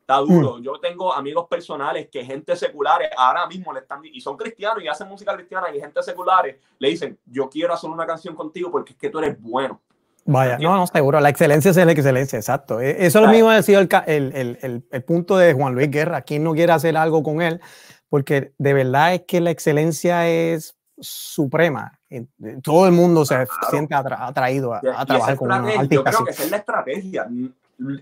está 0.00 0.18
duro. 0.18 0.58
Mm. 0.58 0.62
Yo 0.62 0.72
tengo 0.80 1.12
amigos 1.12 1.46
personales 1.48 2.08
que 2.10 2.24
gente 2.24 2.56
seculares 2.56 3.10
ahora 3.16 3.46
mismo 3.46 3.72
le 3.72 3.80
están 3.80 4.00
y 4.04 4.20
son 4.20 4.36
cristianos 4.36 4.82
y 4.82 4.88
hacen 4.88 5.08
música 5.08 5.34
cristiana 5.34 5.74
y 5.74 5.80
gente 5.80 6.02
seculares 6.02 6.56
le 6.78 6.88
dicen, 6.88 7.18
yo 7.24 7.48
quiero 7.48 7.72
hacer 7.72 7.88
una 7.88 8.06
canción 8.06 8.34
contigo 8.34 8.70
porque 8.70 8.92
es 8.92 8.98
que 8.98 9.10
tú 9.10 9.18
eres 9.18 9.40
bueno. 9.40 9.80
Vaya, 10.24 10.58
no, 10.58 10.76
no, 10.76 10.86
seguro, 10.86 11.18
la 11.20 11.28
excelencia 11.28 11.70
es 11.70 11.76
la 11.76 11.90
excelencia, 11.92 12.38
exacto. 12.38 12.80
E, 12.80 13.06
eso 13.06 13.18
es 13.18 13.24
lo 13.26 13.30
mismo 13.30 13.50
ha 13.50 13.62
sido 13.62 13.80
el, 13.80 13.88
el, 14.06 14.56
el, 14.62 14.86
el, 14.90 15.02
punto 15.02 15.36
de 15.36 15.52
Juan 15.52 15.74
Luis 15.74 15.90
Guerra. 15.90 16.22
¿Quién 16.22 16.44
no 16.44 16.52
quiere 16.52 16.72
hacer 16.72 16.96
algo 16.96 17.22
con 17.22 17.42
él? 17.42 17.60
Porque 18.08 18.52
de 18.58 18.72
verdad 18.72 19.14
es 19.14 19.22
que 19.26 19.40
la 19.40 19.50
excelencia 19.50 20.28
es 20.28 20.76
suprema. 21.02 21.98
Todo 22.62 22.86
el 22.86 22.92
mundo 22.92 23.24
se 23.24 23.46
siente 23.70 23.94
atraído 23.94 24.74
a, 24.74 24.80
trabajar 25.06 25.36
con 25.36 25.48
un 25.48 25.54
artista. 25.54 25.94
Yo 25.94 26.04
creo 26.04 26.24
que 26.24 26.30
esa 26.30 26.44
es 26.44 26.50
la 26.50 26.56
estrategia. 26.58 27.28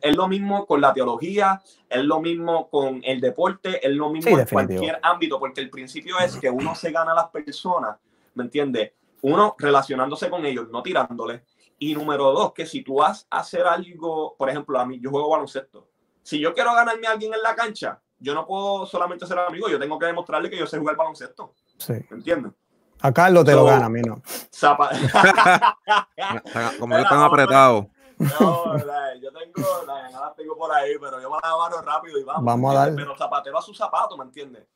Es 0.02 0.14
lo 0.14 0.28
mismo 0.28 0.66
con 0.66 0.80
la 0.80 0.92
teología, 0.92 1.62
es 1.88 2.04
lo 2.04 2.20
mismo 2.20 2.68
con 2.68 3.00
el 3.02 3.20
deporte, 3.20 3.86
es 3.86 3.94
lo 3.94 4.10
mismo 4.10 4.38
en 4.38 4.46
cualquier 4.46 4.98
ámbito, 5.02 5.38
porque 5.38 5.60
el 5.60 5.70
principio 5.70 6.18
es 6.18 6.36
que 6.36 6.50
uno 6.50 6.74
se 6.74 6.90
gana 6.90 7.12
a 7.12 7.14
las 7.14 7.28
personas, 7.28 7.96
¿me 8.34 8.44
entiendes? 8.44 8.92
Uno 9.22 9.54
relacionándose 9.58 10.28
con 10.28 10.44
ellos, 10.44 10.68
no 10.70 10.82
tirándoles. 10.82 11.42
Y 11.82 11.94
número 11.94 12.30
dos, 12.30 12.52
que 12.52 12.66
si 12.66 12.82
tú 12.82 12.96
vas 12.96 13.26
a 13.30 13.38
hacer 13.38 13.66
algo, 13.66 14.36
por 14.36 14.50
ejemplo, 14.50 14.78
a 14.78 14.84
mí, 14.84 15.00
yo 15.00 15.08
juego 15.08 15.30
baloncesto. 15.30 15.88
Si 16.22 16.38
yo 16.38 16.52
quiero 16.52 16.74
ganarme 16.74 17.06
a 17.06 17.12
alguien 17.12 17.32
en 17.32 17.40
la 17.40 17.54
cancha, 17.54 18.02
yo 18.18 18.34
no 18.34 18.46
puedo 18.46 18.84
solamente 18.84 19.26
ser 19.26 19.38
amigo, 19.38 19.66
yo 19.66 19.78
tengo 19.78 19.98
que 19.98 20.04
demostrarle 20.04 20.50
que 20.50 20.58
yo 20.58 20.66
sé 20.66 20.78
jugar 20.78 20.94
baloncesto. 20.94 21.54
Sí. 21.78 21.94
¿Me 22.10 22.18
entiendes? 22.18 22.52
A 23.00 23.10
Carlos 23.12 23.46
te 23.46 23.54
lo 23.54 23.64
gana, 23.64 23.86
a 23.86 23.88
mí 23.88 24.02
no. 24.02 24.20
Como 26.78 26.96
yo 26.96 27.02
están 27.02 27.22
apretado. 27.22 27.88
No, 28.18 28.76
yo 29.18 29.32
tengo, 29.32 29.66
la, 29.86 30.34
tengo 30.36 30.58
por 30.58 30.70
ahí, 30.72 30.98
pero 31.00 31.18
yo 31.18 31.30
me 31.30 31.38
la 31.42 31.48
agarro 31.48 31.80
rápido 31.80 32.18
y 32.18 32.24
vamos. 32.24 32.44
Vamos 32.44 32.74
a 32.74 32.78
dar. 32.78 32.94
Pero 32.94 33.16
zapatero 33.16 33.56
a 33.56 33.62
su 33.62 33.72
zapato, 33.72 34.18
¿me 34.18 34.24
entiendes? 34.24 34.66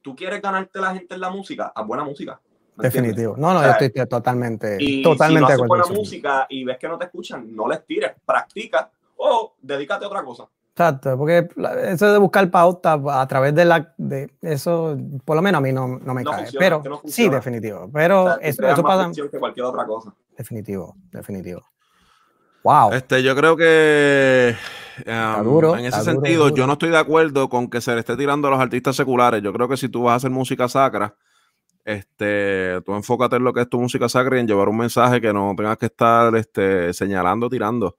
Tú 0.00 0.14
quieres 0.14 0.40
ganarte 0.40 0.80
la 0.80 0.94
gente 0.94 1.14
en 1.14 1.20
la 1.20 1.30
música, 1.30 1.72
a 1.74 1.82
buena 1.82 2.04
música. 2.04 2.40
Definitivo. 2.76 3.34
No, 3.36 3.52
no, 3.52 3.62
yo 3.62 3.70
estoy 3.70 4.06
totalmente, 4.06 4.76
y 4.80 5.02
totalmente 5.02 5.54
si 5.54 5.60
no 5.60 5.68
buena 5.68 5.86
música 5.86 6.46
y 6.48 6.64
ves 6.64 6.78
que 6.78 6.88
no 6.88 6.98
te 6.98 7.04
escuchan, 7.04 7.54
no 7.54 7.68
les 7.68 7.84
tires, 7.84 8.12
practica 8.24 8.90
o 9.16 9.54
dedícate 9.60 10.04
a 10.04 10.08
otra 10.08 10.24
cosa. 10.24 10.48
Exacto, 10.74 11.18
porque 11.18 11.48
eso 11.84 12.10
de 12.10 12.18
buscar 12.18 12.50
pauta 12.50 12.98
a 13.06 13.26
través 13.28 13.54
de 13.54 13.66
la 13.66 13.92
de 13.98 14.30
eso, 14.40 14.96
por 15.22 15.36
lo 15.36 15.42
menos 15.42 15.58
a 15.58 15.62
mí 15.62 15.70
no, 15.70 15.86
no 15.98 16.14
me 16.14 16.24
cae. 16.24 16.46
pero 16.58 16.82
sí, 17.04 17.28
definitivo. 17.28 17.90
Pero 17.92 18.40
eso, 18.40 18.82
pasa. 18.82 19.10
Que 19.30 19.38
cualquier 19.38 19.66
otra 19.66 19.84
cosa. 19.84 20.14
Definitivo, 20.36 20.96
definitivo. 21.10 21.62
Wow. 22.64 22.92
Este, 22.92 23.22
yo 23.22 23.36
creo 23.36 23.54
que 23.54 24.56
um, 25.06 25.74
en 25.78 25.84
ese 25.84 26.02
sentido, 26.04 26.48
yo 26.48 26.66
no 26.66 26.74
estoy 26.74 26.88
de 26.88 26.98
acuerdo 26.98 27.50
con 27.50 27.68
que 27.68 27.82
se 27.82 27.92
le 27.92 28.00
esté 28.00 28.16
tirando 28.16 28.48
a 28.48 28.52
los 28.52 28.60
artistas 28.60 28.96
seculares. 28.96 29.42
Yo 29.42 29.52
creo 29.52 29.68
que 29.68 29.76
si 29.76 29.90
tú 29.90 30.04
vas 30.04 30.14
a 30.14 30.16
hacer 30.16 30.30
música 30.30 30.68
sacra, 30.68 31.14
este, 31.84 32.80
tú 32.84 32.94
enfócate 32.94 33.36
en 33.36 33.44
lo 33.44 33.52
que 33.52 33.62
es 33.62 33.68
tu 33.68 33.80
música 33.80 34.08
sacra 34.08 34.36
y 34.36 34.40
en 34.40 34.46
llevar 34.46 34.68
un 34.68 34.76
mensaje 34.76 35.20
que 35.20 35.32
no 35.32 35.52
tengas 35.56 35.78
que 35.78 35.86
estar 35.86 36.34
este, 36.36 36.92
señalando, 36.92 37.48
tirando 37.48 37.96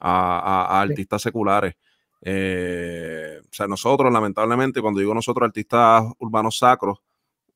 a, 0.00 0.80
artistas 0.80 1.22
seculares. 1.22 1.74
Eh, 2.22 3.40
o 3.42 3.52
sea, 3.52 3.66
nosotros, 3.66 4.12
lamentablemente, 4.12 4.80
cuando 4.80 5.00
digo 5.00 5.14
nosotros, 5.14 5.46
artistas 5.46 6.04
urbanos 6.18 6.58
sacros, 6.58 6.98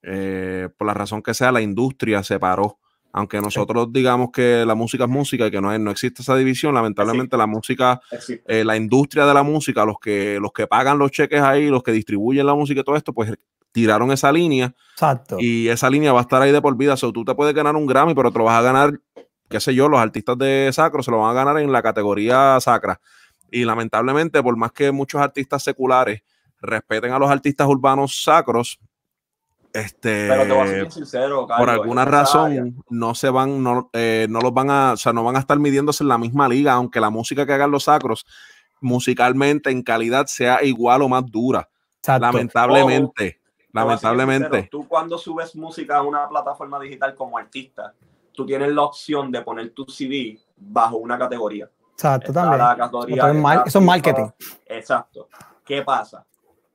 eh, 0.02 0.68
por 0.76 0.86
la 0.86 0.94
razón 0.94 1.22
que 1.22 1.34
sea, 1.34 1.52
la 1.52 1.60
industria 1.60 2.22
se 2.22 2.38
paró. 2.38 2.78
Aunque 3.10 3.40
nosotros 3.40 3.90
digamos 3.90 4.30
que 4.30 4.64
la 4.66 4.74
música 4.74 5.04
es 5.04 5.10
música 5.10 5.46
y 5.46 5.50
que 5.50 5.60
no, 5.62 5.76
no 5.78 5.90
existe 5.90 6.20
esa 6.20 6.36
división, 6.36 6.74
lamentablemente 6.74 7.38
la 7.38 7.46
música, 7.46 8.00
eh, 8.46 8.64
la 8.64 8.76
industria 8.76 9.24
de 9.24 9.32
la 9.32 9.42
música, 9.42 9.86
los 9.86 9.98
que, 9.98 10.38
los 10.40 10.52
que 10.52 10.66
pagan 10.66 10.98
los 10.98 11.10
cheques 11.10 11.40
ahí, 11.40 11.68
los 11.68 11.82
que 11.82 11.92
distribuyen 11.92 12.44
la 12.44 12.54
música 12.54 12.82
y 12.82 12.84
todo 12.84 12.96
esto, 12.96 13.14
pues 13.14 13.32
tiraron 13.78 14.10
esa 14.10 14.32
línea. 14.32 14.74
Exacto. 14.92 15.36
Y 15.38 15.68
esa 15.68 15.88
línea 15.88 16.12
va 16.12 16.20
a 16.20 16.22
estar 16.22 16.42
ahí 16.42 16.50
de 16.50 16.60
por 16.60 16.76
vida. 16.76 16.94
O 16.94 16.96
sea, 16.96 17.12
tú 17.12 17.24
te 17.24 17.34
puedes 17.34 17.54
ganar 17.54 17.76
un 17.76 17.86
Grammy, 17.86 18.14
pero 18.14 18.32
te 18.32 18.38
lo 18.38 18.44
vas 18.44 18.58
a 18.58 18.62
ganar, 18.62 19.00
qué 19.48 19.60
sé 19.60 19.74
yo, 19.74 19.88
los 19.88 20.00
artistas 20.00 20.36
de 20.38 20.68
sacro 20.72 21.02
se 21.02 21.10
lo 21.10 21.20
van 21.20 21.30
a 21.30 21.34
ganar 21.34 21.58
en 21.58 21.70
la 21.70 21.82
categoría 21.82 22.58
sacra. 22.60 23.00
Y 23.50 23.64
lamentablemente, 23.64 24.42
por 24.42 24.56
más 24.56 24.72
que 24.72 24.90
muchos 24.90 25.20
artistas 25.20 25.62
seculares 25.62 26.22
respeten 26.60 27.12
a 27.12 27.18
los 27.18 27.30
artistas 27.30 27.68
urbanos 27.68 28.22
sacros, 28.22 28.80
este, 29.72 30.28
por 31.58 31.70
alguna 31.70 32.04
razón 32.04 32.82
no 32.88 33.14
se 33.14 33.30
van, 33.30 33.62
no, 33.62 33.90
eh, 33.92 34.26
no 34.28 34.40
los 34.40 34.52
van 34.52 34.70
a, 34.70 34.92
o 34.94 34.96
sea, 34.96 35.12
no 35.12 35.22
van 35.22 35.36
a 35.36 35.40
estar 35.40 35.58
midiéndose 35.58 36.02
en 36.02 36.08
la 36.08 36.18
misma 36.18 36.48
liga, 36.48 36.72
aunque 36.72 37.00
la 37.00 37.10
música 37.10 37.46
que 37.46 37.52
hagan 37.52 37.70
los 37.70 37.84
sacros 37.84 38.26
musicalmente 38.80 39.70
en 39.70 39.82
calidad 39.82 40.26
sea 40.26 40.62
igual 40.64 41.02
o 41.02 41.08
más 41.08 41.24
dura. 41.26 41.68
Lamentablemente. 42.06 43.40
Lamentablemente. 43.72 44.68
tú 44.70 44.86
cuando 44.88 45.18
subes 45.18 45.54
música 45.54 45.98
a 45.98 46.02
una 46.02 46.28
plataforma 46.28 46.80
digital 46.80 47.14
como 47.14 47.38
artista, 47.38 47.94
tú 48.32 48.46
tienes 48.46 48.72
la 48.72 48.82
opción 48.82 49.30
de 49.30 49.42
poner 49.42 49.70
tu 49.70 49.84
CD 49.84 50.38
bajo 50.56 50.96
una 50.96 51.18
categoría. 51.18 51.70
Exacto, 51.92 52.32
también. 52.32 52.62
eso 53.66 53.78
es 53.78 53.84
marketing. 53.84 54.28
Exacto. 54.66 55.28
¿Qué 55.64 55.82
pasa? 55.82 56.24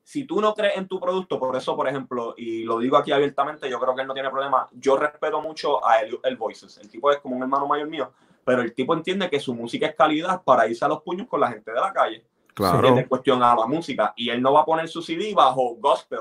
Si 0.04 0.26
tú 0.26 0.42
no 0.42 0.54
crees 0.54 0.78
en 0.78 0.88
tu 0.88 1.00
producto, 1.00 1.40
por 1.40 1.56
eso, 1.56 1.76
por 1.76 1.88
ejemplo, 1.88 2.36
y 2.38 2.64
lo 2.64 2.78
digo 2.80 2.98
aquí 2.98 3.12
abiertamente, 3.12 3.70
yo 3.70 3.80
creo 3.80 3.96
que 3.96 4.02
él 4.02 4.08
no 4.08 4.14
tiene 4.14 4.30
problema. 4.30 4.68
Yo 4.74 4.98
respeto 4.98 5.42
mucho 5.42 5.84
a 5.86 6.02
el, 6.02 6.20
el 6.24 6.36
Voices. 6.36 6.78
El 6.78 6.90
tipo 6.90 7.10
es 7.10 7.20
como 7.20 7.38
un 7.38 7.42
hermano 7.42 7.66
mayor 7.66 7.88
mío, 7.88 8.12
pero 8.44 8.62
el 8.62 8.74
tipo 8.74 8.94
entiende 8.94 9.30
que 9.30 9.40
su 9.40 9.56
música 9.56 9.88
es 9.88 9.96
calidad 9.96 10.44
para 10.44 10.68
irse 10.68 10.84
a 10.84 10.90
los 10.90 11.02
puños 11.02 11.28
con 11.28 11.40
la 11.40 11.48
gente 11.48 11.72
de 11.72 11.80
la 11.80 11.94
calle. 11.94 12.26
Claro. 12.54 12.98
Es 12.98 13.08
cuestión 13.08 13.42
a 13.42 13.56
la 13.56 13.66
música. 13.66 14.14
Y 14.16 14.30
él 14.30 14.42
no 14.42 14.54
va 14.54 14.62
a 14.62 14.66
poner 14.66 14.88
su 14.88 15.02
CD 15.02 15.34
bajo 15.34 15.76
gospel. 15.76 16.20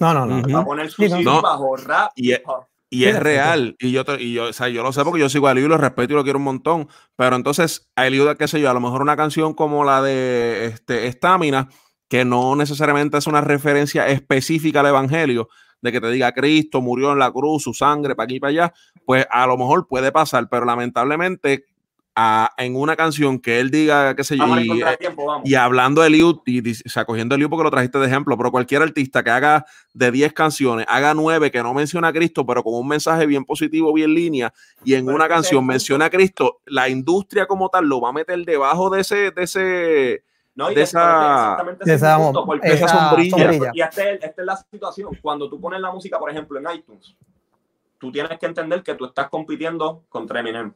No, 0.00 0.14
no, 0.14 0.26
no. 0.26 0.48
Va 0.48 0.60
a 0.60 0.64
poner 0.64 0.90
su 0.90 1.02
CD 1.02 1.24
bajo 1.24 1.76
rap. 1.76 2.12
Y 2.16 2.32
es, 2.32 2.40
y 2.88 3.04
es 3.04 3.18
real. 3.20 3.76
Y 3.78 3.92
yo, 3.92 4.02
y 4.18 4.32
yo, 4.32 4.48
o 4.48 4.52
sea, 4.52 4.68
yo 4.68 4.82
lo 4.82 4.92
sé 4.92 5.04
porque 5.04 5.20
yo 5.20 5.28
sigo 5.28 5.46
a 5.46 5.52
Eliud 5.52 5.66
y 5.66 5.68
lo 5.68 5.78
respeto 5.78 6.14
y 6.14 6.16
lo 6.16 6.24
quiero 6.24 6.38
un 6.38 6.44
montón. 6.44 6.88
Pero 7.16 7.36
entonces, 7.36 7.90
a 7.94 8.06
Eliud, 8.06 8.36
qué 8.36 8.48
sé 8.48 8.60
yo, 8.60 8.70
a 8.70 8.74
lo 8.74 8.80
mejor 8.80 9.02
una 9.02 9.16
canción 9.16 9.54
como 9.54 9.84
la 9.84 10.02
de 10.02 10.66
este, 10.66 11.06
Estamina, 11.06 11.68
que 12.08 12.24
no 12.24 12.56
necesariamente 12.56 13.18
es 13.18 13.26
una 13.28 13.40
referencia 13.40 14.08
específica 14.08 14.80
al 14.80 14.86
Evangelio, 14.86 15.48
de 15.82 15.92
que 15.92 16.00
te 16.00 16.10
diga 16.10 16.32
Cristo 16.32 16.80
murió 16.80 17.12
en 17.12 17.18
la 17.18 17.30
cruz, 17.30 17.62
su 17.62 17.72
sangre, 17.72 18.14
para 18.14 18.24
aquí 18.24 18.36
y 18.36 18.40
para 18.40 18.50
allá, 18.50 18.72
pues 19.04 19.26
a 19.30 19.46
lo 19.46 19.56
mejor 19.56 19.86
puede 19.86 20.10
pasar, 20.12 20.48
pero 20.50 20.66
lamentablemente 20.66 21.66
en 22.58 22.76
una 22.76 22.96
canción 22.96 23.38
que 23.38 23.60
él 23.60 23.70
diga, 23.70 24.14
qué 24.14 24.24
sé 24.24 24.36
yo, 24.36 24.44
y, 25.44 25.54
hablando 25.54 26.02
de 26.02 26.10
Liu, 26.10 26.42
y, 26.44 26.70
o 26.70 26.88
sea, 26.88 27.04
cogiendo 27.04 27.36
Liu 27.36 27.48
porque 27.48 27.64
lo 27.64 27.70
trajiste 27.70 27.98
de 27.98 28.06
ejemplo, 28.06 28.36
pero 28.36 28.50
cualquier 28.50 28.82
artista 28.82 29.22
que 29.22 29.30
haga 29.30 29.64
de 29.94 30.10
10 30.10 30.32
canciones, 30.32 30.86
haga 30.88 31.14
9 31.14 31.50
que 31.50 31.62
no 31.62 31.72
menciona 31.72 32.08
a 32.08 32.12
Cristo, 32.12 32.44
pero 32.44 32.62
con 32.62 32.74
un 32.74 32.88
mensaje 32.88 33.26
bien 33.26 33.44
positivo, 33.44 33.92
bien 33.92 34.12
línea, 34.14 34.52
y 34.84 34.94
en 34.94 35.08
una 35.08 35.28
canción 35.28 35.64
menciona 35.64 36.06
a 36.06 36.10
Cristo, 36.10 36.60
la 36.66 36.88
industria 36.88 37.46
como 37.46 37.68
tal 37.68 37.86
lo 37.86 38.00
va 38.00 38.10
a 38.10 38.12
meter 38.12 38.44
debajo 38.44 38.90
de 38.90 39.00
ese, 39.00 39.30
de 39.30 39.42
ese, 39.42 40.24
no, 40.54 40.68
de, 40.68 40.82
esa, 40.82 41.56
de 41.84 41.94
esa, 41.94 42.88
sombrilla. 42.88 43.70
Y 43.72 43.80
esta 43.80 44.10
es, 44.10 44.22
esta 44.22 44.42
es 44.42 44.46
la 44.46 44.56
situación. 44.56 45.16
Cuando 45.22 45.48
tú 45.48 45.60
pones 45.60 45.80
la 45.80 45.90
música, 45.90 46.18
por 46.18 46.30
ejemplo, 46.30 46.58
en 46.58 46.66
iTunes, 46.76 47.16
tú 47.98 48.10
tienes 48.12 48.38
que 48.38 48.46
entender 48.46 48.82
que 48.82 48.94
tú 48.94 49.06
estás 49.06 49.28
compitiendo 49.28 50.04
contra 50.08 50.40
Eminem 50.40 50.72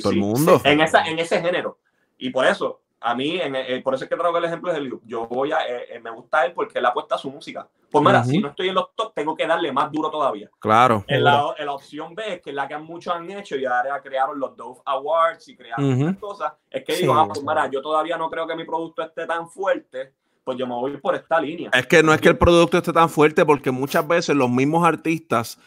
todo 0.00 0.12
el 0.12 0.18
mundo. 0.18 0.60
En, 0.64 0.80
esa, 0.80 1.04
en 1.04 1.18
ese 1.18 1.40
género. 1.40 1.78
Y 2.18 2.30
por 2.30 2.46
eso, 2.46 2.80
a 3.02 3.14
mí, 3.14 3.40
en, 3.40 3.54
eh, 3.56 3.80
por 3.82 3.94
eso 3.94 4.04
es 4.04 4.10
que 4.10 4.16
traigo 4.16 4.38
el 4.38 4.44
ejemplo 4.44 4.72
de 4.72 4.90
Yo 5.04 5.26
voy 5.26 5.52
a, 5.52 5.66
eh, 5.66 5.86
eh, 5.90 6.00
me 6.00 6.10
gusta 6.10 6.44
él 6.46 6.52
porque 6.52 6.78
él 6.78 6.86
apuesta 6.86 7.16
a 7.16 7.18
su 7.18 7.30
música. 7.30 7.68
Pues 7.90 8.04
mira, 8.04 8.24
si 8.24 8.38
no 8.38 8.48
estoy 8.48 8.70
en 8.70 8.74
los 8.74 8.94
top, 8.94 9.12
tengo 9.14 9.36
que 9.36 9.46
darle 9.46 9.70
más 9.70 9.92
duro 9.92 10.10
todavía. 10.10 10.48
Claro. 10.58 11.04
En 11.08 11.24
la, 11.24 11.54
en 11.58 11.66
la 11.66 11.72
opción 11.72 12.14
B, 12.14 12.40
que 12.42 12.50
es 12.50 12.56
la 12.56 12.66
que 12.66 12.78
muchos 12.78 13.14
han 13.14 13.30
hecho, 13.30 13.56
y 13.56 13.66
ahora 13.66 14.00
crearon 14.00 14.38
los 14.38 14.56
Dove 14.56 14.80
Awards 14.86 15.48
y 15.48 15.56
crearon 15.56 16.02
uh 16.02 16.18
cosas, 16.18 16.54
es 16.70 16.84
que 16.84 16.96
digo, 16.96 17.12
ah, 17.12 17.26
pues 17.26 17.42
mira, 17.42 17.68
yo 17.70 17.82
todavía 17.82 18.16
no 18.16 18.30
creo 18.30 18.46
que 18.46 18.56
mi 18.56 18.64
producto 18.64 19.02
esté 19.02 19.26
tan 19.26 19.46
fuerte, 19.50 20.14
pues 20.42 20.56
yo 20.56 20.66
me 20.66 20.74
voy 20.74 20.96
por 20.96 21.14
esta 21.14 21.38
línea. 21.38 21.70
Es 21.74 21.86
que 21.86 22.02
no 22.02 22.14
es 22.14 22.20
que 22.20 22.30
el 22.30 22.38
producto 22.38 22.78
esté 22.78 22.94
tan 22.94 23.10
fuerte, 23.10 23.44
porque 23.44 23.70
muchas 23.70 24.08
veces 24.08 24.34
los 24.34 24.48
mismos 24.48 24.86
artistas 24.86 25.58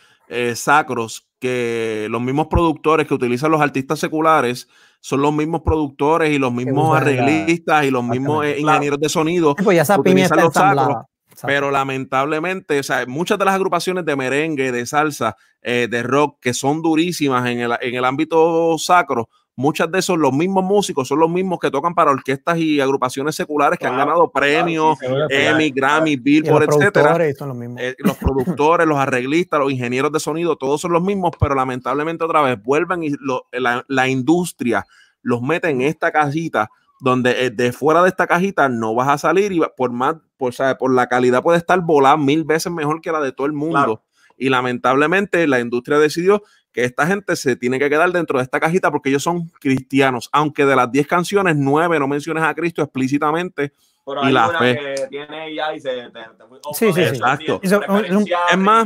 sacros 0.56 1.28
que 1.46 2.08
los 2.10 2.22
mismos 2.22 2.48
productores 2.48 3.08
que 3.08 3.14
utilizan 3.14 3.52
los 3.52 3.62
artistas 3.62 4.00
seculares 4.00 4.68
son 5.00 5.22
los 5.22 5.34
mismos 5.34 5.62
productores 5.62 6.32
y 6.32 6.40
los 6.40 6.52
mismos 6.52 6.98
arreglistas 6.98 7.86
y 7.86 7.92
los 7.92 8.04
mismos 8.04 8.46
eh, 8.46 8.60
ingenieros 8.60 9.00
de 9.00 9.10
sonido 9.10 9.56
pues 9.56 9.78
ya 9.78 9.94
que 9.96 10.02
utilizan 10.02 10.40
los 10.40 10.54
sacros. 10.54 11.06
Pero 11.46 11.70
lamentablemente, 11.70 12.80
o 12.80 12.84
sea, 12.84 13.06
muchas 13.06 13.38
de 13.38 13.46
las 13.46 13.56
agrupaciones 13.56 14.06
de 14.06 14.16
merengue, 14.16 14.72
de 14.72 14.86
salsa, 14.86 15.36
eh, 15.62 15.88
de 15.92 16.02
rock, 16.02 16.40
que 16.42 16.54
son 16.54 16.82
durísimas 16.82 17.46
en 17.48 17.60
el, 17.60 17.74
en 17.82 17.96
el 17.96 18.06
ámbito 18.06 18.78
sacro, 18.78 19.30
muchas 19.56 19.90
de 19.92 20.00
esos, 20.00 20.18
los 20.18 20.34
mismos 20.34 20.64
músicos, 20.64 21.08
son 21.08 21.20
los 21.20 21.30
mismos 21.30 21.60
que 21.60 21.72
tocan 21.72 21.96
para 21.96 22.12
orquestas 22.12 22.58
y 22.58 22.82
agrupaciones 22.82 23.36
seculares 23.36 23.80
que 23.80 23.88
han 23.88 23.98
ganado 23.98 24.30
premios, 24.32 24.98
Emmy, 25.30 25.72
Grammy, 25.72 26.18
Billboard, 26.18 26.68
etcétera. 26.70 27.18
Los, 27.18 27.58
eh, 27.78 27.96
los 28.00 28.18
productores, 28.18 28.88
los 28.88 28.98
arreglistas, 28.98 29.60
los 29.60 29.72
ingenieros 29.72 30.12
de 30.12 30.20
sonido, 30.20 30.58
todos 30.58 30.82
son 30.82 30.92
los 30.92 31.02
mismos, 31.02 31.32
pero 31.40 31.56
lamentablemente 31.56 32.24
otra 32.24 32.42
vez 32.42 32.62
vuelven 32.62 33.04
y 33.04 33.12
la, 33.52 34.08
industria 34.08 34.86
los 35.22 35.42
mete 35.42 35.70
en 35.70 35.82
esta 35.82 36.12
cajita 36.12 36.70
donde 37.00 37.46
eh, 37.46 37.50
de 37.50 37.72
fuera 37.72 38.04
de 38.04 38.10
esta 38.10 38.28
cajita 38.28 38.70
no 38.70 38.94
vas 38.94 39.10
a 39.10 39.18
salir 39.18 39.52
y 39.52 39.62
por 39.76 39.92
más, 39.92 40.16
por, 40.38 40.54
por 40.78 40.94
la 40.94 41.08
calidad 41.08 41.42
puede 41.42 41.58
estar 41.58 41.82
volada 41.82 42.18
mil 42.18 42.44
veces 42.44 42.72
mejor 42.72 43.02
que 43.02 43.12
la 43.12 43.20
de 43.20 43.32
todo 43.32 43.48
el 43.48 43.54
mundo. 43.54 44.04
Y 44.38 44.50
lamentablemente 44.50 45.48
la 45.48 45.60
industria 45.60 45.98
decidió 45.98 46.44
que 46.76 46.84
esta 46.84 47.08
gente 47.08 47.38
se 47.38 47.56
tiene 47.56 47.80
que 47.80 47.90
quedar 47.90 48.12
dentro 48.12 48.38
de 48.38 48.44
esta 48.44 48.60
cajita 48.60 48.92
porque 48.92 49.08
ellos 49.08 49.24
son 49.24 49.48
cristianos, 49.62 50.30
aunque 50.34 50.66
de 50.66 50.76
las 50.76 50.92
10 50.92 51.08
canciones, 51.08 51.56
9 51.56 51.98
no 52.00 52.06
menciones 52.06 52.44
a 52.44 52.54
Cristo 52.54 52.82
explícitamente. 52.82 53.72
y 54.24 54.32
la 54.34 54.50
fe. 54.60 54.96
sí, 56.74 56.92
sí, 56.92 57.02
exacto. 57.02 57.62
es 57.64 58.58
más, 58.58 58.86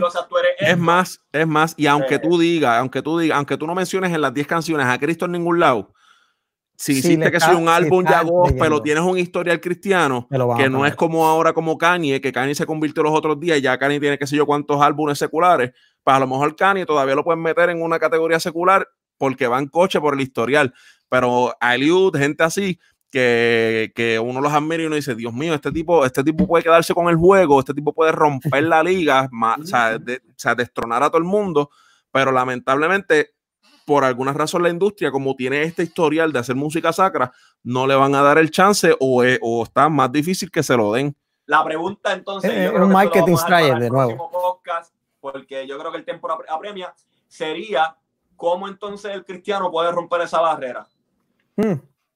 es 0.60 0.78
más, 0.78 1.22
es 1.32 1.48
más, 1.48 1.74
y 1.78 1.88
aunque 1.88 2.20
tú 2.20 2.38
digas, 2.38 2.78
aunque 2.78 3.02
tú 3.02 3.18
digas, 3.18 3.38
aunque 3.40 3.58
tú 3.58 3.66
no 3.66 3.74
menciones 3.74 4.14
en 4.14 4.22
las 4.22 4.36
10 4.36 4.46
canciones 4.46 4.86
a 4.86 5.00
Cristo 5.00 5.26
en 5.26 5.32
ningún 5.32 5.60
lado, 5.60 5.92
si 6.76 6.94
hiciste 6.94 7.32
que 7.32 7.40
soy 7.40 7.56
un 7.56 7.68
álbum 7.70 8.06
ya 8.08 8.22
vos, 8.22 8.54
pero 8.58 8.84
tienes 8.84 9.04
un 9.04 9.18
historial 9.18 9.60
cristiano 9.60 10.28
que 10.58 10.70
no 10.70 10.86
es 10.86 10.96
como 10.96 11.26
ahora 11.26 11.54
como 11.54 11.76
Kanye, 11.78 12.22
que 12.22 12.32
Kanye 12.32 12.54
se 12.54 12.68
convirtió 12.68 13.02
los 13.02 13.14
otros 13.14 13.40
días 13.40 13.58
y 13.58 13.62
ya 13.62 13.80
Kanye 13.80 14.00
tiene 14.00 14.20
que 14.20 14.28
sé 14.28 14.36
yo 14.36 14.46
cuántos 14.46 14.80
álbumes 14.80 15.18
seculares, 15.18 15.72
pues 16.10 16.18
a 16.18 16.22
lo 16.22 16.26
mejor 16.26 16.56
Kanye 16.56 16.88
todavía 16.88 17.14
lo 17.14 17.24
pueden 17.24 17.44
meter 17.44 17.70
en 17.70 17.84
una 17.84 18.00
categoría 18.00 18.40
secular 18.40 18.90
porque 19.20 19.46
va 19.46 19.60
en 19.60 19.68
coche 19.68 20.02
por 20.02 20.16
el 20.16 20.22
historial, 20.22 20.74
pero 21.08 21.56
a 21.60 21.76
Eliud, 21.76 22.18
gente 22.18 22.42
así, 22.42 22.80
que, 23.12 23.92
que, 23.94 24.18
uno 24.18 24.42
los 24.42 24.52
admira 24.52 24.82
y 24.82 24.88
uno 24.88 24.96
dice, 24.96 25.14
Dios 25.14 25.32
mío, 25.36 25.54
este 25.54 25.72
tipo, 25.72 26.04
este 26.04 26.24
tipo 26.24 26.48
puede 26.48 26.64
quedarse 26.64 26.96
con 26.96 27.10
el 27.10 27.16
juego, 27.16 27.60
este 27.60 27.76
tipo 27.76 27.94
puede 27.94 28.12
romper 28.12 28.64
la 28.64 28.82
liga, 28.82 29.30
o, 29.62 29.64
sea, 29.64 29.98
o 29.98 30.34
sea, 30.36 30.56
destronar 30.56 31.04
a 31.04 31.10
todo 31.10 31.20
el 31.20 31.26
mundo, 31.26 31.70
pero 32.12 32.32
lamentablemente 32.32 33.36
por 33.86 34.04
alguna 34.04 34.34
razón 34.34 34.64
la 34.64 34.70
industria, 34.70 35.12
como 35.12 35.36
tiene 35.36 35.62
este 35.62 35.84
historial 35.84 36.34
de 36.34 36.40
hacer 36.40 36.56
música 36.56 36.92
sacra, 36.92 37.32
no 37.62 37.86
le 37.86 37.94
van 37.94 38.16
a 38.16 38.24
dar 38.24 38.40
el 38.40 38.50
chance 38.50 38.96
o, 39.00 39.24
o 39.42 39.64
está 39.64 39.90
más 39.90 40.12
difícil 40.12 40.50
que 40.50 40.64
se 40.64 40.76
lo 40.76 40.92
den. 40.92 41.16
La 41.46 41.64
pregunta 41.64 42.14
entonces... 42.14 42.52
Es 42.52 42.72
un 42.72 42.92
marketing 42.92 43.36
strategy 43.36 43.80
de 43.80 43.90
nuevo. 43.92 44.32
Podcast, 44.32 44.92
porque 45.32 45.68
yo 45.68 45.78
creo 45.78 45.92
que 45.92 45.98
el 45.98 46.06
tiempo 46.06 46.28
apremia, 46.48 46.94
sería 47.28 47.96
cómo 48.36 48.68
entonces 48.68 49.14
el 49.14 49.26
cristiano 49.26 49.70
puede 49.72 49.92
romper 49.92 50.22
esa 50.22 50.42
barrera. 50.42 50.88
Hmm. 51.56 51.76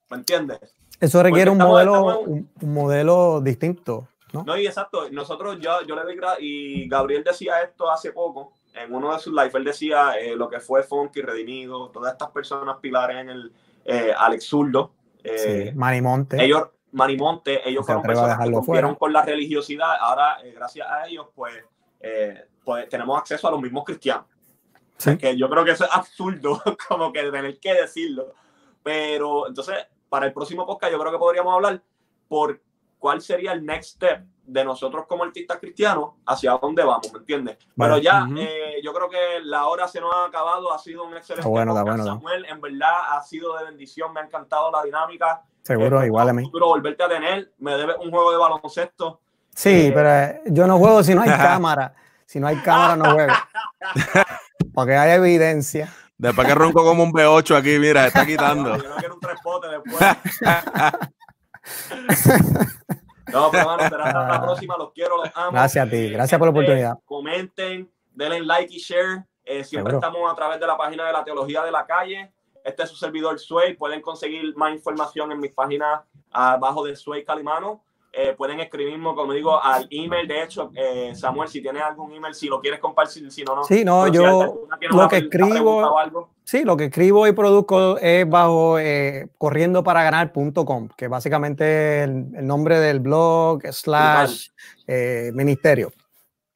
¿Me 0.09 0.17
entiendes? 0.17 0.59
Eso 0.99 1.21
requiere 1.21 1.51
un 1.51 1.57
modelo, 1.57 2.19
un, 2.21 2.49
modelo 2.61 3.41
distinto. 3.41 4.07
¿no? 4.31 4.43
no, 4.43 4.57
y 4.57 4.65
exacto. 4.65 5.09
Nosotros, 5.11 5.59
yo, 5.59 5.81
yo 5.85 5.95
le 5.95 6.03
doy 6.03 6.17
y 6.39 6.87
Gabriel 6.87 7.23
decía 7.23 7.61
esto 7.61 7.91
hace 7.91 8.11
poco, 8.11 8.53
en 8.73 8.93
uno 8.93 9.13
de 9.13 9.19
sus 9.19 9.33
lives, 9.33 9.53
él 9.55 9.63
decía 9.63 10.13
eh, 10.19 10.35
lo 10.35 10.49
que 10.49 10.59
fue 10.59 10.83
Funky, 10.83 11.21
Redimido, 11.21 11.89
todas 11.89 12.13
estas 12.13 12.31
personas 12.31 12.77
pilares 12.81 13.17
en 13.17 13.29
el 13.29 13.53
eh, 13.85 14.13
Alex 14.17 14.45
Zurdo. 14.45 14.93
Eh, 15.23 15.71
Marimonte. 15.75 16.43
Ellos, 16.43 16.69
Marimonte, 16.91 17.67
ellos 17.67 17.85
fueron 17.85 18.03
personas 18.03 18.39
que 18.39 18.49
rompieron 18.49 18.95
con 18.95 19.13
la 19.13 19.23
religiosidad. 19.23 19.95
Ahora, 19.99 20.37
eh, 20.43 20.53
gracias 20.55 20.87
a 20.89 21.07
ellos, 21.07 21.27
pues, 21.35 21.53
pues 22.63 22.87
tenemos 22.89 23.17
acceso 23.17 23.47
a 23.47 23.51
los 23.51 23.61
mismos 23.61 23.83
cristianos. 23.83 24.25
Que 25.19 25.35
yo 25.35 25.49
creo 25.49 25.65
que 25.65 25.71
eso 25.71 25.83
es 25.83 25.89
absurdo, 25.91 26.61
como 26.87 27.11
que 27.11 27.23
tener 27.23 27.59
que 27.59 27.73
decirlo. 27.73 28.33
Pero 28.81 29.47
entonces, 29.47 29.75
para 30.09 30.27
el 30.27 30.33
próximo 30.33 30.65
podcast, 30.65 30.91
yo 30.91 30.99
creo 30.99 31.11
que 31.11 31.17
podríamos 31.17 31.53
hablar 31.53 31.81
por 32.27 32.61
cuál 32.99 33.21
sería 33.21 33.51
el 33.51 33.65
next 33.65 33.95
step 33.95 34.23
de 34.45 34.63
nosotros 34.63 35.05
como 35.07 35.23
artistas 35.23 35.57
cristianos 35.57 36.11
hacia 36.25 36.51
dónde 36.61 36.83
vamos, 36.83 37.11
¿me 37.11 37.19
entiendes? 37.19 37.57
Pero 37.77 37.97
ya, 37.97 38.27
eh, 38.37 38.81
yo 38.83 38.93
creo 38.93 39.09
que 39.09 39.41
la 39.43 39.67
hora 39.67 39.87
se 39.87 40.01
nos 40.01 40.13
ha 40.13 40.25
acabado, 40.25 40.73
ha 40.73 40.79
sido 40.79 41.05
un 41.05 41.15
excelente 41.15 41.47
bueno, 41.47 41.73
bueno, 41.83 42.03
Samuel, 42.03 42.45
en 42.45 42.61
verdad 42.61 43.17
ha 43.17 43.21
sido 43.23 43.57
de 43.57 43.65
bendición, 43.65 44.13
me 44.13 44.19
ha 44.19 44.23
encantado 44.23 44.71
la 44.71 44.83
dinámica. 44.83 45.43
Seguro, 45.61 46.01
eh, 46.01 46.07
igual 46.07 46.29
a 46.29 46.33
mí. 46.33 46.49
volverte 46.51 47.03
a 47.03 47.09
tener, 47.09 47.53
me 47.59 47.75
debe 47.77 47.95
un 47.95 48.11
juego 48.11 48.31
de 48.31 48.37
baloncesto. 48.37 49.21
Sí, 49.55 49.87
eh, 49.87 49.91
pero 49.93 50.53
yo 50.53 50.67
no 50.67 50.77
juego 50.77 51.03
si 51.03 51.15
no 51.15 51.21
hay 51.21 51.29
cámara. 51.37 51.93
Si 52.25 52.39
no 52.39 52.47
hay 52.47 52.57
cámara, 52.57 52.95
no 52.95 53.13
juego. 53.13 53.33
Porque 54.73 54.95
hay 54.95 55.11
evidencia. 55.11 55.93
Después 56.17 56.47
que 56.47 56.55
ronco 56.55 56.83
como 56.83 57.03
un 57.03 57.11
B8 57.11 57.55
aquí, 57.55 57.77
mira, 57.79 58.07
está 58.07 58.25
quitando. 58.25 58.77
yo 58.77 58.89
no 58.89 58.95
quiero 58.95 59.15
un 59.15 59.19
tres 59.19 59.37
después. 59.71 60.17
No, 63.31 63.49
pero 63.49 63.65
bueno, 63.65 63.89
será 63.89 64.05
hasta 64.05 64.27
la 64.27 64.41
próxima. 64.41 64.77
Los 64.77 64.91
quiero, 64.91 65.17
los 65.17 65.29
amo. 65.33 65.53
Gracias 65.53 65.87
a 65.87 65.89
ti, 65.89 66.09
gracias 66.09 66.37
por 66.37 66.47
la 66.47 66.51
oportunidad. 66.51 66.99
comenten, 67.05 67.89
denle 68.11 68.41
like 68.41 68.71
y 68.71 68.77
share. 68.77 69.25
Eh, 69.43 69.63
siempre 69.63 69.95
estamos 69.95 70.31
a 70.31 70.35
través 70.35 70.59
de 70.59 70.67
la 70.67 70.77
página 70.77 71.07
de 71.07 71.13
la 71.13 71.23
Teología 71.23 71.63
de 71.63 71.71
la 71.71 71.85
Calle. 71.85 72.31
Este 72.63 72.83
es 72.83 72.89
su 72.89 72.95
servidor 72.95 73.39
Sway. 73.39 73.75
Pueden 73.75 74.01
conseguir 74.01 74.55
más 74.55 74.73
información 74.73 75.31
en 75.31 75.39
mis 75.39 75.51
páginas 75.51 76.01
abajo 76.31 76.83
de 76.85 76.95
Sway 76.95 77.23
Calimano. 77.23 77.83
Eh, 78.15 78.35
pueden 78.37 78.59
escribirme, 78.59 79.15
como 79.15 79.33
digo, 79.33 79.61
al 79.61 79.87
email. 79.89 80.27
De 80.27 80.43
hecho, 80.43 80.71
eh, 80.75 81.15
Samuel, 81.15 81.49
si 81.49 81.63
tienes 81.63 81.81
algún 81.81 82.13
email, 82.13 82.35
si 82.35 82.47
lo 82.47 82.61
quieres 82.61 82.79
compartir, 82.79 83.31
si 83.31 83.43
no, 83.43 83.55
no. 83.55 83.63
Sí, 83.63 83.83
no, 83.83 84.07
yo 84.07 84.67
lo 84.91 85.07
que 85.09 85.17
escribo, 85.17 86.29
sí, 86.43 86.63
lo 86.63 86.77
que 86.77 86.85
escribo 86.85 87.25
y 87.25 87.31
produzco 87.31 87.97
es 87.97 88.29
bajo 88.29 88.77
eh, 88.77 89.29
corriendoparaganar.com, 89.39 90.89
que 90.95 91.07
básicamente 91.07 92.03
el, 92.03 92.27
el 92.35 92.45
nombre 92.45 92.79
del 92.79 92.99
blog 92.99 93.63
slash 93.71 94.49
eh, 94.85 95.31
ministerio. 95.33 95.91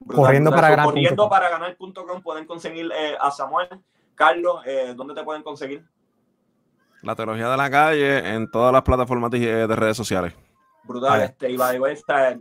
Corriendo 0.05 0.51
para 0.51 0.69
ganar. 0.69 0.85
Corriendo 0.85 1.27
para 1.27 1.49
ganar.com 1.49 2.21
pueden 2.21 2.45
conseguir 2.45 2.91
a 3.19 3.31
Samuel. 3.31 3.67
Carlos, 4.13 4.61
¿dónde 4.95 5.15
te 5.15 5.23
pueden 5.23 5.41
conseguir? 5.41 5.83
La 7.01 7.15
teología 7.15 7.49
de 7.49 7.57
la 7.57 7.69
calle 7.69 8.35
en 8.35 8.49
todas 8.51 8.71
las 8.71 8.83
plataformas 8.83 9.31
de 9.31 9.67
redes 9.67 9.97
sociales 9.97 10.35
brutal. 10.87 11.21
Este, 11.21 11.51
y 11.51 11.57
va 11.57 11.71
de 11.71 11.91
estar. 11.91 12.37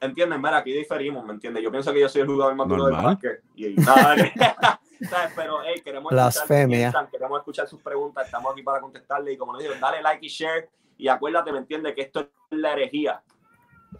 ¿Entiendes? 0.00 0.38
Mira, 0.38 0.56
aquí 0.58 0.72
diferimos, 0.72 1.24
¿me 1.24 1.34
entiendes? 1.34 1.62
Yo 1.62 1.70
pienso 1.70 1.92
que 1.92 2.00
yo 2.00 2.08
soy 2.08 2.22
el 2.22 2.26
jugador 2.26 2.56
más 2.56 2.66
duro 2.66 2.86
del 2.86 2.96
parque. 2.96 3.38
Y, 3.54 3.74
nada, 3.74 4.16
¿sabes? 5.08 5.32
Pero, 5.36 5.58
hey, 5.64 5.80
queremos 5.84 6.12
escuchar, 6.12 7.08
queremos 7.08 7.38
escuchar 7.38 7.68
sus 7.68 7.80
preguntas, 7.80 8.26
estamos 8.26 8.52
aquí 8.52 8.62
para 8.62 8.80
contestarle. 8.80 9.32
Y 9.32 9.36
como 9.36 9.54
les 9.54 9.68
digo, 9.68 9.74
dale 9.80 10.02
like 10.02 10.26
y 10.26 10.28
share. 10.28 10.68
Y 10.98 11.06
acuérdate, 11.06 11.52
¿me 11.52 11.58
entiendes? 11.58 11.94
Que 11.94 12.02
esto 12.02 12.20
es 12.20 12.28
la 12.50 12.72
herejía. 12.72 13.22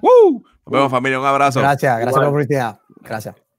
¡Woo! 0.00 0.42
Nos 0.66 0.72
vemos, 0.72 0.90
familia. 0.90 1.20
Un 1.20 1.26
abrazo. 1.26 1.60
Gracias, 1.60 1.94
gracias 1.96 2.14
por 2.14 2.22
la 2.22 2.28
oportunidad. 2.28 2.80
Gracias. 3.00 3.51